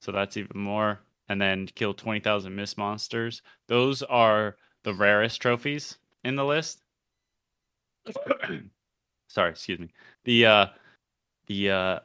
So 0.00 0.12
that's 0.12 0.36
even 0.36 0.60
more. 0.60 1.00
And 1.28 1.40
then 1.40 1.66
kill 1.74 1.94
20,000 1.94 2.54
mist 2.54 2.76
monsters. 2.78 3.42
Those 3.68 4.02
are 4.02 4.56
the 4.82 4.94
rarest 4.94 5.40
trophies 5.40 5.98
in 6.24 6.36
the 6.36 6.44
list. 6.44 6.80
Sorry, 9.28 9.50
excuse 9.50 9.78
me. 9.78 9.90
The 10.24 10.46
uh, 10.46 10.66
the 11.46 11.70
uh, 11.70 11.98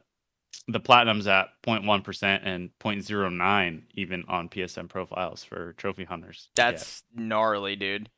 the 0.68 0.80
platinum's 0.80 1.28
at 1.28 1.50
0.1% 1.66 2.40
and 2.44 2.70
0.09 2.80 3.82
even 3.96 4.24
on 4.28 4.50
PSNProfiles 4.50 5.46
for 5.46 5.74
trophy 5.74 6.04
hunters. 6.04 6.50
That's 6.56 7.04
gnarly, 7.16 7.76
dude. 7.76 8.10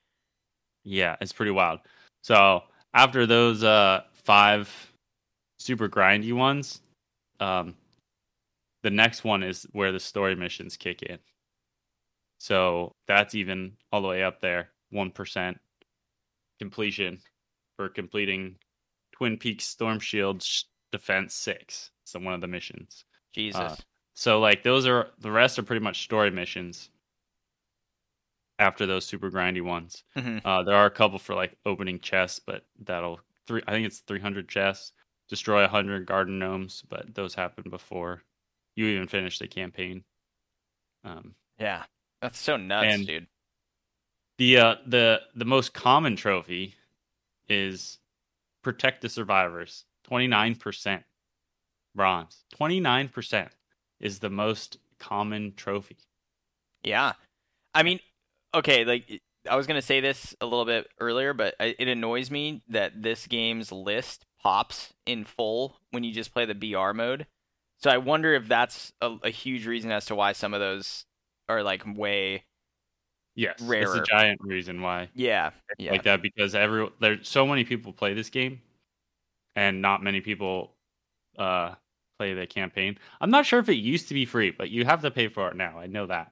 yeah, 0.83 1.15
it's 1.21 1.33
pretty 1.33 1.51
wild. 1.51 1.79
So 2.23 2.63
after 2.93 3.25
those 3.25 3.63
uh 3.63 4.01
five 4.13 4.86
super 5.57 5.89
grindy 5.89 6.33
ones, 6.33 6.81
um 7.39 7.75
the 8.83 8.91
next 8.91 9.23
one 9.23 9.43
is 9.43 9.63
where 9.73 9.91
the 9.91 9.99
story 9.99 10.35
missions 10.35 10.77
kick 10.77 11.01
in. 11.01 11.17
So 12.39 12.91
that's 13.07 13.35
even 13.35 13.73
all 13.91 14.01
the 14.01 14.07
way 14.07 14.23
up 14.23 14.39
there, 14.39 14.69
one 14.91 15.11
percent 15.11 15.59
completion 16.59 17.19
for 17.75 17.89
completing 17.89 18.55
Twine 19.11 19.37
Peaks 19.37 19.65
Storm 19.65 19.99
Shield 19.99 20.45
Defense 20.91 21.33
Six. 21.33 21.91
So 22.03 22.19
one 22.19 22.33
of 22.33 22.41
the 22.41 22.47
missions. 22.47 23.03
Jesus. 23.33 23.81
So 24.13 24.39
like 24.39 24.63
those 24.63 24.87
are 24.87 25.09
the 25.19 25.31
rest 25.31 25.59
are 25.59 25.63
pretty 25.63 25.83
much 25.83 26.03
story 26.03 26.31
missions. 26.31 26.89
After 28.59 28.87
those 28.87 29.05
super 29.05 29.29
grindy 29.29 29.61
ones, 29.61 30.03
Mhm. 30.15 30.41
uh, 30.43 30.63
there 30.63 30.75
are 30.75 30.87
a 30.87 30.91
couple 30.91 31.19
for 31.19 31.35
like 31.35 31.55
opening 31.65 31.99
chests, 31.99 32.39
but 32.39 32.65
that'll 32.79 33.19
three. 33.45 33.61
I 33.67 33.71
think 33.71 33.85
it's 33.85 33.99
three 33.99 34.19
hundred 34.19 34.49
chests. 34.49 34.93
Destroy 35.29 35.67
hundred 35.67 36.05
garden 36.05 36.39
gnomes, 36.39 36.83
but 36.87 37.13
those 37.13 37.35
happen 37.35 37.69
before 37.69 38.23
you 38.75 38.85
even 38.87 39.07
finish 39.07 39.39
the 39.39 39.47
campaign. 39.47 40.03
Um, 41.03 41.35
Yeah. 41.59 41.83
That's 42.21 42.39
so 42.39 42.57
nuts, 42.57 43.05
dude. 43.05 43.27
the 44.37 44.57
uh, 44.57 44.75
the 44.85 45.21
the 45.35 45.45
most 45.45 45.73
common 45.73 46.15
trophy 46.15 46.75
is 47.47 47.99
protect 48.63 49.01
the 49.01 49.09
survivors. 49.09 49.85
Twenty 50.03 50.27
nine 50.27 50.55
percent 50.55 51.03
bronze. 51.93 52.43
Twenty 52.53 52.79
nine 52.79 53.09
percent 53.09 53.49
is 53.99 54.19
the 54.19 54.29
most 54.29 54.77
common 54.99 55.53
trophy. 55.55 55.97
Yeah. 56.83 57.13
I 57.73 57.83
mean, 57.83 57.99
okay, 58.53 58.83
like 58.85 59.21
I 59.49 59.55
was 59.55 59.67
going 59.67 59.79
to 59.79 59.85
say 59.85 59.99
this 59.99 60.35
a 60.41 60.45
little 60.45 60.65
bit 60.65 60.87
earlier, 60.99 61.33
but 61.33 61.55
it 61.59 61.87
annoys 61.87 62.31
me 62.31 62.63
that 62.69 63.01
this 63.03 63.27
game's 63.27 63.71
list 63.71 64.25
pops 64.41 64.93
in 65.05 65.23
full 65.23 65.79
when 65.91 66.03
you 66.03 66.13
just 66.13 66.33
play 66.33 66.45
the 66.45 66.53
BR 66.53 66.93
mode. 66.93 67.27
So 67.79 67.89
I 67.89 67.97
wonder 67.97 68.33
if 68.33 68.47
that's 68.47 68.91
a, 69.01 69.15
a 69.23 69.29
huge 69.29 69.67
reason 69.67 69.91
as 69.91 70.05
to 70.05 70.15
why 70.15 70.33
some 70.33 70.53
of 70.53 70.59
those 70.59 71.05
are 71.47 71.63
like 71.63 71.83
way 71.85 72.43
Yes, 73.37 73.57
it's 73.61 73.93
a 73.93 74.01
giant 74.01 74.41
reason 74.41 74.81
why 74.81 75.09
yeah, 75.13 75.51
yeah. 75.77 75.91
like 75.91 76.01
that 76.03 76.23
because 76.23 76.55
every 76.55 76.89
there's 76.99 77.29
so 77.29 77.45
many 77.45 77.65
people 77.65 77.93
play 77.93 78.15
this 78.15 78.31
game, 78.31 78.61
and 79.55 79.79
not 79.79 80.01
many 80.01 80.21
people 80.21 80.73
uh 81.37 81.75
play 82.17 82.33
the 82.33 82.47
campaign. 82.47 82.97
I'm 83.21 83.29
not 83.29 83.45
sure 83.45 83.59
if 83.59 83.69
it 83.69 83.75
used 83.75 84.07
to 84.07 84.15
be 84.15 84.25
free, 84.25 84.49
but 84.49 84.71
you 84.71 84.85
have 84.85 85.03
to 85.03 85.11
pay 85.11 85.27
for 85.27 85.49
it 85.49 85.55
now. 85.55 85.77
I 85.77 85.85
know 85.85 86.07
that. 86.07 86.31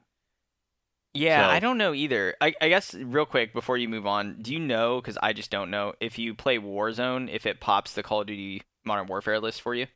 Yeah, 1.14 1.46
So- 1.46 1.50
I 1.50 1.60
don't 1.60 1.78
know 1.78 1.94
either. 1.94 2.34
I, 2.40 2.54
I 2.60 2.68
guess 2.68 2.94
real 2.94 3.26
quick 3.26 3.52
before 3.52 3.78
you 3.78 3.88
move 3.88 4.06
on, 4.06 4.42
do 4.42 4.52
you 4.52 4.58
know? 4.60 5.00
Because 5.00 5.16
I 5.22 5.32
just 5.32 5.50
don't 5.50 5.70
know 5.70 5.94
if 6.00 6.18
you 6.18 6.34
play 6.34 6.58
Warzone, 6.58 7.28
if 7.32 7.46
it 7.46 7.60
pops 7.60 7.94
the 7.94 8.02
Call 8.02 8.20
of 8.20 8.26
Duty 8.26 8.62
Modern 8.84 9.06
Warfare 9.06 9.40
list 9.40 9.62
for 9.62 9.74
you. 9.74 9.86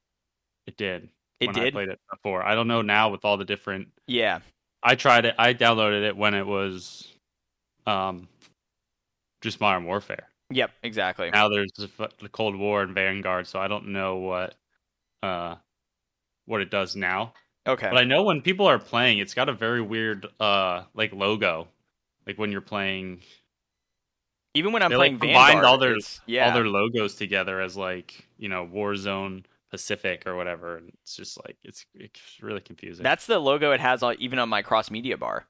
It 0.67 0.77
did. 0.77 1.09
It 1.41 1.49
when 1.49 1.57
I 1.57 1.61
did. 1.65 1.73
played 1.75 1.89
it 1.89 2.01
before. 2.11 2.43
I 2.43 2.55
don't 2.55 2.69
know 2.69 2.83
now 2.83 3.11
with 3.11 3.25
all 3.25 3.37
the 3.37 3.45
different 3.45 3.89
Yeah, 4.07 4.41
I 4.83 4.95
tried 4.95 5.25
it. 5.27 5.35
I 5.39 5.53
downloaded 5.55 6.07
it 6.07 6.17
when 6.17 6.35
it 6.35 6.47
was, 6.47 7.13
um, 7.87 8.29
just 9.43 9.61
Modern 9.61 9.85
Warfare. 9.85 10.29
yep, 10.51 10.71
exactly. 10.83 11.31
Now 11.31 11.49
there's 11.49 11.73
the, 11.77 11.89
the 12.21 12.29
Cold 12.29 12.57
War 12.57 12.83
and 12.83 12.95
Vanguard, 12.95 13.47
so 13.47 13.59
I 13.59 13.69
don't 13.69 13.89
know 13.89 14.17
what, 14.17 14.55
uh, 15.23 15.57
what 16.47 16.61
it 16.61 16.71
does 16.71 16.97
now. 16.97 17.33
Okay. 17.67 17.89
But 17.91 17.99
I 17.99 18.05
know 18.05 18.23
when 18.23 18.41
people 18.43 18.67
are 18.67 18.79
playing, 18.79 19.19
it's 19.19 19.35
got 19.35 19.49
a 19.49 19.53
very 19.53 19.83
weird, 19.83 20.27
uh, 20.41 20.85
like 20.95 21.13
logo, 21.13 21.69
like 22.27 22.39
when 22.39 22.53
you're 22.53 22.61
playing. 22.61 23.21
Even 24.55 24.73
when 24.73 24.83
I'm 24.83 24.91
playing 24.91 25.15
like 25.15 25.21
combined 25.21 25.47
Vanguard, 25.49 25.65
all 25.65 25.79
their 25.79 25.97
yeah, 26.27 26.49
all 26.49 26.55
their 26.55 26.67
logos 26.67 27.15
together 27.15 27.61
as 27.61 27.77
like 27.77 28.27
you 28.37 28.49
know 28.49 28.67
Warzone 28.67 29.45
Pacific 29.71 30.27
or 30.27 30.35
whatever, 30.35 30.79
and 30.79 30.89
it's 31.03 31.15
just 31.15 31.39
like 31.47 31.57
it's 31.63 31.87
it's 31.95 32.21
really 32.43 32.61
confusing. 32.61 33.05
that's 33.05 33.27
the 33.27 33.39
logo 33.39 33.71
it 33.73 33.81
has 33.81 34.03
on, 34.03 34.17
even 34.19 34.39
on 34.41 34.49
my 34.49 34.63
cross 34.63 34.91
media 34.91 35.17
bar. 35.17 35.47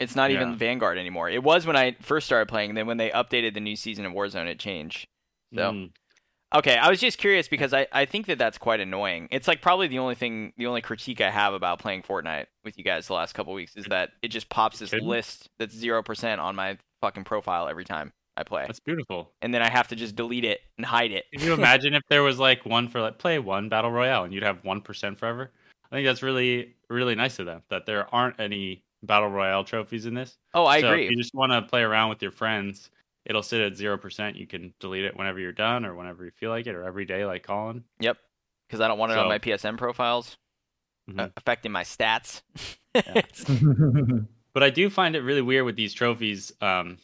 It's 0.00 0.14
not 0.16 0.30
even 0.30 0.56
Vanguard 0.56 0.98
anymore. 0.98 1.30
It 1.30 1.42
was 1.42 1.66
when 1.66 1.76
I 1.76 1.96
first 2.00 2.26
started 2.26 2.48
playing. 2.48 2.74
Then 2.74 2.86
when 2.86 2.96
they 2.96 3.10
updated 3.10 3.54
the 3.54 3.60
new 3.60 3.76
season 3.76 4.04
of 4.04 4.12
Warzone, 4.12 4.46
it 4.46 4.58
changed. 4.58 5.08
So 5.54 5.72
Mm. 5.72 5.90
Okay, 6.54 6.76
I 6.76 6.88
was 6.88 7.00
just 7.00 7.18
curious 7.18 7.48
because 7.48 7.74
I, 7.74 7.86
I 7.92 8.04
think 8.04 8.26
that 8.26 8.38
that's 8.38 8.58
quite 8.58 8.80
annoying. 8.80 9.28
It's 9.30 9.48
like 9.48 9.60
probably 9.60 9.88
the 9.88 9.98
only 9.98 10.14
thing, 10.14 10.52
the 10.56 10.66
only 10.66 10.80
critique 10.80 11.20
I 11.20 11.30
have 11.30 11.54
about 11.54 11.78
playing 11.78 12.02
Fortnite 12.02 12.46
with 12.64 12.78
you 12.78 12.84
guys 12.84 13.06
the 13.06 13.14
last 13.14 13.34
couple 13.34 13.52
weeks 13.52 13.76
is 13.76 13.86
that 13.86 14.10
it 14.22 14.28
just 14.28 14.48
pops 14.48 14.78
this 14.78 14.92
list 14.92 15.50
that's 15.58 15.74
zero 15.74 16.02
percent 16.02 16.40
on 16.40 16.56
my 16.56 16.78
fucking 17.00 17.24
profile 17.24 17.68
every 17.68 17.84
time 17.84 18.12
I 18.36 18.42
play, 18.42 18.64
that's 18.66 18.80
beautiful. 18.80 19.32
and 19.42 19.54
then 19.54 19.62
I 19.62 19.68
have 19.68 19.88
to 19.88 19.96
just 19.96 20.16
delete 20.16 20.44
it 20.44 20.60
and 20.76 20.86
hide 20.86 21.12
it. 21.12 21.24
Can 21.32 21.46
you 21.46 21.52
imagine 21.54 21.94
if 21.94 22.02
there 22.08 22.22
was 22.22 22.38
like 22.38 22.64
one 22.64 22.88
for 22.88 23.00
like 23.00 23.18
play 23.18 23.38
one 23.38 23.68
battle 23.68 23.90
royale 23.90 24.24
and 24.24 24.32
you'd 24.32 24.42
have 24.42 24.64
one 24.64 24.80
percent 24.80 25.18
forever? 25.18 25.50
I 25.90 25.96
think 25.96 26.06
that's 26.06 26.22
really 26.22 26.74
really 26.88 27.14
nice 27.14 27.38
of 27.38 27.46
them 27.46 27.62
that 27.68 27.86
there 27.86 28.12
aren't 28.14 28.40
any 28.40 28.82
battle 29.04 29.28
royale 29.28 29.64
trophies 29.64 30.06
in 30.06 30.14
this. 30.14 30.38
oh, 30.54 30.66
I 30.66 30.80
so 30.80 30.88
agree. 30.88 31.08
You 31.08 31.16
just 31.16 31.34
want 31.34 31.52
to 31.52 31.62
play 31.62 31.82
around 31.82 32.08
with 32.08 32.22
your 32.22 32.30
friends, 32.30 32.90
it'll 33.26 33.42
sit 33.42 33.60
at 33.60 33.76
zero 33.76 33.96
percent. 33.98 34.36
You 34.36 34.46
can 34.46 34.74
delete 34.80 35.04
it 35.04 35.16
whenever 35.16 35.38
you're 35.40 35.52
done 35.52 35.84
or 35.84 35.94
whenever 35.94 36.24
you 36.24 36.30
feel 36.30 36.50
like 36.50 36.66
it 36.66 36.74
or 36.74 36.84
every 36.84 37.04
day, 37.04 37.24
like 37.24 37.42
Colin. 37.44 37.84
Yep, 38.00 38.18
because 38.68 38.80
I 38.80 38.88
don't 38.88 38.98
want 38.98 39.12
it 39.12 39.18
on 39.18 39.28
my 39.28 39.38
PSNProfiles 39.38 40.36
Mhm. 41.10 41.20
uh, 41.20 41.28
affecting 41.36 41.72
my 41.72 41.82
stats. 41.84 42.42
But 44.54 44.62
I 44.62 44.70
do 44.70 44.88
find 44.88 45.16
it 45.16 45.22
really 45.22 45.42
weird 45.42 45.64
with 45.64 45.74
these 45.74 45.92
trophies. 45.92 46.52
Um, 46.60 46.98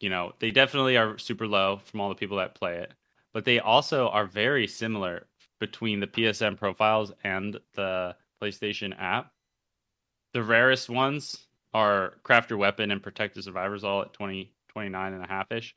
you 0.00 0.10
know, 0.10 0.34
they 0.38 0.50
definitely 0.50 0.98
are 0.98 1.16
super 1.16 1.46
low 1.46 1.78
from 1.78 2.00
all 2.02 2.10
the 2.10 2.14
people 2.14 2.36
that 2.36 2.54
play 2.54 2.76
it, 2.76 2.92
but 3.32 3.46
they 3.46 3.58
also 3.58 4.08
are 4.08 4.26
very 4.26 4.66
similar 4.66 5.26
between 5.60 6.00
the 6.00 6.06
PSNProfiles 6.06 7.12
and 7.24 7.58
the 7.74 8.14
PlayStation 8.42 8.94
app. 9.00 9.32
The 10.34 10.42
rarest 10.42 10.90
ones 10.90 11.46
are 11.72 12.14
Craft 12.22 12.50
Your 12.50 12.58
Weapon 12.58 12.90
and 12.90 13.02
Protect 13.02 13.34
the 13.34 13.42
Survivors 13.42 13.82
all 13.82 14.02
at 14.02 14.12
20, 14.12 14.52
29 14.70 15.12
and 15.12 15.24
a 15.24 15.28
half 15.28 15.50
ish. 15.52 15.74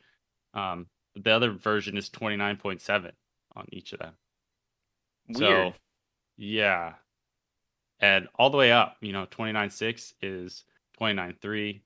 Um, 0.54 0.88
the 1.16 1.32
other 1.32 1.52
version 1.52 1.98
is 1.98 2.10
29.7 2.10 3.12
on 3.56 3.66
each 3.72 3.94
of 3.94 4.00
them. 4.00 4.14
Weird. 5.30 5.74
So, 5.74 5.80
yeah. 6.38 6.94
And 8.00 8.28
all 8.36 8.50
the 8.50 8.58
way 8.58 8.72
up, 8.72 8.98
you 9.02 9.14
know, 9.14 9.26
29.6 9.28 10.14
is 10.22 10.64
29.3. 11.00 11.82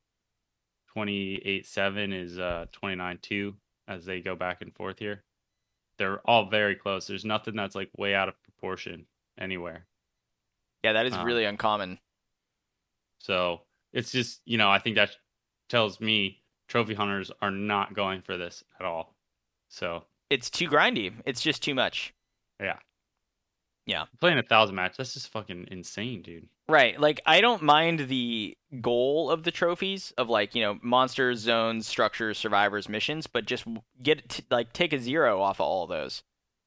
28.7 0.95 2.13
is 2.13 2.39
uh 2.39 2.65
29.2 2.84 3.53
as 3.88 4.05
they 4.05 4.19
go 4.19 4.35
back 4.35 4.61
and 4.61 4.73
forth 4.73 4.97
here. 4.97 5.23
They're 5.99 6.19
all 6.27 6.49
very 6.49 6.75
close. 6.75 7.05
There's 7.05 7.25
nothing 7.25 7.55
that's 7.55 7.75
like 7.75 7.89
way 7.97 8.15
out 8.15 8.29
of 8.29 8.41
proportion 8.43 9.05
anywhere. 9.39 9.85
yeah, 10.84 10.93
that 10.93 11.05
is 11.05 11.13
uh, 11.13 11.23
really 11.23 11.45
uncommon. 11.45 11.99
So 13.19 13.61
it's 13.93 14.11
just, 14.11 14.41
you 14.45 14.57
know, 14.57 14.69
I 14.69 14.79
think 14.79 14.95
that 14.95 15.11
tells 15.69 15.99
me 15.99 16.41
trophy 16.68 16.94
hunters 16.94 17.31
are 17.41 17.52
not 17.52 17.94
going 17.94 18.22
for 18.22 18.38
this 18.38 18.64
at 18.80 18.85
all. 18.85 19.14
So 19.69 20.03
It's 20.30 20.49
too 20.49 20.68
grindy. 20.68 21.14
It's 21.26 21.41
just 21.41 21.64
too 21.64 21.76
much. 21.76 22.14
Yeah. 22.60 22.77
Yeah. 23.85 24.06
Playing 24.19 24.38
a 24.38 24.44
thousand 24.44 24.76
match, 24.76 24.98
that's 24.98 25.14
just 25.14 25.30
fucking 25.30 25.68
insane, 25.72 26.22
dude. 26.22 26.48
Right. 26.68 26.99
Like 26.99 27.22
I 27.26 27.39
don't 27.39 27.61
mind 27.64 28.07
the 28.10 28.57
goal 28.81 29.31
of 29.31 29.44
the 29.44 29.52
trophies 29.52 30.14
of 30.18 30.30
like, 30.30 30.53
you 30.56 30.61
know, 30.61 30.77
monsters, 30.81 31.39
zones, 31.39 31.88
structures, 31.88 32.38
survivors, 32.38 32.89
missions, 32.89 33.27
but 33.27 33.45
just 33.45 33.65
get 34.03 34.27
t- 34.27 34.44
like 34.52 34.73
take 34.73 34.91
a 34.91 34.99
zero 34.99 35.41
off 35.41 35.61
of 35.61 35.65
all 35.65 35.88
those. 35.88 36.23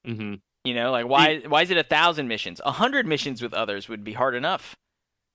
Mm-hmm. 0.07 0.35
You 0.63 0.73
know, 0.73 0.91
like 0.91 1.07
why 1.07 1.41
why 1.47 1.61
is 1.61 1.69
it 1.69 1.77
a 1.77 1.83
thousand 1.83 2.27
missions? 2.27 2.59
A 2.65 2.71
hundred 2.71 3.05
missions 3.05 3.41
with 3.41 3.53
others 3.53 3.87
would 3.89 4.03
be 4.03 4.13
hard 4.13 4.33
enough. 4.33 4.75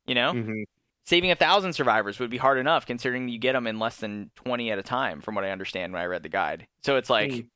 You 0.07 0.15
know, 0.17 0.33
Mm-hmm. 0.33 0.63
Saving 1.07 1.31
a 1.31 1.37
thousand 1.37 1.73
survivors 1.73 2.19
would 2.19 2.31
be 2.31 2.37
hard 2.37 2.59
enough 2.59 2.85
considering 2.87 3.29
you 3.29 3.39
get 3.39 3.53
them 3.55 3.67
in 3.67 3.79
less 3.79 3.97
than 3.99 4.31
twenty 4.35 4.71
at 4.71 4.79
a 4.79 4.83
time, 4.83 5.21
from 5.21 5.35
what 5.35 5.45
I 5.45 5.51
understand 5.51 5.93
when 5.93 6.03
I 6.03 6.07
read 6.07 6.23
the 6.23 6.29
guide. 6.29 6.67
So 6.83 6.97
it's 6.97 7.09
like, 7.11 7.31
Mm. 7.31 7.47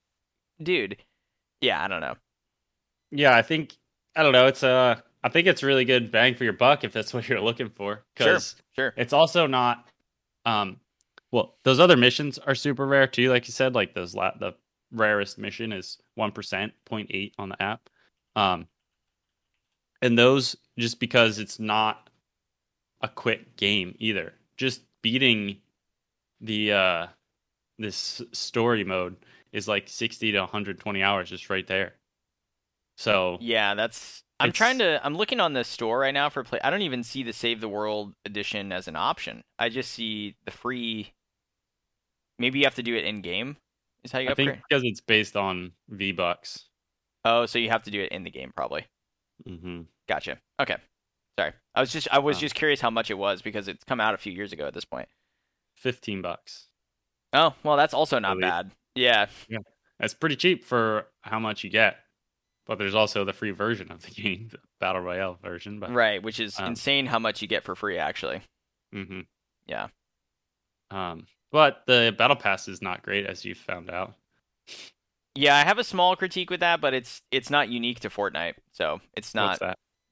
dude, 0.62 0.96
yeah, 1.60 1.82
I 1.84 1.88
don't 1.88 2.00
know. 2.00 2.14
Yeah, 3.10 3.36
I 3.36 3.42
think 3.42 3.76
I 4.16 4.22
don't 4.22 4.32
know. 4.32 4.46
It's 4.46 4.62
uh, 4.62 5.00
I 5.22 5.28
think 5.28 5.46
it's 5.46 5.62
really 5.62 5.84
good 5.84 6.10
bang 6.10 6.34
for 6.34 6.44
your 6.44 6.52
buck 6.54 6.84
if 6.84 6.92
that's 6.92 7.12
what 7.14 7.28
you're 7.28 7.40
looking 7.40 7.68
for. 7.70 8.04
Sure, 8.16 8.26
Because 8.26 8.56
sure. 8.76 8.94
it's 8.96 9.12
also 9.12 9.46
not, 9.46 9.86
um, 10.46 10.78
well, 11.32 11.56
those 11.64 11.78
other 11.80 11.96
missions 11.96 12.38
are 12.38 12.54
super 12.54 12.86
rare 12.86 13.06
too. 13.06 13.30
Like 13.30 13.46
you 13.46 13.52
said, 13.52 13.74
like 13.74 13.94
those 13.94 14.14
la- 14.14 14.36
the 14.38 14.52
rarest 14.92 15.38
mission 15.38 15.72
is 15.72 15.98
one 16.14 16.32
percent, 16.32 16.72
0.8 16.90 17.32
on 17.38 17.48
the 17.48 17.62
app. 17.62 17.88
Um, 18.36 18.66
and 20.02 20.18
those 20.18 20.56
just 20.78 20.98
because 21.00 21.38
it's 21.38 21.58
not 21.58 22.09
a 23.00 23.08
quick 23.08 23.56
game 23.56 23.94
either. 23.98 24.34
Just 24.56 24.82
beating 25.02 25.58
the 26.40 26.72
uh 26.72 27.06
this 27.78 28.22
story 28.32 28.84
mode 28.84 29.16
is 29.52 29.66
like 29.66 29.88
60 29.88 30.32
to 30.32 30.40
120 30.40 31.02
hours 31.02 31.30
just 31.30 31.50
right 31.50 31.66
there. 31.66 31.94
So 32.96 33.38
Yeah, 33.40 33.74
that's. 33.74 34.22
I'm 34.38 34.52
trying 34.52 34.78
to. 34.78 35.00
I'm 35.04 35.16
looking 35.16 35.40
on 35.40 35.52
the 35.52 35.64
store 35.64 35.98
right 35.98 36.14
now 36.14 36.30
for 36.30 36.44
play. 36.44 36.60
I 36.62 36.70
don't 36.70 36.82
even 36.82 37.02
see 37.02 37.22
the 37.22 37.32
Save 37.32 37.60
the 37.60 37.68
World 37.68 38.14
edition 38.24 38.72
as 38.72 38.88
an 38.88 38.96
option. 38.96 39.42
I 39.58 39.68
just 39.68 39.90
see 39.90 40.36
the 40.44 40.50
free. 40.50 41.12
Maybe 42.38 42.58
you 42.58 42.64
have 42.64 42.74
to 42.76 42.82
do 42.82 42.94
it 42.96 43.04
in 43.04 43.20
game. 43.20 43.56
Is 44.02 44.12
how 44.12 44.18
you 44.18 44.28
I 44.28 44.32
upgrade. 44.32 44.48
think 44.48 44.62
because 44.68 44.82
it's 44.84 45.00
based 45.02 45.36
on 45.36 45.72
V 45.90 46.12
Bucks. 46.12 46.66
Oh, 47.24 47.44
so 47.44 47.58
you 47.58 47.68
have 47.68 47.82
to 47.82 47.90
do 47.90 48.00
it 48.00 48.12
in 48.12 48.24
the 48.24 48.30
game, 48.30 48.50
probably. 48.56 48.86
Mm-hmm. 49.46 49.82
Gotcha. 50.08 50.38
Okay. 50.58 50.76
Sorry, 51.38 51.52
I 51.74 51.80
was 51.80 51.92
just 51.92 52.08
I 52.12 52.18
was 52.18 52.36
Um, 52.36 52.40
just 52.40 52.54
curious 52.54 52.80
how 52.80 52.90
much 52.90 53.10
it 53.10 53.18
was 53.18 53.40
because 53.42 53.68
it's 53.68 53.84
come 53.84 54.00
out 54.00 54.14
a 54.14 54.18
few 54.18 54.32
years 54.32 54.52
ago 54.52 54.66
at 54.66 54.74
this 54.74 54.84
point. 54.84 55.08
fifteen 55.74 56.20
bucks. 56.22 56.66
Oh 57.32 57.54
well, 57.62 57.76
that's 57.76 57.94
also 57.94 58.18
not 58.18 58.34
Believe. 58.38 58.50
bad. 58.50 58.70
Yeah, 58.96 59.26
That's 59.98 60.14
pretty 60.14 60.36
cheap 60.36 60.64
for 60.64 61.06
how 61.22 61.38
much 61.38 61.62
you 61.64 61.70
get. 61.70 61.96
But 62.66 62.78
there's 62.78 62.94
also 62.94 63.24
the 63.24 63.32
free 63.32 63.52
version 63.52 63.90
of 63.90 64.02
the 64.02 64.10
game, 64.22 64.48
the 64.50 64.58
battle 64.80 65.00
royale 65.00 65.38
version. 65.42 65.80
But 65.80 65.92
right. 65.92 66.22
Which 66.22 66.40
is 66.40 66.58
Um, 66.58 66.66
insane 66.66 67.06
how 67.06 67.18
much 67.18 67.40
you 67.42 67.48
get 67.48 67.64
for 67.64 67.74
free. 67.74 67.98
Actually, 67.98 68.42
hmm 68.92 69.20
Yeah. 69.66 69.88
Um, 70.90 71.26
but 71.52 71.82
the 71.86 72.14
battle 72.18 72.36
pass 72.36 72.66
is 72.68 72.82
not 72.82 73.02
great, 73.02 73.26
as 73.26 73.44
you 73.44 73.54
found 73.54 73.90
out. 73.90 74.14
yeah. 75.34 75.56
I 75.56 75.64
have 75.64 75.78
a 75.78 75.84
small 75.84 76.16
critique 76.16 76.50
with 76.50 76.60
that, 76.60 76.80
but 76.80 76.92
it's 76.94 77.22
it's 77.30 77.48
not 77.50 77.68
unique 77.68 78.00
to 78.00 78.10
Fortnite, 78.10 78.54
so 78.72 79.00
it's 79.16 79.34
not. 79.34 79.60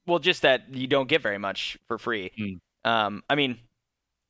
Well, 0.09 0.19
just 0.19 0.43
that 0.43 0.75
you 0.75 0.87
don't 0.87 1.09
get 1.09 1.23
very 1.23 1.39
much 1.39 1.77
for 1.87 1.99
free. 1.99 2.33
Hmm. 2.37 2.91
Um, 2.91 3.23
I 3.31 3.35
mean, 3.35 3.59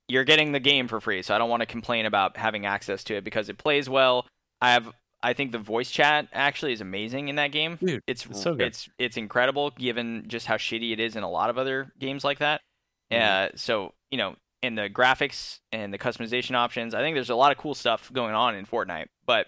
you're 0.09 0.24
getting 0.24 0.52
the 0.52 0.60
game 0.60 0.88
for 0.88 1.00
free, 1.00 1.22
so 1.22 1.34
I 1.34 1.38
don't 1.38 1.48
want 1.50 1.60
to 1.60 1.66
complain 1.66 2.05
about 2.06 2.36
having 2.36 2.66
access 2.66 3.05
to 3.05 3.14
it 3.16 3.24
because 3.24 3.48
it 3.48 3.59
plays 3.59 3.88
well. 3.88 4.26
I 4.60 4.72
have, 4.72 4.90
I 5.22 5.34
think 5.34 5.52
the 5.52 5.59
voice 5.59 5.90
chat 5.90 6.28
actually 6.32 6.72
is 6.72 6.80
amazing 6.80 7.28
in 7.28 7.36
that 7.36 7.52
game. 7.52 7.76
Dude, 7.82 8.02
It's 8.06 8.26
it's 8.26 8.42
so 8.42 8.55
good. 8.55 8.66
it's 8.66 8.88
it's 8.98 9.16
incredible 9.16 9.70
given 9.70 10.24
just 10.26 10.46
how 10.46 10.56
shitty 10.56 10.92
it 10.92 11.00
is 11.00 11.14
in 11.14 11.22
a 11.22 11.30
lot 11.30 11.50
of 11.50 11.59
other 11.59 11.92
games 11.98 12.24
like 12.24 12.38
that. 12.38 12.60
Mhm. 13.12 13.20
Uh, 13.20 13.50
so 13.56 13.92
you 14.10 14.18
know, 14.18 14.34
in 14.62 14.74
the 14.74 14.88
graphics 14.90 15.59
and 15.70 15.92
the 15.94 15.98
customization 15.98 16.55
options, 16.56 16.94
I 16.94 17.00
think 17.00 17.14
there's 17.14 17.30
a 17.30 17.36
lot 17.36 17.52
of 17.52 17.59
cool 17.59 17.74
stuff 17.74 18.10
going 18.12 18.34
on 18.34 18.55
in 18.56 18.66
Fortnite. 18.66 19.06
But 19.26 19.46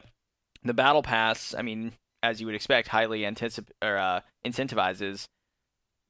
the 0.62 0.74
battle 0.74 1.02
pass, 1.02 1.54
I 1.58 1.62
mean, 1.62 1.92
as 2.22 2.40
you 2.40 2.46
would 2.46 2.54
expect, 2.54 2.88
highly 2.88 3.20
anticip- 3.22 3.70
or 3.82 3.96
uh, 3.96 4.20
incentivizes 4.46 5.24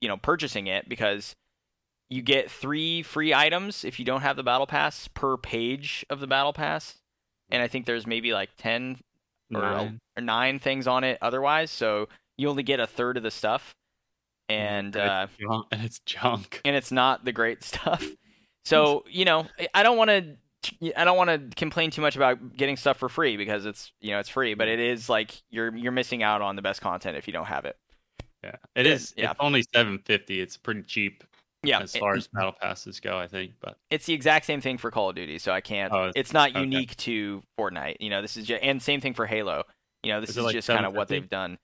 you 0.01 0.09
know 0.09 0.17
purchasing 0.17 0.67
it 0.67 0.89
because 0.89 1.35
you 2.09 2.23
get 2.23 2.51
three 2.51 3.03
free 3.03 3.33
items 3.33 3.85
if 3.85 3.99
you 3.99 4.05
don't 4.05 4.23
have 4.23 4.37
the 4.37 4.43
battle 4.43 4.67
pass 4.67 5.09
per 5.09 5.37
page 5.37 6.05
of 6.11 6.21
the 6.21 6.27
battle 6.27 6.53
pass 6.53 6.97
and 7.51 7.63
i 7.63 7.69
think 7.69 7.87
there's 7.87 8.07
maybe 8.07 8.33
like 8.33 8.51
10 8.59 8.99
or, 9.55 9.61
Nine. 9.61 9.99
or 10.17 10.23
9 10.23 10.59
things 10.59 10.87
on 10.87 11.05
it 11.05 11.19
otherwise 11.23 11.71
so 11.71 12.09
you 12.37 12.49
only 12.49 12.63
get 12.63 12.81
a 12.81 12.87
third 12.87 13.17
of 13.17 13.23
the 13.23 13.31
stuff 13.31 13.75
and 14.49 14.97
uh, 14.97 15.27
it's, 15.29 15.39
junk, 15.39 15.67
it's 15.73 15.99
junk. 16.01 16.61
and 16.65 16.75
it's 16.75 16.91
not 16.91 17.25
the 17.25 17.33
great 17.33 17.63
stuff 17.65 18.05
so 18.65 19.05
you 19.09 19.25
know 19.25 19.47
I- 19.59 19.69
i 19.75 19.83
don't 19.83 19.97
want 19.97 20.11
to 20.11 20.37
I 20.95 21.05
don't 21.05 21.17
want 21.17 21.31
to 21.31 21.57
complain 21.57 21.91
too 21.91 22.03
much 22.03 22.17
about 22.17 22.55
getting 22.55 22.77
stuff 22.77 22.99
for 22.99 23.09
free 23.09 23.39
because 23.39 23.65
it's 23.65 23.93
you 24.03 24.11
know 24.11 24.19
it's 24.19 24.29
free, 24.29 24.53
but 24.53 24.69
it 24.69 24.79
is 24.79 25.09
like 25.09 25.43
you're 25.49 25.75
you're 25.75 25.91
missing 25.91 26.23
out 26.23 26.43
on 26.43 26.55
the 26.55 26.61
best 26.61 26.83
content 26.83 27.17
if 27.17 27.27
you 27.27 27.33
don't 27.33 27.47
have 27.47 27.65
it. 27.65 27.79
Yeah, 28.43 28.57
it 28.75 28.87
Yeah, 29.17 29.31
It's 29.31 29.41
only 29.41 29.63
seven 29.63 29.99
fifty. 29.99 30.41
It's 30.41 30.57
pretty 30.57 30.83
cheap 30.83 31.25
Yeah, 31.63 31.81
as 31.81 31.95
it- 31.95 31.99
far 31.99 32.15
as 32.15 32.27
battle 32.33 32.55
passes 32.61 33.01
go. 33.01 33.19
I 33.19 33.27
think, 33.27 33.53
but 33.61 33.77
it's 33.91 34.07
the 34.07 34.15
exact 34.15 34.47
same 34.47 34.61
thing 34.61 34.79
for 34.79 34.91
Call 34.91 35.11
of 35.11 35.17
Duty, 35.17 35.39
so 35.39 35.53
I 35.53 35.61
can't. 35.61 35.93
Oh, 35.93 36.11
it's 36.15 36.33
not 36.33 36.51
okay. 36.51 36.61
unique 36.61 36.97
to 36.99 37.43
Fortnite. 37.59 37.97
You 38.01 38.11
know, 38.11 38.23
this 38.23 38.37
is 38.37 38.47
just, 38.47 38.63
and 38.63 38.83
same 38.83 39.01
thing 39.01 39.15
for 39.15 39.27
Halo. 39.27 39.65
You 40.03 40.13
know, 40.13 40.21
this 40.21 40.31
Is 40.31 40.39
is, 40.39 40.45
like 40.45 40.55
just 40.55 40.69
kind 40.69 40.87
of 40.87 40.95
what 40.95 41.09
they've 41.09 41.29
done. 41.29 41.59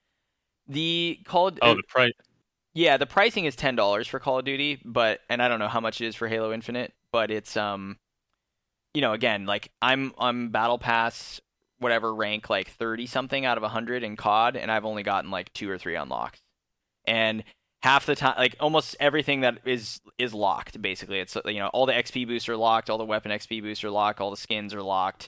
The 0.67 1.19
Call 1.25 1.47
of 1.47 1.59
oh, 1.61 1.75
the 1.75 1.83
price. 1.87 2.11
yeah, 2.73 2.97
the 2.97 3.07
pricing 3.07 3.45
is 3.45 3.55
ten 3.55 3.75
dollars 3.75 4.07
for 4.07 4.19
Call 4.19 4.39
of 4.39 4.45
Duty, 4.45 4.79
but 4.85 5.21
and 5.29 5.41
I 5.41 5.47
don't 5.47 5.59
know 5.59 5.67
how 5.67 5.79
much 5.79 6.01
it 6.01 6.07
is 6.07 6.15
for 6.15 6.27
Halo 6.27 6.53
Infinite, 6.53 6.93
but 7.11 7.31
it's 7.31 7.57
um, 7.57 7.97
you 8.93 9.01
know, 9.01 9.13
again, 9.13 9.45
like 9.45 9.71
I'm 9.81 10.13
I'm 10.19 10.49
Battle 10.49 10.77
Pass 10.77 11.41
whatever 11.79 12.13
rank 12.13 12.49
like 12.49 12.69
thirty 12.69 13.05
something 13.05 13.45
out 13.45 13.57
of 13.57 13.63
hundred 13.63 14.03
in 14.03 14.15
COD, 14.15 14.57
and 14.57 14.71
I've 14.71 14.85
only 14.85 15.03
gotten 15.03 15.31
like 15.31 15.53
two 15.53 15.69
or 15.69 15.77
three 15.77 15.95
unlocks, 15.95 16.41
and 17.07 17.43
half 17.83 18.05
the 18.05 18.15
time, 18.15 18.35
like 18.37 18.55
almost 18.59 18.95
everything 18.99 19.41
that 19.41 19.59
is 19.65 19.99
is 20.17 20.33
locked. 20.33 20.81
Basically, 20.81 21.19
it's 21.19 21.35
you 21.45 21.59
know 21.59 21.67
all 21.69 21.85
the 21.85 21.93
XP 21.93 22.27
boosts 22.27 22.49
are 22.49 22.57
locked, 22.57 22.89
all 22.89 22.97
the 22.97 23.05
weapon 23.05 23.31
XP 23.31 23.61
boosts 23.61 23.83
are 23.83 23.91
locked, 23.91 24.19
all 24.21 24.31
the 24.31 24.37
skins 24.37 24.73
are 24.73 24.83
locked, 24.83 25.27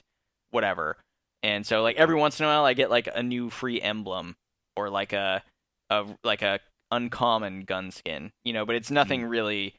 whatever. 0.50 0.96
And 1.42 1.66
so 1.66 1.82
like 1.82 1.96
every 1.96 2.16
once 2.16 2.38
in 2.38 2.44
a 2.46 2.48
while, 2.48 2.64
I 2.64 2.74
get 2.74 2.90
like 2.90 3.08
a 3.14 3.22
new 3.22 3.50
free 3.50 3.80
emblem 3.80 4.36
or 4.76 4.90
like 4.90 5.12
a 5.12 5.42
a 5.90 6.06
like 6.24 6.42
a 6.42 6.60
uncommon 6.92 7.62
gun 7.64 7.90
skin, 7.90 8.30
you 8.44 8.52
know, 8.52 8.66
but 8.66 8.76
it's 8.76 8.90
nothing 8.90 9.24
really 9.24 9.74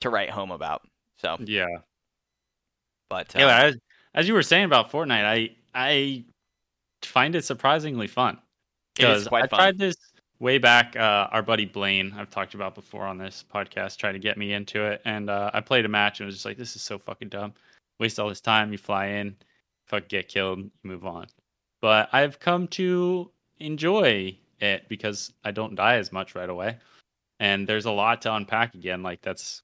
to 0.00 0.10
write 0.10 0.30
home 0.30 0.50
about. 0.50 0.82
So, 1.18 1.36
Yeah. 1.40 1.66
but 3.08 3.34
uh, 3.36 3.40
Yeah, 3.40 3.62
as, 3.64 3.76
as 4.14 4.28
you 4.28 4.34
were 4.34 4.42
saying 4.42 4.64
about 4.64 4.90
Fortnite, 4.90 5.24
I 5.24 5.56
I 5.74 6.24
find 7.02 7.34
it 7.34 7.44
surprisingly 7.44 8.06
fun. 8.06 8.38
it 8.98 9.08
is 9.08 9.24
'Cause 9.24 9.28
quite 9.28 9.44
I 9.44 9.48
fun. 9.48 9.58
tried 9.58 9.78
this 9.78 9.96
way 10.38 10.58
back. 10.58 10.96
Uh, 10.96 11.28
our 11.30 11.42
buddy 11.42 11.64
Blaine, 11.64 12.14
I've 12.16 12.30
talked 12.30 12.54
about 12.54 12.74
before 12.74 13.04
on 13.04 13.18
this 13.18 13.44
podcast, 13.52 13.96
tried 13.96 14.12
to 14.12 14.18
get 14.18 14.38
me 14.38 14.52
into 14.52 14.84
it, 14.84 15.02
and 15.04 15.30
uh, 15.30 15.50
I 15.52 15.60
played 15.60 15.84
a 15.84 15.88
match 15.88 16.20
and 16.20 16.26
was 16.26 16.36
just 16.36 16.44
like, 16.44 16.56
"This 16.56 16.76
is 16.76 16.82
so 16.82 16.98
fucking 16.98 17.28
dumb. 17.28 17.54
Waste 17.98 18.18
all 18.18 18.28
this 18.28 18.40
time. 18.40 18.72
You 18.72 18.78
fly 18.78 19.06
in, 19.06 19.36
fuck, 19.86 20.08
get 20.08 20.28
killed, 20.28 20.58
you 20.58 20.70
move 20.82 21.06
on." 21.06 21.26
But 21.80 22.08
I've 22.12 22.40
come 22.40 22.68
to 22.68 23.30
enjoy 23.58 24.36
it 24.60 24.88
because 24.88 25.32
I 25.44 25.50
don't 25.50 25.74
die 25.74 25.96
as 25.96 26.12
much 26.12 26.34
right 26.34 26.48
away, 26.50 26.78
and 27.40 27.66
there's 27.66 27.86
a 27.86 27.90
lot 27.90 28.22
to 28.22 28.34
unpack 28.34 28.74
again. 28.74 29.02
Like 29.02 29.22
that's, 29.22 29.62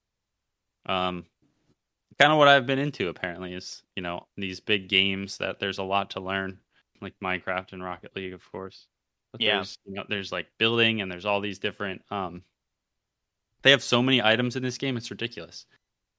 um, 0.85 1.25
kind 2.19 2.31
of 2.31 2.37
what 2.37 2.47
I've 2.47 2.65
been 2.65 2.79
into. 2.79 3.09
Apparently, 3.09 3.53
is 3.53 3.83
you 3.95 4.03
know 4.03 4.27
these 4.37 4.59
big 4.59 4.89
games 4.89 5.37
that 5.37 5.59
there's 5.59 5.79
a 5.79 5.83
lot 5.83 6.11
to 6.11 6.19
learn, 6.19 6.59
like 7.01 7.13
Minecraft 7.23 7.73
and 7.73 7.83
Rocket 7.83 8.15
League, 8.15 8.33
of 8.33 8.51
course. 8.51 8.87
But 9.33 9.41
Yeah. 9.41 9.55
There's, 9.57 9.77
you 9.85 9.93
know, 9.95 10.05
there's 10.07 10.31
like 10.31 10.47
building 10.59 11.01
and 11.01 11.11
there's 11.11 11.25
all 11.25 11.41
these 11.41 11.59
different. 11.59 12.01
Um, 12.11 12.43
they 13.63 13.71
have 13.71 13.83
so 13.83 14.01
many 14.03 14.21
items 14.21 14.55
in 14.55 14.63
this 14.63 14.77
game; 14.77 14.97
it's 14.97 15.11
ridiculous. 15.11 15.65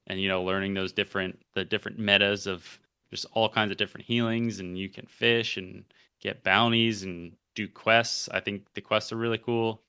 And 0.08 0.20
you 0.20 0.28
know, 0.28 0.42
learning 0.44 0.74
those 0.74 0.92
different 0.92 1.38
the 1.54 1.64
different 1.64 1.98
metas 1.98 2.46
of 2.46 2.80
just 3.10 3.26
all 3.32 3.48
kinds 3.48 3.70
of 3.70 3.76
different 3.78 4.06
healings, 4.06 4.60
and 4.60 4.78
you 4.78 4.88
can 4.88 5.06
fish 5.06 5.56
and 5.56 5.84
get 6.20 6.42
bounties 6.44 7.04
and 7.04 7.32
do 7.54 7.68
quests. 7.68 8.28
I 8.30 8.40
think 8.40 8.66
the 8.74 8.80
quests 8.80 9.12
are 9.12 9.16
really 9.16 9.38
cool 9.38 9.82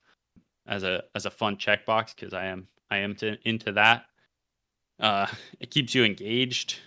as 0.66 0.84
a 0.84 1.04
as 1.14 1.26
a 1.26 1.30
fun 1.30 1.56
checkbox 1.56 2.14
because 2.16 2.34
I 2.34 2.46
am 2.46 2.68
I 2.90 2.98
am 2.98 3.14
to, 3.16 3.38
into 3.48 3.72
that. 3.72 4.06
Uh, 5.00 5.26
it 5.60 5.70
keeps 5.70 5.94
you 5.94 6.04
engaged, 6.04 6.78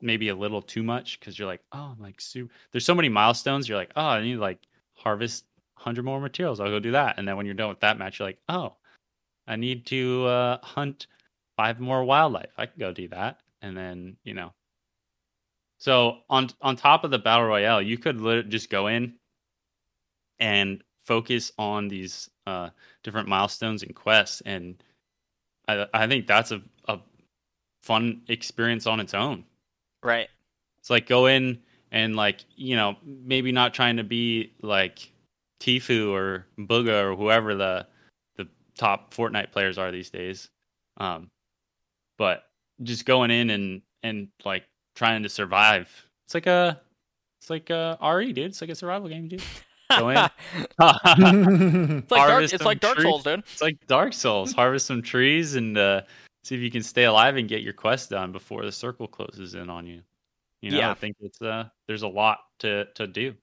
maybe 0.00 0.28
a 0.28 0.34
little 0.36 0.62
too 0.62 0.82
much 0.82 1.20
because 1.20 1.38
you're 1.38 1.48
like, 1.48 1.62
oh, 1.72 1.92
I'm 1.96 2.00
like 2.00 2.20
super. 2.20 2.52
There's 2.72 2.86
so 2.86 2.94
many 2.94 3.08
milestones. 3.08 3.68
You're 3.68 3.78
like, 3.78 3.92
oh, 3.96 4.02
I 4.06 4.22
need 4.22 4.34
to 4.34 4.40
like 4.40 4.60
harvest 4.94 5.44
hundred 5.76 6.04
more 6.04 6.20
materials. 6.20 6.60
I'll 6.60 6.70
go 6.70 6.80
do 6.80 6.92
that. 6.92 7.18
And 7.18 7.26
then 7.26 7.36
when 7.36 7.46
you're 7.46 7.54
done 7.54 7.68
with 7.68 7.80
that 7.80 7.98
match, 7.98 8.18
you're 8.18 8.28
like, 8.28 8.38
oh, 8.48 8.76
I 9.46 9.56
need 9.56 9.86
to 9.86 10.26
uh, 10.26 10.58
hunt 10.62 11.06
five 11.56 11.80
more 11.80 12.04
wildlife. 12.04 12.52
I 12.56 12.66
can 12.66 12.78
go 12.78 12.92
do 12.92 13.08
that. 13.08 13.40
And 13.62 13.76
then 13.76 14.16
you 14.24 14.34
know. 14.34 14.52
So 15.78 16.18
on 16.30 16.48
on 16.62 16.76
top 16.76 17.04
of 17.04 17.10
the 17.10 17.18
battle 17.18 17.46
royale, 17.46 17.82
you 17.82 17.98
could 17.98 18.20
lit- 18.20 18.48
just 18.48 18.70
go 18.70 18.86
in 18.86 19.14
and 20.38 20.82
focus 20.98 21.52
on 21.58 21.88
these 21.88 22.30
uh, 22.46 22.70
different 23.02 23.28
milestones 23.28 23.82
and 23.82 23.94
quests, 23.94 24.42
and 24.46 24.82
I 25.68 25.86
I 25.94 26.06
think 26.06 26.26
that's 26.26 26.52
a, 26.52 26.62
a 26.88 26.98
fun 27.82 28.22
experience 28.28 28.86
on 28.86 29.00
its 29.00 29.14
own. 29.14 29.44
right. 30.02 30.28
It's 30.78 30.90
like 30.90 31.06
go 31.06 31.26
in 31.26 31.62
and 31.92 32.16
like 32.16 32.44
you 32.56 32.76
know 32.76 32.96
maybe 33.04 33.52
not 33.52 33.74
trying 33.74 33.96
to 33.96 34.04
be 34.04 34.52
like 34.62 35.10
Tfue 35.64 36.10
or 36.12 36.46
Bugha 36.58 37.04
or 37.04 37.16
whoever 37.16 37.54
the 37.54 37.86
the 38.36 38.46
top 38.76 39.14
Fortnite 39.14 39.50
players 39.50 39.78
are 39.78 39.90
these 39.90 40.10
days, 40.10 40.50
um, 40.98 41.30
but 42.18 42.44
just 42.82 43.06
going 43.06 43.30
in 43.30 43.50
and 43.50 43.82
and 44.02 44.28
like 44.44 44.64
trying 44.94 45.22
to 45.22 45.28
survive. 45.28 45.88
It's 46.26 46.34
like 46.34 46.46
a 46.46 46.80
it's 47.40 47.48
like 47.50 47.70
a 47.70 47.98
RE 48.02 48.32
dude. 48.32 48.46
It's 48.46 48.60
like 48.60 48.70
a 48.70 48.74
survival 48.74 49.08
game, 49.08 49.28
dude. 49.28 49.42
Go 49.98 50.08
in. 50.10 50.16
it's 50.16 50.78
like 50.78 52.08
Dark, 52.08 52.30
Harvest 52.30 52.54
it's 52.54 52.64
like 52.64 52.80
Dark. 52.80 53.00
Souls, 53.00 53.22
dude. 53.22 53.40
It's 53.40 53.62
like 53.62 53.76
Dark 53.86 54.12
Souls. 54.12 54.52
Harvest 54.52 54.86
some 54.86 55.02
trees 55.02 55.54
and 55.54 55.76
uh, 55.76 56.02
see 56.42 56.54
if 56.54 56.60
you 56.60 56.70
can 56.70 56.82
stay 56.82 57.04
alive 57.04 57.36
and 57.36 57.48
get 57.48 57.62
your 57.62 57.74
quest 57.74 58.10
done 58.10 58.32
before 58.32 58.64
the 58.64 58.72
circle 58.72 59.06
closes 59.06 59.54
in 59.54 59.68
on 59.70 59.86
you. 59.86 60.00
You 60.62 60.70
know, 60.70 60.78
Yeah. 60.78 60.90
I 60.90 60.94
think 60.94 61.16
it's 61.20 61.40
uh, 61.42 61.68
there's 61.86 62.02
a 62.02 62.08
lot 62.08 62.38
to 62.60 62.86
to 62.94 63.06
do. 63.06 63.34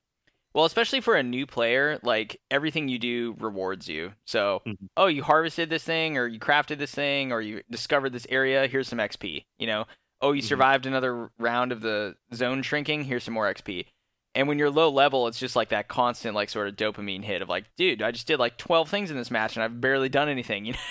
Well, 0.54 0.66
especially 0.66 1.00
for 1.02 1.16
a 1.16 1.24
new 1.24 1.46
player, 1.46 2.00
like 2.04 2.40
everything 2.52 2.88
you 2.90 3.00
do 3.00 3.36
rewards 3.40 3.88
you. 3.88 4.14
So, 4.26 4.62
Mhm. 4.68 4.90
oh, 4.98 5.08
you 5.08 5.24
harvested 5.24 5.70
this 5.70 5.84
thing, 5.84 6.18
or 6.18 6.28
you 6.28 6.40
crafted 6.40 6.78
this 6.78 6.94
thing, 6.94 7.32
or 7.32 7.40
you 7.42 7.62
discovered 7.70 8.12
this 8.12 8.28
area. 8.30 8.68
Here's 8.68 8.88
some 8.90 9.00
XP. 9.00 9.46
You 9.60 9.68
know, 9.68 9.86
oh, 10.22 10.34
you 10.34 10.42
Mhm. 10.42 10.46
survived 10.46 10.86
another 10.86 11.32
round 11.40 11.72
of 11.72 11.82
the 11.82 12.16
zone 12.34 12.64
shrinking. 12.64 13.06
Here's 13.06 13.24
some 13.24 13.34
more 13.34 13.48
XP. 13.48 13.88
And 14.34 14.48
when 14.48 14.58
you're 14.58 14.70
low 14.70 14.90
level, 14.90 15.28
it's 15.28 15.40
just 15.40 15.56
like 15.58 15.70
that 15.70 15.90
constant, 15.90 16.36
like 16.36 16.50
sort 16.50 16.68
of 16.70 16.76
dopamine 16.78 17.24
hit 17.24 17.42
of 17.42 17.50
like, 17.50 17.66
dude, 17.78 18.02
I 18.02 18.12
just 18.12 18.28
did 18.28 18.40
like 18.40 18.58
12 18.58 18.90
things 18.90 19.12
in 19.12 19.18
this 19.18 19.30
match 19.32 19.56
and 19.58 19.64
I've 19.64 19.82
barely 19.82 20.10
done 20.10 20.30
anything. 20.30 20.66
You 20.66 20.74
know. 20.74 20.80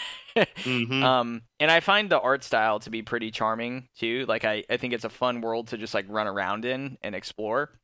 Mhm. 0.58 1.02
Um, 1.02 1.42
and 1.58 1.72
I 1.72 1.80
find 1.80 2.08
the 2.08 2.20
art 2.20 2.44
style 2.44 2.78
to 2.80 2.90
be 2.90 3.02
pretty 3.02 3.30
charming 3.32 3.88
too. 3.98 4.26
Like 4.28 4.44
I, 4.44 4.62
I 4.70 4.76
think 4.76 4.92
it's 4.92 5.04
a 5.04 5.08
fun 5.10 5.40
world 5.40 5.66
to 5.68 5.76
just 5.76 5.92
like 5.92 6.04
run 6.08 6.28
around 6.28 6.64
in 6.64 6.98
and 7.02 7.14
explore. 7.16 7.79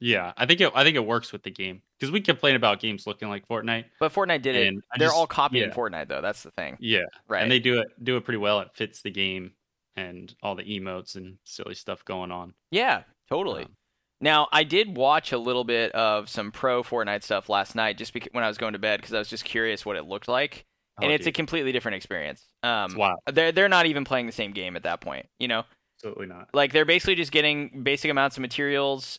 Yeah, 0.00 0.32
I 0.36 0.46
think 0.46 0.60
it 0.60 0.70
I 0.74 0.84
think 0.84 0.96
it 0.96 1.04
works 1.04 1.32
with 1.32 1.42
the 1.42 1.50
game 1.50 1.82
because 1.98 2.12
we 2.12 2.20
complain 2.20 2.56
about 2.56 2.80
games 2.80 3.06
looking 3.06 3.28
like 3.28 3.46
Fortnite. 3.48 3.86
But 4.00 4.12
Fortnite 4.12 4.42
did 4.42 4.56
it. 4.56 4.74
They're 4.96 5.08
just- 5.08 5.16
all 5.16 5.26
copying 5.26 5.68
yeah. 5.70 5.74
Fortnite 5.74 6.08
though. 6.08 6.20
That's 6.20 6.42
the 6.42 6.50
thing, 6.52 6.76
Yeah, 6.80 7.02
right? 7.28 7.42
and 7.42 7.50
they 7.50 7.58
do 7.60 7.80
it 7.80 7.88
do 8.02 8.16
it 8.16 8.24
pretty 8.24 8.38
well. 8.38 8.60
It 8.60 8.70
fits 8.74 9.02
the 9.02 9.10
game, 9.10 9.52
and 9.96 10.34
all 10.42 10.54
the 10.54 10.64
emotes 10.64 11.16
and 11.16 11.38
silly 11.44 11.74
stuff 11.74 12.04
going 12.04 12.30
on. 12.30 12.54
Yeah, 12.70 13.02
totally. 13.28 13.64
Um, 13.64 13.74
Now, 14.20 14.48
I 14.52 14.64
did 14.64 14.96
watch 14.96 15.30
a 15.32 15.38
little 15.38 15.64
bit 15.64 15.92
of 15.92 16.28
some 16.28 16.50
pro 16.52 16.82
Fortnite 16.82 17.22
stuff 17.22 17.48
last 17.48 17.74
night, 17.76 17.96
just 17.98 18.12
because, 18.12 18.28
when 18.32 18.42
I 18.44 18.48
was 18.48 18.58
going 18.58 18.72
to 18.72 18.78
bed, 18.78 19.00
because 19.00 19.14
I 19.14 19.18
was 19.18 19.28
just 19.28 19.44
curious 19.44 19.86
what 19.86 19.96
it 19.96 20.04
looked 20.06 20.26
like, 20.28 20.64
and 21.00 21.10
oh, 21.10 21.14
it's 21.14 21.26
a 21.28 21.32
completely 21.32 21.70
different 21.72 21.96
experience. 21.96 22.44
Um, 22.64 22.94
wild. 22.96 23.18
they're 23.32 23.52
they're 23.52 23.68
not 23.68 23.86
even 23.86 24.04
playing 24.04 24.26
the 24.26 24.32
same 24.32 24.52
game 24.52 24.74
at 24.76 24.82
that 24.84 25.00
point, 25.00 25.26
you 25.38 25.46
know. 25.48 25.64
Absolutely 25.98 26.26
not. 26.26 26.48
Like 26.54 26.72
they're 26.72 26.84
basically 26.84 27.16
just 27.16 27.32
getting 27.32 27.82
basic 27.82 28.08
amounts 28.10 28.36
of 28.36 28.40
materials 28.40 29.18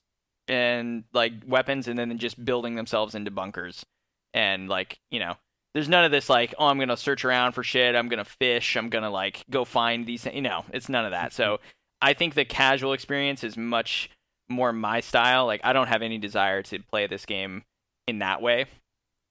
and 0.49 1.03
like 1.13 1.33
weapons, 1.47 1.87
and 1.87 1.97
then 1.97 2.17
just 2.17 2.43
building 2.43 2.75
themselves 2.75 3.15
into 3.15 3.31
bunkers, 3.31 3.85
and 4.33 4.67
like 4.69 4.99
you 5.11 5.19
know. 5.19 5.35
There's 5.75 5.87
none 5.87 6.03
of 6.03 6.09
this 6.09 6.31
like, 6.31 6.55
oh, 6.57 6.65
I'm 6.65 6.79
gonna 6.79 6.97
search 6.97 7.23
around 7.23 7.51
for 7.51 7.61
shit. 7.61 7.93
I'm 7.95 8.09
gonna 8.09 8.25
fish. 8.25 8.75
I'm 8.75 8.89
gonna 8.89 9.11
like 9.11 9.45
go 9.51 9.63
find 9.63 10.07
these. 10.07 10.23
things. 10.23 10.35
You 10.35 10.41
know, 10.41 10.65
it's 10.73 10.89
none 10.89 11.05
of 11.05 11.11
that. 11.11 11.31
So 11.31 11.59
I 12.01 12.13
think 12.13 12.33
the 12.33 12.43
casual 12.43 12.91
experience 12.93 13.43
is 13.43 13.55
much 13.55 14.09
more 14.49 14.73
my 14.73 14.99
style. 14.99 15.45
Like 15.45 15.61
I 15.63 15.71
don't 15.73 15.85
have 15.87 16.01
any 16.01 16.17
desire 16.17 16.63
to 16.63 16.79
play 16.79 17.05
this 17.05 17.23
game 17.27 17.65
in 18.07 18.17
that 18.19 18.41
way. 18.41 18.65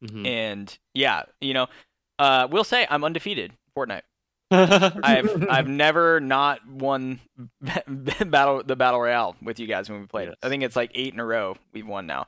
Mhm. 0.05 0.25
And 0.29 0.79
yeah, 0.95 1.25
you 1.41 1.55
know, 1.55 1.67
uh, 2.21 2.47
we'll 2.49 2.63
say 2.63 2.87
I'm 2.89 3.03
undefeated 3.03 3.55
Fortnite. 3.77 4.03
I've 4.51 5.47
I've 5.51 5.69
never 5.69 6.21
not 6.21 6.67
won 6.67 7.21
battle 8.27 8.63
the 8.65 8.77
battle 8.77 9.01
royale 9.01 9.37
with 9.43 9.59
you 9.59 9.67
guys 9.67 9.91
when 9.91 10.01
we 10.01 10.07
played. 10.07 10.29
it. 10.29 10.39
I 10.43 10.49
think 10.49 10.63
it's 10.63 10.77
like 10.77 10.91
eight 10.95 11.13
in 11.13 11.21
a 11.21 11.25
row 11.25 11.57
we've 11.73 11.87
won 11.87 12.07
now. 12.07 12.27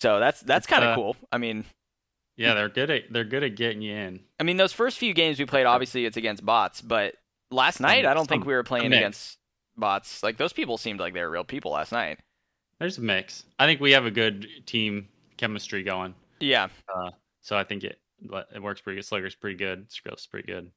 So 0.00 0.18
that's 0.18 0.40
that's 0.40 0.66
kind 0.66 0.84
of 0.84 0.90
uh, 0.90 0.94
cool. 0.96 1.16
I 1.30 1.38
mean, 1.38 1.64
yeah, 2.36 2.54
they're 2.54 2.68
good 2.68 2.90
at 2.90 3.02
they're 3.10 3.24
good 3.24 3.44
at 3.44 3.56
getting 3.56 3.82
you 3.82 3.94
in. 3.94 4.20
I 4.40 4.42
mean 4.42 4.56
those 4.56 4.72
first 4.72 4.98
few 4.98 5.14
games 5.14 5.38
we 5.38 5.46
played, 5.46 5.66
obviously 5.66 6.04
it's 6.04 6.16
against 6.16 6.44
bots, 6.44 6.80
but 6.80 7.14
last 7.50 7.80
night 7.80 8.04
I 8.04 8.14
don't 8.14 8.28
think 8.28 8.44
we 8.44 8.54
were 8.54 8.64
playing 8.64 8.92
against 8.92 9.38
bots. 9.76 10.22
Like 10.22 10.36
those 10.36 10.52
people 10.52 10.76
seemed 10.76 11.00
like 11.00 11.14
they 11.14 11.22
were 11.22 11.30
real 11.30 11.44
people 11.44 11.72
last 11.72 11.92
night. 11.92 12.18
There's 12.80 12.98
a 12.98 13.02
mix. 13.02 13.44
I 13.58 13.66
think 13.66 13.80
we 13.80 13.92
have 13.92 14.06
a 14.06 14.10
good 14.10 14.46
team 14.66 15.08
chemistry 15.36 15.84
going. 15.84 16.14
Yeah, 16.40 16.68
So 17.42 17.56
I 17.56 17.62
think 17.62 17.84
it 17.84 18.00
it 18.54 18.60
works 18.62 18.80
pretty 18.80 18.96
good. 18.96 19.04
Slugger's 19.06 19.36
pretty 19.36 19.56
good. 19.56 19.88
Skrill's 19.88 20.26
pretty 20.26 20.46
good. 20.50 20.70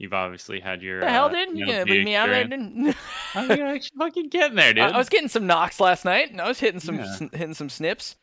You've 0.00 0.14
obviously 0.14 0.60
had 0.60 0.82
your 0.82 1.00
the 1.00 1.10
hell, 1.10 1.26
uh, 1.26 1.28
dude? 1.28 1.50
you 1.50 1.56
You 1.58 1.66
know, 1.66 1.72
gonna 1.84 1.90
leave 1.92 2.04
me 2.06 2.14
out 2.16 2.28
there? 2.30 2.40
experience. 2.40 2.74
didn't- 2.74 2.96
I 3.34 3.46
mean, 3.46 3.60
actually 3.66 3.98
fucking 3.98 4.28
getting 4.30 4.56
there, 4.56 4.72
dude. 4.72 4.82
I, 4.84 4.88
I 4.92 4.98
was 4.98 5.10
getting 5.10 5.28
some 5.28 5.46
knocks 5.46 5.78
last 5.78 6.04
night, 6.06 6.30
and 6.30 6.40
I 6.40 6.48
was 6.48 6.58
hitting 6.58 6.80
some 6.80 6.96
Yeah. 7.00 7.14
sn- 7.16 7.28
hitting 7.32 7.54
some 7.54 7.68
snips. 7.68 8.16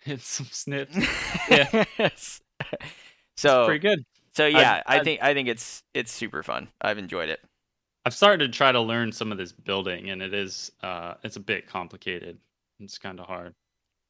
Hit 0.00 0.20
some 0.20 0.46
snips. 0.50 0.96
Yeah. 1.50 1.84
Yes. 1.98 2.40
It's 2.72 2.82
so 3.36 3.66
pretty 3.66 3.78
good. 3.80 4.04
so 4.34 4.46
yeah, 4.46 4.82
I, 4.84 4.98
I- 4.98 5.04
think 5.04 5.22
I 5.22 5.32
think 5.32 5.48
it's 5.48 5.84
it's 5.94 6.10
super 6.10 6.42
fun. 6.42 6.68
I've 6.80 6.98
enjoyed 6.98 7.28
it. 7.28 7.40
I've 8.04 8.14
started 8.14 8.50
to 8.52 8.56
try 8.56 8.72
to 8.72 8.80
learn 8.80 9.12
some 9.12 9.30
of 9.32 9.38
this 9.38 9.52
building, 9.52 10.10
and 10.10 10.20
it 10.22 10.34
is 10.34 10.72
uh, 10.82 11.14
it's 11.22 11.36
a 11.36 11.40
bit 11.40 11.68
complicated. 11.68 12.38
It's 12.80 12.98
kind 12.98 13.20
of 13.20 13.26
hard. 13.26 13.54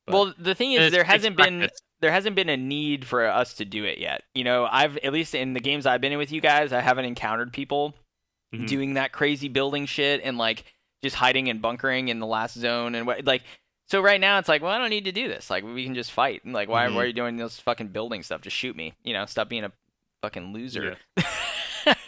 But- 0.07 0.13
well, 0.15 0.35
the 0.39 0.55
thing 0.55 0.73
is, 0.73 0.93
there 0.93 1.05
hasn't 1.05 1.37
been 1.37 1.59
practice. 1.61 1.81
there 2.01 2.13
hasn't 2.13 2.37
been 2.37 2.49
a 2.49 2.57
need 2.57 3.05
for 3.07 3.27
us 3.27 3.55
to 3.55 3.65
do 3.65 3.85
it 3.85 3.99
yet. 3.99 4.23
You 4.35 4.45
know, 4.45 4.69
I've 4.71 4.97
at 4.99 5.13
least 5.13 5.35
in 5.35 5.53
the 5.53 5.61
games 5.61 5.85
I've 5.87 6.01
been 6.01 6.13
in 6.13 6.19
with 6.19 6.31
you 6.33 6.41
guys, 6.41 6.73
I 6.73 6.81
haven't 6.81 7.07
encountered 7.07 7.53
people 7.53 7.95
Mhm. 8.55 8.67
doing 8.69 8.95
that 8.95 9.13
crazy 9.13 9.49
building 9.49 9.87
shit 9.87 10.21
and 10.23 10.39
like 10.39 10.65
just 11.03 11.17
hiding 11.17 11.49
and 11.49 11.61
bunkering 11.61 12.09
in 12.09 12.21
the 12.21 12.27
last 12.27 12.57
zone 12.57 12.95
and 12.95 13.07
what 13.07 13.25
like. 13.25 13.43
So 13.89 14.01
right 14.01 14.21
now 14.21 14.39
it's 14.39 14.49
like, 14.49 14.63
well, 14.63 14.73
I 14.73 14.79
don't 14.79 14.91
need 14.91 15.05
to 15.05 15.13
do 15.13 15.29
this. 15.29 15.49
Like 15.51 15.63
we 15.65 15.85
can 15.85 15.95
just 15.95 16.11
fight. 16.13 16.45
And 16.45 16.53
like, 16.53 16.69
why, 16.69 16.87
Mhm. 16.87 16.95
why 16.95 17.03
are 17.03 17.07
you 17.07 17.13
doing 17.13 17.37
this 17.37 17.59
fucking 17.61 17.89
building 17.89 18.23
stuff? 18.23 18.41
Just 18.43 18.57
shoot 18.57 18.75
me. 18.77 18.95
You 19.05 19.13
know, 19.13 19.27
stop 19.27 19.49
being 19.49 19.65
a 19.65 19.73
fucking 20.23 20.53
loser. 20.53 20.97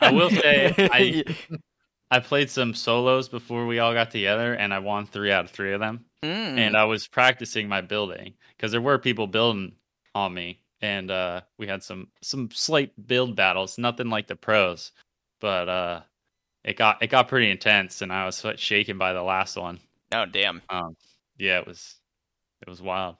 I 0.00 0.10
will 0.12 0.30
say, 0.30 0.74
I- 0.76 1.24
I 2.10 2.20
played 2.20 2.48
some 2.50 2.72
solos 2.74 3.28
before 3.28 3.66
we 3.66 3.78
all 3.80 3.92
got 3.92 4.10
together, 4.10 4.54
and 4.54 4.72
I 4.72 4.78
won 4.78 5.06
three 5.06 5.30
out 5.30 5.44
of 5.44 5.50
three 5.50 5.72
of 5.74 5.80
them. 5.80 6.06
Mm. 6.24 6.58
And 6.58 6.76
I 6.76 6.84
was 6.84 7.06
practicing 7.06 7.68
my 7.68 7.80
building 7.80 8.34
because 8.56 8.72
there 8.72 8.80
were 8.80 8.98
people 8.98 9.26
building 9.26 9.72
on 10.14 10.34
me, 10.34 10.60
and 10.80 11.10
uh, 11.10 11.42
we 11.58 11.66
had 11.66 11.82
some 11.82 12.08
some 12.22 12.50
slight 12.52 12.92
build 13.06 13.36
battles. 13.36 13.78
Nothing 13.78 14.08
like 14.10 14.26
the 14.26 14.36
pros, 14.36 14.92
but 15.40 15.68
uh, 15.68 16.00
it 16.64 16.76
got 16.76 17.02
it 17.02 17.06
got 17.08 17.28
pretty 17.28 17.50
intense, 17.50 18.02
and 18.02 18.12
I 18.12 18.26
was 18.26 18.44
shaken 18.56 18.98
by 18.98 19.12
the 19.12 19.22
last 19.22 19.56
one. 19.56 19.78
oh 20.12 20.24
damn. 20.26 20.62
Um, 20.68 20.96
yeah, 21.36 21.58
it 21.60 21.66
was 21.66 21.96
it 22.62 22.68
was 22.68 22.82
wild. 22.82 23.16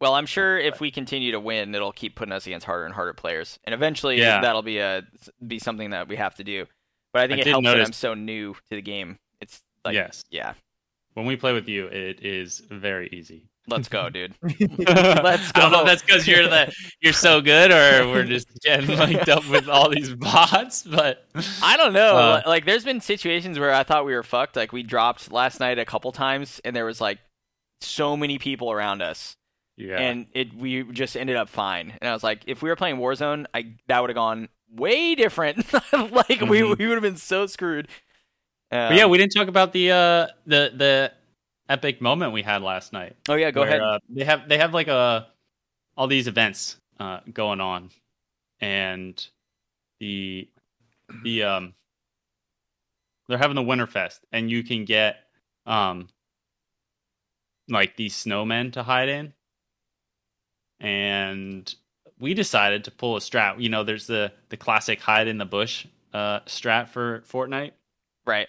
Well, 0.00 0.14
I'm 0.14 0.26
sure 0.26 0.58
if 0.58 0.80
we 0.80 0.90
continue 0.90 1.30
to 1.32 1.40
win, 1.40 1.74
it'll 1.74 1.92
keep 1.92 2.16
putting 2.16 2.32
us 2.32 2.46
against 2.46 2.64
harder 2.66 2.86
and 2.86 2.94
harder 2.94 3.12
players, 3.12 3.58
and 3.64 3.74
eventually 3.74 4.18
Yeah. 4.18 4.40
that'll 4.40 4.62
be 4.62 4.78
a 4.78 5.02
be 5.46 5.58
something 5.58 5.90
that 5.90 6.08
we 6.08 6.16
have 6.16 6.34
to 6.36 6.44
do. 6.44 6.66
But 7.12 7.22
I 7.22 7.26
think 7.28 7.38
I 7.38 7.40
it 7.42 7.46
helps 7.48 7.66
that 7.66 7.80
I'm 7.80 7.92
so 7.92 8.14
new 8.14 8.54
to 8.54 8.60
the 8.70 8.82
game. 8.82 9.18
It's 9.40 9.62
like, 9.84 9.94
yes, 9.94 10.24
yeah, 10.30 10.54
when 11.14 11.26
we 11.26 11.36
play 11.36 11.52
with 11.52 11.68
you, 11.68 11.86
it 11.86 12.24
is 12.24 12.60
very 12.70 13.08
easy. 13.12 13.46
let's 13.68 13.88
go, 13.88 14.08
dude. 14.10 14.34
Let's 14.42 15.52
go. 15.52 15.60
I 15.60 15.62
don't 15.62 15.72
know 15.72 15.80
if 15.80 15.86
that's 15.86 16.02
because 16.02 16.26
you're 16.26 16.48
the 16.48 16.72
you're 17.00 17.12
so 17.12 17.40
good, 17.40 17.70
or 17.70 18.08
we're 18.10 18.24
just 18.24 18.48
getting 18.62 18.96
linked 18.98 19.28
up 19.28 19.46
with 19.48 19.68
all 19.68 19.88
these 19.90 20.12
bots. 20.14 20.82
But 20.82 21.26
I 21.62 21.76
don't 21.76 21.92
know. 21.92 22.16
Uh, 22.16 22.42
like, 22.46 22.64
there's 22.64 22.84
been 22.84 23.00
situations 23.00 23.58
where 23.58 23.72
I 23.72 23.84
thought 23.84 24.04
we 24.06 24.14
were 24.14 24.22
fucked. 24.24 24.56
Like, 24.56 24.72
we 24.72 24.82
dropped 24.82 25.30
last 25.30 25.60
night 25.60 25.78
a 25.78 25.84
couple 25.84 26.10
times, 26.10 26.60
and 26.64 26.74
there 26.74 26.84
was 26.86 27.00
like 27.00 27.18
so 27.80 28.16
many 28.16 28.38
people 28.38 28.72
around 28.72 29.02
us, 29.02 29.36
yeah, 29.76 29.96
and 29.98 30.26
it 30.32 30.52
we 30.54 30.82
just 30.84 31.16
ended 31.16 31.36
up 31.36 31.48
fine. 31.48 31.92
And 32.00 32.08
I 32.10 32.12
was 32.12 32.24
like, 32.24 32.42
if 32.46 32.62
we 32.62 32.70
were 32.70 32.76
playing 32.76 32.96
Warzone, 32.96 33.46
I 33.54 33.74
that 33.88 34.00
would 34.00 34.10
have 34.10 34.16
gone 34.16 34.48
way 34.74 35.14
different. 35.14 35.70
like, 35.92 36.40
we 36.40 36.60
Mhm. 36.60 36.78
we 36.78 36.86
would 36.86 36.94
have 36.94 37.02
been 37.02 37.16
so 37.16 37.46
screwed. 37.46 37.86
But 38.70 38.96
yeah, 38.96 39.04
Um, 39.04 39.10
we 39.10 39.18
didn't 39.18 39.32
talk 39.32 39.48
about 39.48 39.72
the 39.72 39.90
uh 39.90 40.26
the 40.46 40.72
the 40.74 41.12
epic 41.68 42.00
moment 42.00 42.32
we 42.32 42.42
had 42.42 42.62
last 42.62 42.92
night. 42.92 43.16
oh 43.28 43.34
yeah, 43.34 43.50
go 43.50 43.60
where, 43.60 43.68
ahead. 43.68 43.80
Uh, 43.80 43.98
they 44.08 44.24
have 44.24 44.48
they 44.48 44.58
have 44.58 44.74
like 44.74 44.88
a 44.88 45.28
all 45.96 46.06
these 46.06 46.28
events 46.28 46.76
uh 46.98 47.20
going 47.32 47.60
on, 47.60 47.90
and 48.60 49.26
the 49.98 50.48
the 51.24 51.42
um 51.42 51.74
they're 53.28 53.38
having 53.38 53.56
the 53.56 53.62
Winterfest, 53.62 54.20
and 54.32 54.50
you 54.50 54.62
can 54.62 54.84
get 54.84 55.16
um 55.66 56.08
like 57.68 57.96
these 57.96 58.14
snowmen 58.14 58.72
to 58.72 58.82
hide 58.82 59.08
in, 59.08 59.32
and 60.80 61.74
we 62.18 62.34
decided 62.34 62.84
to 62.84 62.90
pull 62.90 63.16
a 63.16 63.20
strat. 63.20 63.60
You 63.60 63.68
know, 63.68 63.84
there's 63.84 64.06
the 64.06 64.32
the 64.48 64.56
classic 64.56 65.00
hide 65.00 65.28
in 65.28 65.38
the 65.38 65.44
bush 65.44 65.86
uh 66.12 66.40
strat 66.40 66.88
for 66.88 67.20
Fortnite 67.20 67.72
right. 68.30 68.48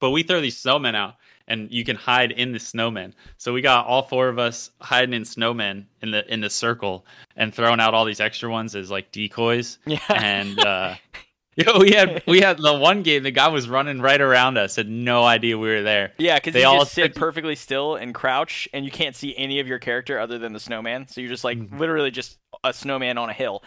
but 0.00 0.10
we 0.10 0.22
throw 0.22 0.40
these 0.40 0.60
snowmen 0.60 0.94
out 0.94 1.14
and 1.48 1.70
you 1.70 1.84
can 1.84 1.96
hide 1.96 2.32
in 2.32 2.52
the 2.52 2.58
snowmen 2.58 3.12
so 3.36 3.52
we 3.52 3.60
got 3.60 3.86
all 3.86 4.02
four 4.02 4.28
of 4.28 4.38
us 4.38 4.70
hiding 4.80 5.12
in 5.14 5.22
snowmen 5.22 5.84
in 6.02 6.10
the 6.10 6.22
in 6.32 6.40
the 6.40 6.50
circle 6.50 7.04
and 7.36 7.54
throwing 7.54 7.80
out 7.80 7.94
all 7.94 8.04
these 8.04 8.20
extra 8.20 8.50
ones 8.50 8.74
as 8.74 8.90
like 8.90 9.10
decoys 9.12 9.78
Yeah. 9.86 9.98
and 10.08 10.58
uh 10.74 10.94
yo, 11.56 11.78
we 11.80 11.90
had 11.92 12.22
we 12.26 12.40
had 12.40 12.56
the 12.58 12.72
one 12.78 13.02
game 13.02 13.22
the 13.24 13.30
guy 13.30 13.48
was 13.48 13.68
running 13.68 14.00
right 14.00 14.20
around 14.20 14.56
us 14.56 14.76
had 14.76 14.88
no 14.88 15.22
idea 15.24 15.58
we 15.58 15.68
were 15.68 15.82
there 15.82 16.12
Yeah, 16.16 16.36
because 16.38 16.54
They 16.54 16.60
you 16.62 16.66
all 16.66 16.78
just 16.80 16.94
sit 16.94 17.14
perfectly 17.14 17.54
still 17.56 17.96
and 17.96 18.14
crouch, 18.14 18.68
and 18.72 18.84
you 18.86 18.90
can't 18.90 19.14
see 19.14 19.36
any 19.36 19.60
of 19.60 19.66
your 19.68 19.78
character 19.78 20.18
other 20.18 20.38
than 20.38 20.54
the 20.54 20.60
snowman. 20.60 21.08
So 21.08 21.20
you're 21.20 21.28
just 21.28 21.44
like 21.44 21.58
Mhm. 21.58 21.78
literally 21.78 22.10
just 22.10 22.38
a 22.64 22.72
snowman 22.72 23.18
on 23.18 23.28
a 23.28 23.34
hill. 23.34 23.62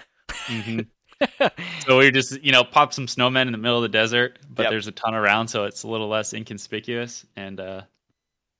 Mhm. 0.47 0.87
so 1.85 1.97
we 1.97 2.11
just 2.11 2.41
you 2.43 2.51
know 2.51 2.63
pop 2.63 2.93
some 2.93 3.07
snowmen 3.07 3.45
in 3.47 3.51
the 3.51 3.57
middle 3.57 3.77
of 3.77 3.81
the 3.83 3.89
desert 3.89 4.39
but 4.49 4.63
Yep. 4.63 4.69
there's 4.71 4.87
a 4.87 4.91
ton 4.91 5.13
around 5.13 5.47
so 5.47 5.63
it's 5.65 5.83
a 5.83 5.87
little 5.87 6.07
less 6.07 6.33
inconspicuous 6.33 7.25
and 7.35 7.59
uh 7.59 7.81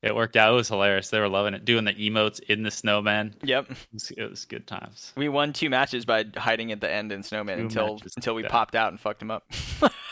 it 0.02 0.14
worked 0.16 0.36
out 0.36 0.52
it 0.54 0.56
was 0.56 0.68
hilarious 0.68 1.10
they 1.10 1.20
were 1.20 1.28
loving 1.30 1.54
it 1.56 1.66
doing 1.66 1.84
the 1.86 1.94
emotes 1.94 2.40
in 2.42 2.62
the 2.62 2.70
snowmen 2.70 3.34
yep. 3.42 3.70
it 3.72 3.78
was, 3.92 4.12
it 4.12 4.30
was 4.30 4.46
good 4.46 4.68
times 4.68 5.14
We 5.18 5.30
won 5.30 5.52
two 5.52 5.70
matches 5.70 6.06
by 6.06 6.26
hiding 6.38 6.72
at 6.72 6.80
the 6.82 6.92
end 6.92 7.12
in 7.12 7.24
snowman 7.24 7.58
Two 7.58 7.64
until 7.64 8.00
until 8.16 8.36
we 8.36 8.44
popped 8.44 8.76
out 8.76 8.92
and 8.92 9.00
fucked 9.00 9.22
him 9.22 9.32
up. 9.32 9.46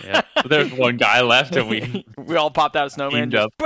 Yeah, 0.04 0.22
there's 0.48 0.72
one 0.74 0.98
guy 0.98 1.22
left, 1.22 1.56
and 1.56 1.70
we. 1.70 2.04
we 2.18 2.36
all 2.36 2.50
popped 2.50 2.76
out 2.76 2.88
of 2.88 2.92
snowman. 2.92 3.30
Just, 3.30 3.50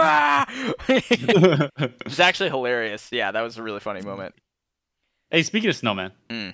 it's 0.90 2.20
actually 2.20 2.50
hilarious. 2.50 3.08
Yeah, 3.12 3.32
that 3.32 3.42
was 3.42 3.58
a 3.58 3.64
really 3.64 3.80
funny 3.80 4.02
moment. 4.02 4.36
hey, 5.32 5.44
speaking 5.44 5.70
of 5.70 5.76
snowman, 5.76 6.12
Mm. 6.30 6.54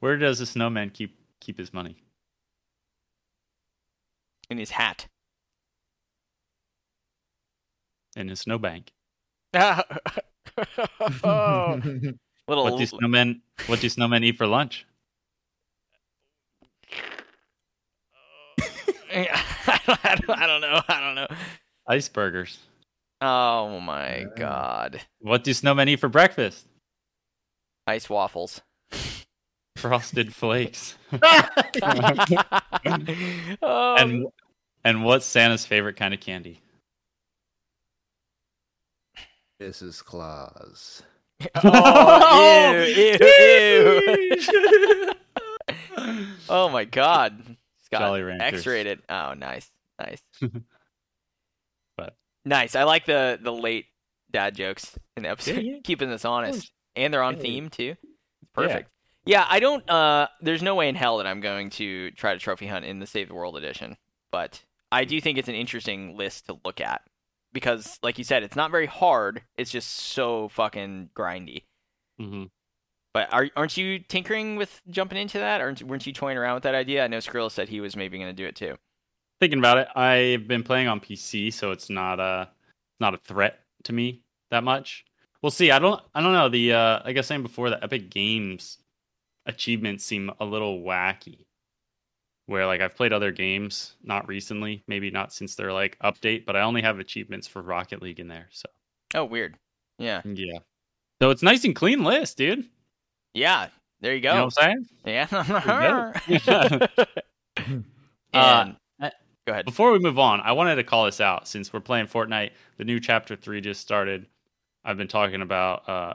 where 0.00 0.16
does 0.16 0.38
the 0.38 0.46
snowman 0.46 0.90
keep 0.90 1.17
keep 1.48 1.58
his 1.58 1.72
money? 1.72 1.96
In 4.50 4.58
his 4.58 4.70
hat. 4.70 5.06
In 8.16 8.28
his 8.28 8.40
snowbank. 8.40 8.92
oh, 9.54 9.80
little. 12.48 12.64
What 12.64 12.76
do 12.76 12.84
snowmen? 12.84 13.40
What 13.66 13.80
do 13.80 13.86
snowmen 13.86 14.24
eat 14.24 14.36
for 14.36 14.46
lunch? 14.46 14.84
I, 19.10 19.26
don't, 19.86 20.04
I, 20.04 20.46
don't, 20.46 20.60
know. 20.60 20.82
I 20.86 21.00
don't 21.00 21.14
know. 21.14 21.28
Iceburgers. 21.88 22.58
Oh 23.22 23.80
my 23.80 24.26
god. 24.36 25.00
What 25.20 25.44
do 25.44 25.52
snowmen 25.52 25.88
eat 25.88 26.00
for 26.00 26.10
breakfast? 26.10 26.66
Ice 27.86 28.10
waffles. 28.10 28.60
Frosted 29.78 30.34
flakes. 30.34 30.96
oh, 31.12 31.48
and 32.84 33.08
um, 33.62 34.26
And 34.84 35.04
what's 35.04 35.24
Santa's 35.26 35.64
favorite 35.66 35.96
kind 35.96 36.12
of 36.14 36.20
candy? 36.20 36.60
Mrs. 39.62 40.04
Claus. 40.04 41.02
Oh, 41.64 42.72
ew, 42.72 43.16
ew, 43.20 44.32
ew. 44.38 45.12
oh 46.48 46.68
my 46.68 46.84
god. 46.84 47.40
It's 47.48 47.88
Jolly 47.92 48.22
Ranchers. 48.22 48.60
X-rated. 48.60 49.00
Oh, 49.08 49.34
nice, 49.34 49.70
nice. 50.00 50.22
But- 51.96 52.16
nice. 52.44 52.74
I 52.76 52.84
like 52.84 53.06
the 53.06 53.38
the 53.42 53.52
late 53.52 53.86
dad 54.30 54.54
jokes 54.54 54.96
in 55.16 55.22
the 55.24 55.28
episode, 55.30 55.56
Yeah, 55.62 55.72
yeah. 55.74 55.78
keeping 55.84 56.10
this 56.10 56.24
honest, 56.24 56.70
and 56.96 57.12
they're 57.12 57.22
on 57.22 57.36
Yeah. 57.36 57.42
theme 57.42 57.68
too. 57.70 57.94
Perfect. 58.54 58.90
Yeah. 59.28 59.46
I 59.48 59.60
don't. 59.60 59.88
Uh, 59.88 60.28
there's 60.40 60.62
no 60.62 60.74
way 60.74 60.88
in 60.88 60.94
hell 60.94 61.18
that 61.18 61.26
I'm 61.26 61.40
going 61.40 61.70
to 61.70 62.10
try 62.12 62.32
to 62.32 62.40
trophy 62.40 62.66
hunt 62.66 62.84
in 62.84 62.98
the 62.98 63.06
Save 63.06 63.28
the 63.28 63.34
World 63.34 63.56
edition, 63.56 63.96
but 64.32 64.62
I 64.90 65.04
do 65.04 65.20
think 65.20 65.38
it's 65.38 65.48
an 65.48 65.54
interesting 65.54 66.16
list 66.16 66.46
to 66.46 66.58
look 66.64 66.80
at 66.80 67.02
because, 67.52 67.98
like 68.02 68.18
you 68.18 68.24
said, 68.24 68.42
it's 68.42 68.56
not 68.56 68.70
very 68.70 68.86
hard. 68.86 69.42
It's 69.56 69.70
just 69.70 69.88
so 69.90 70.48
fucking 70.48 71.10
grindy. 71.14 71.64
hmm 72.18 72.44
But 73.12 73.32
are, 73.32 73.48
aren't 73.56 73.76
you 73.76 73.98
tinkering 73.98 74.56
with 74.56 74.80
jumping 74.88 75.18
into 75.18 75.38
that? 75.38 75.60
Aren't, 75.60 75.82
weren't 75.82 76.06
you 76.06 76.12
toying 76.12 76.38
around 76.38 76.54
with 76.54 76.62
that 76.64 76.74
idea? 76.74 77.04
I 77.04 77.08
know 77.08 77.18
Skrillus 77.18 77.52
said 77.52 77.68
he 77.68 77.80
was 77.80 77.96
maybe 77.96 78.18
going 78.18 78.30
to 78.30 78.42
do 78.42 78.46
it 78.46 78.56
too. 78.56 78.76
Thinking 79.40 79.58
about 79.58 79.78
it, 79.78 79.88
I've 79.94 80.48
been 80.48 80.62
playing 80.62 80.88
on 80.88 81.00
PC, 81.00 81.52
so 81.52 81.70
it's 81.70 81.90
not 81.90 82.18
a 82.18 82.48
not 82.98 83.14
a 83.14 83.18
threat 83.18 83.60
to 83.84 83.92
me 83.92 84.22
that 84.50 84.64
much. 84.64 85.04
We'll 85.42 85.50
see. 85.50 85.70
I 85.70 85.78
don't. 85.78 86.02
I 86.14 86.20
don't 86.20 86.32
know. 86.32 86.48
The 86.48 86.72
uh, 86.72 87.00
like 87.04 87.16
I 87.16 87.20
was 87.20 87.26
saying 87.26 87.42
before, 87.42 87.70
the 87.70 87.82
Epic 87.82 88.10
Games 88.10 88.78
achievements 89.48 90.04
seem 90.04 90.30
a 90.38 90.44
little 90.44 90.80
wacky. 90.80 91.46
Where 92.46 92.64
like 92.66 92.80
I've 92.80 92.94
played 92.96 93.12
other 93.12 93.30
games, 93.32 93.96
not 94.02 94.26
recently, 94.28 94.82
maybe 94.86 95.10
not 95.10 95.32
since 95.34 95.54
their 95.54 95.72
like 95.72 95.98
update, 95.98 96.46
but 96.46 96.56
I 96.56 96.62
only 96.62 96.80
have 96.82 96.98
achievements 96.98 97.46
for 97.46 97.60
Rocket 97.60 98.00
League 98.00 98.20
in 98.20 98.28
there. 98.28 98.46
So 98.52 98.68
Oh, 99.14 99.24
weird. 99.24 99.56
Yeah. 99.98 100.22
yeah. 100.24 100.60
So 101.20 101.28
it's 101.30 101.42
nice 101.42 101.64
and 101.64 101.74
clean 101.74 102.04
list, 102.04 102.38
dude. 102.38 102.64
Yeah. 103.34 103.68
There 104.00 104.14
you 104.14 104.20
go. 104.20 104.30
You 104.30 104.38
know 104.38 104.44
what 104.46 104.64
I'm 104.64 104.86
saying? 105.04 106.18
yeah. 106.40 106.86
Uh, 108.34 108.64
and, 108.66 108.76
I- 109.00 109.12
go 109.46 109.52
ahead. 109.52 109.64
Before 109.64 109.90
we 109.90 109.98
move 109.98 110.18
on, 110.18 110.40
I 110.42 110.52
wanted 110.52 110.76
to 110.76 110.84
call 110.84 111.06
this 111.06 111.20
out 111.20 111.48
since 111.48 111.72
we're 111.72 111.80
playing 111.80 112.06
Fortnite. 112.06 112.50
The 112.76 112.84
new 112.84 113.00
chapter 113.00 113.36
three 113.36 113.60
just 113.60 113.80
started. 113.80 114.26
I've 114.84 114.96
been 114.98 115.08
talking 115.08 115.40
about 115.42 115.88
uh, 115.88 116.12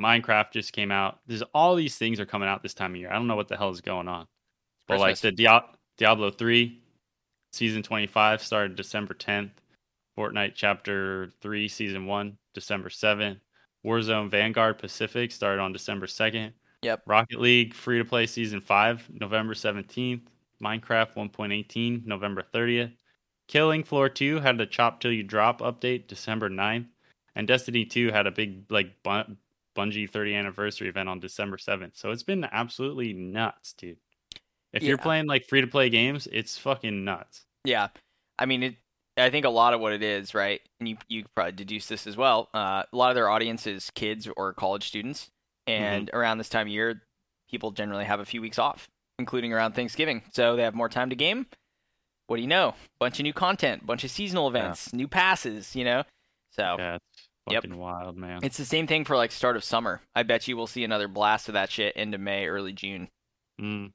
Minecraft 0.00 0.52
just 0.52 0.72
came 0.72 0.90
out. 0.90 1.20
There's 1.26 1.42
all 1.54 1.74
these 1.74 1.96
things 1.96 2.20
are 2.20 2.26
coming 2.26 2.48
out 2.48 2.62
this 2.62 2.74
time 2.74 2.92
of 2.92 3.00
year. 3.00 3.10
I 3.10 3.14
don't 3.14 3.26
know 3.26 3.36
what 3.36 3.48
the 3.48 3.56
hell 3.56 3.70
is 3.70 3.80
going 3.80 4.08
on. 4.08 4.26
But 4.86 5.00
like 5.00 5.10
Christmas. 5.10 5.20
the 5.20 5.32
Dia- 5.32 5.64
Diablo 5.96 6.30
three 6.30 6.80
season 7.52 7.82
25 7.82 8.42
started 8.42 8.76
December 8.76 9.14
10th. 9.14 9.50
Fortnite 10.16 10.52
chapter 10.54 11.30
three 11.40 11.68
season 11.68 12.06
one 12.06 12.38
December 12.54 12.88
7th. 12.88 13.38
Warzone 13.86 14.28
Vanguard 14.28 14.78
Pacific 14.78 15.30
started 15.30 15.60
on 15.62 15.72
December 15.72 16.06
2nd. 16.06 16.52
Yep. 16.82 17.02
Rocket 17.06 17.40
League 17.40 17.74
free 17.74 17.98
to 17.98 18.04
play 18.04 18.26
season 18.26 18.60
5 18.60 19.10
November 19.10 19.54
17th. 19.54 20.22
Minecraft 20.62 21.14
1.18 21.14 22.04
November 22.04 22.42
30th. 22.52 22.92
Killing 23.46 23.84
Floor 23.84 24.08
2 24.08 24.40
had 24.40 24.58
the 24.58 24.66
chop 24.66 25.00
till 25.00 25.12
you 25.12 25.22
drop 25.22 25.60
update 25.60 26.08
December 26.08 26.50
9th. 26.50 26.86
And 27.34 27.46
Destiny 27.46 27.84
2 27.84 28.10
had 28.10 28.26
a 28.26 28.32
big 28.32 28.70
like 28.70 29.02
Bungie 29.78 30.10
30 30.10 30.34
anniversary 30.34 30.88
event 30.88 31.08
on 31.08 31.20
December 31.20 31.56
7th. 31.56 31.96
So 31.96 32.10
it's 32.10 32.24
been 32.24 32.44
absolutely 32.50 33.12
nuts, 33.12 33.74
dude. 33.74 33.98
If 34.72 34.82
you're 34.82 34.98
playing 34.98 35.26
like 35.26 35.46
free 35.46 35.60
to 35.60 35.66
play 35.66 35.88
games, 35.88 36.28
it's 36.30 36.58
fucking 36.58 37.04
nuts. 37.04 37.46
Yeah, 37.64 37.88
I 38.38 38.46
mean, 38.46 38.62
it. 38.62 38.76
I 39.16 39.30
think 39.30 39.46
a 39.46 39.50
lot 39.50 39.74
of 39.74 39.80
what 39.80 39.92
it 39.92 40.02
is, 40.02 40.34
right? 40.34 40.60
And 40.78 40.88
you 40.88 40.96
you 41.08 41.24
probably 41.34 41.52
deduce 41.52 41.86
this 41.86 42.06
as 42.06 42.16
well. 42.16 42.48
Uh, 42.52 42.82
a 42.92 42.96
lot 42.96 43.08
of 43.08 43.14
their 43.14 43.28
audience 43.28 43.66
is 43.66 43.90
kids 43.94 44.28
or 44.36 44.52
college 44.52 44.86
students, 44.86 45.30
and 45.66 46.10
around 46.12 46.38
this 46.38 46.48
time 46.48 46.66
of 46.66 46.72
year, 46.72 47.02
people 47.50 47.70
generally 47.70 48.04
have 48.04 48.20
a 48.20 48.24
few 48.24 48.40
weeks 48.42 48.58
off, 48.58 48.88
including 49.18 49.52
around 49.52 49.72
Thanksgiving, 49.72 50.22
so 50.32 50.54
they 50.54 50.62
have 50.62 50.74
more 50.74 50.88
time 50.88 51.10
to 51.10 51.16
game. 51.16 51.46
What 52.26 52.36
do 52.36 52.42
you 52.42 52.48
know? 52.48 52.74
Bunch 53.00 53.18
of 53.18 53.22
new 53.24 53.32
content, 53.32 53.86
bunch 53.86 54.04
of 54.04 54.10
seasonal 54.10 54.48
events, 54.48 54.92
new 54.92 55.08
passes. 55.08 55.74
You 55.74 55.84
know, 55.84 56.02
so 56.50 56.76
Yeah, 56.78 56.98
it's 57.48 57.54
Yep. 57.54 57.62
fucking 57.64 57.78
wild, 57.78 58.16
man. 58.16 58.40
it's 58.42 58.56
the 58.56 58.64
same 58.64 58.86
thing 58.86 59.04
for 59.04 59.16
like 59.16 59.32
start 59.32 59.56
of 59.56 59.64
summer. 59.64 60.00
I 60.14 60.22
bet 60.22 60.46
you 60.48 60.56
we'll 60.56 60.66
see 60.66 60.84
another 60.84 61.08
blast 61.08 61.48
of 61.48 61.54
that 61.54 61.70
shit 61.70 61.96
into 61.96 62.18
May, 62.18 62.46
early 62.46 62.72
June. 62.72 63.08
Mm. 63.60 63.92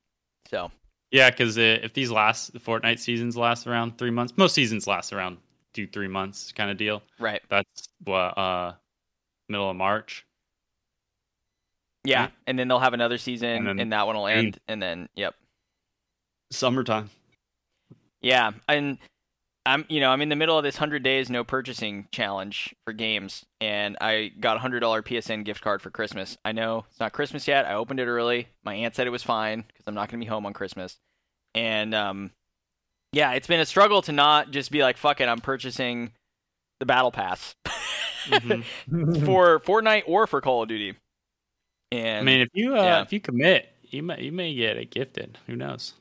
So 0.49 0.71
Yeah, 1.11 1.29
because 1.29 1.57
if 1.57 1.93
these 1.93 2.11
last 2.11 2.53
the 2.53 2.59
Fortnite 2.59 2.99
seasons 2.99 3.37
last 3.37 3.65
around 3.67 3.97
three 3.97 4.11
months, 4.11 4.33
most 4.37 4.53
seasons 4.55 4.87
last 4.87 5.13
around 5.13 5.37
two 5.73 5.87
three 5.87 6.07
months 6.07 6.51
kind 6.51 6.69
of 6.69 6.77
deal. 6.77 7.01
right, 7.19 7.41
That's 7.49 7.89
what 8.03 8.37
uh 8.37 8.73
middle 9.49 9.69
of 9.69 9.75
March. 9.75 10.25
yeah, 12.03 12.21
Right. 12.23 12.31
and 12.47 12.59
then 12.59 12.67
they'll 12.67 12.79
have 12.79 12.93
another 12.93 13.17
season, 13.17 13.67
And 13.67 13.79
and, 13.79 13.91
that 13.93 14.05
one 14.07 14.15
will 14.15 14.27
end, 14.27 14.59
and 14.67 14.81
then 14.81 15.07
yep. 15.15 15.35
Summertime. 16.51 17.09
Yeah, 18.21 18.51
and 18.69 18.97
I'm 19.65 19.85
you 19.87 19.99
know 20.01 20.09
I'm 20.09 20.21
in 20.21 20.29
the 20.29 20.35
middle 20.35 20.57
of 20.57 20.63
this 20.63 20.77
hundred 20.77 21.03
days 21.03 21.29
no 21.29 21.43
purchasing 21.43 22.07
challenge 22.11 22.75
for 22.85 22.91
games, 22.93 23.45
and 23.61 23.97
I 24.01 24.31
got 24.39 24.57
a 24.57 24.59
hundred 24.59 24.81
dollar 24.81 25.01
PSN 25.01 25.45
gift 25.45 25.61
card 25.61 25.81
for 25.81 25.89
Christmas. 25.89 26.37
I 26.43 26.51
know 26.51 26.85
it's 26.89 26.99
not 26.99 27.13
Christmas 27.13 27.47
yet. 27.47 27.65
I 27.65 27.75
opened 27.75 27.99
it 27.99 28.07
early. 28.07 28.49
My 28.65 28.73
aunt 28.75 28.95
said 28.95 29.07
it 29.07 29.11
was 29.11 29.23
fine 29.23 29.63
because 29.67 29.85
I'm 29.87 29.93
not 29.95 30.09
going 30.09 30.19
to 30.19 30.25
be 30.25 30.29
home 30.29 30.45
on 30.45 30.53
Christmas, 30.53 30.97
and 31.55 31.95
um, 31.95 32.31
yeah, 33.13 33.31
it's 33.33 33.47
been 33.47 33.61
a 33.61 33.65
struggle 33.65 34.01
to 34.01 34.11
not 34.11 34.51
just 34.51 34.69
be 34.71 34.81
like 34.81 34.97
fuck 34.97 35.21
it, 35.21 35.29
I'm 35.29 35.39
purchasing 35.41 36.11
the 36.79 36.85
battle 36.85 37.11
pass 37.11 37.55
Mhm. 38.27 38.63
for 39.25 39.59
Fortnite 39.61 40.03
or 40.07 40.27
for 40.27 40.41
Call 40.41 40.63
of 40.63 40.69
Duty. 40.69 40.95
And 41.91 42.19
I 42.19 42.23
mean, 42.23 42.41
if 42.41 42.49
you 42.53 42.75
uh, 42.75 42.83
yeah. 42.83 43.01
if 43.01 43.13
you 43.13 43.19
commit, 43.21 43.69
you 43.83 44.03
may 44.03 44.21
you 44.23 44.31
may 44.31 44.53
get 44.53 44.77
it 44.77 44.91
gifted. 44.91 45.37
Who 45.47 45.55
knows? 45.55 45.93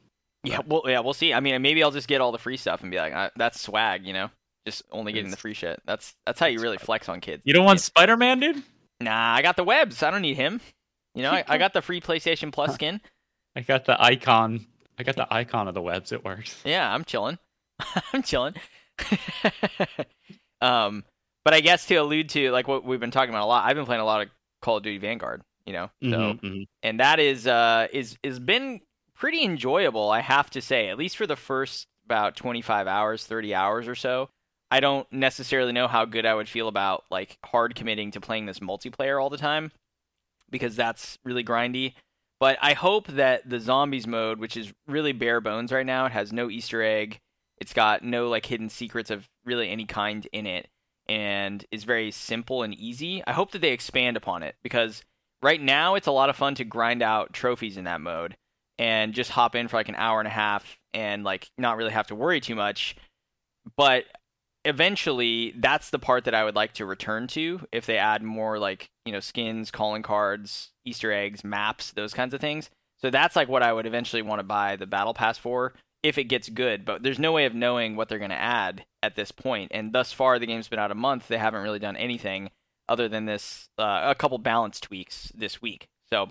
Yeah, 0.44 0.60
well, 0.66 0.82
yeah, 0.86 1.01
we'll 1.01 1.12
see. 1.14 1.32
I 1.32 1.40
mean, 1.40 1.60
maybe 1.62 1.82
I'll 1.82 1.90
just 1.90 2.09
get 2.09 2.20
all 2.20 2.32
the 2.32 2.39
free 2.39 2.56
stuff 2.56 2.82
and 2.82 2.90
be 2.90 2.97
like, 2.97 3.12
uh, 3.12 3.31
that's 3.36 3.60
swag, 3.60 4.06
you 4.06 4.12
know. 4.12 4.31
Just 4.66 4.82
only 4.93 5.12
getting 5.12 5.31
the 5.31 5.36
free 5.36 5.55
shit. 5.55 5.82
That's 5.86 6.14
that's 6.24 6.39
how 6.39 6.47
you 6.47 6.60
really 6.60 6.78
flex 6.78 7.09
on 7.09 7.20
kids. 7.20 7.43
You 7.44 7.52
don't 7.52 7.64
want 7.64 7.81
Spider 7.81 8.16
Man, 8.16 8.39
dude? 8.39 8.62
Nah, 9.01 9.35
I 9.35 9.43
got 9.43 9.56
the 9.56 9.64
webs. 9.64 10.02
I 10.05 10.10
don't 10.12 10.23
need 10.23 10.36
him. 10.36 10.60
You 11.14 11.23
know, 11.23 11.32
I, 11.32 11.44
I 11.48 11.59
got 11.64 11.73
the 11.73 11.82
free 11.82 12.01
PlayStation 12.01 12.52
Plus 12.52 12.74
skin. 12.74 13.01
I 13.56 13.60
got 13.62 13.85
the 13.86 14.01
icon. 14.01 14.66
I 14.98 15.02
got 15.02 15.16
the 15.16 15.27
icon 15.35 15.66
of 15.66 15.74
the 15.74 15.82
webs. 15.82 16.12
It 16.12 16.24
works. 16.24 16.60
Yeah, 16.64 16.93
I'm 16.93 17.05
chilling. 17.05 17.39
I'm 18.12 18.23
chilling. 18.23 18.55
um, 20.60 21.05
but 21.44 21.55
I 21.55 21.60
guess 21.60 21.86
to 21.86 21.97
allude 21.97 22.28
to 22.31 22.51
like 22.52 22.69
what 22.69 22.85
we've 22.85 23.01
been 23.01 23.10
talking 23.10 23.31
about 23.31 23.44
a 23.44 23.47
lot, 23.47 23.64
I've 23.69 23.77
been 23.77 23.86
playing 23.86 24.02
a 24.02 24.05
lot 24.06 24.23
of 24.23 24.28
Call 24.60 24.77
of 24.77 24.82
Duty 24.82 24.98
Vanguard. 24.98 25.43
You 25.66 25.73
know, 25.74 25.90
so 26.02 26.09
Mhm, 26.09 26.40
mhm. 26.40 26.66
and 26.82 26.98
that 26.98 27.20
is 27.20 27.47
uh 27.47 27.86
is 27.93 28.16
is 28.24 28.40
been 28.40 28.81
pretty 29.23 29.44
enjoyable. 29.44 30.11
I 30.11 30.19
have 30.19 30.51
to 30.51 30.61
say, 30.61 30.89
at 30.89 30.99
least 30.99 31.16
for 31.16 31.28
the 31.28 31.36
first 31.36 31.86
about 32.05 32.35
25 32.35 32.89
hours, 32.89 33.24
30 33.24 33.55
hours 33.55 33.86
or 33.86 33.94
so. 33.94 34.31
I 34.69 34.81
don't 34.81 35.07
necessarily 35.12 35.70
know 35.70 35.86
how 35.86 36.05
good 36.05 36.27
I 36.27 36.35
would 36.35 36.49
feel 36.49 36.66
about 36.66 37.05
like 37.09 37.39
hard 37.44 37.77
committing 37.77 38.11
to 38.11 38.20
playing 38.20 38.47
this 38.47 38.59
multiplayer 38.59 39.23
all 39.23 39.31
the 39.31 39.36
time 39.36 39.70
because 40.51 40.74
that's 40.74 41.20
really 41.24 41.44
grindy. 41.44 41.94
But 42.40 42.59
I 42.61 42.73
hope 42.73 43.07
that 43.07 43.49
the 43.49 43.61
zombies 43.61 44.09
mode, 44.09 44.40
which 44.40 44.57
is 44.57 44.73
really 44.89 45.12
bare 45.12 45.40
bones 45.40 45.70
right 45.70 45.86
now, 45.86 46.07
it 46.07 46.12
has 46.12 46.32
no 46.32 46.51
Easter 46.51 46.82
egg, 46.82 47.20
it's 47.59 47.73
got 47.73 48.03
no 48.03 48.28
like 48.28 48.47
hidden 48.47 48.70
secrets 48.70 49.12
of 49.12 49.28
really 49.44 49.70
any 49.70 49.85
kind 49.85 50.27
in 50.32 50.47
it, 50.49 50.66
and 51.09 51.65
is 51.70 51.85
very 51.85 52.11
simple 52.11 52.65
and 52.65 52.74
easy. 52.74 53.23
I 53.24 53.35
hope 53.35 53.53
that 53.53 53.61
they 53.61 53.70
expand 53.70 54.16
upon 54.16 54.43
it 54.43 54.57
because 54.65 55.05
right 55.40 55.62
now 55.62 55.94
it's 55.94 56.09
a 56.09 56.12
lot 56.12 56.28
of 56.28 56.35
fun 56.35 56.57
to 56.57 56.65
grind 56.65 57.03
out 57.03 57.32
trophies 57.32 57.77
in 57.77 57.85
that 57.85 58.01
mode 58.01 58.36
and 58.83 59.15
just 59.15 59.31
hop 59.31 59.55
in 59.55 59.69
for 59.69 59.77
like 59.77 59.89
an 59.89 59.95
hour 59.95 60.19
and 60.19 60.27
a 60.27 60.33
half 60.33 60.77
and 60.93 61.23
like 61.23 61.49
not 61.57 61.77
really 61.77 61.93
have 61.93 62.09
to 62.09 62.17
worry 62.17 62.41
too 62.41 62.57
much. 62.57 62.97
But 63.77 64.07
eventually 64.65 65.55
that's 65.57 65.91
the 65.91 66.01
part 66.01 66.25
that 66.25 66.35
I 66.35 66.43
would 66.43 66.57
like 66.57 66.73
to 66.75 66.85
return 66.85 67.29
to 67.29 67.61
if 67.71 67.87
they 67.87 67.97
add 67.97 68.25
more 68.25 68.59
like, 68.59 68.91
you 69.05 69.13
know, 69.13 69.21
skins, 69.21 69.71
calling 69.71 70.03
cards, 70.03 70.73
Easter 70.85 71.13
eggs, 71.13 71.45
maps, 71.45 71.93
those 71.93 72.13
kinds 72.13 72.35
of 72.35 72.41
things. 72.41 72.71
So 72.99 73.09
that's 73.09 73.37
like 73.37 73.49
what 73.49 73.63
I 73.63 73.73
would 73.73 73.87
eventually 73.87 74.21
want 74.21 74.41
to 74.41 74.45
buy 74.45 74.75
the 74.75 74.87
battle 74.87 75.15
pass 75.15 75.39
for 75.39 75.75
if 76.03 76.19
it 76.19 76.25
gets 76.25 76.49
good, 76.49 76.85
but 76.85 77.05
there's 77.05 77.21
no 77.21 77.31
way 77.31 77.45
of 77.45 77.55
knowing 77.55 77.95
what 77.95 78.09
they're 78.09 78.19
going 78.19 78.31
to 78.31 78.37
add 78.37 78.85
at 79.01 79.15
this 79.15 79.31
point. 79.31 79.71
And 79.73 79.93
thus 79.93 80.13
far 80.13 80.41
the 80.41 80.47
game's 80.47 80.67
been 80.67 80.81
out 80.81 80.91
a 80.91 80.97
month, 80.97 81.29
they 81.29 81.39
haven't 81.39 81.63
really 81.63 81.79
done 81.79 81.97
anything 81.97 82.51
other 82.89 83.09
than 83.09 83.27
this 83.27 83.69
uh, 83.79 84.01
a 84.07 84.17
couple 84.17 84.39
balance 84.39 84.81
tweaks 84.81 85.31
this 85.37 85.63
week. 85.63 85.87
So 86.11 86.31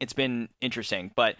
it's 0.00 0.14
been 0.14 0.48
interesting, 0.62 1.10
but 1.14 1.36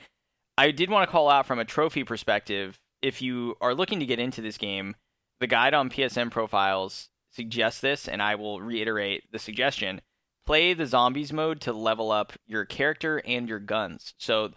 I 0.59 0.71
did 0.71 0.91
want 0.91 1.07
to 1.09 1.13
call 1.13 1.29
out 1.29 1.47
from 1.47 1.59
a 1.59 1.65
trophy 1.65 2.05
perspective 2.05 2.79
if 3.03 3.21
you 3.21 3.57
are 3.61 3.75
looking 3.75 4.01
to 4.01 4.07
get 4.07 4.19
into 4.19 4.41
this 4.41 4.59
game, 4.59 4.97
the 5.39 5.47
guide 5.47 5.75
on 5.75 5.91
PSNProfiles 5.91 7.09
suggests 7.31 7.81
this, 7.81 8.09
and 8.09 8.23
I 8.23 8.35
will 8.35 8.61
reiterate 8.61 9.31
the 9.31 9.39
suggestion. 9.39 10.01
Play 10.47 10.75
the 10.75 10.87
zombies 10.87 11.33
mode 11.33 11.61
to 11.63 11.73
level 11.73 12.11
up 12.11 12.33
your 12.47 12.65
character 12.65 13.21
and 13.27 13.49
your 13.49 13.59
guns. 13.59 14.15
So 14.17 14.53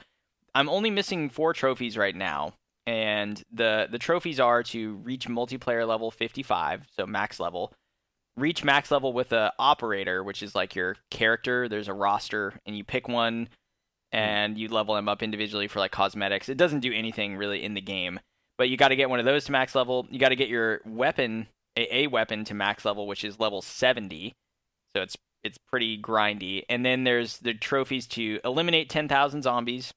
I'm 0.55 0.69
only 0.69 0.89
missing 0.89 1.29
four 1.29 1.53
trophies 1.53 1.97
right 1.97 2.15
now, 2.15 2.53
and 2.85 3.43
the 3.51 3.87
the 3.91 3.99
trophies 3.99 4.39
are 4.39 4.63
to 4.63 4.95
reach 4.97 5.27
multiplayer 5.27 5.87
level 5.87 6.11
55, 6.11 6.87
so 6.95 7.05
max 7.05 7.39
level. 7.39 7.73
Reach 8.37 8.63
max 8.63 8.89
level 8.89 9.11
with 9.11 9.33
a 9.33 9.51
operator, 9.59 10.23
which 10.23 10.41
is 10.41 10.55
like 10.55 10.75
your 10.75 10.95
character. 11.11 11.67
There's 11.67 11.89
a 11.89 11.93
roster, 11.93 12.53
and 12.65 12.77
you 12.77 12.83
pick 12.83 13.09
one, 13.09 13.49
Mm-hmm. 14.13 14.25
and 14.25 14.57
you 14.57 14.69
level 14.69 14.95
them 14.95 15.07
up 15.07 15.21
individually 15.21 15.67
for 15.67 15.79
like 15.79 15.91
cosmetics. 15.91 16.49
It 16.49 16.57
doesn't 16.57 16.79
do 16.79 16.91
anything 16.91 17.37
really 17.37 17.63
in 17.63 17.75
the 17.75 17.81
game, 17.81 18.19
but 18.57 18.67
you 18.67 18.75
got 18.75 18.87
to 18.87 18.95
get 18.95 19.09
one 19.09 19.19
of 19.19 19.25
those 19.25 19.45
to 19.45 19.51
max 19.51 19.75
level. 19.75 20.07
You 20.09 20.17
got 20.17 20.29
to 20.29 20.35
get 20.35 20.49
your 20.49 20.81
weapon, 20.83 21.47
a, 21.77 21.95
a 21.95 22.07
weapon 22.07 22.43
to 22.45 22.55
max 22.55 22.85
level, 22.85 23.05
which 23.05 23.23
is 23.23 23.39
level 23.39 23.61
70. 23.61 24.33
So 24.95 25.03
it's 25.03 25.15
it's 25.43 25.59
pretty 25.59 26.01
grindy. 26.01 26.63
And 26.69 26.83
then 26.83 27.03
there's 27.03 27.37
the 27.37 27.53
trophies 27.53 28.07
to 28.07 28.39
eliminate 28.43 28.89
10,000 28.89 29.43
zombies 29.43 29.93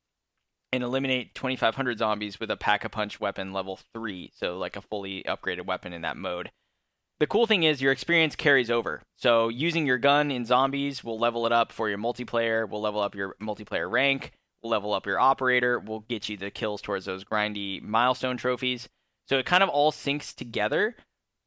and 0.72 0.84
eliminate 0.84 1.34
2,500 1.34 1.98
zombies 1.98 2.38
with 2.38 2.50
a 2.50 2.56
pack 2.56 2.84
a 2.84 2.88
punch 2.88 3.18
weapon 3.18 3.52
level 3.52 3.80
three. 3.94 4.30
So 4.34 4.58
like 4.58 4.76
a 4.76 4.82
fully 4.82 5.24
upgraded 5.26 5.66
weapon 5.66 5.92
in 5.92 6.02
that 6.02 6.16
mode. 6.16 6.50
The 7.22 7.28
cool 7.28 7.46
thing 7.46 7.62
is 7.62 7.80
your 7.80 7.92
experience 7.92 8.34
carries 8.34 8.68
over. 8.68 9.00
So 9.16 9.46
using 9.46 9.86
your 9.86 9.96
gun 9.96 10.32
in 10.32 10.44
zombies 10.44 11.04
will 11.04 11.20
level 11.20 11.46
it 11.46 11.52
up 11.52 11.70
for 11.70 11.88
your 11.88 11.96
multiplayer, 11.96 12.68
will 12.68 12.80
level 12.80 13.00
up 13.00 13.14
your 13.14 13.36
multiplayer 13.40 13.88
rank, 13.88 14.32
will 14.60 14.70
level 14.70 14.92
up 14.92 15.06
your 15.06 15.20
operator, 15.20 15.78
will 15.78 16.00
get 16.00 16.28
you 16.28 16.36
the 16.36 16.50
kills 16.50 16.82
towards 16.82 17.04
those 17.04 17.22
grindy 17.22 17.80
milestone 17.80 18.36
trophies. 18.36 18.88
So 19.28 19.38
it 19.38 19.46
kind 19.46 19.62
of 19.62 19.68
all 19.68 19.92
syncs 19.92 20.34
together 20.34 20.96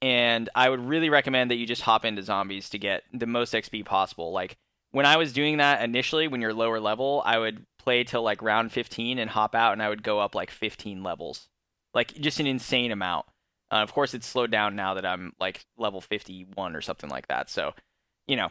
and 0.02 0.50
I 0.56 0.70
would 0.70 0.80
really 0.80 1.10
recommend 1.10 1.52
that 1.52 1.58
you 1.58 1.66
just 1.66 1.82
hop 1.82 2.06
into 2.06 2.24
zombies 2.24 2.70
to 2.70 2.80
get 2.80 3.04
the 3.12 3.28
most 3.28 3.54
XP 3.54 3.84
possible. 3.84 4.32
Like 4.32 4.56
when 4.92 5.06
I 5.06 5.18
was 5.18 5.34
doing 5.34 5.58
that 5.58 5.84
initially, 5.84 6.30
when 6.30 6.40
you're 6.40 6.54
lower 6.54 6.80
level, 6.80 7.22
I 7.26 7.38
would 7.38 7.66
play 7.80 8.06
till 8.06 8.24
like 8.24 8.42
round 8.42 8.72
15 8.72 9.20
and 9.20 9.30
hop 9.30 9.54
out, 9.54 9.74
and 9.74 9.84
I 9.84 9.90
would 9.90 10.04
go 10.04 10.22
up 10.22 10.36
like 10.36 10.52
15 10.52 11.04
levels, 11.04 11.50
like 11.94 12.14
just 12.14 12.40
an 12.40 12.48
insane 12.48 12.94
amount. 12.94 13.26
Uh, 13.72 13.78
of 13.78 13.94
course, 13.94 14.14
it's 14.14 14.28
slowed 14.28 14.52
down 14.52 14.76
now 14.76 14.94
that 14.94 15.06
I'm 15.06 15.34
like 15.40 15.66
level 15.78 16.02
51 16.02 16.76
or 16.76 16.82
something 16.82 17.10
like 17.10 17.28
that. 17.28 17.50
So, 17.50 17.74
you 18.28 18.36
know, 18.36 18.50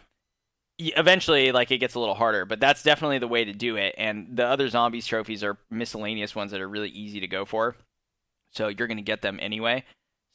eventually 0.79 1.53
like 1.53 1.71
it 1.71 1.79
gets 1.79 1.95
a 1.95 2.01
little 2.01 2.15
harder, 2.15 2.45
but 2.45 2.61
that's 2.61 2.83
definitely 2.83 3.19
the 3.19 3.29
way 3.29 3.45
to 3.45 3.53
do 3.53 3.77
it. 3.77 3.95
And 3.97 4.37
the 4.37 4.47
other 4.47 4.69
zombies 4.69 5.07
trophies 5.07 5.45
are 5.45 5.59
miscellaneous 5.71 6.35
ones 6.35 6.51
that 6.51 6.61
are 6.61 6.69
really 6.69 6.89
easy 6.91 7.21
to 7.21 7.29
go 7.29 7.45
for. 7.45 7.77
So 8.51 8.69
you're 8.69 8.89
going 8.89 8.99
to 8.99 9.03
get 9.03 9.23
them 9.23 9.39
anyway. 9.41 9.85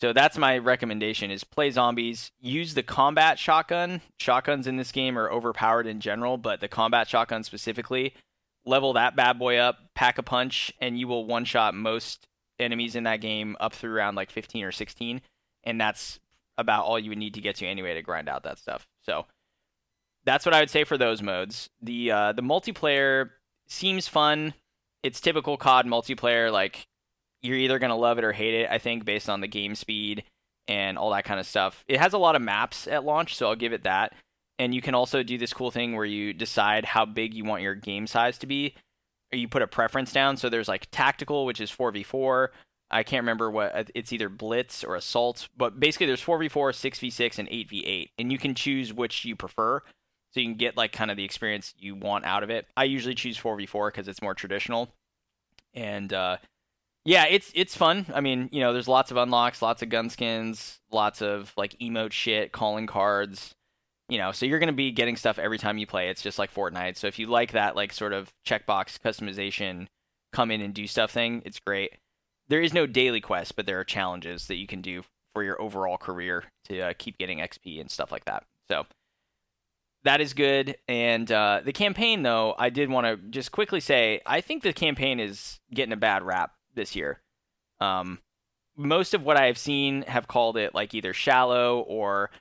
So 0.01 0.13
that's 0.13 0.37
my 0.37 0.57
recommendation 0.57 1.29
is 1.29 1.43
play 1.43 1.71
zombies, 1.71 2.31
use 2.39 2.73
the 2.73 2.83
combat 2.83 3.37
shotgun. 3.37 4.01
Shotguns 4.17 4.65
in 4.65 4.77
this 4.77 4.93
game 4.93 5.19
are 5.19 5.29
overpowered 5.29 5.87
in 5.87 5.99
general, 5.99 6.37
but 6.37 6.61
the 6.61 6.69
combat 6.69 7.09
shotgun 7.09 7.43
specifically, 7.43 8.13
level 8.65 8.93
that 8.93 9.17
bad 9.17 9.37
boy 9.37 9.57
up, 9.57 9.93
pack 9.95 10.17
a 10.17 10.23
punch, 10.23 10.71
and 10.79 10.97
you 10.97 11.05
will 11.07 11.25
one 11.25 11.43
shot 11.43 11.75
most 11.75 12.28
enemies 12.59 12.95
in 12.95 13.03
that 13.03 13.21
game 13.21 13.55
up 13.59 13.73
through 13.73 13.93
around 13.93 14.15
like 14.15 14.31
15 14.31 14.63
or 14.63 14.71
16. 14.71 15.21
And 15.63 15.79
that's 15.79 16.19
about 16.57 16.85
all 16.85 16.99
you 16.99 17.09
would 17.09 17.17
need 17.17 17.33
to 17.35 17.41
get 17.41 17.55
to 17.57 17.67
anyway 17.67 17.93
to 17.93 18.01
grind 18.01 18.29
out 18.29 18.43
that 18.43 18.59
stuff. 18.59 18.87
So 19.01 19.25
that's 20.25 20.45
what 20.45 20.53
I 20.53 20.59
would 20.59 20.69
say 20.69 20.83
for 20.83 20.97
those 20.97 21.21
modes. 21.21 21.69
The 21.81 22.11
uh, 22.11 22.31
the 22.33 22.41
multiplayer 22.41 23.29
seems 23.67 24.07
fun. 24.07 24.53
It's 25.01 25.21
typical 25.21 25.57
COD 25.57 25.85
multiplayer, 25.85 26.51
like 26.51 26.87
you're 27.41 27.57
either 27.57 27.79
to 27.79 27.95
love 27.95 28.17
it 28.17 28.25
or 28.25 28.33
hate 28.33 28.53
it, 28.53 28.69
I 28.69 28.79
think, 28.79 29.05
based 29.05 29.29
on 29.29 29.41
the 29.41 29.47
game 29.47 29.75
speed 29.75 30.23
and 30.67 30.97
all 30.97 31.11
that 31.11 31.23
kind 31.23 31.39
of 31.39 31.45
stuff. 31.45 31.83
It 31.87 31.99
has 31.99 32.13
a 32.13 32.17
lot 32.17 32.35
of 32.35 32.41
maps 32.41 32.87
at 32.87 33.05
launch, 33.05 33.35
so 33.35 33.47
I'll 33.47 33.55
give 33.55 33.73
it 33.73 33.83
that. 33.83 34.13
And 34.57 34.75
you 34.75 34.81
can 34.81 34.93
also 34.93 35.23
do 35.23 35.37
this 35.37 35.53
cool 35.53 35.71
thing 35.71 35.95
where 35.95 36.05
you 36.05 36.33
decide 36.33 36.83
how 36.83 37.05
big 37.05 37.33
you 37.33 37.45
want 37.45 37.63
your 37.63 37.75
game 37.75 38.07
size 38.07 38.37
to 38.39 38.47
be, 38.47 38.75
you 39.31 39.47
put 39.47 39.61
a 39.61 39.67
preference 39.67 40.11
down. 40.11 40.37
So 40.37 40.49
there's 40.49 40.67
like 40.67 40.87
tactical, 40.91 41.45
which 41.45 41.61
is 41.61 41.71
4v4. 41.71 42.49
I 42.91 43.03
can't 43.03 43.21
remember 43.21 43.51
what 43.51 43.91
it's 43.93 44.11
either 44.11 44.29
blitz 44.29 44.83
or 44.83 44.95
assault, 44.95 45.47
but 45.55 45.79
basically 45.79 46.07
there's 46.07 46.23
4v4, 46.23 46.71
6v6, 46.71 47.37
and 47.37 47.49
8v8, 47.49 48.09
and 48.17 48.31
you 48.31 48.39
can 48.39 48.55
choose 48.55 48.91
which 48.91 49.25
you 49.25 49.35
prefer. 49.35 49.81
So 50.31 50.39
you 50.39 50.47
can 50.47 50.55
get 50.55 50.77
like 50.77 50.91
kind 50.91 51.11
of 51.11 51.17
the 51.17 51.23
experience 51.23 51.73
you 51.77 51.95
want 51.95 52.25
out 52.25 52.43
of 52.43 52.49
it. 52.49 52.67
I 52.75 52.85
usually 52.85 53.15
choose 53.15 53.37
4v4 53.37 53.89
because 53.89 54.07
it's 54.07 54.21
more 54.21 54.33
traditional, 54.33 54.89
and 55.73 56.11
uh, 56.11 56.37
yeah, 57.05 57.25
it's 57.25 57.51
it's 57.55 57.75
fun. 57.75 58.05
I 58.13 58.21
mean, 58.21 58.49
you 58.51 58.59
know, 58.59 58.73
there's 58.73 58.87
lots 58.87 59.11
of 59.11 59.17
unlocks, 59.17 59.61
lots 59.61 59.81
of 59.81 59.89
gun 59.89 60.09
skins, 60.09 60.79
lots 60.91 61.21
of 61.21 61.53
like 61.57 61.77
emote 61.79 62.11
shit, 62.11 62.51
calling 62.51 62.87
cards. 62.87 63.55
You 64.09 64.17
know, 64.17 64.31
so 64.31 64.45
you're 64.45 64.59
gonna 64.59 64.73
be 64.73 64.91
getting 64.91 65.15
stuff 65.15 65.39
every 65.39 65.57
time 65.57 65.77
you 65.77 65.87
play. 65.87 66.09
It's 66.09 66.21
just 66.21 66.39
like 66.39 66.53
Fortnite. 66.53 66.97
So 66.97 67.07
if 67.07 67.19
you 67.19 67.27
like 67.27 67.51
that 67.53 67.75
like 67.75 67.93
sort 67.93 68.13
of 68.13 68.33
checkbox 68.45 68.99
customization, 68.99 69.87
come 70.33 70.51
in 70.51 70.61
and 70.61 70.73
do 70.73 70.87
stuff 70.87 71.11
thing, 71.11 71.41
it's 71.45 71.59
great. 71.59 71.93
There 72.47 72.61
is 72.61 72.73
no 72.73 72.87
daily 72.87 73.21
quest, 73.21 73.55
but 73.55 73.65
there 73.65 73.79
are 73.79 73.83
challenges 73.83 74.47
that 74.47 74.55
you 74.55 74.67
can 74.67 74.81
do 74.81 75.03
for 75.33 75.43
your 75.43 75.61
overall 75.61 75.97
career 75.97 76.45
to 76.65 76.81
uh, 76.81 76.93
keep 76.97 77.17
getting 77.17 77.39
XP 77.39 77.79
and 77.79 77.89
stuff 77.89 78.11
like 78.11 78.25
that. 78.25 78.43
So 78.67 78.85
that 80.03 80.21
is 80.21 80.33
good. 80.33 80.77
And 80.87 81.31
uh, 81.31 81.61
the 81.63 81.73
campaign, 81.73 82.23
though, 82.23 82.55
I 82.57 82.69
did 82.69 82.89
want 82.89 83.05
to 83.05 83.17
just 83.29 83.51
quickly 83.51 83.79
say, 83.79 84.21
I 84.25 84.41
think 84.41 84.63
the 84.63 84.73
campaign 84.73 85.19
is 85.19 85.59
getting 85.73 85.93
a 85.93 85.97
bad 85.97 86.23
rap 86.23 86.53
this 86.73 86.95
year. 86.95 87.21
Um, 87.79 88.19
most 88.75 89.13
of 89.13 89.23
what 89.23 89.37
I 89.37 89.47
have 89.47 89.57
seen 89.57 90.03
have 90.03 90.27
called 90.27 90.57
it 90.57 90.73
like 90.73 90.93
either 90.93 91.13
shallow 91.13 91.81
or 91.81 92.31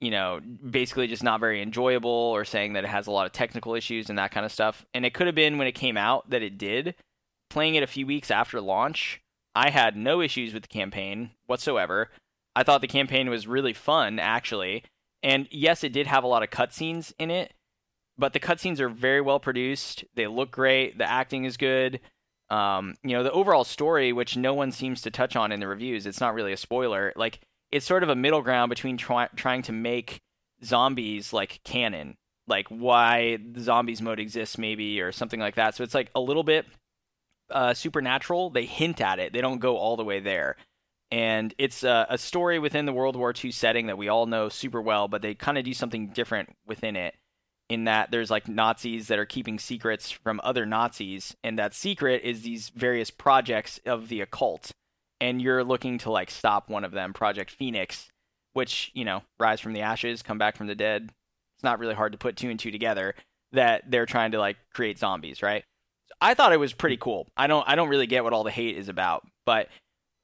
you 0.00 0.10
know 0.10 0.40
basically 0.70 1.06
just 1.06 1.22
not 1.22 1.40
very 1.40 1.62
enjoyable 1.62 2.10
or 2.10 2.44
saying 2.44 2.74
that 2.74 2.84
it 2.84 2.88
has 2.90 3.06
a 3.06 3.10
lot 3.10 3.26
of 3.26 3.32
technical 3.32 3.74
issues 3.74 4.08
and 4.08 4.18
that 4.18 4.30
kind 4.30 4.46
of 4.46 4.52
stuff. 4.52 4.86
And 4.94 5.04
it 5.04 5.14
could 5.14 5.26
have 5.26 5.34
been 5.34 5.58
when 5.58 5.66
it 5.66 5.72
came 5.72 5.96
out 5.96 6.30
that 6.30 6.42
it 6.42 6.58
did. 6.58 6.94
Playing 7.50 7.76
it 7.76 7.82
a 7.82 7.88
few 7.88 8.06
weeks 8.06 8.30
after 8.30 8.60
launch, 8.60 9.22
I 9.54 9.70
had 9.70 9.96
no 9.96 10.20
issues 10.20 10.52
with 10.52 10.62
the 10.64 10.68
campaign 10.68 11.30
whatsoever. 11.46 12.10
I 12.54 12.62
thought 12.62 12.82
the 12.82 12.86
campaign 12.86 13.30
was 13.30 13.46
really 13.46 13.72
fun 13.72 14.18
actually. 14.18 14.84
And 15.22 15.48
yes, 15.50 15.82
it 15.82 15.92
did 15.92 16.06
have 16.06 16.24
a 16.24 16.28
lot 16.28 16.42
of 16.42 16.50
cutscenes 16.50 17.12
in 17.18 17.30
it, 17.30 17.54
but 18.16 18.32
the 18.32 18.40
cutscenes 18.40 18.80
are 18.80 18.88
very 18.88 19.20
well 19.20 19.40
produced. 19.40 20.04
They 20.14 20.26
look 20.26 20.50
great. 20.50 20.98
The 20.98 21.10
acting 21.10 21.44
is 21.44 21.56
good. 21.56 22.00
Um, 22.50 22.94
you 23.02 23.12
know, 23.12 23.22
the 23.22 23.32
overall 23.32 23.64
story, 23.64 24.12
which 24.12 24.36
no 24.36 24.54
one 24.54 24.72
seems 24.72 25.02
to 25.02 25.10
touch 25.10 25.36
on 25.36 25.52
in 25.52 25.60
the 25.60 25.68
reviews, 25.68 26.06
it's 26.06 26.20
not 26.20 26.34
really 26.34 26.52
a 26.52 26.56
spoiler. 26.56 27.12
Like, 27.14 27.40
it's 27.70 27.86
sort 27.86 28.02
of 28.02 28.08
a 28.08 28.16
middle 28.16 28.42
ground 28.42 28.70
between 28.70 28.96
try- 28.96 29.28
trying 29.36 29.62
to 29.62 29.72
make 29.72 30.20
zombies 30.64 31.32
like 31.32 31.60
canon, 31.64 32.16
like 32.46 32.68
why 32.68 33.38
the 33.52 33.60
zombies 33.60 34.02
mode 34.02 34.20
exists, 34.20 34.58
maybe, 34.58 35.00
or 35.00 35.12
something 35.12 35.40
like 35.40 35.56
that. 35.56 35.74
So 35.74 35.84
it's 35.84 35.94
like 35.94 36.10
a 36.14 36.20
little 36.20 36.42
bit 36.42 36.66
uh, 37.50 37.74
supernatural. 37.74 38.50
They 38.50 38.64
hint 38.64 39.00
at 39.00 39.18
it, 39.18 39.32
they 39.32 39.40
don't 39.40 39.58
go 39.60 39.76
all 39.76 39.96
the 39.96 40.04
way 40.04 40.20
there. 40.20 40.56
And 41.10 41.54
it's 41.56 41.84
a, 41.84 42.06
a 42.10 42.18
story 42.18 42.58
within 42.58 42.84
the 42.84 42.92
World 42.92 43.16
War 43.16 43.32
II 43.32 43.50
setting 43.50 43.86
that 43.86 43.96
we 43.96 44.08
all 44.08 44.26
know 44.26 44.50
super 44.50 44.82
well, 44.82 45.08
but 45.08 45.22
they 45.22 45.34
kind 45.34 45.56
of 45.56 45.64
do 45.64 45.72
something 45.72 46.08
different 46.08 46.54
within 46.66 46.96
it 46.96 47.14
in 47.68 47.84
that 47.84 48.10
there's 48.10 48.30
like 48.30 48.48
Nazis 48.48 49.08
that 49.08 49.18
are 49.18 49.26
keeping 49.26 49.58
secrets 49.58 50.10
from 50.10 50.40
other 50.42 50.64
Nazis, 50.64 51.36
and 51.44 51.58
that 51.58 51.74
secret 51.74 52.22
is 52.24 52.42
these 52.42 52.70
various 52.70 53.10
projects 53.10 53.78
of 53.84 54.08
the 54.08 54.20
occult, 54.20 54.72
and 55.20 55.40
you're 55.42 55.64
looking 55.64 55.98
to 55.98 56.10
like 56.10 56.30
stop 56.30 56.68
one 56.68 56.84
of 56.84 56.92
them, 56.92 57.12
Project 57.12 57.50
Phoenix, 57.50 58.08
which 58.52 58.90
you 58.94 59.04
know, 59.04 59.22
rise 59.38 59.60
from 59.60 59.72
the 59.72 59.80
ashes, 59.80 60.22
come 60.22 60.38
back 60.38 60.56
from 60.56 60.66
the 60.66 60.74
dead. 60.74 61.10
It's 61.56 61.64
not 61.64 61.78
really 61.78 61.94
hard 61.94 62.12
to 62.12 62.18
put 62.18 62.36
two 62.36 62.50
and 62.50 62.58
two 62.58 62.70
together 62.70 63.14
that 63.52 63.90
they're 63.90 64.06
trying 64.06 64.32
to 64.32 64.38
like 64.38 64.56
create 64.72 64.98
zombies, 64.98 65.42
right? 65.42 65.64
I 66.20 66.34
thought 66.34 66.52
it 66.52 66.60
was 66.60 66.72
pretty 66.72 66.96
cool. 66.96 67.28
I 67.36 67.46
don't 67.46 67.68
I 67.68 67.74
don't 67.74 67.88
really 67.88 68.06
get 68.06 68.24
what 68.24 68.32
all 68.32 68.44
the 68.44 68.50
hate 68.50 68.76
is 68.76 68.88
about, 68.88 69.26
but 69.46 69.68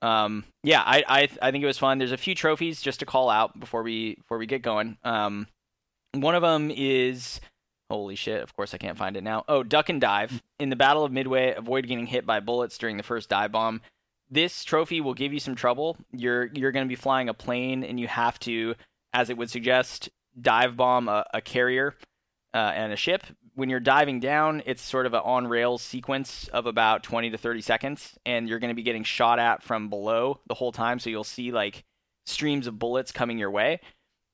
um, 0.03 0.45
yeah, 0.63 0.83
I, 0.85 1.05
I 1.09 1.29
I 1.41 1.51
think 1.51 1.65
it 1.65 1.67
was 1.67 1.79
fun. 1.79 1.99
There's 1.99 2.13
a 2.13 2.17
few 2.17 2.35
trophies 2.35 2.83
just 2.83 3.01
to 3.01 3.07
call 3.07 3.31
out 3.31 3.59
before 3.59 3.83
we 3.83 4.17
before 4.17 4.39
we 4.39 4.47
get 4.47 4.63
going. 4.63 4.99
Um, 5.03 5.47
one 6.13 6.35
of 6.35 6.43
them 6.43 6.71
is 6.71 7.41
holy 7.91 8.17
shit. 8.17 8.43
Of 8.43 8.55
course, 8.55 8.75
I 8.75 8.79
can't 8.79 8.99
find 8.99 9.17
it 9.17 9.23
now. 9.23 9.45
Oh, 9.49 9.63
duck 9.63 9.89
and 9.89 10.01
dive 10.01 10.43
in 10.59 10.71
the 10.71 10.77
Battle 10.77 11.05
of 11.05 11.13
Midway. 11.13 11.55
Avoid 11.55 11.87
getting 11.87 12.07
hit 12.07 12.27
by 12.27 12.41
bullets 12.41 12.77
during 12.77 12.97
the 12.97 13.03
first 13.03 13.29
dive 13.29 13.53
bomb. 13.53 13.81
This 14.31 14.65
trophy 14.65 15.01
will 15.01 15.15
give 15.15 15.33
you 15.33 15.41
some 15.41 15.55
trouble. 15.55 15.97
You're 16.13 16.47
you're 16.47 16.73
going 16.73 16.87
to 16.87 16.89
be 16.89 16.97
flying 16.97 17.29
a 17.29 17.35
plane, 17.35 17.85
and 17.85 17.99
you 18.01 18.09
have 18.09 18.39
to, 18.41 18.75
as 19.13 19.31
it 19.31 19.37
would 19.37 19.51
suggest, 19.51 20.09
dive 20.41 20.77
bomb 20.77 21.09
a, 21.09 21.25
a 21.33 21.41
carrier 21.41 21.95
uh, 22.53 22.73
and 22.75 22.93
a 22.93 22.97
ship. 22.97 23.25
When 23.55 23.71
you're 23.71 23.81
diving 23.81 24.19
down, 24.21 24.63
it's 24.67 24.83
sort 24.83 25.07
of 25.07 25.15
an 25.15 25.21
on 25.25 25.47
rails 25.47 25.83
sequence 25.83 26.49
of 26.49 26.67
about 26.67 27.05
20 27.05 27.31
to 27.31 27.39
30 27.39 27.61
seconds, 27.61 28.19
and 28.27 28.49
you're 28.49 28.59
going 28.59 28.71
to 28.71 28.75
be 28.75 28.83
getting 28.83 29.05
shot 29.05 29.39
at 29.39 29.63
from 29.63 29.89
below 29.89 30.41
the 30.47 30.55
whole 30.55 30.73
time. 30.73 30.99
So 30.99 31.11
you'll 31.11 31.23
see 31.23 31.53
like 31.53 31.85
streams 32.27 32.67
of 32.67 32.79
bullets 32.79 33.13
coming 33.13 33.39
your 33.39 33.51
way 33.51 33.81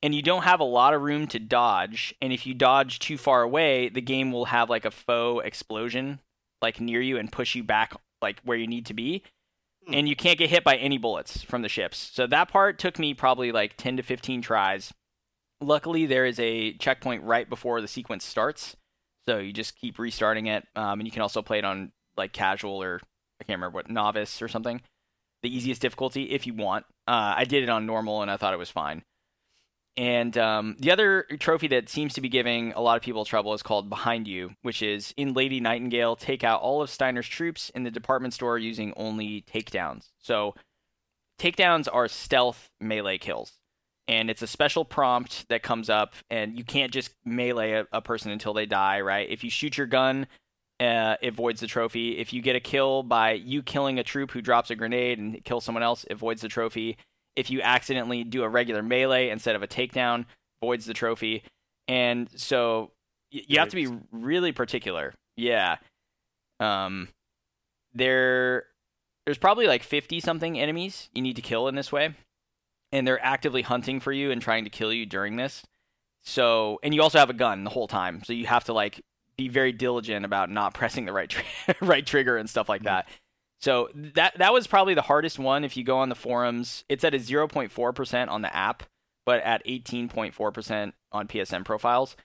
and 0.03 0.15
you 0.15 0.23
don't 0.23 0.45
have 0.45 0.61
a 0.61 0.65
lot 0.65 0.95
of 0.95 1.03
room 1.03 1.27
to 1.29 1.39
dodge. 1.39 2.15
And 2.23 2.33
if 2.33 2.47
you 2.47 2.55
dodge 2.55 2.99
too 2.99 3.19
far 3.19 3.43
away, 3.43 3.89
the 3.89 4.01
game 4.01 4.33
will 4.33 4.47
have 4.47 4.71
like 4.71 4.85
a 4.85 4.91
faux 4.91 5.45
explosion 5.45 6.21
like 6.63 6.81
near 6.81 7.01
you 7.01 7.19
and 7.19 7.31
push 7.31 7.55
you 7.55 7.63
back 7.63 7.95
like 8.23 8.41
where 8.45 8.57
you 8.57 8.67
need 8.67 8.87
to 8.87 8.95
be. 8.95 9.23
Hmm. 9.91 9.95
And 9.95 10.09
you 10.09 10.17
can't 10.17 10.39
get 10.39 10.51
hit 10.51 10.65
by 10.65 10.77
any 10.77 10.99
bullets 10.99 11.43
from 11.43 11.63
the 11.63 11.69
ships. 11.69 12.11
So 12.13 12.27
that 12.27 12.49
part 12.49 12.79
took 12.79 12.99
me 12.99 13.15
probably 13.15 13.53
like 13.53 13.77
10 13.77 13.99
to 13.99 14.03
15 14.03 14.43
tries. 14.43 14.93
Luckily, 15.61 16.07
there 16.07 16.25
is 16.25 16.39
a 16.41 16.73
checkpoint 16.75 17.23
right 17.25 17.49
before 17.49 17.81
the 17.81 17.89
sequence 17.89 18.25
starts. 18.25 18.77
So 19.27 19.39
you 19.39 19.53
just 19.53 19.77
keep 19.77 19.99
restarting 19.99 20.47
it. 20.47 20.67
Um, 20.75 21.01
and 21.01 21.07
you 21.07 21.13
can 21.13 21.23
also 21.23 21.43
play 21.43 21.59
it 21.59 21.65
on 21.65 21.93
like 22.17 22.33
casual 22.33 22.83
or 22.83 23.01
I 23.41 23.45
can't 23.45 23.59
remember 23.59 23.75
what, 23.75 23.91
novice 23.91 24.41
or 24.43 24.49
something. 24.49 24.81
the 25.43 25.55
easiest 25.55 25.81
difficulty 25.83 26.25
if 26.31 26.47
you 26.47 26.55
want. 26.55 26.85
Uh, 27.09 27.35
I 27.37 27.45
did 27.45 27.63
it 27.63 27.69
on 27.69 27.87
normal 27.87 28.23
and 28.23 28.31
I 28.31 28.37
thought 28.37 28.55
it 28.55 28.59
was 28.59 28.71
fine. 28.71 29.03
And 29.97 30.37
um, 30.39 30.77
the 30.79 30.93
other 30.93 31.27
trophy 31.39 31.69
that 31.69 31.89
seems 31.89 32.15
to 32.15 32.21
be 32.21 32.29
giving 32.29 32.73
a 32.73 32.81
lot 32.81 32.97
of 32.97 33.03
people 33.03 33.25
trouble 33.25 33.53
is 33.55 33.63
called 33.63 33.91
Behind 33.91 34.27
You, 34.27 34.53
which 34.63 34.83
is 34.83 35.13
in 35.17 35.35
Lady 35.35 35.61
Nightingale, 35.61 36.17
take 36.17 36.45
out 36.45 36.63
all 36.63 36.81
of 36.81 36.91
Steiner's 36.91 37.29
troops 37.29 37.71
in 37.75 37.83
the 37.83 37.91
department 37.91 38.33
store 38.33 38.57
using 38.57 38.95
only 38.97 39.45
takedowns. 39.53 40.09
So, 40.19 40.55
takedowns 41.39 41.89
are 41.93 42.09
stealth 42.09 42.71
melee 42.81 43.19
kills. 43.19 43.53
And 44.09 44.31
it's 44.31 44.43
a 44.43 44.47
special 44.47 44.85
prompt 44.85 45.49
that 45.51 45.63
comes 45.63 45.89
up, 45.89 46.15
and 46.31 46.57
you 46.57 46.65
can't 46.65 46.93
just 46.93 47.11
melee 47.25 47.73
a, 47.73 47.87
a 47.93 48.03
person 48.03 48.33
until 48.33 48.53
they 48.53 48.67
die, 48.67 49.01
right? 49.03 49.29
If 49.31 49.45
you 49.45 49.51
shoot 49.51 49.77
your 49.77 49.87
gun, 49.87 50.27
uh, 50.81 51.17
it 51.21 51.35
voids 51.35 51.61
the 51.61 51.67
trophy. 51.67 52.19
If 52.19 52.33
you 52.33 52.43
get 52.43 52.57
a 52.57 52.61
kill 52.61 53.03
by 53.03 53.33
you 53.33 53.63
killing 53.63 53.99
a 53.99 54.03
troop 54.03 54.31
who 54.31 54.41
drops 54.41 54.71
a 54.71 54.75
grenade 54.75 55.19
and 55.19 55.45
kills 55.45 55.65
someone 55.65 55.83
else, 55.83 56.05
it 56.09 56.17
voids 56.17 56.41
the 56.41 56.49
trophy 56.49 56.97
if 57.41 57.51
you 57.51 57.63
accidentally 57.63 58.23
do 58.23 58.43
a 58.43 58.49
regular 58.49 58.83
melee 58.83 59.31
instead 59.31 59.57
of 59.57 59.63
a 59.63 59.67
takedown, 59.67 60.27
voids 60.63 60.85
the 60.85 60.95
trophy. 60.95 61.43
And 61.89 62.29
so 62.37 62.93
y- 63.33 63.43
you 63.47 63.59
have 63.59 63.71
to 63.71 63.77
be 63.77 63.89
really 64.13 64.53
particular. 64.53 65.15
Yeah. 65.37 65.77
Um, 66.61 67.09
there, 67.95 68.65
there's 69.25 69.39
probably 69.39 69.67
like 69.67 69.83
50 69.83 70.21
something 70.21 70.59
enemies 70.61 71.09
you 71.15 71.23
need 71.23 71.37
to 71.37 71.43
kill 71.43 71.67
in 71.67 71.75
this 71.75 71.91
way. 71.91 72.15
And 72.93 73.07
they're 73.07 73.25
actively 73.25 73.63
hunting 73.63 74.01
for 74.01 74.13
you 74.13 74.31
and 74.31 74.43
trying 74.43 74.65
to 74.65 74.71
kill 74.71 74.93
you 74.93 75.07
during 75.07 75.37
this. 75.37 75.63
So, 76.23 76.79
and 76.83 76.93
you 76.95 77.03
also 77.03 77.19
have 77.19 77.31
a 77.31 77.35
gun 77.35 77.65
the 77.65 77.71
whole 77.71 77.89
time. 77.89 78.23
So 78.25 78.33
you 78.35 78.47
have 78.47 78.65
to 78.65 78.73
like 78.75 79.01
be 79.37 79.49
very 79.49 79.73
diligent 79.73 80.27
about 80.27 80.51
not 80.51 80.75
pressing 80.75 81.07
the 81.07 81.13
right, 81.13 81.31
tri- 81.31 81.45
right 81.81 82.05
trigger 82.07 82.37
and 82.37 82.51
stuff 82.51 82.69
like 82.69 82.83
that. 82.83 83.09
So 83.61 83.89
that 83.95 84.39
that 84.39 84.53
was 84.53 84.67
probably 84.67 84.95
the 84.95 85.03
hardest 85.03 85.39
one. 85.39 85.65
If 85.65 85.77
you 85.77 85.85
go 85.85 85.99
on 85.99 86.09
the 86.09 86.15
forums, 86.15 86.85
it's 86.89 87.05
at 87.05 87.15
a 87.15 87.19
0.4% 87.19 88.29
on 88.29 88.43
the 88.43 88.57
app, 88.57 88.85
but 89.27 89.43
at 89.43 89.65
18.4% 89.67 90.93
on 91.13 91.29
PSNProfiles. 91.29 92.17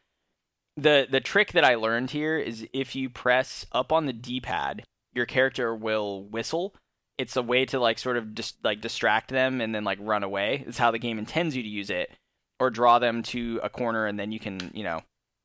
The 0.77 1.07
the 1.09 1.19
trick 1.19 1.51
that 1.51 1.65
I 1.65 1.75
learned 1.75 2.11
here 2.11 2.37
is 2.37 2.67
if 2.73 2.95
you 2.95 3.09
press 3.09 3.65
up 3.71 3.91
on 3.91 4.05
the 4.05 4.13
D-pad, 4.13 4.83
your 5.13 5.25
character 5.25 5.75
will 5.75 6.23
whistle. 6.23 6.73
It's 7.17 7.37
a 7.37 7.41
way 7.41 7.65
to 7.65 7.79
like 7.79 7.97
sort 7.97 8.17
of 8.17 8.33
just 8.33 8.57
like 8.63 8.81
distract 8.81 9.29
them 9.29 9.61
and 9.61 9.75
then 9.75 9.83
like 9.83 9.99
run 10.01 10.23
away. 10.23 10.63
It's 10.67 10.77
how 10.77 10.91
the 10.91 10.99
game 10.99 11.19
intends 11.19 11.55
you 11.55 11.63
to 11.63 11.69
use 11.69 11.89
it, 11.89 12.11
or 12.59 12.69
draw 12.69 12.99
them 12.99 13.23
to 13.23 13.59
a 13.63 13.69
corner 13.69 14.05
and 14.05 14.17
then 14.17 14.31
you 14.31 14.39
can 14.39 14.71
you 14.73 14.83
know 14.83 15.01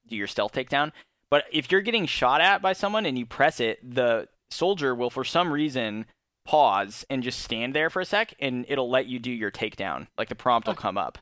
do 0.09 0.17
your 0.17 0.27
stealth 0.29 0.53
takedown. 0.53 0.93
But 1.31 1.45
if 1.53 1.71
you're 1.71 1.81
getting 1.81 2.07
shot 2.07 2.41
at 2.41 2.63
by 2.63 2.73
someone 2.73 3.07
and 3.07 3.17
you 3.17 3.27
press 3.27 3.61
it, 3.61 3.79
the 3.89 4.29
soldier 4.51 4.95
will 4.95 5.11
for 5.11 5.25
some 5.25 5.53
reason 5.53 6.07
pause 6.47 7.05
and 7.11 7.23
just 7.23 7.41
stand 7.41 7.75
there 7.75 7.91
for 7.91 8.01
a 8.01 8.05
sec 8.05 8.35
and 8.41 8.65
it'll 8.69 8.91
let 8.91 9.07
you 9.07 9.19
do 9.19 9.31
your 9.31 9.51
takedown. 9.51 10.07
Like 10.19 10.29
the 10.29 10.35
prompt 10.35 10.67
will 10.67 10.75
oh. 10.75 10.77
come 10.77 10.99
up. 10.99 11.19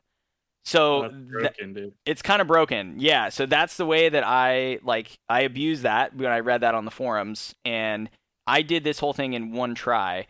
So 0.65 1.03
That's 1.03 1.13
broken, 1.13 1.73
dude. 1.73 1.93
it's 2.05 2.21
kind 2.21 2.41
of 2.41 2.47
broken. 2.47 2.95
Yeah 2.97 3.29
so 3.29 3.45
that's 3.45 3.77
the 3.77 3.85
way 3.85 4.09
that 4.09 4.23
i 4.25 4.79
like 4.83 5.17
i 5.27 5.41
abused 5.41 5.83
that 5.83 6.15
when 6.15 6.31
i 6.31 6.39
read 6.39 6.61
that 6.61 6.75
on 6.75 6.85
the 6.85 6.91
forums 6.91 7.55
and 7.63 8.09
i 8.45 8.61
did 8.61 8.83
this 8.83 8.99
whole 8.99 9.13
thing 9.13 9.33
in 9.33 9.51
one 9.51 9.73
try 9.73 10.27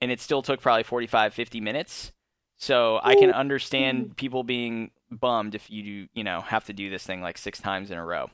and 0.00 0.10
it 0.10 0.20
still 0.20 0.42
took 0.42 0.60
probably 0.60 0.84
45 0.84 1.34
50 1.34 1.60
minutes. 1.60 2.12
So 2.58 3.00
i 3.02 3.14
can 3.14 3.30
understand 3.32 4.10
mm. 4.10 4.16
people 4.16 4.42
being 4.42 4.90
bummed 5.10 5.54
if 5.54 5.70
you 5.70 5.82
do 5.82 6.08
you 6.14 6.24
know 6.24 6.40
have 6.40 6.64
to 6.66 6.72
do 6.72 6.90
this 6.90 7.04
thing 7.04 7.20
like 7.20 7.38
six 7.38 7.60
times 7.60 7.90
in 7.90 7.98
a 7.98 8.04
row. 8.04 8.30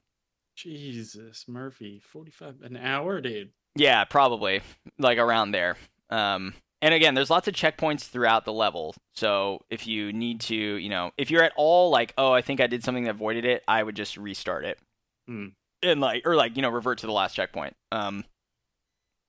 Jesus, 0.56 1.46
Murphy, 1.48 2.00
forty-five 2.00 2.62
an 2.62 2.76
hour, 2.76 3.20
dude. 3.20 3.50
Yeah, 3.76 4.04
probably 4.04 4.62
like 4.98 5.18
around 5.18 5.50
there. 5.50 5.76
Um, 6.10 6.54
and 6.80 6.92
again, 6.92 7.14
there's 7.14 7.30
lots 7.30 7.48
of 7.48 7.54
checkpoints 7.54 8.02
throughout 8.02 8.44
the 8.44 8.52
level. 8.52 8.94
So 9.14 9.64
if 9.70 9.86
you 9.86 10.12
need 10.12 10.40
to, 10.42 10.54
you 10.54 10.90
know, 10.90 11.12
if 11.16 11.30
you're 11.30 11.42
at 11.42 11.54
all 11.56 11.90
like, 11.90 12.12
oh, 12.18 12.32
I 12.32 12.42
think 12.42 12.60
I 12.60 12.66
did 12.66 12.84
something 12.84 13.04
that 13.04 13.16
voided 13.16 13.44
it, 13.44 13.64
I 13.66 13.82
would 13.82 13.96
just 13.96 14.16
restart 14.16 14.64
it. 14.64 14.78
Hmm. 15.26 15.48
And 15.82 16.00
like, 16.00 16.26
or 16.26 16.36
like, 16.36 16.56
you 16.56 16.62
know, 16.62 16.70
revert 16.70 16.98
to 16.98 17.06
the 17.06 17.12
last 17.12 17.34
checkpoint. 17.34 17.74
Um, 17.90 18.24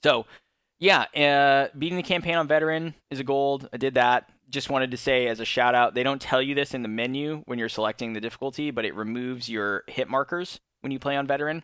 so 0.04 0.26
yeah, 0.80 1.06
uh, 1.16 1.70
beating 1.78 1.98
the 1.98 2.04
campaign 2.04 2.36
on 2.36 2.48
veteran 2.48 2.94
is 3.10 3.20
a 3.20 3.24
gold. 3.24 3.70
I 3.72 3.78
did 3.78 3.94
that. 3.96 4.30
Just 4.50 4.70
wanted 4.70 4.92
to 4.92 4.98
say 4.98 5.28
as 5.28 5.40
a 5.40 5.46
shout 5.46 5.74
out, 5.74 5.96
they 5.96 6.04
don't 6.04 6.22
tell 6.22 6.42
you 6.42 6.54
this 6.54 6.74
in 6.74 6.82
the 6.82 6.88
menu 6.88 7.42
when 7.46 7.58
you're 7.58 7.70
selecting 7.70 8.14
the 8.14 8.22
difficulty, 8.22 8.70
but 8.70 8.86
it 8.86 8.94
removes 8.94 9.50
your 9.50 9.84
hit 9.88 10.10
markers 10.10 10.60
when 10.82 10.92
you 10.92 11.00
play 11.00 11.16
on 11.16 11.26
veteran. 11.26 11.64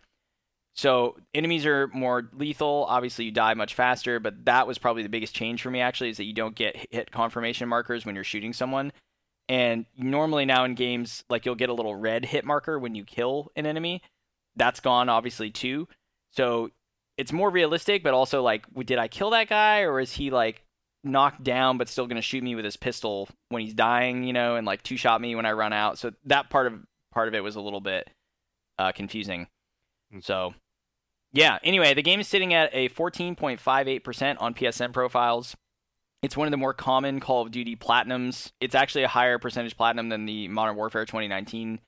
So 0.74 1.18
enemies 1.34 1.66
are 1.66 1.88
more 1.90 2.30
lethal. 2.34 2.86
Obviously, 2.88 3.26
you 3.26 3.32
die 3.32 3.54
much 3.54 3.76
faster, 3.76 4.20
but 4.20 4.46
that 4.46 4.68
was 4.68 4.78
probably 4.78 5.04
the 5.04 5.10
biggest 5.10 5.36
change 5.36 5.62
for 5.62 5.70
me. 5.70 5.82
Actually, 5.82 6.12
is 6.12 6.18
that 6.18 6.26
you 6.26 6.34
don't 6.34 6.56
get 6.56 6.88
hit 6.92 7.12
confirmation 7.12 7.68
markers 7.68 8.06
when 8.06 8.16
you're 8.16 8.24
shooting 8.24 8.54
someone. 8.54 8.92
And 9.50 9.86
normally 9.98 10.46
now 10.46 10.64
in 10.64 10.76
games, 10.76 11.26
like 11.30 11.46
you'll 11.46 11.56
get 11.56 11.70
a 11.70 11.74
little 11.74 11.96
red 11.96 12.24
hit 12.24 12.46
marker 12.46 12.80
when 12.80 12.96
you 12.96 13.04
kill 13.04 13.52
an 13.58 13.66
enemy. 13.66 14.02
That's 14.56 14.80
gone 14.80 15.10
obviously 15.10 15.52
too. 15.52 15.90
So 16.32 16.70
it's 17.18 17.34
more 17.34 17.50
realistic, 17.50 18.02
but 18.02 18.14
also 18.14 18.42
like, 18.42 18.66
did 18.86 18.98
I 18.98 19.10
kill 19.10 19.32
that 19.32 19.50
guy 19.50 19.82
or 19.82 20.00
is 20.00 20.14
he 20.14 20.32
like 20.32 20.64
knocked 21.04 21.44
down 21.44 21.78
but 21.78 21.90
still 21.90 22.08
gonna 22.08 22.22
shoot 22.22 22.44
me 22.44 22.56
with 22.56 22.64
his 22.64 22.78
pistol 22.78 23.28
when 23.50 23.62
he's 23.62 23.74
dying? 23.74 24.24
You 24.24 24.32
know, 24.32 24.56
and 24.56 24.66
like 24.66 24.84
two 24.84 24.96
shot 24.96 25.20
me 25.20 25.36
when 25.36 25.46
I 25.46 25.52
run 25.52 25.74
out. 25.74 25.98
So 25.98 26.14
that 26.26 26.50
part 26.50 26.68
of 26.68 26.80
part 27.12 27.28
of 27.28 27.34
it 27.34 27.44
was 27.44 27.58
a 27.58 27.62
little 27.62 27.82
bit 27.82 28.10
uh, 28.80 28.94
confusing. 28.94 29.48
So, 30.22 30.54
yeah. 31.32 31.60
Anyway, 31.64 31.94
the 31.94 32.02
game 32.04 32.20
is 32.20 32.28
sitting 32.28 32.54
at 32.54 32.70
a 32.74 32.90
14.58% 32.90 34.38
on 34.40 34.54
PSNProfiles. 34.54 35.56
It's 36.22 36.38
one 36.38 36.48
of 36.48 36.52
the 36.52 36.58
more 36.58 36.74
common 36.74 37.20
Call 37.20 37.42
of 37.42 37.52
Duty 37.52 37.76
platinums. 37.76 38.52
It's 38.60 38.76
actually 38.76 39.04
a 39.04 39.08
higher 39.08 39.40
percentage 39.40 39.76
platinum 39.76 40.10
than 40.10 40.26
the 40.26 40.48
Modern 40.50 40.76
Warfare 40.76 41.06
2019 41.06 41.80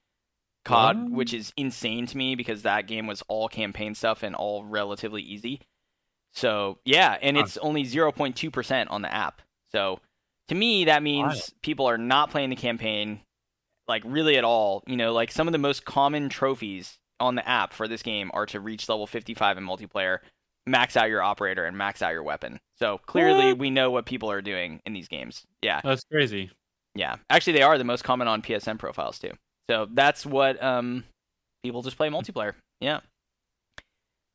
COD, 0.65 0.97
What? 1.03 1.11
which 1.11 1.33
is 1.33 1.53
insane 1.57 2.07
to 2.07 2.17
me 2.17 2.35
because 2.35 2.63
that 2.63 2.87
game 2.87 3.05
was 3.05 3.21
all 3.27 3.47
campaign 3.49 3.93
stuff 3.93 4.23
and 4.23 4.33
all 4.35 4.63
relatively 4.63 5.21
easy. 5.21 5.61
So, 6.31 6.79
yeah, 6.83 7.17
and 7.21 7.37
it's 7.37 7.57
only 7.57 7.83
0.2% 7.83 8.87
on 8.89 9.01
the 9.03 9.13
app. 9.13 9.41
So, 9.71 9.99
to 10.47 10.55
me, 10.55 10.85
that 10.85 11.03
means 11.03 11.33
Wild. 11.33 11.53
people 11.61 11.85
are 11.85 11.97
not 11.97 12.31
playing 12.31 12.49
the 12.49 12.55
campaign 12.55 13.21
like 13.87 14.01
really 14.05 14.37
at 14.37 14.43
all. 14.43 14.83
You 14.87 14.97
know, 14.97 15.13
like 15.13 15.31
some 15.31 15.47
of 15.47 15.51
the 15.51 15.57
most 15.59 15.85
common 15.85 16.29
trophies 16.29 16.97
on 17.23 17.35
the 17.35 17.47
app 17.47 17.73
for 17.73 17.87
this 17.87 18.03
game 18.03 18.29
are 18.33 18.45
to 18.47 18.59
reach 18.59 18.87
level 18.89 19.07
55 19.07 19.57
in 19.57 19.65
multiplayer, 19.65 20.19
max 20.67 20.95
out 20.97 21.09
your 21.09 21.21
operator, 21.23 21.65
and 21.65 21.77
max 21.77 22.01
out 22.01 22.11
your 22.13 22.23
weapon. 22.23 22.59
So 22.77 22.99
clearly, 23.05 23.47
What? 23.47 23.57
we 23.57 23.69
know 23.69 23.89
what 23.91 24.05
people 24.05 24.29
are 24.31 24.41
doing 24.41 24.81
in 24.85 24.93
these 24.93 25.07
games. 25.07 25.43
Yeah, 25.61 25.81
That's 25.83 26.03
crazy. 26.11 26.51
yeah. 26.95 27.15
Actually, 27.29 27.53
they 27.53 27.61
are 27.63 27.77
the 27.77 27.83
most 27.83 28.03
common 28.03 28.27
on 28.27 28.41
PSNProfiles 28.41 29.19
too. 29.19 29.31
So 29.69 29.87
that's 29.91 30.25
what 30.25 30.61
um 30.61 31.05
people 31.63 31.81
just 31.81 31.97
play 31.97 32.09
multiplayer. 32.09 32.53
Yeah. 32.81 32.99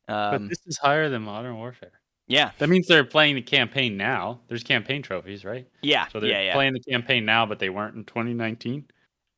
But 0.07 0.33
Um, 0.35 0.47
this 0.47 0.59
is 0.65 0.77
higher 0.77 1.09
than 1.09 1.21
Modern 1.21 1.55
Warfare. 1.55 1.91
yeah, 2.27 2.51
That 2.57 2.69
means 2.69 2.87
they're 2.87 3.03
playing 3.03 3.35
the 3.35 3.41
campaign 3.43 3.95
now. 3.97 4.39
There's 4.47 4.63
campaign 4.63 5.01
trophies, 5.03 5.45
right? 5.45 5.67
yeah, 5.83 6.07
So 6.07 6.19
they're 6.19 6.31
yeah, 6.31 6.41
yeah. 6.41 6.53
playing 6.53 6.73
the 6.73 6.79
campaign 6.79 7.25
now, 7.25 7.45
but 7.45 7.59
they 7.59 7.69
weren't 7.69 7.95
in 7.95 8.05
2019. 8.05 8.85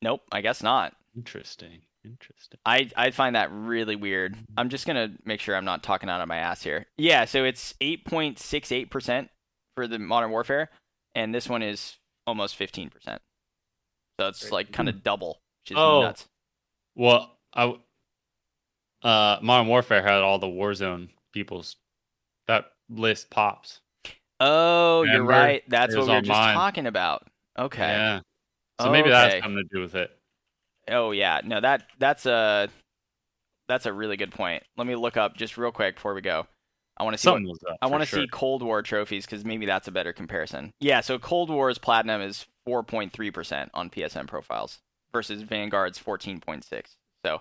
Nope, 0.00 0.22
I 0.32 0.40
guess 0.40 0.62
not. 0.62 0.94
Interesting. 1.14 1.82
Interesting. 2.04 2.58
I 2.66 2.90
I 2.96 3.10
find 3.12 3.36
that 3.36 3.50
really 3.52 3.94
weird. 3.96 4.36
I'm 4.56 4.68
just 4.68 4.86
gonna 4.86 5.12
make 5.24 5.40
sure 5.40 5.54
I'm 5.56 5.64
not 5.64 5.82
talking 5.82 6.08
out 6.08 6.20
of 6.20 6.28
my 6.28 6.36
ass 6.38 6.62
here. 6.62 6.86
Yeah, 6.96 7.24
so 7.26 7.44
it's 7.44 7.74
8.68 7.80 8.90
percent 8.90 9.28
for 9.76 9.86
the 9.86 9.98
Modern 9.98 10.30
Warfare, 10.30 10.70
and 11.14 11.34
this 11.34 11.48
one 11.48 11.62
is 11.62 11.96
almost 12.26 12.56
15 12.56 12.90
percent. 12.90 13.22
So 14.20 14.28
it's 14.28 14.42
Great. 14.42 14.52
like 14.52 14.72
kind 14.72 14.88
of 14.88 15.02
double, 15.02 15.40
which 15.64 15.72
is 15.72 15.76
Oh. 15.78 16.02
nuts. 16.02 16.26
Well, 16.96 17.38
I 17.54 17.74
uh, 19.02 19.38
Modern 19.42 19.66
Warfare 19.68 20.02
had 20.02 20.22
all 20.22 20.38
the 20.38 20.46
Warzone 20.46 21.08
people's 21.32 21.76
that 22.48 22.72
list 22.90 23.30
pops. 23.30 23.80
Oh, 24.40 25.02
you're 25.04 25.22
right. 25.24 25.62
That's 25.68 25.94
what 25.94 26.06
we 26.06 26.12
were 26.14 26.20
just 26.20 26.28
mine. 26.30 26.54
talking 26.54 26.86
about. 26.86 27.28
Okay. 27.58 27.78
Yeah. 27.86 28.20
So 28.80 28.90
maybe 28.90 29.08
that 29.10 29.26
Okay. 29.26 29.34
has 29.36 29.42
something 29.44 29.64
to 29.70 29.74
do 29.76 29.80
with 29.80 29.94
it. 29.94 30.10
Oh 30.88 31.12
yeah, 31.12 31.40
no 31.44 31.60
that 31.60 31.84
that's 31.98 32.26
a 32.26 32.68
that's 33.68 33.86
a 33.86 33.92
really 33.92 34.16
good 34.16 34.32
point. 34.32 34.62
Let 34.76 34.86
me 34.86 34.94
look 34.96 35.16
up 35.16 35.36
just 35.36 35.56
real 35.56 35.72
quick 35.72 35.96
before 35.96 36.14
we 36.14 36.20
go. 36.20 36.46
I 36.96 37.04
want 37.04 37.14
to 37.14 37.18
see 37.18 37.28
what, 37.28 37.36
Something 37.36 37.48
was 37.48 37.64
up. 37.68 37.78
I 37.80 37.86
want 37.86 38.02
to 38.02 38.06
sure. 38.06 38.20
see 38.20 38.28
Cold 38.28 38.62
War 38.62 38.82
trophies 38.82 39.24
because 39.24 39.44
maybe 39.44 39.66
that's 39.66 39.88
a 39.88 39.92
better 39.92 40.12
comparison. 40.12 40.72
Yeah, 40.80 41.00
so 41.00 41.18
Cold 41.18 41.48
War's 41.48 41.78
platinum 41.78 42.20
is 42.20 42.46
4.3% 42.68 43.70
on 43.72 43.90
PSNProfiles 43.90 44.78
versus 45.12 45.42
Vanguard's 45.42 45.98
14.6. 45.98 46.64
So, 47.24 47.40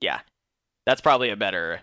yeah, 0.00 0.20
that's 0.84 1.00
probably 1.00 1.30
a 1.30 1.36
better, 1.36 1.80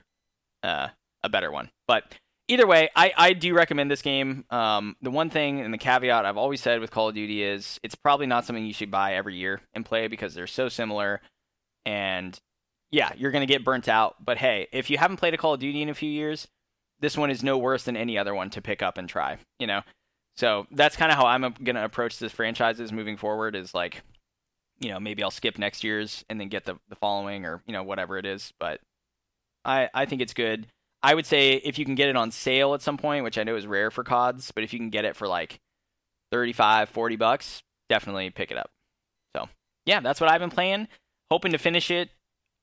uh, 0.63 0.87
a 1.23 1.29
better 1.29 1.51
one. 1.51 1.69
But 1.87 2.15
either 2.53 2.67
way, 2.67 2.89
I, 2.95 3.11
I 3.17 3.33
do 3.33 3.53
recommend 3.53 3.91
this 3.91 4.01
game. 4.01 4.45
Um, 4.49 4.95
the 5.01 5.11
one 5.11 5.29
thing 5.29 5.59
and 5.61 5.73
the 5.73 5.77
caveat 5.77 6.25
I've 6.25 6.37
always 6.37 6.61
said 6.61 6.79
with 6.79 6.91
Call 6.91 7.09
of 7.09 7.15
Duty 7.15 7.43
is 7.43 7.79
it's 7.83 7.95
probably 7.95 8.25
not 8.27 8.45
something 8.45 8.65
you 8.65 8.73
should 8.73 8.91
buy 8.91 9.15
every 9.15 9.35
year 9.35 9.61
and 9.73 9.85
play 9.85 10.07
because 10.07 10.33
they're 10.33 10.47
so 10.47 10.69
similar. 10.69 11.21
And 11.85 12.39
yeah, 12.91 13.11
you're 13.17 13.31
gonna 13.31 13.45
get 13.45 13.65
burnt 13.65 13.87
out. 13.87 14.23
But 14.23 14.37
hey, 14.37 14.67
if 14.71 14.89
you 14.89 14.97
haven't 14.97 15.17
played 15.17 15.33
a 15.33 15.37
Call 15.37 15.53
of 15.55 15.59
Duty 15.59 15.81
in 15.81 15.89
a 15.89 15.93
few 15.93 16.09
years, 16.09 16.47
this 16.99 17.17
one 17.17 17.29
is 17.31 17.43
no 17.43 17.57
worse 17.57 17.83
than 17.83 17.97
any 17.97 18.17
other 18.17 18.33
one 18.33 18.49
to 18.51 18.61
pick 18.61 18.81
up 18.81 18.97
and 18.97 19.09
try. 19.09 19.37
You 19.59 19.67
know, 19.67 19.81
So 20.35 20.65
that's 20.71 20.95
kind 20.95 21.11
of 21.11 21.17
how 21.17 21.25
I'm 21.25 21.41
going 21.41 21.75
to 21.75 21.83
approach 21.83 22.17
this 22.19 22.31
franchises 22.31 22.91
moving 22.91 23.17
forward. 23.17 23.55
Is 23.55 23.73
like, 23.73 24.01
you 24.79 24.89
know, 24.89 24.99
maybe 24.99 25.23
I'll 25.23 25.31
skip 25.31 25.57
next 25.57 25.83
year's 25.83 26.23
and 26.29 26.39
then 26.39 26.49
get 26.49 26.65
the 26.65 26.75
the 26.89 26.95
following, 26.95 27.45
or 27.45 27.61
you 27.67 27.73
know, 27.73 27.83
whatever 27.83 28.17
it 28.17 28.25
is. 28.25 28.53
But 28.59 28.79
I 29.65 29.89
I 29.93 30.05
think 30.05 30.21
it's 30.21 30.33
good. 30.33 30.67
I 31.03 31.13
would 31.13 31.25
say 31.25 31.53
if 31.53 31.77
you 31.77 31.83
can 31.83 31.95
get 31.95 32.09
it 32.09 32.15
on 32.15 32.31
sale 32.31 32.73
at 32.73 32.81
some 32.81 32.97
point, 32.97 33.25
which 33.25 33.37
I 33.37 33.43
know 33.43 33.55
is 33.55 33.67
rare 33.67 33.91
for 33.91 34.03
CODs, 34.03 34.51
but 34.51 34.63
if 34.63 34.71
you 34.71 34.79
can 34.79 34.89
get 34.89 35.03
it 35.03 35.17
for 35.17 35.27
like 35.27 35.59
35, 36.31 36.89
40 36.89 37.15
bucks, 37.17 37.61
definitely 37.89 38.29
pick 38.29 38.51
it 38.51 38.57
up. 38.57 38.71
So, 39.35 39.49
yeah, 39.85 39.99
that's 39.99 40.21
what 40.21 40.31
I've 40.31 40.39
been 40.39 40.49
playing. 40.49 40.87
Hoping 41.29 41.51
to 41.51 41.57
finish 41.57 41.91
it 41.91 42.09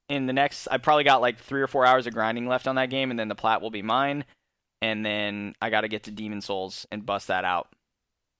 in 0.08 0.26
the 0.26 0.32
next. 0.32 0.68
I 0.70 0.78
probably 0.78 1.04
got 1.04 1.20
like 1.20 1.38
three 1.38 1.60
or 1.60 1.66
four 1.66 1.84
hours 1.84 2.06
of 2.06 2.14
grinding 2.14 2.48
left 2.48 2.66
on 2.66 2.76
that 2.76 2.88
game, 2.88 3.10
and 3.10 3.20
then 3.20 3.28
the 3.28 3.34
plat 3.34 3.60
will 3.60 3.70
be 3.70 3.82
mine. 3.82 4.24
And 4.80 5.04
then 5.04 5.54
I 5.60 5.68
got 5.68 5.82
to 5.82 5.88
get 5.88 6.04
to 6.04 6.10
Demon 6.10 6.40
Souls 6.40 6.86
and 6.90 7.04
bust 7.04 7.28
that 7.28 7.44
out 7.44 7.68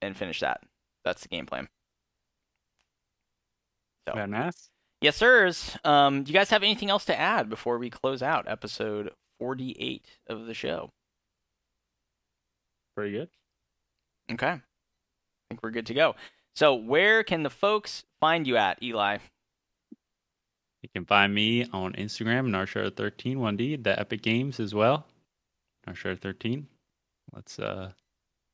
and 0.01 0.17
finish 0.17 0.41
that. 0.41 0.63
That's 1.05 1.23
the 1.23 1.29
game 1.29 1.45
plan. 1.45 1.69
So. 4.09 4.25
Nice. 4.25 4.71
Yes, 5.03 5.17
sirs. 5.17 5.77
Um, 5.85 6.25
do 6.25 6.33
you 6.33 6.39
guys 6.39 6.51
have 6.51 6.63
anything 6.63 6.91
else 6.91 7.05
to 7.07 7.19
add 7.19 7.51
before 7.51 7.79
we 7.79 7.91
close 7.91 8.23
out 8.23 8.49
episode 8.49 9.11
48 9.41 10.07
of 10.29 10.47
the 10.47 10.55
show. 10.55 10.91
Pretty 12.97 13.13
good. 13.13 13.29
Okay. 14.31 14.47
I 14.47 14.61
think 15.49 15.63
we're 15.63 15.71
good 15.71 15.87
to 15.87 15.95
go. 15.95 16.15
So, 16.55 16.75
where 16.75 17.25
can 17.25 17.43
the 17.43 17.51
folks 17.51 18.05
find 18.21 18.47
you 18.47 18.57
at, 18.57 18.81
Eli? 18.83 19.19
You 20.83 20.89
can 20.95 21.05
find 21.05 21.35
me 21.35 21.67
on 21.73 21.95
Instagram, 21.95 22.49
Narshare13, 22.49 23.37
1D, 23.37 23.83
the 23.83 23.99
Epic 23.99 24.23
Games 24.23 24.61
as 24.61 24.75
well. 24.75 25.07
Narshare13. 25.89 26.65
Let's 27.33 27.59
uh 27.59 27.93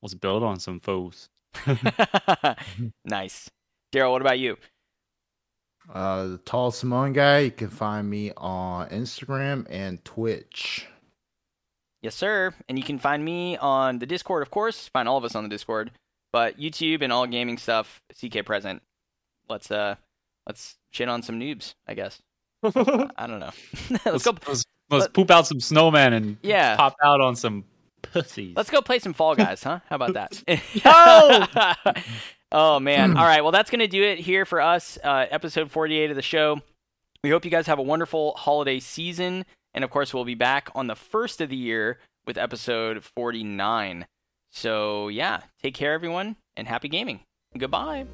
let's 0.02 0.14
build 0.14 0.42
on 0.42 0.58
some 0.60 0.80
foes. 0.80 1.28
nice. 3.04 3.50
Daryl, 3.92 4.12
what 4.12 4.22
about 4.22 4.38
you? 4.38 4.56
Uh, 5.92 6.26
the 6.26 6.38
tall 6.38 6.70
Samoan 6.70 7.12
guy. 7.12 7.40
You 7.40 7.50
can 7.50 7.68
find 7.68 8.08
me 8.08 8.32
on 8.36 8.88
Instagram 8.88 9.66
and 9.70 10.04
Twitch. 10.04 10.86
Yes, 12.02 12.14
sir. 12.14 12.54
And 12.68 12.78
you 12.78 12.84
can 12.84 12.98
find 12.98 13.24
me 13.24 13.56
on 13.56 13.98
the 13.98 14.06
Discord, 14.06 14.42
of 14.42 14.50
course. 14.50 14.88
Find 14.88 15.08
all 15.08 15.16
of 15.16 15.24
us 15.24 15.34
on 15.34 15.44
the 15.44 15.50
Discord, 15.50 15.90
but 16.32 16.58
YouTube 16.58 17.02
and 17.02 17.12
all 17.12 17.26
gaming 17.26 17.58
stuff. 17.58 18.02
CK 18.20 18.44
present. 18.44 18.82
Let's 19.48 19.70
uh, 19.70 19.96
let's 20.46 20.76
shit 20.90 21.08
on 21.08 21.22
some 21.22 21.40
noobs. 21.40 21.74
I 21.86 21.94
guess. 21.94 22.20
I 22.62 23.26
don't 23.26 23.40
know. 23.40 23.50
let's, 23.90 24.06
let's, 24.06 24.24
go. 24.24 24.36
Let's, 24.46 24.64
let's 24.90 25.08
poop 25.08 25.30
out 25.30 25.46
some 25.46 25.60
snowman 25.60 26.12
and 26.12 26.36
yeah, 26.42 26.76
pop 26.76 26.96
out 27.02 27.20
on 27.20 27.36
some 27.36 27.64
pussies. 28.02 28.56
Let's 28.56 28.70
go 28.70 28.82
play 28.82 28.98
some 28.98 29.12
Fall 29.12 29.34
Guys, 29.34 29.62
huh? 29.62 29.80
How 29.88 29.96
about 29.96 30.14
that? 30.14 30.42
oh! 32.52 32.80
Man! 32.80 33.16
All 33.16 33.24
right, 33.24 33.42
well 33.42 33.52
that's 33.52 33.70
gonna 33.70 33.88
do 33.88 34.02
it 34.02 34.18
here 34.18 34.44
for 34.44 34.60
us. 34.60 34.98
Uh, 35.02 35.26
episode 35.30 35.70
48 35.70 36.10
of 36.10 36.16
the 36.16 36.22
show. 36.22 36.60
We 37.22 37.30
hope 37.30 37.44
you 37.44 37.50
guys 37.50 37.66
have 37.66 37.78
a 37.78 37.82
wonderful 37.82 38.34
holiday 38.36 38.78
season, 38.80 39.44
and 39.74 39.84
of 39.84 39.90
course 39.90 40.14
we'll 40.14 40.24
be 40.24 40.34
back 40.34 40.70
on 40.74 40.86
the 40.86 40.94
first 40.94 41.40
of 41.40 41.48
the 41.48 41.56
year 41.56 41.98
with 42.26 42.38
episode 42.38 43.04
49. 43.04 44.06
So 44.50 45.08
yeah, 45.08 45.40
take 45.62 45.74
care 45.74 45.92
everyone, 45.92 46.36
and 46.56 46.68
happy 46.68 46.88
gaming. 46.88 47.20
Goodbye. 47.56 48.06